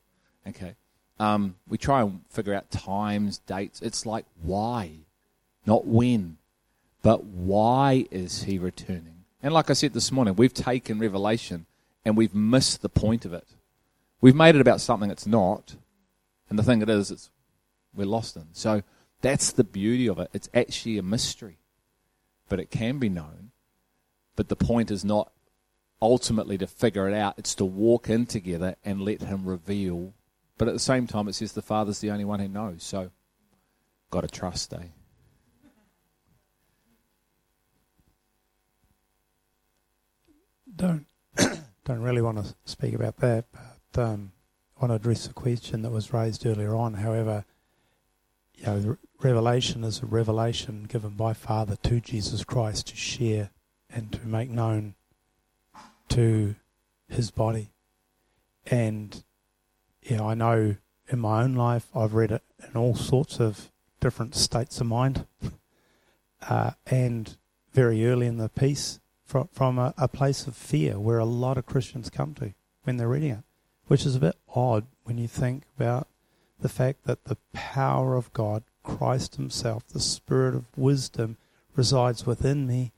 Okay. 0.48 0.76
Um, 1.20 1.56
we 1.68 1.80
try 1.80 2.04
and 2.04 2.22
figure 2.30 2.54
out 2.54 2.70
times, 2.70 3.40
dates. 3.40 3.82
It's 3.82 4.06
like 4.06 4.26
why, 4.44 4.92
not 5.66 5.88
when, 5.88 6.38
but 7.02 7.24
why 7.24 8.06
is 8.12 8.44
he 8.44 8.60
returning? 8.60 9.26
And 9.42 9.52
like 9.52 9.72
I 9.72 9.74
said 9.74 9.94
this 9.94 10.12
morning, 10.12 10.36
we've 10.36 10.54
taken 10.54 11.00
Revelation 11.00 11.66
and 12.06 12.18
we've 12.18 12.36
missed 12.36 12.82
the 12.82 12.90
point 12.90 13.26
of 13.26 13.34
it. 13.34 13.48
We've 14.22 14.36
made 14.36 14.56
it 14.56 14.62
about 14.62 14.82
something 14.82 15.10
it's 15.10 15.28
not, 15.28 15.76
and 16.50 16.58
the 16.58 16.64
thing 16.64 16.82
it 16.82 16.90
is, 16.90 17.12
it's 17.12 17.30
we're 17.96 18.06
lost 18.06 18.36
in. 18.36 18.48
So 18.54 18.84
that's 19.22 19.52
the 19.52 19.64
beauty 19.64 20.08
of 20.08 20.20
it. 20.20 20.30
It's 20.34 20.50
actually 20.54 20.98
a 20.98 21.04
mystery, 21.04 21.60
but 22.50 22.60
it 22.60 22.72
can 22.72 23.00
be 23.00 23.10
known. 23.10 23.52
But 24.36 24.50
the 24.50 24.56
point 24.56 24.92
is 24.92 25.06
not 25.06 25.32
ultimately 26.02 26.58
to 26.58 26.68
figure 26.68 27.08
it 27.08 27.14
out. 27.14 27.36
It's 27.38 27.56
to 27.56 27.66
walk 27.66 28.10
in 28.10 28.26
together 28.26 28.76
and 28.84 29.02
let 29.02 29.22
Him 29.22 29.46
reveal. 29.46 30.14
But 30.58 30.68
at 30.68 30.74
the 30.74 30.80
same 30.80 31.08
time, 31.08 31.28
it 31.28 31.34
says 31.34 31.54
the 31.54 31.62
Father's 31.62 32.00
the 32.00 32.12
only 32.12 32.26
one 32.26 32.40
who 32.40 32.48
knows. 32.48 32.84
So, 32.84 33.12
got 34.10 34.22
to 34.22 34.28
trust, 34.28 34.74
eh? 34.74 34.88
Don't 40.76 41.06
don't 41.86 42.02
really 42.02 42.22
want 42.22 42.44
to 42.44 42.56
speak 42.66 42.94
about 42.94 43.18
that, 43.18 43.46
but 43.92 44.02
um, 44.02 44.32
want 44.80 44.92
to 44.92 44.96
address 44.96 45.28
the 45.28 45.34
question 45.34 45.82
that 45.82 45.92
was 45.92 46.14
raised 46.14 46.46
earlier 46.46 46.76
on. 46.76 46.96
However, 46.96 47.46
you 48.56 48.66
know, 48.66 48.98
revelation 49.22 49.84
is 49.84 50.02
a 50.02 50.06
revelation 50.06 50.86
given 50.88 51.12
by 51.12 51.34
Father 51.34 51.76
to 51.84 52.00
Jesus 52.00 52.44
Christ 52.44 52.88
to 52.88 52.96
share 52.96 53.50
and 53.90 54.12
to 54.14 54.28
make 54.28 54.50
known 54.50 54.96
to 56.10 56.56
His 57.08 57.32
body. 57.32 57.72
And 58.66 59.24
you 60.02 60.18
know, 60.18 60.30
I 60.30 60.34
know 60.34 60.76
in 61.08 61.20
my 61.20 61.44
own 61.44 61.56
life 61.56 61.88
I've 61.96 62.14
read 62.14 62.32
it 62.32 62.44
in 62.68 62.78
all 62.78 62.96
sorts 62.96 63.40
of 63.40 63.72
different 64.00 64.36
states 64.36 64.80
of 64.80 64.88
mind, 64.88 65.26
uh, 66.50 66.72
and 66.86 67.38
very 67.74 68.06
early 68.06 68.28
in 68.28 68.38
the 68.38 68.50
piece 68.50 69.00
from 69.26 69.48
from 69.52 69.80
a, 69.80 69.94
a 69.98 70.08
place 70.08 70.48
of 70.48 70.56
fear 70.56 71.00
where 71.00 71.20
a 71.20 71.26
lot 71.26 71.58
of 71.58 71.66
Christians 71.66 72.10
come 72.10 72.34
to 72.36 72.54
when 72.84 72.98
they're 72.98 73.08
reading 73.08 73.32
it, 73.32 73.44
which 73.88 74.06
is 74.06 74.16
a 74.16 74.20
bit 74.20 74.36
odd 74.56 74.86
when 75.04 75.18
you 75.18 75.28
think 75.28 75.64
about 75.78 76.08
the 76.60 76.70
fact 76.70 77.04
that 77.06 77.26
the 77.26 77.38
power 77.52 78.16
of 78.16 78.32
God, 78.34 78.64
Christ 78.84 79.36
Himself, 79.36 79.88
the 79.88 80.00
Spirit 80.00 80.56
of 80.56 80.66
wisdom, 80.78 81.38
resides 81.76 82.26
within 82.26 82.66
me, 82.66 82.92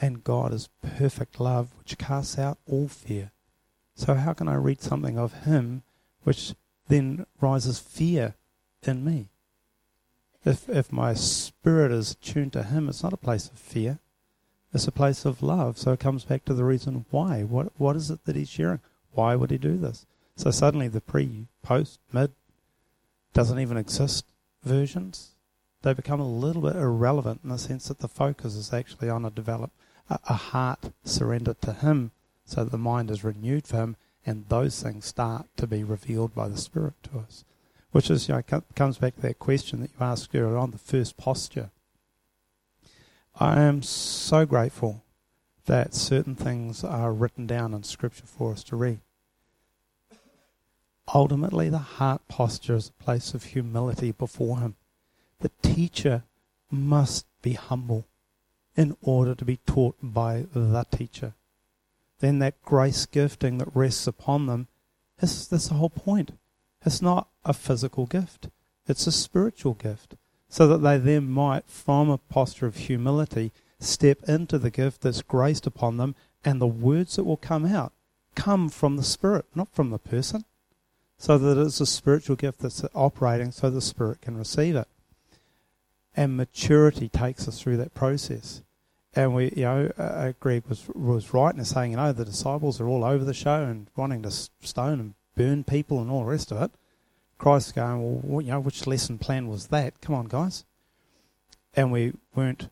and 0.00 0.24
God 0.24 0.52
is 0.52 0.68
perfect 0.82 1.38
love, 1.40 1.68
which 1.78 1.98
casts 1.98 2.38
out 2.38 2.58
all 2.66 2.88
fear. 2.88 3.30
So, 3.94 4.14
how 4.14 4.32
can 4.32 4.48
I 4.48 4.54
read 4.54 4.82
something 4.82 5.18
of 5.18 5.44
Him 5.44 5.82
which 6.24 6.54
then 6.88 7.26
rises 7.40 7.78
fear 7.78 8.34
in 8.82 9.04
me? 9.04 9.28
If, 10.44 10.68
if 10.68 10.90
my 10.90 11.14
spirit 11.14 11.92
is 11.92 12.16
tuned 12.16 12.52
to 12.54 12.64
Him, 12.64 12.88
it's 12.88 13.02
not 13.02 13.12
a 13.12 13.18
place 13.18 13.48
of 13.48 13.58
fear, 13.58 14.00
it's 14.72 14.88
a 14.88 14.92
place 14.92 15.24
of 15.24 15.42
love. 15.42 15.78
So, 15.78 15.92
it 15.92 16.00
comes 16.00 16.24
back 16.24 16.44
to 16.46 16.54
the 16.54 16.64
reason 16.64 17.04
why. 17.10 17.42
What, 17.42 17.72
what 17.78 17.96
is 17.96 18.10
it 18.10 18.24
that 18.24 18.36
He's 18.36 18.48
sharing? 18.48 18.80
Why 19.12 19.36
would 19.36 19.50
He 19.50 19.58
do 19.58 19.76
this? 19.76 20.06
So, 20.36 20.50
suddenly 20.50 20.88
the 20.88 21.00
pre, 21.00 21.46
post, 21.62 22.00
mid, 22.12 22.32
doesn't 23.32 23.58
even 23.58 23.76
exist 23.76 24.26
versions, 24.62 25.30
they 25.82 25.92
become 25.92 26.20
a 26.20 26.28
little 26.28 26.62
bit 26.62 26.76
irrelevant 26.76 27.40
in 27.42 27.50
the 27.50 27.58
sense 27.58 27.88
that 27.88 27.98
the 27.98 28.08
focus 28.08 28.54
is 28.54 28.72
actually 28.72 29.10
on 29.10 29.24
a 29.24 29.30
develop 29.30 29.72
a, 30.08 30.18
a 30.28 30.34
heart 30.34 30.92
surrendered 31.04 31.60
to 31.62 31.72
Him, 31.72 32.12
so 32.44 32.64
that 32.64 32.70
the 32.70 32.78
mind 32.78 33.10
is 33.10 33.24
renewed 33.24 33.66
for 33.66 33.76
Him, 33.76 33.96
and 34.24 34.48
those 34.48 34.82
things 34.82 35.06
start 35.06 35.46
to 35.56 35.66
be 35.66 35.82
revealed 35.82 36.34
by 36.34 36.48
the 36.48 36.56
Spirit 36.56 36.94
to 37.04 37.18
us. 37.18 37.44
Which 37.90 38.10
is, 38.10 38.28
you 38.28 38.34
know, 38.34 38.62
comes 38.74 38.98
back 38.98 39.16
to 39.16 39.22
that 39.22 39.38
question 39.38 39.80
that 39.80 39.90
you 39.90 40.04
asked 40.04 40.34
earlier 40.34 40.56
on, 40.56 40.70
the 40.70 40.78
first 40.78 41.16
posture. 41.16 41.70
I 43.38 43.62
am 43.62 43.82
so 43.82 44.44
grateful 44.44 45.04
that 45.66 45.94
certain 45.94 46.34
things 46.34 46.84
are 46.84 47.12
written 47.12 47.46
down 47.46 47.72
in 47.72 47.82
Scripture 47.82 48.26
for 48.26 48.52
us 48.52 48.62
to 48.64 48.76
read. 48.76 49.00
Ultimately, 51.14 51.68
the 51.68 51.78
heart 51.78 52.26
posture 52.28 52.76
is 52.76 52.88
a 52.88 53.02
place 53.02 53.34
of 53.34 53.44
humility 53.44 54.12
before 54.12 54.58
Him. 54.58 54.76
The 55.40 55.50
teacher 55.62 56.24
must 56.70 57.26
be 57.42 57.54
humble 57.54 58.06
in 58.76 58.96
order 59.02 59.34
to 59.34 59.44
be 59.44 59.58
taught 59.66 59.96
by 60.02 60.46
the 60.52 60.86
teacher. 60.90 61.34
Then 62.20 62.38
that 62.38 62.62
grace 62.62 63.06
gifting 63.06 63.58
that 63.58 63.74
rests 63.74 64.06
upon 64.06 64.46
them 64.46 64.68
is 65.20 65.48
the 65.48 65.58
whole 65.74 65.90
point. 65.90 66.32
It's 66.84 67.02
not 67.02 67.28
a 67.44 67.52
physical 67.52 68.06
gift, 68.06 68.48
it's 68.86 69.06
a 69.06 69.12
spiritual 69.12 69.74
gift. 69.74 70.16
So 70.52 70.68
that 70.68 70.82
they 70.82 70.98
then 70.98 71.30
might, 71.30 71.64
from 71.66 72.10
a 72.10 72.18
posture 72.18 72.66
of 72.66 72.76
humility, 72.76 73.52
step 73.80 74.18
into 74.28 74.58
the 74.58 74.70
gift 74.70 75.00
that's 75.00 75.22
graced 75.22 75.66
upon 75.66 75.96
them, 75.96 76.14
and 76.44 76.60
the 76.60 76.66
words 76.66 77.16
that 77.16 77.24
will 77.24 77.38
come 77.38 77.64
out 77.64 77.92
come 78.34 78.68
from 78.68 78.96
the 78.96 79.02
Spirit, 79.02 79.46
not 79.54 79.72
from 79.72 79.90
the 79.90 79.98
person 79.98 80.44
so 81.22 81.38
that 81.38 81.56
it's 81.56 81.80
a 81.80 81.86
spiritual 81.86 82.34
gift 82.34 82.58
that's 82.58 82.84
operating 82.96 83.52
so 83.52 83.70
the 83.70 83.80
spirit 83.80 84.20
can 84.20 84.36
receive 84.36 84.74
it. 84.74 84.88
And 86.16 86.36
maturity 86.36 87.08
takes 87.08 87.46
us 87.46 87.60
through 87.60 87.76
that 87.76 87.94
process. 87.94 88.60
And 89.14 89.32
we, 89.32 89.52
you 89.54 89.62
know, 89.62 89.92
uh, 89.96 90.32
Greg 90.40 90.64
was 90.68 90.88
was 90.88 91.32
right 91.32 91.54
in 91.54 91.64
saying, 91.64 91.92
you 91.92 91.96
know, 91.98 92.12
the 92.12 92.24
disciples 92.24 92.80
are 92.80 92.88
all 92.88 93.04
over 93.04 93.22
the 93.22 93.32
show 93.32 93.62
and 93.62 93.86
wanting 93.94 94.22
to 94.22 94.32
stone 94.32 94.98
and 94.98 95.14
burn 95.36 95.62
people 95.62 96.00
and 96.00 96.10
all 96.10 96.24
the 96.24 96.30
rest 96.30 96.50
of 96.50 96.60
it. 96.60 96.72
Christ's 97.42 97.72
going, 97.72 98.22
well, 98.22 98.40
you 98.40 98.52
know, 98.52 98.60
which 98.60 98.86
lesson 98.86 99.18
plan 99.18 99.48
was 99.48 99.66
that? 99.66 100.00
Come 100.00 100.14
on, 100.14 100.26
guys. 100.26 100.64
And 101.74 101.90
we 101.90 102.12
weren't 102.36 102.68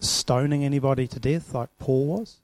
stoning 0.00 0.64
anybody 0.64 1.06
to 1.08 1.20
death 1.20 1.52
like 1.52 1.68
Paul 1.78 2.06
was. 2.06 2.40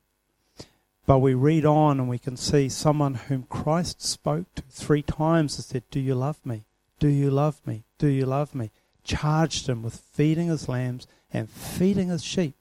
But 1.06 1.20
we 1.20 1.32
read 1.32 1.64
on 1.64 1.98
and 1.98 2.06
we 2.06 2.18
can 2.18 2.36
see 2.36 2.68
someone 2.68 3.14
whom 3.14 3.44
Christ 3.44 4.02
spoke 4.02 4.54
to 4.56 4.62
three 4.68 5.00
times 5.00 5.56
and 5.56 5.64
said, 5.64 5.84
Do 5.90 6.00
you 6.00 6.14
love 6.14 6.44
me? 6.44 6.64
Do 6.98 7.08
you 7.08 7.30
love 7.30 7.66
me? 7.66 7.84
Do 7.96 8.08
you 8.08 8.26
love 8.26 8.54
me? 8.54 8.72
Charged 9.02 9.66
him 9.66 9.82
with 9.82 9.96
feeding 10.12 10.48
his 10.48 10.68
lambs 10.68 11.06
and 11.32 11.48
feeding 11.48 12.08
his 12.08 12.22
sheep. 12.22 12.56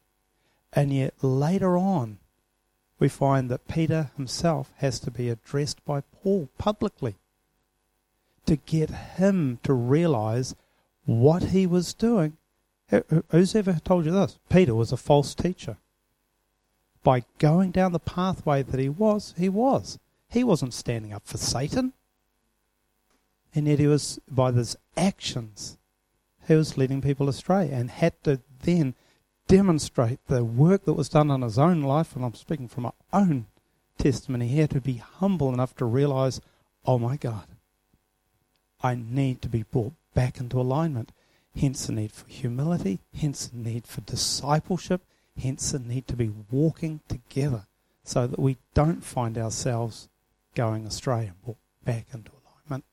And 0.72 0.94
yet 0.94 1.14
later 1.22 1.78
on, 1.78 2.20
we 3.00 3.10
find 3.10 3.52
that 3.52 3.68
Peter 3.68 4.12
himself 4.16 4.72
has 4.78 4.98
to 5.02 5.12
be 5.12 5.28
addressed 5.28 5.84
by 5.84 6.04
Paul 6.24 6.48
publicly 6.58 7.16
to 8.49 8.55
get 8.55 8.89
him 8.89 9.59
to 9.61 9.73
realize 9.73 10.55
what 11.05 11.43
he 11.43 11.67
was 11.67 11.93
doing. 11.93 12.35
Who's 13.30 13.55
ever 13.55 13.80
told 13.84 14.05
you 14.05 14.11
this? 14.11 14.39
Peter 14.49 14.73
was 14.73 14.91
a 14.91 14.97
false 14.97 15.35
teacher 15.35 15.77
by 17.03 17.23
going 17.38 17.69
down 17.69 17.91
the 17.91 17.99
pathway 17.99 18.63
that 18.63 18.80
he 18.80 18.89
was, 18.89 19.35
he 19.38 19.49
was. 19.49 19.99
He 20.27 20.43
wasn't 20.43 20.73
standing 20.73 21.13
up 21.13 21.27
for 21.27 21.38
Satan. 21.38 21.93
And 23.53 23.67
yet 23.67 23.77
he 23.77 23.85
was, 23.88 24.19
by 24.30 24.51
his 24.51 24.76
actions, 24.97 25.77
he 26.47 26.55
was 26.55 26.77
leading 26.77 27.01
people 27.01 27.30
astray 27.30 27.69
and 27.71 27.91
had 27.91 28.21
to 28.23 28.41
then 28.63 28.95
demonstrate 29.47 30.19
the 30.27 30.43
work 30.43 30.85
that 30.85 30.93
was 30.93 31.09
done 31.09 31.30
in 31.30 31.41
his 31.41 31.59
own 31.59 31.84
life. 31.84 32.15
And 32.15 32.26
I'm 32.26 32.34
speaking 32.34 32.67
from 32.67 32.84
my 32.84 32.91
own 33.13 33.45
testimony. 33.99 34.47
He 34.47 34.59
had 34.59 34.71
to 34.71 34.81
be 34.81 34.97
humble 34.97 35.53
enough 35.53 35.76
to 35.76 35.85
realize, 35.85 36.41
oh 36.85 36.97
my 36.97 37.15
God, 37.15 37.45
I 38.81 38.95
need 38.95 39.41
to 39.41 39.49
be 39.49 39.64
brought 39.64 39.93
back 40.14 40.39
into 40.39 40.60
alignment. 40.60 41.11
Hence 41.56 41.88
the 41.88 41.93
need 41.93 42.11
for 42.11 42.27
humility, 42.27 42.99
hence 43.14 43.47
the 43.47 43.57
need 43.57 43.85
for 43.88 44.01
discipleship, 44.01 45.01
Hence 45.41 45.72
the 45.72 45.80
need 45.80 46.07
to 46.07 46.15
be 46.15 46.31
walking 46.51 46.99
together 47.07 47.65
so 48.03 48.27
that 48.27 48.39
we 48.39 48.57
don't 48.73 49.03
find 49.03 49.38
ourselves 49.38 50.10
going 50.53 50.85
astray 50.85 51.27
and 51.27 51.41
brought 51.43 51.57
back 51.85 52.07
into 52.14 52.31
alignment. 52.31 52.84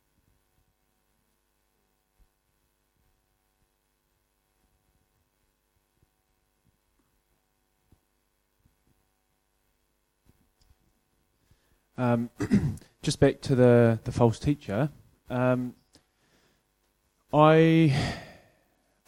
Um, 11.98 12.30
just 13.02 13.18
back 13.18 13.40
to 13.40 13.56
the, 13.56 13.98
the 14.04 14.12
false 14.12 14.38
teacher. 14.38 14.90
Um, 15.28 15.74
I 17.32 17.94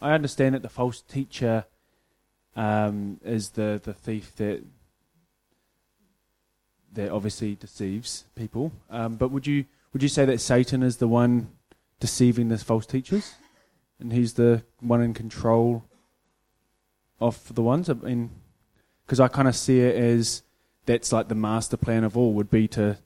I 0.01 0.11
understand 0.11 0.55
that 0.55 0.61
the 0.61 0.69
false 0.69 1.01
teacher 1.01 1.65
um, 2.55 3.19
is 3.23 3.51
the, 3.51 3.79
the 3.83 3.93
thief 3.93 4.35
that 4.37 4.63
that 6.93 7.11
obviously 7.11 7.55
deceives 7.55 8.25
people. 8.35 8.71
Um, 8.89 9.15
but 9.15 9.31
would 9.31 9.47
you 9.47 9.65
would 9.93 10.03
you 10.03 10.09
say 10.09 10.25
that 10.25 10.41
Satan 10.41 10.83
is 10.83 10.97
the 10.97 11.07
one 11.07 11.49
deceiving 11.99 12.49
the 12.49 12.57
false 12.57 12.85
teachers, 12.85 13.35
and 13.99 14.11
he's 14.11 14.33
the 14.33 14.63
one 14.79 15.01
in 15.01 15.13
control 15.13 15.83
of 17.19 17.53
the 17.53 17.61
ones? 17.61 17.89
I 17.89 17.93
mean, 17.93 18.31
because 19.05 19.19
I 19.19 19.27
kind 19.27 19.47
of 19.47 19.55
see 19.55 19.79
it 19.81 19.95
as 19.95 20.43
that's 20.85 21.11
like 21.11 21.27
the 21.27 21.35
master 21.35 21.77
plan 21.77 22.03
of 22.03 22.17
all 22.17 22.33
would 22.33 22.49
be 22.49 22.67
to 22.69 22.97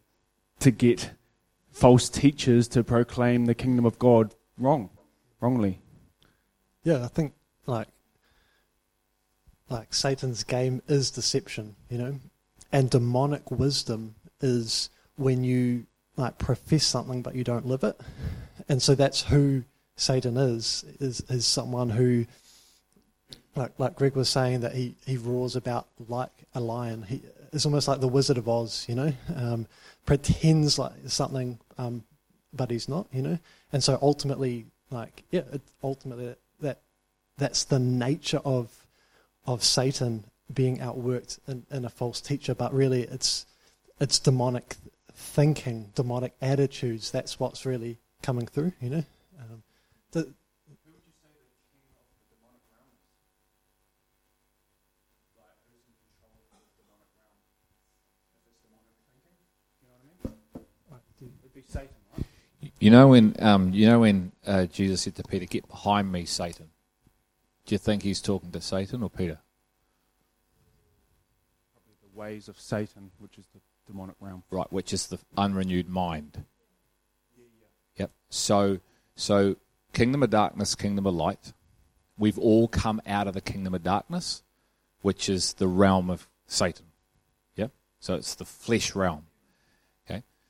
to 0.60 0.72
get 0.72 1.12
false 1.74 2.08
teachers 2.08 2.68
to 2.70 2.84
proclaim 2.84 3.46
the 3.46 3.56
kingdom 3.56 3.86
of 3.86 4.00
God 4.00 4.34
wrong, 4.58 4.90
wrongly. 5.42 5.80
Yeah, 6.84 7.04
I 7.04 7.08
think 7.08 7.34
like 7.66 7.88
like 9.70 9.94
Satan's 9.94 10.44
game 10.44 10.82
is 10.88 11.10
deception, 11.10 11.76
you 11.90 11.98
know, 11.98 12.20
and 12.72 12.90
demonic 12.90 13.50
wisdom 13.50 14.16
is 14.40 14.90
when 15.16 15.44
you 15.44 15.86
like 16.16 16.38
profess 16.38 16.86
something 16.86 17.22
but 17.22 17.36
you 17.36 17.44
don't 17.44 17.66
live 17.66 17.84
it, 17.84 18.00
and 18.70 18.82
so 18.82 18.96
that's 18.96 19.24
who 19.24 19.64
Satan 19.96 20.38
is 20.38 20.86
is 21.00 21.22
is 21.30 21.48
someone 21.48 21.90
who, 21.90 22.26
like 23.56 23.72
like 23.80 23.96
Greg 23.96 24.16
was 24.16 24.30
saying 24.30 24.62
that 24.62 24.76
he 24.76 24.96
he 25.06 25.18
roars 25.18 25.56
about 25.56 25.88
like 26.08 26.32
a 26.54 26.60
lion. 26.60 27.04
He 27.04 27.22
it's 27.54 27.66
almost 27.66 27.88
like 27.88 28.02
the 28.02 28.08
Wizard 28.08 28.38
of 28.38 28.50
Oz, 28.50 28.86
you 28.90 28.96
know, 28.96 29.14
um, 29.36 29.68
pretends 30.06 30.80
like 30.80 30.94
something, 31.08 31.60
um, 31.78 32.04
but 32.54 32.72
he's 32.72 32.88
not, 32.88 33.08
you 33.12 33.22
know. 33.22 33.40
And 33.72 33.84
so 33.84 33.98
ultimately, 34.02 34.66
like, 34.90 35.24
yeah, 35.32 35.42
it, 35.52 35.62
ultimately 35.84 36.36
that 36.62 36.82
that's 37.38 37.64
the 37.64 37.80
nature 37.80 38.42
of 38.46 38.86
of 39.46 39.64
Satan 39.64 40.26
being 40.54 40.78
outworked 40.78 41.40
in, 41.48 41.66
in 41.72 41.86
a 41.86 41.90
false 41.90 42.22
teacher. 42.22 42.54
But 42.54 42.74
really, 42.74 43.04
it's 43.04 43.46
it's 44.00 44.20
demonic 44.20 44.76
thinking, 45.14 45.92
demonic 45.96 46.34
attitudes. 46.42 47.12
That's 47.12 47.40
what's 47.40 47.66
really 47.66 47.98
coming 48.22 48.48
through, 48.48 48.74
you 48.82 48.90
know. 48.90 49.04
Um, 49.40 49.64
You 62.80 62.92
know 62.92 63.08
when 63.08 63.36
um, 63.40 63.74
you 63.74 63.88
know 63.88 64.00
when 64.00 64.32
uh, 64.46 64.66
Jesus 64.66 65.02
said 65.04 65.16
to 65.16 65.24
Peter, 65.24 65.46
"Get 65.46 65.68
behind 65.68 66.12
me, 66.12 66.26
Satan." 66.26 66.70
Do 67.66 67.76
you 67.76 67.80
think 67.80 68.04
he's 68.04 68.22
talking 68.22 68.52
to 68.52 68.62
Satan 68.62 69.04
or 69.04 69.10
Peter? 69.10 69.40
Probably 71.74 71.96
the 72.02 72.20
ways 72.20 72.50
of 72.50 72.60
Satan, 72.60 73.12
which 73.20 73.38
is 73.38 73.46
the 73.54 73.62
demonic 73.88 74.16
realm. 74.20 74.44
Right, 74.52 74.72
which 74.72 74.92
is 74.92 75.08
the 75.08 75.20
unrenewed 75.38 75.88
mind. 75.88 76.44
Yep. 77.96 78.12
So, 78.30 78.80
so 79.16 79.56
kingdom 79.94 80.24
of 80.24 80.30
darkness, 80.30 80.76
kingdom 80.76 81.06
of 81.06 81.14
light. 81.14 81.54
We've 82.18 82.40
all 82.40 82.68
come 82.68 83.02
out 83.08 83.28
of 83.28 83.34
the 83.34 83.42
kingdom 83.42 83.74
of 83.74 83.84
darkness, 83.84 84.44
which 85.02 85.30
is 85.30 85.54
the 85.54 85.68
realm 85.68 86.10
of 86.10 86.28
Satan. 86.48 86.88
Yep. 87.56 87.72
So 88.00 88.16
it's 88.16 88.36
the 88.36 88.46
flesh 88.46 88.94
realm. 88.94 89.26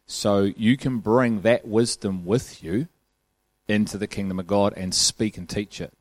So 0.06 0.44
you 0.44 0.78
can 0.78 1.00
bring 1.00 1.42
that 1.42 1.68
wisdom 1.68 2.26
with 2.26 2.64
you 2.64 2.88
into 3.68 3.98
the 3.98 4.08
kingdom 4.08 4.40
of 4.40 4.48
God 4.48 4.74
and 4.76 4.94
speak 4.94 5.38
and 5.38 5.48
teach 5.48 5.80
it. 5.80 5.94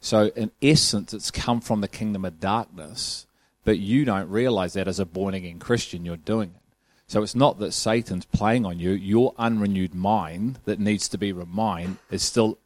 So 0.00 0.26
in 0.36 0.52
essence, 0.62 1.12
it's 1.12 1.30
come 1.30 1.60
from 1.60 1.80
the 1.80 1.88
kingdom 1.88 2.24
of 2.24 2.38
darkness, 2.38 3.26
but 3.64 3.78
you 3.78 4.04
don't 4.04 4.30
realize 4.30 4.74
that 4.74 4.88
as 4.88 5.00
a 5.00 5.04
born 5.04 5.34
again 5.34 5.58
Christian, 5.58 6.04
you're 6.04 6.16
doing 6.16 6.50
it. 6.54 6.62
So 7.08 7.22
it's 7.22 7.34
not 7.34 7.58
that 7.58 7.72
Satan's 7.72 8.24
playing 8.24 8.66
on 8.66 8.78
you. 8.78 8.90
Your 8.90 9.32
unrenewed 9.38 9.94
mind 9.94 10.58
that 10.64 10.80
needs 10.80 11.08
to 11.08 11.18
be 11.18 11.32
reminded 11.32 11.98
is 12.10 12.22
still, 12.22 12.58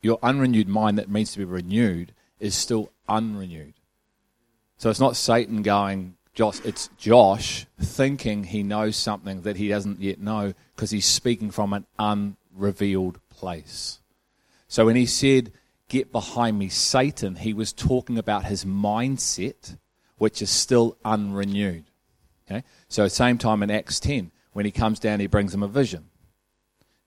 your 0.00 0.18
unrenewed 0.22 0.68
mind 0.68 0.98
that 0.98 1.10
needs 1.10 1.32
to 1.32 1.38
be 1.38 1.44
renewed 1.44 2.12
is 2.38 2.54
still 2.54 2.92
unrenewed. 3.08 3.74
So 4.76 4.90
it's 4.90 5.00
not 5.00 5.16
Satan 5.16 5.62
going, 5.62 6.16
Josh, 6.34 6.60
it's 6.64 6.88
Josh 6.98 7.66
thinking 7.80 8.44
he 8.44 8.62
knows 8.62 8.96
something 8.96 9.42
that 9.42 9.56
he 9.56 9.68
doesn't 9.68 10.00
yet 10.00 10.20
know 10.20 10.54
because 10.74 10.90
he's 10.90 11.06
speaking 11.06 11.50
from 11.50 11.72
an 11.72 11.86
unrevealed 11.98 13.20
place. 13.30 14.00
So 14.66 14.86
when 14.86 14.96
he 14.96 15.06
said, 15.06 15.52
Get 15.88 16.12
behind 16.12 16.58
me, 16.58 16.68
Satan, 16.68 17.36
he 17.36 17.52
was 17.52 17.72
talking 17.72 18.16
about 18.16 18.46
his 18.46 18.64
mindset, 18.64 19.76
which 20.16 20.40
is 20.40 20.50
still 20.50 20.96
unrenewed. 21.04 21.84
Okay? 22.46 22.64
So, 22.88 23.06
same 23.08 23.38
time 23.38 23.62
in 23.62 23.70
Acts 23.70 24.00
10, 24.00 24.32
when 24.54 24.64
he 24.64 24.70
comes 24.70 24.98
down, 24.98 25.20
he 25.20 25.26
brings 25.26 25.52
him 25.52 25.62
a 25.62 25.68
vision. 25.68 26.06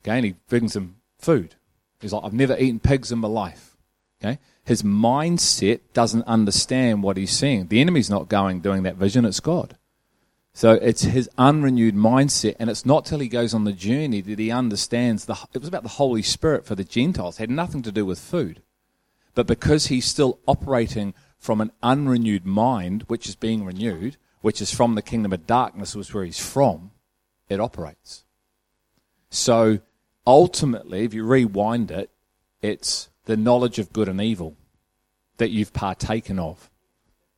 Okay? 0.01 0.17
And 0.17 0.25
he 0.25 0.35
brings 0.47 0.75
him 0.75 0.97
food. 1.17 1.55
He's 1.99 2.13
like, 2.13 2.23
I've 2.23 2.33
never 2.33 2.55
eaten 2.57 2.79
pigs 2.79 3.11
in 3.11 3.19
my 3.19 3.27
life. 3.27 3.77
Okay? 4.21 4.37
His 4.67 4.83
mindset 4.83 5.79
doesn't 5.93 6.27
understand 6.27 7.01
what 7.01 7.15
he's 7.15 7.31
seeing. 7.31 7.67
The 7.67 7.79
enemy's 7.79 8.09
not 8.09 8.27
going 8.27 8.59
doing 8.59 8.83
that 8.83 8.97
vision, 8.97 9.23
it's 9.23 9.39
God. 9.39 9.77
So 10.51 10.73
it's 10.73 11.03
his 11.03 11.29
unrenewed 11.37 11.95
mindset, 11.95 12.57
and 12.59 12.69
it's 12.69 12.85
not 12.85 13.05
till 13.05 13.19
he 13.19 13.29
goes 13.29 13.53
on 13.53 13.63
the 13.63 13.71
journey 13.71 14.19
that 14.19 14.39
he 14.39 14.51
understands 14.51 15.23
the. 15.23 15.37
It 15.53 15.59
was 15.59 15.69
about 15.69 15.83
the 15.83 15.89
Holy 16.03 16.21
Spirit 16.21 16.65
for 16.65 16.75
the 16.75 16.83
Gentiles, 16.83 17.37
it 17.37 17.43
had 17.43 17.49
nothing 17.49 17.81
to 17.83 17.93
do 17.93 18.05
with 18.05 18.19
food, 18.19 18.61
but 19.35 19.47
because 19.47 19.87
he's 19.87 20.03
still 20.03 20.37
operating 20.45 21.13
from 21.39 21.61
an 21.61 21.71
unrenewed 21.81 22.45
mind, 22.45 23.05
which 23.07 23.29
is 23.29 23.37
being 23.37 23.63
renewed, 23.63 24.17
which 24.41 24.61
is 24.61 24.73
from 24.73 24.95
the 24.95 25.01
kingdom 25.01 25.31
of 25.31 25.47
darkness, 25.47 25.95
was 25.95 26.13
where 26.13 26.25
he's 26.25 26.45
from, 26.45 26.91
it 27.47 27.61
operates. 27.61 28.25
So 29.29 29.79
ultimately, 30.25 31.05
if 31.05 31.13
you 31.13 31.23
rewind 31.23 31.89
it, 31.89 32.09
it's 32.61 33.07
the 33.27 33.37
knowledge 33.37 33.77
of 33.77 33.93
good 33.93 34.09
and 34.09 34.19
evil 34.19 34.55
that 35.37 35.51
you've 35.51 35.73
partaken 35.73 36.39
of. 36.39 36.69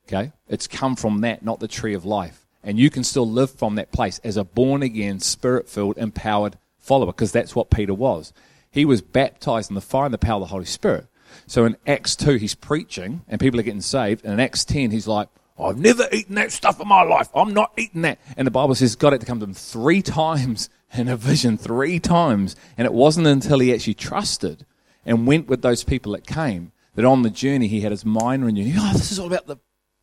Okay? 0.08 0.32
It's 0.48 0.68
come 0.68 0.96
from 0.96 1.22
that, 1.22 1.44
not 1.44 1.60
the 1.60 1.68
tree 1.68 1.94
of 1.94 2.06
life. 2.06 2.46
And 2.64 2.80
you 2.80 2.90
can 2.90 3.04
still 3.04 3.30
live 3.30 3.52
from 3.52 3.76
that 3.76 3.92
place 3.92 4.20
as 4.24 4.38
a 4.38 4.44
born 4.44 4.84
again, 4.84 5.20
spirit 5.20 5.68
filled, 5.68 5.98
empowered 5.98 6.58
follower, 6.78 7.08
because 7.08 7.32
that's 7.32 7.56
what 7.56 7.70
Peter 7.70 7.94
was. 7.94 8.32
He 8.72 8.86
was 8.86 9.02
baptized 9.02 9.72
in 9.72 9.76
the 9.76 9.82
fire 9.82 10.06
and 10.06 10.14
the 10.14 10.20
power 10.20 10.36
of 10.36 10.42
the 10.42 10.48
Holy 10.48 10.66
Spirit. 10.66 11.08
So 11.48 11.66
in 11.66 11.78
Acts 11.88 12.16
2, 12.16 12.36
he's 12.36 12.56
preaching 12.56 13.22
and 13.28 13.40
people 13.40 13.60
are 13.60 13.64
getting 13.64 13.82
saved. 13.82 14.24
And 14.24 14.34
in 14.34 14.40
Acts 14.40 14.66
10, 14.66 14.92
he's 14.92 15.08
like, 15.08 15.30
I've 15.60 15.78
never 15.78 16.08
eaten 16.12 16.36
that 16.36 16.52
stuff 16.52 16.80
in 16.80 16.88
my 16.88 17.04
life. 17.04 17.30
I'm 17.34 17.54
not 17.54 17.74
eating 17.78 18.04
that. 18.04 18.20
And 18.38 18.46
the 18.46 18.52
Bible 18.52 18.76
says 18.76 18.96
God 18.96 19.14
had 19.14 19.22
to 19.22 19.28
come 19.28 19.40
to 19.40 19.46
him 19.46 19.54
three 19.54 20.02
times 20.04 20.70
in 20.94 21.08
a 21.08 21.18
vision, 21.18 21.58
three 21.58 22.00
times. 22.00 22.56
And 22.78 22.86
it 22.86 22.94
wasn't 22.94 23.28
until 23.28 23.60
he 23.60 23.74
actually 23.74 23.96
trusted 23.96 24.66
and 25.10 25.26
went 25.26 25.48
with 25.48 25.64
those 25.64 25.84
people 25.84 26.12
that 26.12 26.28
came 26.28 26.72
that 26.94 27.04
on 27.04 27.24
the 27.24 27.32
journey 27.32 27.68
he 27.68 27.82
had 27.82 27.92
his 27.92 28.06
mind 28.06 28.46
renewed. 28.46 28.76
Oh, 28.78 28.94
this 28.94 29.12
is 29.12 29.18
all 29.18 29.26
about 29.26 29.48
the 29.48 29.58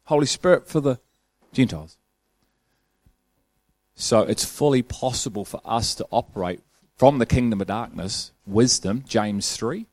Holy 0.07 0.27
Spirit 0.27 0.67
for 0.69 0.81
the 0.81 0.99
Gentiles. 1.53 1.97
So 3.95 4.23
it's 4.23 4.45
fully 4.45 4.83
possible 4.83 5.45
for 5.45 5.61
us 5.65 5.95
to 5.95 6.07
operate 6.11 6.61
from 6.97 7.19
the 7.19 7.27
kingdom 7.27 7.61
of 7.61 7.69
darkness, 7.69 8.33
wisdom, 8.47 9.05
James 9.07 9.57
3, 9.57 9.87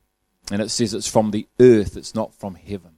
and 0.51 0.61
it 0.61 0.69
says 0.69 0.95
it's 0.95 1.07
from 1.07 1.29
the 1.29 1.47
earth, 1.59 1.95
it's 1.95 2.15
not 2.15 2.33
from 2.33 2.55
heaven. 2.55 2.95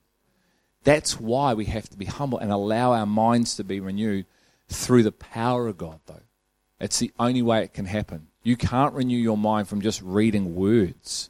That's 0.86 1.20
why 1.20 1.54
we 1.54 1.66
have 1.66 1.90
to 1.90 1.98
be 1.98 2.06
humble 2.06 2.40
and 2.40 2.52
allow 2.52 2.94
our 2.94 3.06
minds 3.06 3.56
to 3.58 3.64
be 3.66 3.82
renewed 3.82 4.26
through 4.70 5.04
the 5.04 5.12
power 5.12 5.68
of 5.68 5.78
God, 5.78 6.00
though. 6.06 6.24
It's 6.80 7.00
the 7.00 7.12
only 7.20 7.42
way 7.42 7.64
it 7.64 7.74
can 7.74 7.86
happen. 7.86 8.28
You 8.42 8.56
can't 8.56 8.94
renew 8.94 9.18
your 9.18 9.38
mind 9.38 9.68
from 9.68 9.82
just 9.82 10.02
reading 10.02 10.56
words. 10.56 11.30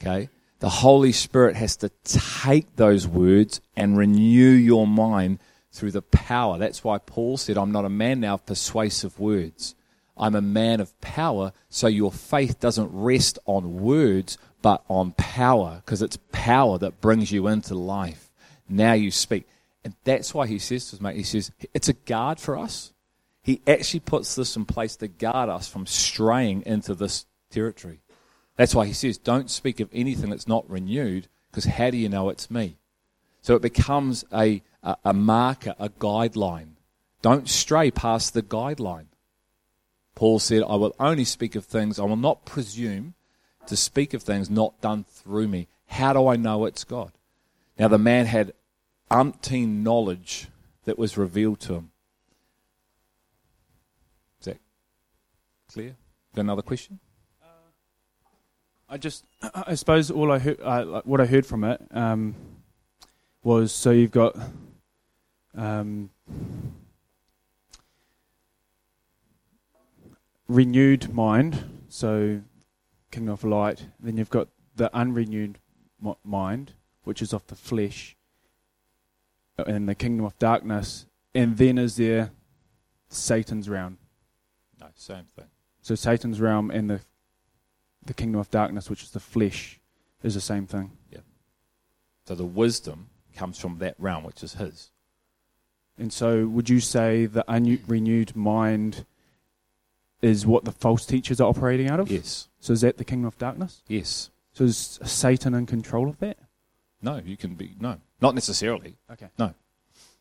Okay? 0.00 0.28
The 0.58 0.68
Holy 0.68 1.12
Spirit 1.12 1.56
has 1.56 1.76
to 1.78 1.90
take 2.04 2.76
those 2.76 3.06
words 3.06 3.60
and 3.76 3.98
renew 3.98 4.50
your 4.50 4.86
mind 4.86 5.38
through 5.70 5.90
the 5.90 6.02
power. 6.02 6.58
That's 6.58 6.82
why 6.82 6.98
Paul 6.98 7.36
said, 7.36 7.58
I'm 7.58 7.72
not 7.72 7.84
a 7.84 7.90
man 7.90 8.20
now 8.20 8.34
of 8.34 8.46
persuasive 8.46 9.18
words. 9.20 9.74
I'm 10.16 10.34
a 10.34 10.40
man 10.40 10.80
of 10.80 10.98
power, 11.02 11.52
so 11.68 11.88
your 11.88 12.10
faith 12.10 12.58
doesn't 12.58 12.88
rest 12.90 13.38
on 13.44 13.82
words, 13.82 14.38
but 14.62 14.82
on 14.88 15.12
power, 15.12 15.82
because 15.84 16.00
it's 16.00 16.18
power 16.32 16.78
that 16.78 17.02
brings 17.02 17.30
you 17.30 17.48
into 17.48 17.74
life. 17.74 18.32
Now 18.66 18.94
you 18.94 19.10
speak. 19.10 19.46
And 19.84 19.94
that's 20.04 20.32
why 20.32 20.46
he 20.46 20.58
says 20.58 20.90
to 20.90 21.02
mate, 21.02 21.16
he 21.16 21.22
says, 21.22 21.52
it's 21.74 21.90
a 21.90 21.92
guard 21.92 22.40
for 22.40 22.56
us. 22.56 22.94
He 23.42 23.60
actually 23.66 24.00
puts 24.00 24.34
this 24.34 24.56
in 24.56 24.64
place 24.64 24.96
to 24.96 25.06
guard 25.06 25.50
us 25.50 25.68
from 25.68 25.86
straying 25.86 26.62
into 26.64 26.94
this 26.94 27.26
territory. 27.50 28.00
That's 28.56 28.74
why 28.74 28.86
he 28.86 28.92
says, 28.92 29.18
don't 29.18 29.50
speak 29.50 29.80
of 29.80 29.90
anything 29.92 30.30
that's 30.30 30.48
not 30.48 30.68
renewed, 30.68 31.28
because 31.50 31.66
how 31.66 31.90
do 31.90 31.96
you 31.96 32.08
know 32.08 32.30
it's 32.30 32.50
me? 32.50 32.78
So 33.42 33.54
it 33.54 33.62
becomes 33.62 34.24
a, 34.32 34.62
a, 34.82 34.96
a 35.04 35.12
marker, 35.12 35.74
a 35.78 35.90
guideline. 35.90 36.70
Don't 37.22 37.48
stray 37.48 37.90
past 37.90 38.34
the 38.34 38.42
guideline. 38.42 39.06
Paul 40.14 40.38
said, 40.38 40.62
I 40.62 40.76
will 40.76 40.94
only 40.98 41.24
speak 41.24 41.54
of 41.54 41.64
things, 41.66 41.98
I 41.98 42.04
will 42.04 42.16
not 42.16 42.46
presume 42.46 43.14
to 43.66 43.76
speak 43.76 44.14
of 44.14 44.22
things 44.22 44.48
not 44.48 44.80
done 44.80 45.04
through 45.04 45.48
me. 45.48 45.68
How 45.86 46.12
do 46.12 46.26
I 46.26 46.36
know 46.36 46.64
it's 46.64 46.84
God? 46.84 47.12
Now, 47.78 47.88
the 47.88 47.98
man 47.98 48.26
had 48.26 48.54
umpteen 49.10 49.82
knowledge 49.82 50.48
that 50.84 50.98
was 50.98 51.18
revealed 51.18 51.60
to 51.60 51.74
him. 51.74 51.90
Is 54.40 54.46
that 54.46 54.58
clear? 55.70 55.96
Got 56.34 56.42
another 56.42 56.62
question? 56.62 57.00
I 58.88 58.98
just, 58.98 59.24
I 59.54 59.74
suppose 59.74 60.10
all 60.10 60.30
I 60.30 60.38
heard, 60.38 60.60
uh, 60.62 60.84
like 60.84 61.06
what 61.06 61.20
I 61.20 61.26
heard 61.26 61.46
from 61.46 61.64
it 61.64 61.80
um, 61.90 62.34
was 63.42 63.72
so 63.72 63.90
you've 63.90 64.12
got 64.12 64.36
um, 65.56 66.10
renewed 70.48 71.12
mind, 71.12 71.80
so 71.88 72.42
kingdom 73.10 73.32
of 73.32 73.44
light. 73.44 73.86
Then 73.98 74.16
you've 74.16 74.30
got 74.30 74.48
the 74.76 74.94
unrenewed 74.94 75.58
mind, 76.24 76.72
which 77.04 77.22
is 77.22 77.32
of 77.32 77.46
the 77.46 77.54
flesh, 77.54 78.16
and 79.58 79.88
the 79.88 79.94
kingdom 79.94 80.26
of 80.26 80.38
darkness. 80.38 81.06
And 81.34 81.56
then 81.56 81.78
is 81.78 81.96
there 81.96 82.30
Satan's 83.08 83.68
realm? 83.68 83.98
No, 84.80 84.86
same 84.94 85.24
thing. 85.34 85.46
So 85.82 85.94
Satan's 85.94 86.40
realm 86.40 86.70
and 86.70 86.90
the 86.90 87.00
the 88.06 88.14
kingdom 88.14 88.40
of 88.40 88.50
darkness, 88.50 88.90
which 88.90 89.02
is 89.02 89.10
the 89.10 89.20
flesh, 89.20 89.80
is 90.22 90.34
the 90.34 90.40
same 90.40 90.66
thing. 90.66 90.92
Yeah. 91.10 91.20
So 92.26 92.34
the 92.34 92.44
wisdom 92.44 93.08
comes 93.34 93.58
from 93.58 93.78
that 93.78 93.94
realm, 93.98 94.24
which 94.24 94.42
is 94.42 94.54
his. 94.54 94.90
And 95.98 96.12
so, 96.12 96.46
would 96.46 96.68
you 96.68 96.80
say 96.80 97.26
the 97.26 97.44
unrenewed 97.50 98.36
mind 98.36 99.06
is 100.20 100.46
what 100.46 100.64
the 100.64 100.72
false 100.72 101.06
teachers 101.06 101.40
are 101.40 101.48
operating 101.48 101.88
out 101.88 102.00
of? 102.00 102.10
Yes. 102.10 102.48
So, 102.60 102.74
is 102.74 102.82
that 102.82 102.98
the 102.98 103.04
kingdom 103.04 103.26
of 103.26 103.38
darkness? 103.38 103.82
Yes. 103.88 104.30
So, 104.52 104.64
is 104.64 104.98
Satan 105.04 105.54
in 105.54 105.64
control 105.64 106.08
of 106.08 106.18
that? 106.18 106.36
No, 107.00 107.20
you 107.24 107.36
can 107.36 107.54
be 107.54 107.76
no, 107.80 107.98
not 108.20 108.34
necessarily. 108.34 108.96
Okay. 109.10 109.28
No, 109.38 109.54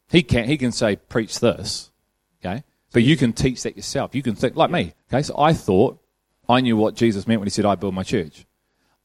he 0.10 0.24
can 0.24 0.48
he 0.48 0.58
can 0.58 0.72
say 0.72 0.96
preach 0.96 1.40
this, 1.40 1.92
okay, 2.40 2.64
but 2.94 3.04
you 3.04 3.18
can 3.18 3.34
teach 3.34 3.64
that 3.64 3.76
yourself. 3.76 4.16
You 4.16 4.22
can 4.22 4.36
think 4.36 4.56
like 4.56 4.72
me, 4.72 4.94
okay. 5.12 5.24
So 5.24 5.36
I 5.38 5.54
thought 5.54 6.00
I 6.48 6.62
knew 6.62 6.78
what 6.78 6.96
Jesus 6.96 7.28
meant 7.28 7.42
when 7.42 7.48
he 7.48 7.52
said, 7.52 7.66
"I 7.66 7.76
build 7.76 7.94
my 7.94 8.04
church." 8.04 8.46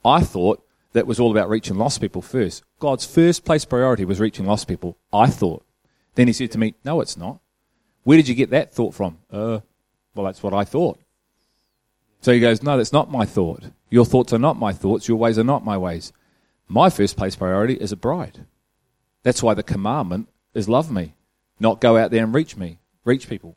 I 0.05 0.21
thought 0.21 0.65
that 0.93 1.07
was 1.07 1.21
all 1.21 1.31
about 1.31 1.49
reaching 1.49 1.77
lost 1.77 2.01
people 2.01 2.23
first. 2.23 2.63
God's 2.79 3.05
first 3.05 3.45
place 3.45 3.65
priority 3.65 4.05
was 4.05 4.21
reaching 4.21 4.47
lost 4.47 4.69
people. 4.69 4.97
I 5.13 5.27
thought. 5.29 5.65
Then 6.15 6.27
he 6.27 6.33
said 6.33 6.51
to 6.53 6.59
me, 6.59 6.75
"No, 6.85 7.01
it's 7.01 7.17
not." 7.17 7.41
Where 8.05 8.17
did 8.17 8.29
you 8.29 8.35
get 8.35 8.51
that 8.51 8.73
thought 8.73 8.95
from? 8.95 9.19
Uh, 9.31 9.61
well, 10.15 10.27
that's 10.27 10.43
what 10.43 10.55
I 10.55 10.65
thought. 10.65 10.99
So 12.21 12.33
he 12.33 12.41
goes, 12.41 12.63
No, 12.63 12.77
that's 12.77 12.93
not 12.93 13.11
my 13.11 13.25
thought. 13.25 13.65
Your 13.89 14.05
thoughts 14.05 14.33
are 14.33 14.39
not 14.39 14.59
my 14.59 14.73
thoughts. 14.73 15.09
Your 15.09 15.17
ways 15.17 15.39
are 15.39 15.45
not 15.45 15.65
my 15.65 15.77
ways. 15.77 16.13
My 16.69 16.91
first 16.91 17.17
place 17.17 17.37
priority 17.37 17.75
is 17.75 17.93
a 17.93 17.97
bride. 17.97 18.47
That's 19.23 19.43
why 19.43 19.55
the 19.55 19.63
commandment 19.63 20.29
is 20.55 20.69
love 20.69 20.91
me, 20.91 21.15
not 21.59 21.81
go 21.81 21.97
out 21.97 22.11
there 22.11 22.23
and 22.25 22.35
reach 22.35 22.57
me, 22.57 22.79
reach 23.05 23.29
people. 23.29 23.57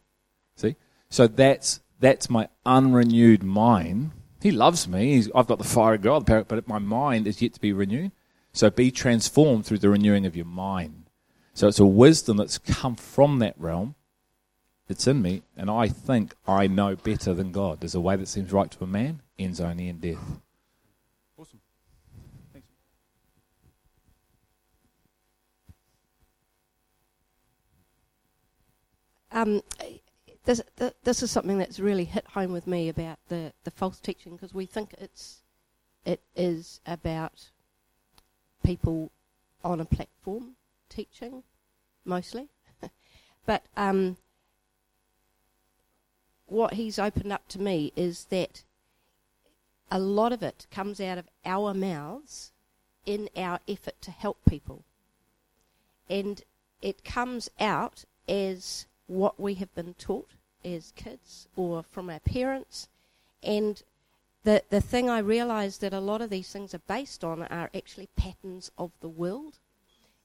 See? 0.55 0.75
So 1.09 1.27
that's 1.27 1.79
that's 2.03 2.29
my 2.29 2.49
unrenewed 2.65 3.43
mind. 3.43 4.11
He 4.41 4.51
loves 4.51 4.89
me. 4.89 5.13
He's, 5.13 5.31
I've 5.33 5.47
got 5.47 5.57
the 5.57 5.63
fire 5.63 5.93
of 5.93 6.01
God, 6.01 6.25
but 6.25 6.67
my 6.67 6.77
mind 6.79 7.27
is 7.27 7.41
yet 7.41 7.53
to 7.53 7.61
be 7.61 7.71
renewed. 7.71 8.11
So 8.51 8.69
be 8.69 8.91
transformed 8.91 9.65
through 9.65 9.77
the 9.77 9.89
renewing 9.89 10.25
of 10.25 10.35
your 10.35 10.45
mind. 10.45 11.09
So 11.53 11.67
it's 11.67 11.79
a 11.79 11.85
wisdom 11.85 12.37
that's 12.37 12.57
come 12.57 12.95
from 12.95 13.39
that 13.39 13.55
realm. 13.57 13.95
It's 14.89 15.07
in 15.07 15.21
me, 15.21 15.43
and 15.55 15.71
I 15.71 15.87
think 15.87 16.35
I 16.45 16.67
know 16.67 16.97
better 16.97 17.33
than 17.33 17.53
God. 17.53 17.79
There's 17.79 17.95
a 17.95 18.01
way 18.01 18.17
that 18.17 18.27
seems 18.27 18.51
right 18.51 18.69
to 18.69 18.83
a 18.83 18.87
man, 18.87 19.21
ends 19.39 19.61
only 19.61 19.87
in 19.87 19.99
death. 19.99 20.41
Awesome. 21.37 21.61
Thanks. 22.51 22.67
Um, 29.31 29.61
this, 30.45 30.61
th- 30.77 30.93
this 31.03 31.23
is 31.23 31.31
something 31.31 31.57
that's 31.57 31.79
really 31.79 32.05
hit 32.05 32.25
home 32.27 32.51
with 32.51 32.67
me 32.67 32.89
about 32.89 33.19
the, 33.29 33.53
the 33.63 33.71
false 33.71 33.99
teaching 33.99 34.33
because 34.35 34.53
we 34.53 34.65
think 34.65 34.93
it's 34.99 35.41
it 36.05 36.19
is 36.35 36.81
about 36.85 37.49
people 38.63 39.09
on 39.63 39.79
a 39.79 39.85
platform 39.85 40.55
teaching 40.89 41.43
mostly, 42.03 42.49
but 43.45 43.63
um, 43.77 44.17
what 46.47 46.73
he's 46.73 46.99
opened 46.99 47.31
up 47.31 47.47
to 47.47 47.61
me 47.61 47.93
is 47.95 48.25
that 48.25 48.63
a 49.89 49.99
lot 49.99 50.33
of 50.33 50.43
it 50.43 50.67
comes 50.71 50.99
out 50.99 51.17
of 51.17 51.29
our 51.45 51.73
mouths 51.73 52.51
in 53.05 53.29
our 53.37 53.59
effort 53.67 54.01
to 54.01 54.11
help 54.11 54.37
people, 54.45 54.83
and 56.09 56.41
it 56.81 57.05
comes 57.05 57.49
out 57.61 58.03
as 58.27 58.87
what 59.07 59.39
we 59.39 59.55
have 59.55 59.73
been 59.75 59.93
taught 59.95 60.31
as 60.63 60.93
kids 60.95 61.47
or 61.55 61.83
from 61.83 62.09
our 62.09 62.19
parents. 62.19 62.87
And 63.41 63.81
the, 64.43 64.63
the 64.69 64.81
thing 64.81 65.09
I 65.09 65.19
realised 65.19 65.81
that 65.81 65.93
a 65.93 65.99
lot 65.99 66.21
of 66.21 66.29
these 66.29 66.51
things 66.51 66.73
are 66.73 66.81
based 66.87 67.23
on 67.23 67.43
are 67.43 67.69
actually 67.75 68.09
patterns 68.15 68.71
of 68.77 68.91
the 69.01 69.09
world. 69.09 69.59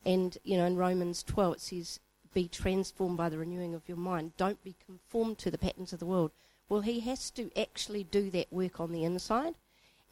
And, 0.04 0.38
you 0.44 0.56
know, 0.56 0.64
in 0.64 0.76
Romans 0.76 1.22
12 1.22 1.54
it 1.54 1.60
says, 1.60 2.00
be 2.34 2.48
transformed 2.48 3.16
by 3.16 3.28
the 3.28 3.38
renewing 3.38 3.74
of 3.74 3.88
your 3.88 3.96
mind. 3.96 4.32
Don't 4.36 4.62
be 4.62 4.76
conformed 4.84 5.38
to 5.38 5.50
the 5.50 5.58
patterns 5.58 5.92
of 5.92 5.98
the 5.98 6.06
world. 6.06 6.30
Well, 6.68 6.82
he 6.82 7.00
has 7.00 7.30
to 7.32 7.50
actually 7.58 8.04
do 8.04 8.30
that 8.30 8.52
work 8.52 8.80
on 8.80 8.92
the 8.92 9.04
inside. 9.04 9.54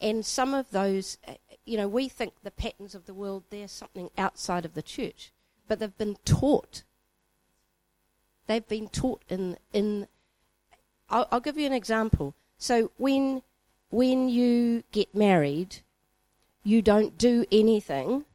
And 0.01 0.25
some 0.25 0.53
of 0.53 0.71
those, 0.71 1.17
uh, 1.27 1.33
you 1.65 1.77
know, 1.77 1.87
we 1.87 2.07
think 2.07 2.33
the 2.43 2.51
patterns 2.51 2.95
of 2.95 3.05
the 3.05 3.13
world, 3.13 3.43
they're 3.49 3.67
something 3.67 4.09
outside 4.17 4.65
of 4.65 4.73
the 4.73 4.81
church. 4.81 5.31
But 5.67 5.79
they've 5.79 5.97
been 5.97 6.17
taught 6.25 6.83
they've 8.47 8.67
been 8.67 8.87
taught 8.87 9.21
in 9.29 9.57
in 9.73 10.07
I'll, 11.09 11.27
I'll, 11.31 11.39
give 11.39 11.57
you 11.57 11.65
an 11.65 11.73
example. 11.73 12.33
So 12.57 12.91
when 12.97 13.43
when 13.89 14.29
you 14.29 14.83
get 14.91 15.13
married, 15.15 15.77
you 16.63 16.81
don't 16.81 17.17
do 17.17 17.45
anything. 17.51 18.25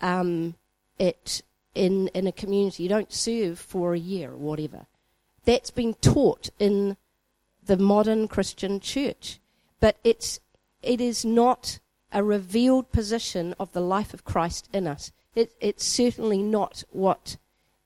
Um, 0.00 0.54
it 0.98 1.42
in 1.74 2.08
in 2.08 2.26
a 2.26 2.32
community, 2.32 2.82
you 2.82 2.88
don't 2.88 3.12
serve 3.12 3.58
for 3.58 3.94
a 3.94 3.98
year 3.98 4.32
or 4.32 4.36
whatever. 4.36 4.86
That's 5.44 5.70
been 5.70 5.94
taught 5.94 6.50
in 6.58 6.96
the 7.64 7.76
modern 7.76 8.28
Christian 8.28 8.80
church, 8.80 9.38
but 9.80 9.96
it's 10.04 10.40
it 10.82 11.00
is 11.00 11.24
not 11.24 11.78
a 12.12 12.22
revealed 12.22 12.92
position 12.92 13.54
of 13.58 13.72
the 13.72 13.80
life 13.80 14.14
of 14.14 14.24
Christ 14.24 14.68
in 14.72 14.86
us. 14.86 15.12
It, 15.34 15.52
it's 15.60 15.84
certainly 15.84 16.42
not 16.42 16.84
what 16.90 17.36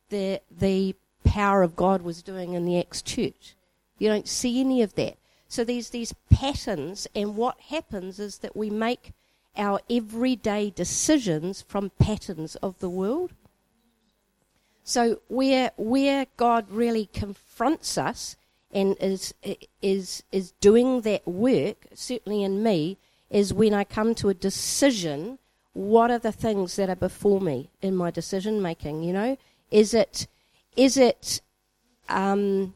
the 0.09 0.41
the 0.51 0.95
power 1.25 1.63
of 1.63 1.77
God 1.77 2.03
was 2.03 2.23
doing 2.23 2.55
in 2.55 2.65
the 2.65 2.79
Acts 2.79 3.03
church. 3.03 3.55
You 3.99 4.09
don't 4.09 4.29
see 4.29 4.61
any 4.61 4.83
of 4.83 4.95
that. 4.95 5.17
So 5.49 5.65
there's 5.65 5.91
these 5.91 6.15
patterns, 6.31 7.09
and 7.15 7.37
what 7.37 7.59
happens 7.61 8.19
is 8.19 8.39
that 8.39 8.57
we 8.57 8.71
make 8.71 9.13
our 9.57 9.81
everyday 9.91 10.71
decisions 10.71 11.63
from 11.63 11.91
patterns 11.99 12.55
of 12.57 12.79
the 12.79 12.89
world. 12.89 13.33
So 14.85 15.21
where 15.29 15.73
where 15.77 16.27
God 16.37 16.71
really 16.71 17.07
confronts 17.13 17.99
us 17.99 18.37
and 18.73 18.97
is 19.01 19.35
is 19.83 20.23
is 20.33 20.53
doing 20.61 21.03
that 21.03 21.27
work, 21.27 21.87
certainly 21.95 22.43
in 22.43 22.63
me, 22.63 22.97
is 23.29 23.53
when 23.53 23.75
I 23.75 23.85
come 23.85 24.15
to 24.17 24.29
a 24.29 24.35
decision. 24.35 25.39
What 25.73 26.11
are 26.11 26.19
the 26.19 26.33
things 26.33 26.75
that 26.77 26.91
are 26.91 26.97
before 26.97 27.41
me 27.41 27.71
in 27.81 27.95
my 27.95 28.11
decision 28.11 28.61
making? 28.61 29.05
You 29.05 29.13
know, 29.13 29.39
is 29.71 29.95
it 29.95 30.27
is 30.77 30.97
it, 30.97 31.41
um, 32.09 32.75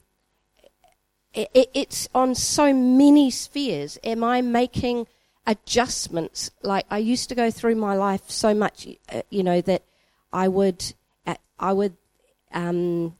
it, 1.33 1.71
it's 1.75 2.09
on 2.15 2.35
so 2.35 2.73
many 2.73 3.31
spheres. 3.31 3.99
Am 4.05 4.23
I 4.23 4.41
making 4.41 5.07
adjustments? 5.47 6.51
Like 6.63 6.87
I 6.91 6.99
used 6.99 7.29
to 7.29 7.35
go 7.35 7.51
through 7.51 7.77
my 7.77 7.95
life 7.97 8.31
so 8.31 8.55
much, 8.55 8.89
uh, 9.13 9.23
you 9.31 9.43
know, 9.43 9.61
that 9.63 9.83
I 10.33 10.49
would, 10.49 10.95
uh, 11.27 11.35
I 11.59 11.73
would 11.73 11.97
um, 12.53 13.17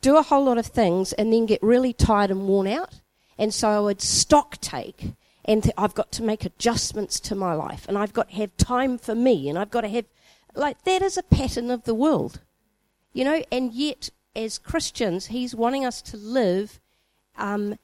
do 0.00 0.16
a 0.16 0.22
whole 0.22 0.44
lot 0.44 0.58
of 0.58 0.66
things 0.66 1.12
and 1.12 1.32
then 1.32 1.46
get 1.46 1.62
really 1.62 1.92
tired 1.92 2.30
and 2.30 2.46
worn 2.46 2.66
out. 2.66 3.00
And 3.38 3.54
so 3.54 3.68
I 3.68 3.80
would 3.80 4.02
stock 4.02 4.58
take 4.60 5.12
and 5.44 5.62
th- 5.62 5.74
I've 5.78 5.94
got 5.94 6.12
to 6.12 6.22
make 6.22 6.44
adjustments 6.44 7.20
to 7.20 7.34
my 7.34 7.54
life 7.54 7.86
and 7.88 7.96
I've 7.96 8.12
got 8.12 8.30
to 8.30 8.36
have 8.36 8.56
time 8.56 8.98
for 8.98 9.14
me 9.14 9.48
and 9.48 9.58
I've 9.58 9.70
got 9.70 9.82
to 9.82 9.88
have, 9.88 10.04
like, 10.54 10.82
that 10.84 11.02
is 11.02 11.16
a 11.16 11.22
pattern 11.22 11.70
of 11.70 11.84
the 11.84 11.94
world. 11.94 12.40
You 13.12 13.24
know, 13.24 13.42
and 13.50 13.72
yet, 13.72 14.10
as 14.36 14.58
Christians, 14.58 15.26
He's 15.26 15.54
wanting 15.54 15.84
us 15.84 16.00
to 16.02 16.16
live 16.16 16.80
um, 17.36 17.76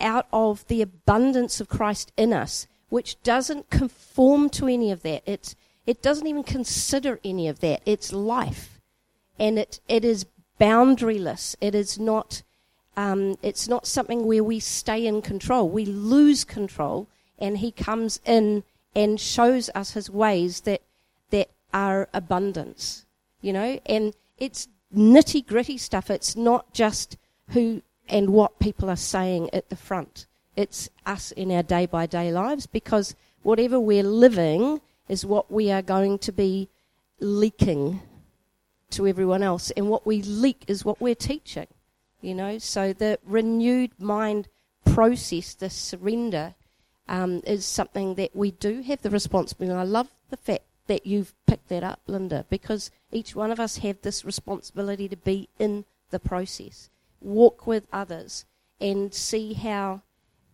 out 0.00 0.26
of 0.32 0.66
the 0.66 0.82
abundance 0.82 1.60
of 1.60 1.68
Christ 1.68 2.12
in 2.16 2.32
us, 2.32 2.66
which 2.88 3.22
doesn't 3.22 3.70
conform 3.70 4.50
to 4.50 4.66
any 4.66 4.90
of 4.90 5.02
that. 5.02 5.54
It 5.86 6.02
doesn't 6.02 6.26
even 6.26 6.42
consider 6.42 7.20
any 7.24 7.48
of 7.48 7.60
that. 7.60 7.82
It's 7.86 8.12
life. 8.12 8.80
And 9.38 9.58
it, 9.58 9.80
it 9.88 10.04
is 10.04 10.26
boundaryless. 10.60 11.56
It 11.60 11.74
is 11.74 11.98
not, 11.98 12.42
um, 12.96 13.36
it's 13.42 13.68
not 13.68 13.86
something 13.86 14.26
where 14.26 14.44
we 14.44 14.60
stay 14.60 15.06
in 15.06 15.22
control. 15.22 15.68
We 15.68 15.84
lose 15.86 16.44
control, 16.44 17.08
and 17.38 17.58
He 17.58 17.70
comes 17.70 18.20
in 18.24 18.64
and 18.94 19.20
shows 19.20 19.70
us 19.74 19.92
His 19.92 20.10
ways 20.10 20.62
that, 20.62 20.82
that 21.30 21.50
are 21.72 22.08
abundance. 22.12 23.06
You 23.40 23.52
know, 23.52 23.80
and 23.86 24.14
it's 24.38 24.68
nitty 24.94 25.46
gritty 25.46 25.78
stuff. 25.78 26.10
It's 26.10 26.36
not 26.36 26.72
just 26.72 27.16
who 27.48 27.82
and 28.08 28.30
what 28.30 28.58
people 28.58 28.90
are 28.90 28.96
saying 28.96 29.50
at 29.52 29.68
the 29.68 29.76
front. 29.76 30.26
It's 30.56 30.90
us 31.06 31.32
in 31.32 31.50
our 31.50 31.62
day 31.62 31.86
by 31.86 32.06
day 32.06 32.30
lives 32.32 32.66
because 32.66 33.14
whatever 33.42 33.80
we're 33.80 34.02
living 34.02 34.80
is 35.08 35.24
what 35.24 35.50
we 35.50 35.70
are 35.70 35.82
going 35.82 36.18
to 36.18 36.32
be 36.32 36.68
leaking 37.20 38.00
to 38.90 39.06
everyone 39.06 39.42
else. 39.42 39.70
And 39.72 39.88
what 39.88 40.06
we 40.06 40.22
leak 40.22 40.64
is 40.68 40.84
what 40.84 41.00
we're 41.00 41.14
teaching. 41.14 41.68
You 42.20 42.34
know, 42.34 42.58
so 42.58 42.92
the 42.92 43.18
renewed 43.24 43.92
mind 43.98 44.48
process, 44.84 45.54
the 45.54 45.70
surrender, 45.70 46.54
um, 47.08 47.42
is 47.46 47.64
something 47.64 48.14
that 48.14 48.36
we 48.36 48.52
do 48.52 48.82
have 48.82 49.02
the 49.02 49.10
responsibility. 49.10 49.76
I 49.76 49.84
love 49.84 50.08
the 50.30 50.36
fact 50.36 50.62
that 50.86 51.06
you've 51.06 51.34
picked 51.46 51.68
that 51.68 51.84
up, 51.84 52.00
Linda, 52.06 52.44
because 52.50 52.90
each 53.10 53.34
one 53.34 53.50
of 53.50 53.60
us 53.60 53.78
have 53.78 54.00
this 54.02 54.24
responsibility 54.24 55.08
to 55.08 55.16
be 55.16 55.48
in 55.58 55.84
the 56.10 56.18
process, 56.18 56.90
walk 57.20 57.66
with 57.66 57.86
others, 57.92 58.44
and 58.80 59.14
see 59.14 59.54
how 59.54 60.02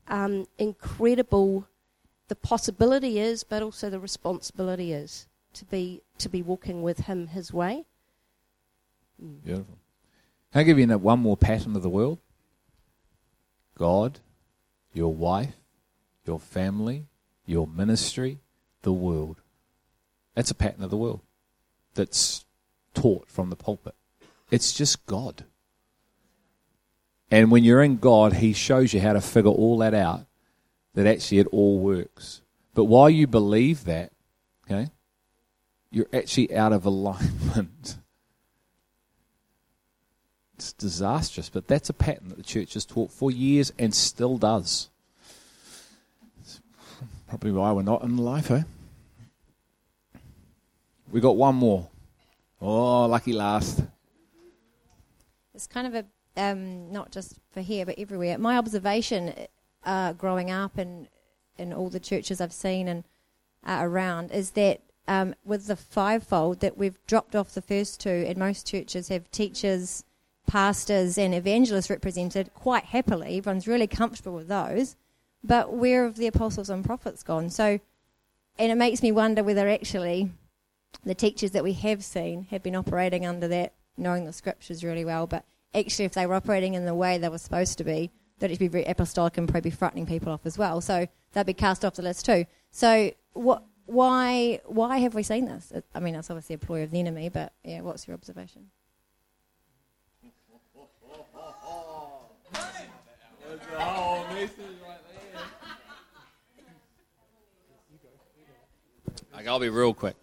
um, 0.06 0.46
incredible 0.58 1.66
the 2.28 2.36
possibility 2.36 3.18
is, 3.18 3.42
but 3.42 3.62
also 3.62 3.88
the 3.88 4.00
responsibility 4.00 4.92
is 4.92 5.26
to 5.54 5.64
be 5.64 6.02
to 6.18 6.28
be 6.28 6.42
walking 6.42 6.82
with 6.82 7.00
Him 7.00 7.28
His 7.28 7.52
way. 7.52 7.84
Beautiful. 9.18 9.78
Can 10.52 10.60
I 10.60 10.62
give 10.62 10.78
you 10.78 10.86
one 10.86 11.20
more 11.20 11.36
pattern 11.36 11.74
of 11.76 11.82
the 11.82 11.88
world? 11.88 12.18
God, 13.76 14.20
your 14.92 15.12
wife, 15.12 15.54
your 16.26 16.38
family, 16.38 17.06
your 17.46 17.66
ministry, 17.66 18.38
the 18.82 18.92
world. 18.92 19.40
That's 20.38 20.52
a 20.52 20.54
pattern 20.54 20.84
of 20.84 20.90
the 20.90 20.96
world 20.96 21.20
that's 21.94 22.44
taught 22.94 23.28
from 23.28 23.50
the 23.50 23.56
pulpit. 23.56 23.96
It's 24.52 24.72
just 24.72 25.04
God. 25.04 25.42
And 27.28 27.50
when 27.50 27.64
you're 27.64 27.82
in 27.82 27.96
God, 27.96 28.34
He 28.34 28.52
shows 28.52 28.94
you 28.94 29.00
how 29.00 29.14
to 29.14 29.20
figure 29.20 29.50
all 29.50 29.78
that 29.78 29.94
out, 29.94 30.26
that 30.94 31.08
actually 31.08 31.40
it 31.40 31.48
all 31.48 31.80
works. 31.80 32.40
But 32.72 32.84
while 32.84 33.10
you 33.10 33.26
believe 33.26 33.82
that, 33.86 34.12
okay, 34.64 34.92
you're 35.90 36.06
actually 36.12 36.54
out 36.54 36.72
of 36.72 36.86
alignment. 36.86 37.96
It's 40.54 40.72
disastrous, 40.72 41.48
but 41.48 41.66
that's 41.66 41.88
a 41.88 41.92
pattern 41.92 42.28
that 42.28 42.36
the 42.36 42.44
church 42.44 42.74
has 42.74 42.84
taught 42.84 43.12
for 43.12 43.30
years 43.30 43.72
and 43.78 43.94
still 43.94 44.38
does. 44.38 44.88
It's 46.40 46.60
probably 47.28 47.52
why 47.52 47.70
we're 47.72 47.82
not 47.82 48.02
in 48.02 48.16
life, 48.16 48.50
eh? 48.52 48.62
We 51.10 51.20
got 51.20 51.36
one 51.36 51.54
more. 51.54 51.88
Oh, 52.60 53.06
lucky 53.06 53.32
last. 53.32 53.82
It's 55.54 55.66
kind 55.66 55.86
of 55.86 55.94
a 55.94 56.04
um, 56.40 56.92
not 56.92 57.10
just 57.10 57.38
for 57.50 57.60
here 57.60 57.84
but 57.86 57.98
everywhere. 57.98 58.38
My 58.38 58.56
observation, 58.56 59.34
uh, 59.84 60.12
growing 60.12 60.50
up 60.50 60.78
and 60.78 61.08
in 61.56 61.72
all 61.72 61.88
the 61.88 62.00
churches 62.00 62.40
I've 62.40 62.52
seen 62.52 62.86
and 62.88 63.04
uh, 63.66 63.78
around, 63.80 64.30
is 64.30 64.52
that 64.52 64.82
um, 65.08 65.34
with 65.44 65.66
the 65.66 65.76
fivefold 65.76 66.60
that 66.60 66.76
we've 66.76 66.98
dropped 67.06 67.34
off 67.34 67.54
the 67.54 67.62
first 67.62 68.00
two, 68.00 68.24
and 68.28 68.36
most 68.36 68.66
churches 68.66 69.08
have 69.08 69.30
teachers 69.30 70.04
pastors 70.48 71.18
and 71.18 71.34
evangelists 71.34 71.90
represented 71.90 72.52
quite 72.54 72.86
happily. 72.86 73.36
Everyone's 73.36 73.68
really 73.68 73.86
comfortable 73.86 74.34
with 74.34 74.48
those. 74.48 74.96
But 75.44 75.72
where 75.72 76.04
have 76.04 76.16
the 76.16 76.26
apostles 76.26 76.70
and 76.70 76.84
prophets 76.84 77.22
gone? 77.22 77.50
So, 77.50 77.78
and 78.58 78.72
it 78.72 78.74
makes 78.74 79.02
me 79.02 79.12
wonder 79.12 79.44
whether 79.44 79.68
actually 79.68 80.30
the 81.04 81.14
teachers 81.14 81.52
that 81.52 81.64
we 81.64 81.72
have 81.74 82.04
seen 82.04 82.46
have 82.50 82.62
been 82.62 82.76
operating 82.76 83.26
under 83.26 83.48
that, 83.48 83.74
knowing 83.96 84.24
the 84.24 84.32
scriptures 84.32 84.84
really 84.84 85.04
well. 85.04 85.26
But 85.26 85.44
actually, 85.74 86.04
if 86.04 86.12
they 86.12 86.26
were 86.26 86.34
operating 86.34 86.74
in 86.74 86.84
the 86.84 86.94
way 86.94 87.18
they 87.18 87.28
were 87.28 87.38
supposed 87.38 87.78
to 87.78 87.84
be, 87.84 88.10
that'd 88.38 88.58
be 88.58 88.68
very 88.68 88.84
apostolic 88.84 89.36
and 89.38 89.48
probably 89.48 89.70
be 89.70 89.76
frightening 89.76 90.06
people 90.06 90.32
off 90.32 90.44
as 90.44 90.58
well. 90.58 90.80
So 90.80 91.06
they'd 91.32 91.46
be 91.46 91.54
cast 91.54 91.84
off 91.84 91.94
the 91.94 92.02
list 92.02 92.26
too. 92.26 92.46
So 92.70 93.12
what? 93.32 93.64
Why? 93.86 94.60
Why 94.66 94.98
have 94.98 95.14
we 95.14 95.22
seen 95.22 95.46
this? 95.46 95.72
I 95.94 96.00
mean, 96.00 96.14
it's 96.14 96.28
obviously 96.28 96.54
a 96.54 96.58
ploy 96.58 96.82
of 96.82 96.90
the 96.90 97.00
enemy, 97.00 97.30
but 97.30 97.54
yeah, 97.64 97.80
what's 97.80 98.06
your 98.06 98.14
observation? 98.14 98.66
I'll 109.46 109.58
be 109.58 109.70
real 109.70 109.94
quick. 109.94 110.14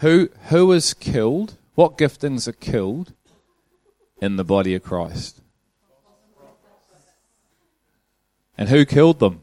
Who 0.00 0.30
who 0.48 0.72
is 0.72 0.94
killed? 0.94 1.56
What 1.74 1.98
giftings 1.98 2.48
are 2.48 2.52
killed 2.52 3.12
in 4.20 4.36
the 4.36 4.44
body 4.44 4.74
of 4.74 4.82
Christ? 4.82 5.42
And 8.56 8.70
who 8.70 8.84
killed 8.86 9.18
them? 9.18 9.42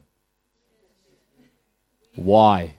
Why? 2.16 2.76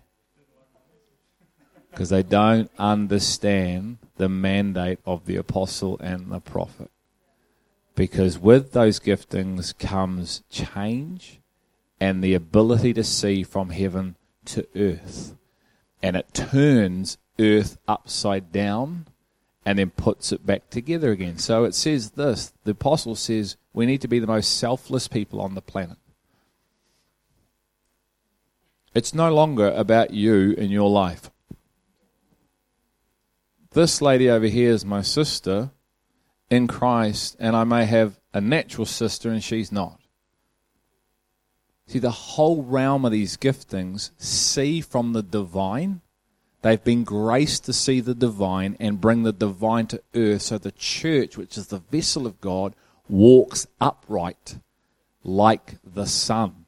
Because 1.90 2.10
they 2.10 2.22
don't 2.24 2.70
understand 2.78 3.98
the 4.16 4.28
mandate 4.28 4.98
of 5.06 5.26
the 5.26 5.36
apostle 5.36 5.98
and 6.00 6.32
the 6.32 6.40
prophet. 6.40 6.90
Because 7.94 8.38
with 8.38 8.72
those 8.72 8.98
giftings 8.98 9.76
comes 9.78 10.42
change 10.50 11.40
and 12.00 12.22
the 12.22 12.34
ability 12.34 12.92
to 12.94 13.04
see 13.04 13.44
from 13.44 13.70
heaven 13.70 14.16
to 14.46 14.66
earth. 14.74 15.36
And 16.02 16.16
it 16.16 16.32
turns 16.34 17.18
earth 17.40 17.78
upside 17.86 18.52
down 18.52 19.06
and 19.64 19.78
then 19.78 19.90
puts 19.90 20.32
it 20.32 20.46
back 20.46 20.70
together 20.70 21.10
again. 21.10 21.38
So 21.38 21.64
it 21.64 21.74
says 21.74 22.12
this 22.12 22.52
the 22.64 22.72
apostle 22.72 23.14
says 23.14 23.56
we 23.72 23.86
need 23.86 24.00
to 24.00 24.08
be 24.08 24.18
the 24.18 24.26
most 24.26 24.56
selfless 24.56 25.08
people 25.08 25.40
on 25.40 25.54
the 25.54 25.62
planet. 25.62 25.98
It's 28.94 29.14
no 29.14 29.32
longer 29.32 29.68
about 29.68 30.12
you 30.12 30.54
and 30.58 30.70
your 30.70 30.90
life. 30.90 31.30
This 33.72 34.00
lady 34.00 34.30
over 34.30 34.46
here 34.46 34.70
is 34.70 34.84
my 34.84 35.02
sister 35.02 35.70
in 36.50 36.66
Christ, 36.66 37.36
and 37.38 37.54
I 37.54 37.64
may 37.64 37.84
have 37.84 38.18
a 38.32 38.40
natural 38.40 38.86
sister 38.86 39.30
and 39.30 39.44
she's 39.44 39.70
not. 39.70 40.00
See, 41.86 41.98
the 41.98 42.10
whole 42.10 42.62
realm 42.62 43.04
of 43.04 43.12
these 43.12 43.36
giftings 43.36 44.10
see 44.18 44.80
from 44.80 45.12
the 45.12 45.22
divine. 45.22 46.00
They've 46.62 46.82
been 46.82 47.04
graced 47.04 47.64
to 47.64 47.72
see 47.72 48.00
the 48.00 48.14
divine 48.14 48.76
and 48.80 49.00
bring 49.00 49.22
the 49.22 49.32
divine 49.32 49.86
to 49.88 50.02
earth 50.14 50.42
so 50.42 50.58
the 50.58 50.72
church, 50.72 51.36
which 51.36 51.56
is 51.56 51.68
the 51.68 51.78
vessel 51.78 52.26
of 52.26 52.40
God, 52.40 52.74
walks 53.08 53.66
upright 53.80 54.58
like 55.22 55.74
the 55.84 56.06
sun. 56.06 56.64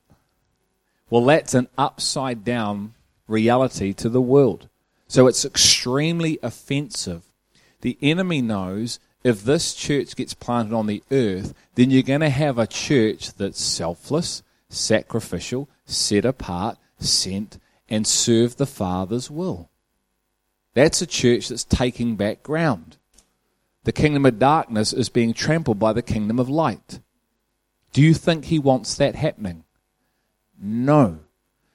Well, 1.09 1.25
that's 1.25 1.55
an 1.55 1.69
upside 1.77 2.45
down 2.45 2.95
reality 3.27 3.93
to 3.95 4.09
the 4.09 4.21
world. 4.21 4.69
So 5.09 5.27
it's 5.27 5.45
extremely 5.45 6.39
offensive. 6.43 7.25
The 7.81 7.99
enemy 8.01 8.43
knows 8.43 9.01
if 9.25 9.43
this 9.43 9.75
church 9.75 10.15
gets 10.15 10.35
planted 10.35 10.73
on 10.73 10.87
the 10.87 11.03
earth, 11.11 11.53
then 11.75 11.91
you're 11.91 12.03
going 12.03 12.21
to 12.21 12.31
have 12.31 12.59
a 12.59 12.67
church 12.67 13.35
that's 13.35 13.61
selfless, 13.61 14.43
sacrificial, 14.69 15.69
set 15.85 16.25
apart, 16.25 16.79
sent, 17.01 17.59
and 17.89 18.07
serve 18.07 18.57
the 18.57 18.67
Father's 18.67 19.31
will. 19.31 19.70
That's 20.75 21.03
a 21.03 21.07
church 21.07 21.49
that's 21.49 21.65
taking 21.65 22.17
back 22.17 22.43
ground. 22.43 22.97
The 23.85 23.93
kingdom 23.93 24.27
of 24.27 24.39
darkness 24.39 24.93
is 24.93 25.09
being 25.09 25.33
trampled 25.33 25.79
by 25.79 25.93
the 25.93 26.03
kingdom 26.03 26.39
of 26.39 26.49
light. 26.49 27.01
Do 27.93 28.03
you 28.03 28.15
think 28.15 28.45
he 28.45 28.59
wants 28.59 28.95
that 28.97 29.15
happening? 29.15 29.65
No. 30.61 31.21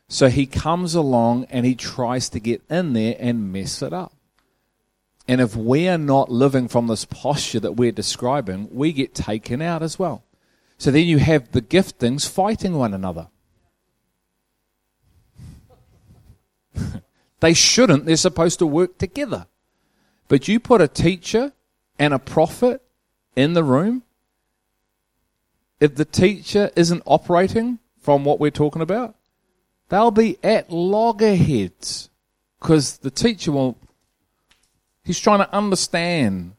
So 0.07 0.29
he 0.29 0.45
comes 0.45 0.93
along 0.93 1.45
and 1.49 1.65
he 1.65 1.75
tries 1.75 2.29
to 2.29 2.39
get 2.39 2.61
in 2.69 2.93
there 2.93 3.15
and 3.19 3.51
mess 3.51 3.81
it 3.81 3.91
up. 3.91 4.13
And 5.27 5.41
if 5.41 5.55
we 5.55 5.87
are 5.89 5.97
not 5.97 6.31
living 6.31 6.67
from 6.67 6.85
this 6.87 7.05
posture 7.05 7.59
that 7.61 7.75
we're 7.75 7.91
describing, 7.91 8.69
we 8.71 8.93
get 8.93 9.15
taken 9.15 9.61
out 9.61 9.81
as 9.81 9.97
well. 9.97 10.23
So 10.77 10.91
then 10.91 11.07
you 11.07 11.17
have 11.17 11.51
the 11.51 11.61
giftings 11.61 12.29
fighting 12.29 12.75
one 12.77 12.93
another. 12.93 13.29
they 17.39 17.53
shouldn't, 17.53 18.05
they're 18.05 18.15
supposed 18.15 18.59
to 18.59 18.67
work 18.67 18.97
together. 18.97 19.47
But 20.27 20.47
you 20.47 20.59
put 20.59 20.81
a 20.81 20.87
teacher 20.87 21.53
and 21.99 22.13
a 22.13 22.19
prophet 22.19 22.81
in 23.35 23.53
the 23.53 23.63
room, 23.63 24.03
if 25.79 25.95
the 25.95 26.05
teacher 26.05 26.71
isn't 26.75 27.03
operating 27.05 27.79
from 27.99 28.23
what 28.23 28.39
we're 28.39 28.51
talking 28.51 28.81
about, 28.81 29.15
they'll 29.89 30.11
be 30.11 30.37
at 30.43 30.71
loggerheads 30.71 32.09
because 32.59 32.97
the 32.99 33.11
teacher 33.11 33.51
will 33.51 33.77
He's 35.05 35.19
trying 35.19 35.39
to 35.39 35.53
understand 35.53 36.55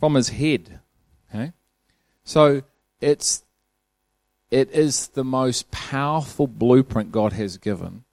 from 0.00 0.14
his 0.14 0.30
head. 0.30 0.80
Okay? 1.28 1.52
So 2.24 2.62
it's 3.00 3.44
it 4.50 4.70
is 4.70 5.08
the 5.08 5.24
most 5.24 5.70
powerful 5.70 6.46
blueprint 6.46 7.12
God 7.12 7.34
has 7.34 7.58
given, 7.58 8.04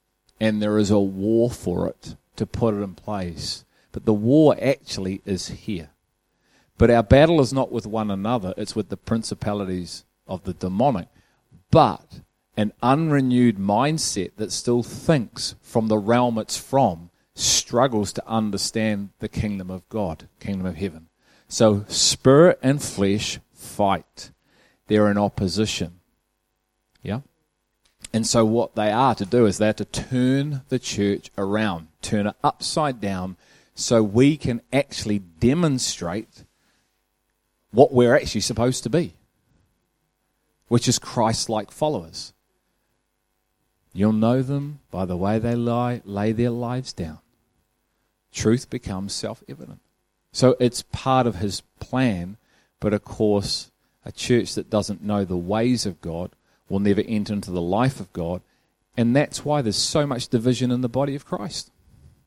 and 0.44 0.61
there 0.61 0.78
is 0.78 0.91
a 0.91 0.99
war 0.99 1.49
for 1.49 1.88
it 1.88 2.18
to 2.36 2.45
put 2.45 2.74
it 2.74 2.82
in 2.82 2.95
place. 2.95 3.64
But 3.94 4.03
the 4.03 4.14
war 4.14 4.57
actually 4.61 5.22
is 5.24 5.48
here. 5.48 5.91
But 6.78 6.91
our 6.91 7.02
battle 7.02 7.40
is 7.40 7.53
not 7.53 7.72
with 7.72 7.88
one 7.88 8.11
another, 8.11 8.53
it's 8.57 8.76
with 8.76 8.90
the 8.90 8.98
principalities 8.98 10.03
of 10.28 10.44
the 10.44 10.53
demonic. 10.53 11.07
But 11.72 12.20
an 12.57 12.74
unrenewed 12.84 13.56
mindset 13.56 14.32
that 14.36 14.52
still 14.52 14.84
thinks 14.84 15.56
from 15.61 15.88
the 15.88 15.98
realm 15.98 16.38
it's 16.38 16.57
from 16.57 17.10
struggles 17.36 18.11
to 18.11 18.28
understand 18.28 19.11
the 19.20 19.30
kingdom 19.30 19.72
of 19.72 19.88
God, 19.88 20.28
kingdom 20.41 20.65
of 20.65 20.76
heaven. 20.76 21.07
So 21.48 21.86
spirit 21.88 22.60
and 22.61 22.84
flesh 22.84 23.40
fight. 23.53 24.32
They're 24.88 25.10
in 25.10 25.18
opposition. 25.18 26.02
Yeah? 27.02 27.22
And 28.14 28.27
so 28.27 28.45
what 28.45 28.76
they 28.76 28.91
are 28.91 29.15
to 29.15 29.26
do 29.26 29.45
is 29.45 29.57
they 29.57 29.69
are 29.69 29.73
to 29.73 29.85
turn 29.85 30.61
the 30.69 30.80
church 30.80 31.31
around, 31.38 31.88
turn 32.02 32.27
it 32.27 32.35
upside 32.44 33.02
down, 33.02 33.38
so 33.73 34.03
we 34.03 34.38
can 34.38 34.61
actually 34.72 35.19
demonstrate 35.19 36.44
what 37.72 37.91
we're 37.91 38.15
actually 38.15 38.41
supposed 38.41 38.84
to 38.84 38.90
be, 38.90 39.15
which 40.68 40.88
is 40.88 40.99
Christ 40.99 41.49
like 41.49 41.72
followers. 41.72 42.34
You'll 43.94 44.14
know 44.14 44.44
them 44.44 44.80
by 44.91 45.06
the 45.06 45.18
way 45.18 45.40
they 45.40 45.56
lie, 45.56 46.02
lay 46.06 46.31
their 46.34 46.52
lives 46.52 46.94
down 46.94 47.19
truth 48.34 48.69
becomes 48.69 49.14
self 49.14 49.44
evident. 49.48 49.80
So 50.31 50.57
it's 50.60 50.81
part 50.81 51.27
of 51.27 51.35
his 51.35 51.61
plan, 51.80 52.38
but 52.80 52.94
of 52.94 53.06
course, 53.06 53.72
a 54.03 54.11
church 54.11 54.56
that 54.56 54.69
doesn't 54.69 55.03
know 55.03 55.23
the 55.23 55.38
ways 55.38 55.85
of 55.85 56.02
God 56.02 56.31
will 56.69 56.80
never 56.80 57.02
enter 57.02 57.34
into 57.34 57.52
the 57.52 57.61
life 57.61 57.99
of 57.99 58.11
God. 58.14 58.41
And 58.95 59.15
that's 59.15 59.44
why 59.44 59.61
there's 59.61 59.76
so 59.76 60.06
much 60.06 60.27
division 60.27 60.72
in 60.72 60.81
the 60.81 60.90
body 60.90 61.15
of 61.15 61.26
Christ. 61.26 61.72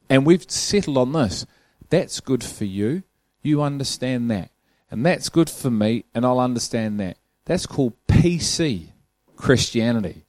And 0.08 0.26
we've 0.26 0.50
settled 0.50 0.98
on 0.98 1.12
this. 1.12 1.46
That's 1.90 2.20
good 2.20 2.42
for 2.42 2.64
you. 2.64 3.02
You 3.42 3.62
understand 3.62 4.30
that. 4.30 4.50
And 4.90 5.04
that's 5.04 5.28
good 5.28 5.50
for 5.50 5.70
me, 5.70 6.04
and 6.14 6.24
I'll 6.24 6.38
understand 6.38 7.00
that. 7.00 7.18
That's 7.44 7.66
called 7.66 7.94
PC 8.08 8.88
Christianity. 9.36 10.26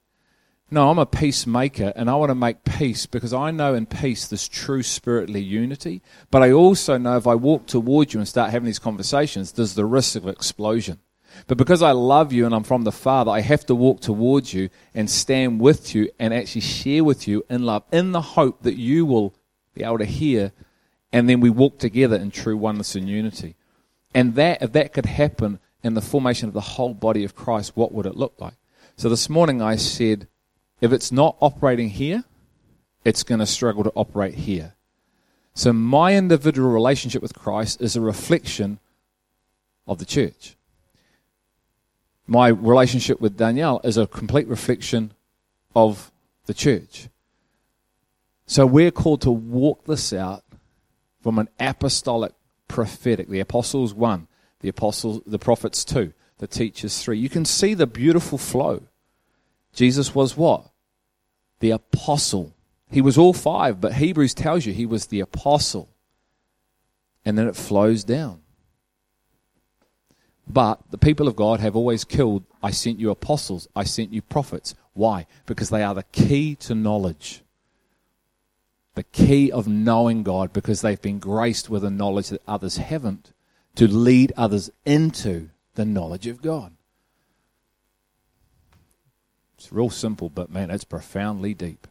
No, 0.69 0.89
I'm 0.89 0.99
a 0.99 1.05
peacemaker 1.05 1.93
and 1.95 2.09
I 2.09 2.15
want 2.15 2.29
to 2.29 2.35
make 2.35 2.65
peace 2.65 3.05
because 3.05 3.33
I 3.33 3.51
know 3.51 3.73
in 3.73 3.85
peace 3.85 4.27
this 4.27 4.49
true 4.49 4.83
spiritly 4.83 5.41
unity. 5.41 6.01
But 6.29 6.43
I 6.43 6.51
also 6.51 6.97
know 6.97 7.15
if 7.15 7.25
I 7.25 7.35
walk 7.35 7.67
towards 7.67 8.13
you 8.13 8.19
and 8.19 8.27
start 8.27 8.51
having 8.51 8.65
these 8.65 8.77
conversations, 8.77 9.53
there's 9.53 9.75
the 9.75 9.85
risk 9.85 10.17
of 10.17 10.27
explosion. 10.27 10.99
But 11.45 11.57
because 11.57 11.81
I 11.81 11.91
love 11.91 12.33
you 12.33 12.45
and 12.45 12.55
I'm 12.55 12.63
from 12.63 12.83
the 12.83 12.91
Father, 12.91 13.31
I 13.31 13.41
have 13.41 13.65
to 13.67 13.75
walk 13.75 14.01
towards 14.01 14.53
you 14.53 14.69
and 14.95 15.09
stand 15.09 15.61
with 15.61 15.93
you 15.93 16.09
and 16.17 16.33
actually 16.33 16.61
share 16.61 17.03
with 17.03 17.27
you 17.27 17.45
in 17.49 17.63
love, 17.63 17.83
in 17.91 18.11
the 18.11 18.21
hope 18.21 18.63
that 18.63 18.77
you 18.77 19.05
will 19.05 19.35
be 19.75 19.83
able 19.83 19.99
to 19.99 20.05
hear, 20.05 20.51
and 21.13 21.29
then 21.29 21.39
we 21.39 21.49
walk 21.49 21.77
together 21.77 22.15
in 22.15 22.31
true 22.31 22.57
oneness 22.57 22.95
and 22.95 23.07
unity. 23.07 23.55
And 24.13 24.35
that, 24.35 24.61
if 24.61 24.71
that 24.73 24.93
could 24.93 25.05
happen 25.05 25.59
in 25.83 25.93
the 25.93 26.01
formation 26.01 26.47
of 26.47 26.53
the 26.53 26.61
whole 26.61 26.93
body 26.93 27.23
of 27.23 27.35
Christ, 27.35 27.73
what 27.75 27.91
would 27.93 28.05
it 28.05 28.17
look 28.17 28.33
like? 28.39 28.55
So 28.97 29.07
this 29.09 29.29
morning 29.29 29.61
I 29.61 29.75
said, 29.75 30.27
if 30.81 30.91
it's 30.91 31.11
not 31.11 31.37
operating 31.39 31.89
here, 31.89 32.23
it's 33.05 33.23
going 33.23 33.39
to 33.39 33.45
struggle 33.45 33.83
to 33.83 33.91
operate 33.95 34.33
here. 34.33 34.73
So 35.53 35.71
my 35.71 36.15
individual 36.15 36.69
relationship 36.69 37.21
with 37.21 37.33
Christ 37.33 37.81
is 37.81 37.95
a 37.95 38.01
reflection 38.01 38.79
of 39.87 39.97
the 39.99 40.05
church. 40.05 40.56
My 42.27 42.49
relationship 42.49 43.21
with 43.21 43.37
Danielle 43.37 43.79
is 43.83 43.95
a 43.97 44.05
complete 44.05 44.47
reflection 44.47 45.13
of 45.73 46.11
the 46.45 46.53
church. 46.53 47.07
So 48.45 48.65
we're 48.65 48.91
called 48.91 49.21
to 49.21 49.31
walk 49.31 49.85
this 49.85 50.11
out 50.11 50.43
from 51.21 51.39
an 51.39 51.47
apostolic 51.59 52.33
prophetic. 52.67 53.29
The 53.29 53.39
apostles 53.39 53.93
one, 53.93 54.27
the 54.59 54.69
apostles, 54.69 55.21
the 55.25 55.39
prophets 55.39 55.85
two, 55.85 56.13
the 56.39 56.47
teachers 56.47 57.01
three. 57.01 57.17
You 57.17 57.29
can 57.29 57.45
see 57.45 57.73
the 57.73 57.87
beautiful 57.87 58.37
flow. 58.37 58.83
Jesus 59.73 60.13
was 60.13 60.35
what? 60.35 60.69
The 61.59 61.71
apostle. 61.71 62.53
He 62.89 63.01
was 63.01 63.17
all 63.17 63.33
five, 63.33 63.79
but 63.79 63.93
Hebrews 63.93 64.33
tells 64.33 64.65
you 64.65 64.73
he 64.73 64.85
was 64.85 65.07
the 65.07 65.19
apostle. 65.19 65.89
And 67.23 67.37
then 67.37 67.47
it 67.47 67.55
flows 67.55 68.03
down. 68.03 68.41
But 70.49 70.79
the 70.91 70.97
people 70.97 71.27
of 71.27 71.35
God 71.35 71.59
have 71.59 71.75
always 71.75 72.03
killed, 72.03 72.43
I 72.63 72.71
sent 72.71 72.99
you 72.99 73.11
apostles, 73.11 73.67
I 73.75 73.83
sent 73.83 74.13
you 74.13 74.21
prophets. 74.21 74.75
Why? 74.93 75.27
Because 75.45 75.69
they 75.69 75.83
are 75.83 75.93
the 75.93 76.03
key 76.03 76.55
to 76.55 76.75
knowledge. 76.75 77.41
The 78.95 79.03
key 79.03 79.51
of 79.51 79.67
knowing 79.67 80.23
God 80.23 80.53
because 80.53 80.81
they've 80.81 81.01
been 81.01 81.19
graced 81.19 81.69
with 81.69 81.83
a 81.83 81.91
knowledge 81.91 82.29
that 82.29 82.41
others 82.47 82.77
haven't 82.77 83.33
to 83.75 83.87
lead 83.87 84.33
others 84.35 84.71
into 84.85 85.49
the 85.75 85.85
knowledge 85.85 86.25
of 86.25 86.41
God. 86.41 86.73
It's 89.57 89.71
real 89.71 89.89
simple, 89.89 90.29
but 90.29 90.51
man, 90.51 90.71
it's 90.71 90.83
profoundly 90.83 91.53
deep. 91.53 91.87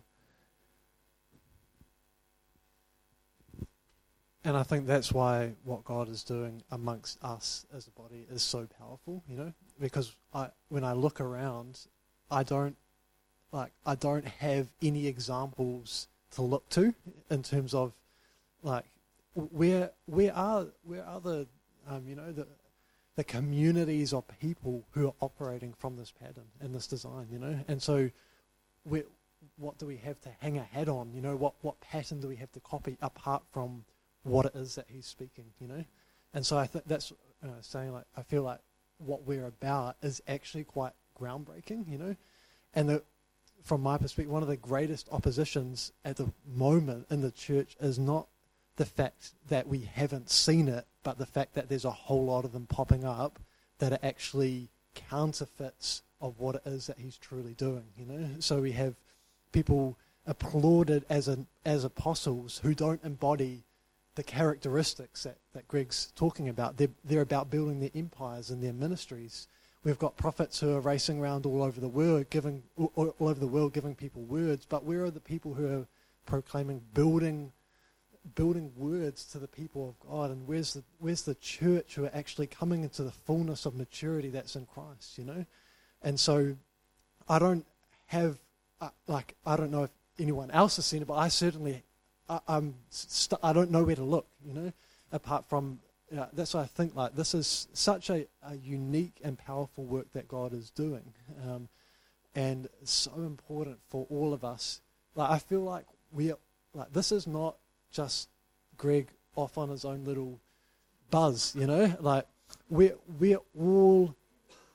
And 4.47 4.57
I 4.57 4.63
think 4.63 4.87
that's 4.87 5.11
why 5.11 5.55
what 5.65 5.83
God 5.83 6.09
is 6.09 6.23
doing 6.23 6.63
amongst 6.71 7.19
us 7.25 7.67
as 7.77 7.89
a 7.89 7.91
body 8.01 8.29
is 8.31 8.45
so 8.45 8.69
powerful, 8.79 9.25
you 9.29 9.37
know, 9.37 9.53
because 9.81 10.15
I 10.33 10.51
when 10.69 10.85
I 10.85 10.93
look 10.93 11.21
around, 11.21 11.81
I 12.31 12.45
don't 12.45 12.77
like 13.51 13.73
I 13.85 13.97
don't 13.97 14.25
have 14.25 14.69
any 14.81 15.09
examples 15.09 16.07
to 16.37 16.43
look 16.43 16.69
to 16.71 16.95
in 17.29 17.43
terms 17.43 17.75
of 17.75 17.93
like 18.63 18.85
where 19.35 19.91
where 20.05 20.33
are 20.33 20.69
where 20.85 21.05
are 21.05 21.21
the 21.21 21.49
um, 21.89 22.05
you 22.07 22.15
know 22.15 22.31
the 22.31 22.47
the 23.17 23.25
communities 23.25 24.13
of 24.13 24.23
people 24.41 24.85
who 24.93 25.09
are 25.09 25.15
operating 25.21 25.75
from 25.77 25.97
this 25.97 26.13
pattern 26.13 26.47
and 26.61 26.73
this 26.73 26.87
design, 26.87 27.27
you 27.33 27.41
know, 27.41 27.59
and 27.67 27.83
so 27.83 28.09
we 28.85 29.03
what 29.57 29.77
do 29.79 29.87
we 29.87 29.97
have 29.97 30.21
to 30.21 30.29
hang 30.41 30.57
a 30.57 30.63
hat 30.63 30.89
on, 30.89 31.13
you 31.13 31.21
know, 31.21 31.35
what 31.35 31.55
what 31.63 31.81
pattern 31.81 32.21
do 32.21 32.29
we 32.29 32.37
have 32.37 32.53
to 32.53 32.61
copy 32.61 32.97
apart 33.03 33.43
from 33.51 33.85
what 34.27 34.47
it 34.47 34.55
is 34.55 34.75
that 34.75 34.87
he's 34.89 35.07
speaking, 35.07 35.47
you 35.61 35.69
know? 35.69 35.85
And 36.35 36.45
so 36.45 36.59
I 36.59 36.67
think 36.67 36.85
that's 36.87 37.13
uh, 37.43 37.49
saying 37.61 37.93
like 37.93 38.05
I 38.17 38.23
feel 38.23 38.43
like 38.43 38.61
what 38.99 39.27
we're 39.27 39.47
about 39.47 39.97
is 40.03 40.23
actually 40.27 40.65
quite 40.65 40.93
groundbreaking, 41.19 41.91
you 41.91 41.99
know? 41.99 42.17
And 42.75 42.89
the, 42.89 43.03
from 43.63 43.83
my 43.83 43.99
perspective, 43.99 44.33
one 44.33 44.43
of 44.43 44.49
the 44.49 44.57
greatest 44.57 45.09
oppositions 45.11 45.93
at 46.05 46.17
the 46.17 46.31
moment 46.47 47.07
in 47.11 47.21
the 47.21 47.31
church 47.31 47.77
is 47.81 47.99
not 47.99 48.29
the 48.77 48.85
fact 48.85 49.33
that 49.49 49.67
we 49.67 49.81
haven't 49.81 50.31
seen 50.31 50.69
it, 50.69 50.87
but 51.03 51.19
the 51.19 51.27
fact 51.27 51.55
that 51.55 51.69
there's 51.69 51.85
a 51.85 51.91
whole 51.91 52.27
lot 52.27 52.45
of 52.45 52.53
them 52.53 52.67
popping 52.67 53.05
up 53.05 53.39
that 53.79 53.93
are 53.93 53.99
actually 54.03 54.69
counterfeits 54.95 56.03
of 56.21 56.39
what 56.39 56.57
it 56.57 56.63
is 56.67 56.87
that 56.87 56.99
he's 56.99 57.17
truly 57.17 57.55
doing, 57.55 57.85
you 57.97 58.07
know? 58.07 58.29
So 58.41 58.61
we 58.61 58.73
have 58.73 58.95
people 59.53 59.97
applauded 60.27 61.05
as 61.09 61.29
an, 61.29 61.47
as 61.65 61.85
apostles 61.85 62.61
who 62.63 62.75
don't 62.75 63.03
embody 63.05 63.63
the 64.17 64.23
characteristics 64.23 65.23
that, 65.23 65.37
that 65.53 65.69
Greg's 65.69 66.11
talking 66.17 66.49
about. 66.49 66.79
They're, 66.79 66.89
they're 67.05 67.21
about 67.21 67.51
building 67.51 67.81
their 67.81 67.91
empires 67.95 68.51
and 68.51 68.63
their 68.63 68.73
ministries. 68.73 69.47
We've 69.85 69.99
got 69.99 70.17
prophets 70.17 70.59
who 70.59 70.75
are 70.75 70.81
racing 70.81 71.21
around 71.21 71.47
all 71.47 71.63
over 71.63 71.81
the 71.81 71.89
world, 71.89 72.29
giving 72.31 72.63
all, 72.77 73.15
over 73.21 73.39
the 73.39 73.47
world, 73.47 73.75
giving 73.75 73.95
people 73.95 74.23
words. 74.23 74.67
But 74.67 74.85
where 74.85 75.05
are 75.05 75.11
the 75.11 75.21
people 75.21 75.55
who 75.55 75.67
are 75.67 75.87
proclaiming, 76.25 76.81
building, 76.95 77.53
building 78.35 78.73
words 78.75 79.27
to 79.27 79.39
the 79.39 79.47
people 79.47 79.91
of 79.91 80.09
God? 80.09 80.31
And 80.31 80.49
where's 80.49 80.73
the 80.73 80.83
where's 80.99 81.23
the 81.23 81.37
church 81.37 81.95
who 81.95 82.07
are 82.07 82.11
actually 82.15 82.49
coming 82.49 82.83
into 82.83 83.05
the 83.05 83.13
fullness 83.13 83.67
of 83.67 83.77
maturity 83.77 84.31
that's 84.31 84.57
in 84.57 84.67
Christ? 84.67 85.19
You 85.19 85.25
know, 85.25 85.47
and 86.03 86.19
so 86.19 86.57
I 87.29 87.39
don't 87.39 87.67
have 88.07 88.39
uh, 88.81 88.89
like 89.07 89.37
I 89.45 89.57
don't 89.57 89.71
know 89.71 89.85
if 89.85 89.91
anyone 90.19 90.51
else 90.51 90.77
has 90.77 90.87
seen 90.87 91.03
it, 91.03 91.07
but 91.07 91.15
I 91.15 91.29
certainly 91.29 91.85
I, 92.29 92.41
I'm 92.49 92.75
st- 92.91 93.41
I 93.43 93.53
don't 93.53 93.71
know 93.71 93.85
where 93.85 93.97
to 93.97 94.05
look, 94.05 94.27
you 94.45 94.53
know, 94.53 94.73
apart 95.13 95.49
from 95.49 95.81
that's 96.33 96.55
why 96.55 96.63
I 96.63 96.67
think 96.67 96.95
like 96.95 97.17
this 97.17 97.35
is 97.35 97.69
such 97.73 98.11
a, 98.11 98.27
a 98.43 98.57
unique 98.57 99.21
and 99.25 99.39
powerful 99.39 99.85
work 99.85 100.13
that 100.13 100.29
God 100.29 100.53
is 100.53 100.71
doing, 100.71 101.13
um, 101.45 101.69
and 102.35 102.69
so 102.85 103.13
important 103.17 103.79
for 103.89 104.07
all 104.11 104.33
of 104.33 104.45
us. 104.45 104.81
Like 105.15 105.31
I 105.31 105.39
feel 105.39 105.63
like 105.63 105.87
we 106.13 106.31
are, 106.31 106.39
like 106.75 106.93
this 106.93 107.11
is 107.11 107.27
not 107.27 107.57
just 107.91 108.29
Greg 108.77 109.09
off 109.35 109.59
on 109.59 109.69
his 109.69 109.85
own 109.85 110.05
little 110.05 110.41
buzz, 111.11 111.55
you 111.57 111.67
know, 111.67 111.97
like 112.01 112.27
we're 112.69 112.97
we're 113.19 113.41
all 113.59 114.15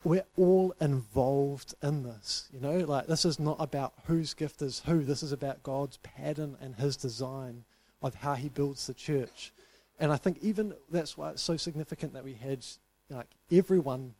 we're 0.03 0.25
all 0.37 0.73
involved 0.81 1.75
in 1.83 2.03
this. 2.03 2.49
You 2.51 2.59
know, 2.59 2.77
like 2.79 3.07
this 3.07 3.25
is 3.25 3.39
not 3.39 3.57
about 3.59 3.93
whose 4.05 4.33
gift 4.33 4.61
is 4.61 4.81
who. 4.85 5.03
This 5.03 5.23
is 5.23 5.31
about 5.31 5.63
God's 5.63 5.97
pattern 5.97 6.57
and 6.61 6.75
His 6.75 6.97
design 6.97 7.63
of 8.01 8.15
how 8.15 8.33
He 8.33 8.49
builds 8.49 8.87
the 8.87 8.93
church. 8.93 9.53
And 9.99 10.11
I 10.11 10.17
think 10.17 10.39
even 10.41 10.73
that's 10.89 11.17
why 11.17 11.29
it's 11.29 11.41
so 11.41 11.57
significant 11.57 12.13
that 12.13 12.23
we 12.23 12.33
had 12.33 12.65
like 13.09 13.27
everyone 13.51 14.15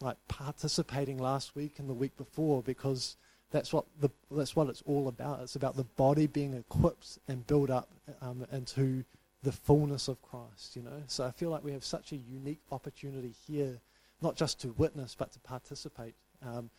like 0.00 0.16
participating 0.28 1.18
last 1.18 1.54
week 1.54 1.78
and 1.78 1.88
the 1.88 1.94
week 1.94 2.16
before 2.16 2.62
because 2.62 3.16
that's 3.50 3.72
what 3.72 3.84
the 4.00 4.08
that's 4.30 4.56
what 4.56 4.68
it's 4.68 4.82
all 4.86 5.08
about. 5.08 5.40
It's 5.42 5.56
about 5.56 5.76
the 5.76 5.84
body 5.84 6.26
being 6.26 6.54
equipped 6.54 7.18
and 7.28 7.46
built 7.46 7.68
up 7.68 7.90
um, 8.22 8.46
into 8.52 9.04
the 9.42 9.52
fullness 9.52 10.08
of 10.08 10.22
Christ. 10.22 10.76
You 10.76 10.82
know, 10.82 11.02
so 11.08 11.24
I 11.24 11.30
feel 11.30 11.50
like 11.50 11.64
we 11.64 11.72
have 11.72 11.84
such 11.84 12.12
a 12.12 12.16
unique 12.16 12.62
opportunity 12.72 13.34
here 13.46 13.80
not 14.22 14.36
just 14.36 14.60
to 14.60 14.72
witness 14.72 15.14
but 15.18 15.32
to 15.32 15.38
participate 15.40 16.14
um, 16.44 16.70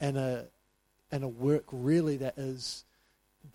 in 0.00 0.16
a 0.16 0.46
in 1.12 1.22
a 1.22 1.28
work 1.28 1.64
really 1.72 2.16
that 2.18 2.38
is 2.38 2.84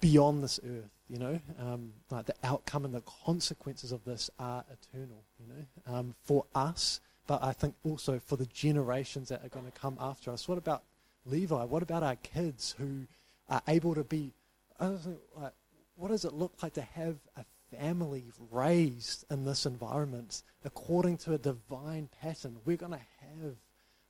beyond 0.01 0.43
this 0.43 0.59
earth. 0.63 0.89
You 1.07 1.19
know, 1.19 1.39
um, 1.59 1.93
like 2.09 2.25
the 2.25 2.33
outcome 2.43 2.83
and 2.83 2.93
the 2.93 3.03
consequences 3.25 3.91
of 3.91 4.03
this 4.05 4.31
are 4.39 4.65
eternal. 4.71 5.23
You 5.39 5.45
know, 5.47 5.93
um, 5.93 6.15
for 6.23 6.45
us, 6.55 6.99
but 7.27 7.43
I 7.43 7.53
think 7.53 7.75
also 7.83 8.19
for 8.19 8.37
the 8.37 8.47
generations 8.47 9.29
that 9.29 9.45
are 9.45 9.49
going 9.49 9.65
to 9.65 9.79
come 9.79 9.97
after 9.99 10.31
us. 10.31 10.47
What 10.47 10.57
about 10.57 10.83
Levi? 11.25 11.63
What 11.63 11.83
about 11.83 12.01
our 12.01 12.15
kids 12.15 12.73
who 12.79 13.05
are 13.49 13.61
able 13.67 13.93
to 13.93 14.03
be? 14.03 14.33
Don't 14.79 14.97
think, 14.97 15.17
like, 15.37 15.53
what 15.95 16.09
does 16.09 16.25
it 16.25 16.33
look 16.33 16.53
like 16.63 16.73
to 16.73 16.81
have 16.81 17.17
a 17.37 17.45
family 17.75 18.25
raised 18.51 19.25
in 19.29 19.45
this 19.45 19.65
environment 19.65 20.43
according 20.63 21.17
to 21.17 21.33
a 21.33 21.37
divine 21.37 22.09
pattern? 22.21 22.57
We're 22.65 22.77
going 22.77 22.93
to 22.93 22.99
have 23.43 23.55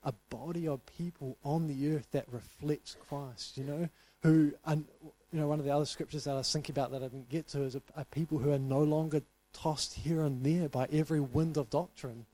a 0.03 0.13
body 0.29 0.67
of 0.67 0.85
people 0.97 1.37
on 1.43 1.67
the 1.67 1.95
earth 1.95 2.07
that 2.11 2.25
reflects 2.31 2.95
Christ, 3.07 3.57
you 3.57 3.63
know, 3.63 3.89
who, 4.21 4.53
and 4.65 4.85
you 5.31 5.39
know, 5.39 5.47
one 5.47 5.59
of 5.59 5.65
the 5.65 5.73
other 5.73 5.85
scriptures 5.85 6.23
that 6.23 6.31
I 6.31 6.35
was 6.35 6.51
thinking 6.51 6.73
about 6.73 6.91
that 6.91 7.03
I 7.03 7.07
didn't 7.07 7.29
get 7.29 7.47
to 7.49 7.63
is 7.63 7.75
a, 7.75 7.81
a 7.95 8.05
people 8.05 8.37
who 8.37 8.51
are 8.51 8.59
no 8.59 8.81
longer 8.81 9.21
tossed 9.53 9.93
here 9.93 10.21
and 10.21 10.43
there 10.45 10.69
by 10.69 10.87
every 10.91 11.19
wind 11.19 11.57
of 11.57 11.69
doctrine. 11.69 12.25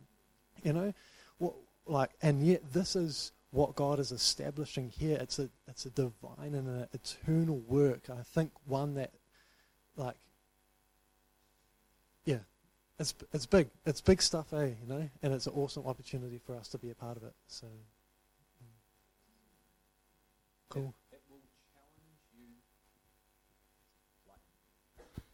You 0.64 0.74
know, 0.74 0.94
what, 1.38 1.54
like, 1.88 2.12
and 2.22 2.46
yet 2.46 2.74
this 2.74 2.96
is 2.96 3.32
what 3.52 3.76
God 3.76 4.00
is 4.00 4.12
establishing 4.12 4.90
here. 4.90 5.18
It's 5.20 5.40
a 5.40 5.50
it's 5.68 5.86
a 5.86 5.90
divine 5.90 6.54
and 6.54 6.68
an 6.68 6.88
eternal 6.94 7.58
work. 7.68 8.10
I 8.10 8.24
think 8.24 8.52
one 8.66 8.96
that, 8.96 9.12
like, 9.96 10.16
it's 13.02 13.16
it's 13.34 13.46
big. 13.46 13.68
It's 13.86 14.00
big 14.00 14.22
stuff, 14.22 14.54
eh? 14.54 14.70
You 14.82 14.88
know, 14.88 15.10
and 15.22 15.34
it's 15.34 15.48
an 15.48 15.54
awesome 15.56 15.86
opportunity 15.86 16.40
for 16.46 16.56
us 16.56 16.68
to 16.70 16.78
be 16.78 16.92
a 16.92 16.96
part 16.96 17.18
of 17.18 17.24
it. 17.24 17.34
So, 17.48 17.68
cool. 20.70 20.94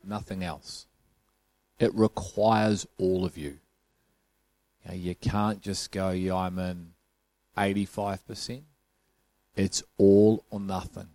Nothing 0.03 0.43
else. 0.43 0.87
It 1.79 1.93
requires 1.93 2.87
all 2.97 3.25
of 3.25 3.37
you. 3.37 3.59
You, 4.85 4.91
know, 4.91 4.93
you 4.95 5.15
can't 5.15 5.61
just 5.61 5.91
go, 5.91 6.11
yeah, 6.11 6.35
I'm 6.35 6.57
in 6.57 6.93
85%. 7.57 8.61
It's 9.57 9.83
all 9.97 10.45
or 10.49 10.61
nothing. 10.61 11.09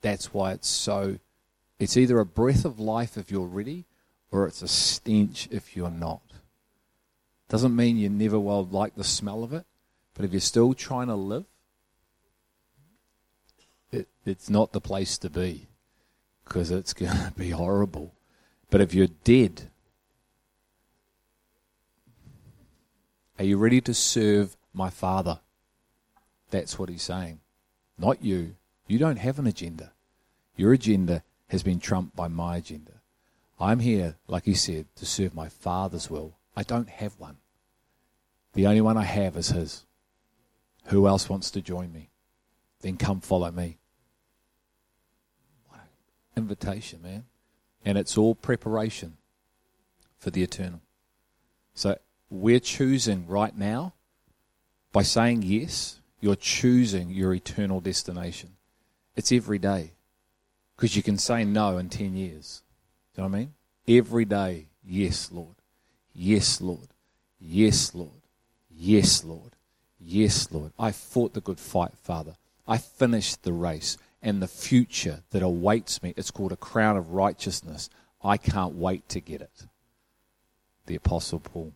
That's 0.00 0.32
why 0.32 0.52
it's 0.52 0.68
so. 0.68 1.18
It's 1.78 1.96
either 1.96 2.18
a 2.18 2.24
breath 2.26 2.64
of 2.64 2.80
life 2.80 3.18
if 3.18 3.30
you're 3.30 3.46
ready, 3.46 3.84
or 4.30 4.46
it's 4.46 4.62
a 4.62 4.68
stench 4.68 5.48
if 5.50 5.76
you're 5.76 5.90
not. 5.90 6.22
Doesn't 7.48 7.74
mean 7.74 7.96
you 7.96 8.08
never 8.08 8.38
will 8.38 8.64
like 8.64 8.94
the 8.94 9.04
smell 9.04 9.42
of 9.42 9.52
it, 9.52 9.64
but 10.14 10.24
if 10.24 10.32
you're 10.32 10.40
still 10.40 10.74
trying 10.74 11.06
to 11.06 11.14
live, 11.14 11.46
it, 13.90 14.08
it's 14.26 14.50
not 14.50 14.72
the 14.72 14.80
place 14.80 15.16
to 15.18 15.30
be 15.30 15.68
because 16.44 16.70
it's 16.70 16.92
going 16.92 17.12
to 17.12 17.32
be 17.36 17.50
horrible. 17.50 18.14
But 18.70 18.80
if 18.82 18.92
you're 18.92 19.08
dead, 19.24 19.70
are 23.38 23.44
you 23.44 23.56
ready 23.56 23.80
to 23.82 23.94
serve 23.94 24.56
my 24.74 24.90
Father? 24.90 25.40
That's 26.50 26.78
what 26.78 26.88
he's 26.88 27.02
saying. 27.02 27.40
Not 27.98 28.22
you. 28.22 28.56
You 28.86 28.98
don't 28.98 29.16
have 29.16 29.38
an 29.38 29.46
agenda. 29.46 29.92
Your 30.56 30.72
agenda 30.72 31.22
has 31.48 31.62
been 31.62 31.80
trumped 31.80 32.16
by 32.16 32.28
my 32.28 32.56
agenda. 32.56 32.97
I'm 33.60 33.80
here, 33.80 34.16
like 34.26 34.44
he 34.44 34.54
said, 34.54 34.86
to 34.96 35.06
serve 35.06 35.34
my 35.34 35.48
Father's 35.48 36.10
will. 36.10 36.36
I 36.56 36.62
don't 36.62 36.88
have 36.88 37.18
one. 37.18 37.38
The 38.54 38.66
only 38.66 38.80
one 38.80 38.96
I 38.96 39.04
have 39.04 39.36
is 39.36 39.48
his. 39.48 39.84
Who 40.86 41.06
else 41.06 41.28
wants 41.28 41.50
to 41.52 41.60
join 41.60 41.92
me? 41.92 42.10
Then 42.80 42.96
come 42.96 43.20
follow 43.20 43.50
me. 43.50 43.78
What 45.68 45.80
an 45.80 46.42
invitation, 46.42 47.02
man. 47.02 47.24
And 47.84 47.98
it's 47.98 48.16
all 48.16 48.34
preparation 48.34 49.16
for 50.18 50.30
the 50.30 50.42
eternal. 50.42 50.80
So 51.74 51.98
we're 52.30 52.60
choosing 52.60 53.26
right 53.26 53.56
now 53.56 53.94
by 54.92 55.02
saying 55.02 55.42
yes 55.42 56.00
you're 56.20 56.36
choosing 56.36 57.10
your 57.10 57.32
eternal 57.32 57.80
destination. 57.80 58.56
It's 59.14 59.32
every 59.32 59.58
day. 59.58 59.92
Because 60.76 60.96
you 60.96 61.02
can 61.02 61.18
say 61.18 61.44
no 61.44 61.78
in 61.78 61.88
10 61.88 62.14
years. 62.14 62.62
Know 63.18 63.24
what 63.24 63.34
I 63.34 63.38
mean? 63.40 63.54
Every 63.88 64.24
day, 64.24 64.68
yes, 64.86 65.32
Lord. 65.32 65.56
Yes, 66.14 66.60
Lord. 66.60 66.86
Yes, 67.40 67.92
Lord. 67.92 68.22
Yes, 68.70 69.24
Lord. 69.24 69.56
Yes, 69.98 70.52
Lord. 70.52 70.72
I 70.78 70.92
fought 70.92 71.34
the 71.34 71.40
good 71.40 71.58
fight, 71.58 71.96
Father. 72.00 72.36
I 72.66 72.78
finished 72.78 73.42
the 73.42 73.52
race 73.52 73.98
and 74.22 74.40
the 74.40 74.46
future 74.46 75.24
that 75.30 75.42
awaits 75.42 76.00
me. 76.00 76.14
It's 76.16 76.30
called 76.30 76.52
a 76.52 76.56
crown 76.56 76.96
of 76.96 77.10
righteousness. 77.10 77.90
I 78.22 78.36
can't 78.36 78.76
wait 78.76 79.08
to 79.08 79.20
get 79.20 79.40
it. 79.40 79.66
The 80.86 80.94
Apostle 80.94 81.40
Paul. 81.40 81.72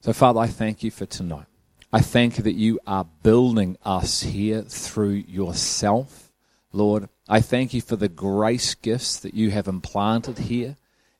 So, 0.00 0.12
Father, 0.12 0.40
I 0.40 0.46
thank 0.46 0.82
you 0.82 0.90
for 0.90 1.06
tonight. 1.06 1.46
I 1.90 2.00
thank 2.00 2.36
you 2.36 2.44
that 2.44 2.52
you 2.52 2.80
are 2.86 3.06
building 3.22 3.78
us 3.82 4.20
here 4.20 4.60
through 4.60 5.24
yourself, 5.26 6.30
Lord. 6.70 7.08
I 7.28 7.40
thank 7.40 7.72
you 7.72 7.80
for 7.80 7.96
the 7.96 8.08
grace 8.08 8.74
gifts 8.74 9.18
that 9.20 9.32
you 9.32 9.50
have 9.50 9.66
implanted 9.66 10.40
here 10.40 10.76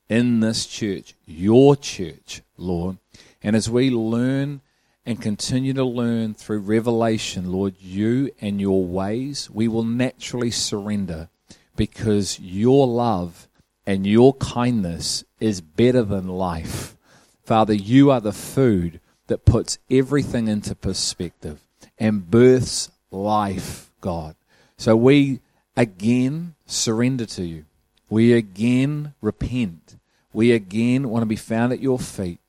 in 0.09 0.41
this 0.41 0.67
church, 0.67 1.15
your 1.25 1.77
church, 1.77 2.43
Lord. 2.59 2.99
And 3.43 3.57
as 3.57 3.71
we 3.71 3.89
learn 3.89 4.61
and 5.07 5.21
continue 5.21 5.73
to 5.73 5.85
learn 5.85 6.35
through 6.35 6.61
revelation, 6.61 7.51
Lord, 7.51 7.77
you 7.81 8.31
and 8.41 8.61
your 8.61 8.85
ways, 8.85 9.49
we 9.51 9.67
will 9.67 9.83
naturally 9.83 10.51
surrender 10.51 11.31
because 11.75 12.39
your 12.39 12.87
love 12.87 13.49
and 13.87 14.07
your 14.07 14.35
kindness 14.35 15.25
is 15.41 15.63
better 15.63 16.03
than 16.03 16.29
life. 16.29 16.97
Father, 17.45 17.75
you 17.75 18.11
are 18.11 18.21
the 18.21 18.33
food 18.33 19.01
that 19.27 19.47
puts 19.47 19.79
everything 19.91 20.49
into 20.49 20.75
perspective 20.75 21.61
and 21.99 22.31
births 22.31 22.91
life, 23.11 23.91
God. 24.03 24.37
So 24.77 24.97
we 24.97 25.41
again 25.77 26.55
surrender 26.67 27.27
to 27.27 27.45
you. 27.45 27.65
We 28.09 28.33
again 28.33 29.15
repent. 29.21 29.97
We 30.33 30.53
again 30.53 31.09
want 31.09 31.23
to 31.23 31.27
be 31.27 31.37
found 31.37 31.73
at 31.73 31.81
your 31.81 31.99
feet, 31.99 32.41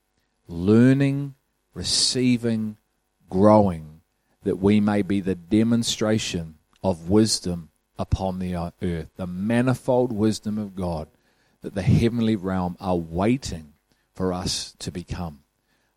learning, 0.48 1.36
receiving, 1.74 2.78
growing, 3.30 4.02
that 4.44 4.58
we 4.58 4.80
may 4.80 5.02
be 5.02 5.22
the 5.22 5.36
demonstration 5.36 6.56
of 6.84 7.10
wisdom 7.10 7.70
upon 7.98 8.40
the 8.40 8.56
earth, 8.82 9.10
the 9.16 9.28
manifold 9.28 10.12
wisdom 10.12 10.58
of 10.58 10.76
God 10.76 11.08
that 11.66 11.74
the 11.74 11.82
heavenly 11.82 12.36
realm 12.36 12.78
are 12.80 12.96
waiting 12.96 13.74
for 14.14 14.32
us 14.32 14.76
to 14.78 14.92
become. 14.92 15.40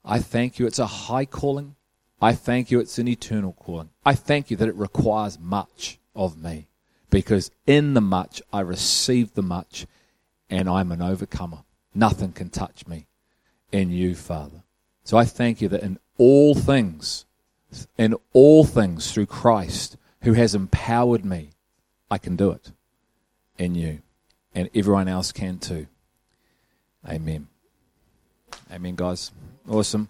I 0.02 0.18
thank 0.18 0.58
you. 0.58 0.66
It's 0.66 0.78
a 0.78 0.86
high 0.86 1.26
calling. 1.26 1.74
I 2.22 2.32
thank 2.32 2.70
you. 2.70 2.80
It's 2.80 2.98
an 2.98 3.06
eternal 3.06 3.52
calling. 3.52 3.90
I 4.04 4.14
thank 4.14 4.50
you 4.50 4.56
that 4.56 4.68
it 4.68 4.74
requires 4.76 5.38
much 5.38 5.98
of 6.16 6.42
me 6.42 6.67
because 7.10 7.50
in 7.66 7.94
the 7.94 8.00
much 8.00 8.42
I 8.52 8.60
receive 8.60 9.34
the 9.34 9.42
much 9.42 9.86
and 10.50 10.68
I'm 10.68 10.92
an 10.92 11.02
overcomer. 11.02 11.64
Nothing 11.94 12.32
can 12.32 12.50
touch 12.50 12.86
me 12.86 13.06
in 13.72 13.90
you, 13.90 14.14
Father. 14.14 14.62
So 15.04 15.16
I 15.16 15.24
thank 15.24 15.60
you 15.60 15.68
that 15.68 15.82
in 15.82 15.98
all 16.16 16.54
things, 16.54 17.26
in 17.96 18.14
all 18.32 18.64
things 18.64 19.12
through 19.12 19.26
Christ 19.26 19.96
who 20.22 20.34
has 20.34 20.54
empowered 20.54 21.24
me, 21.24 21.50
I 22.10 22.18
can 22.18 22.36
do 22.36 22.50
it 22.50 22.72
in 23.56 23.74
you. 23.74 24.00
And 24.54 24.70
everyone 24.74 25.08
else 25.08 25.32
can 25.32 25.58
too. 25.58 25.86
Amen. 27.08 27.48
Amen, 28.72 28.96
guys. 28.96 29.30
Awesome. 29.68 30.08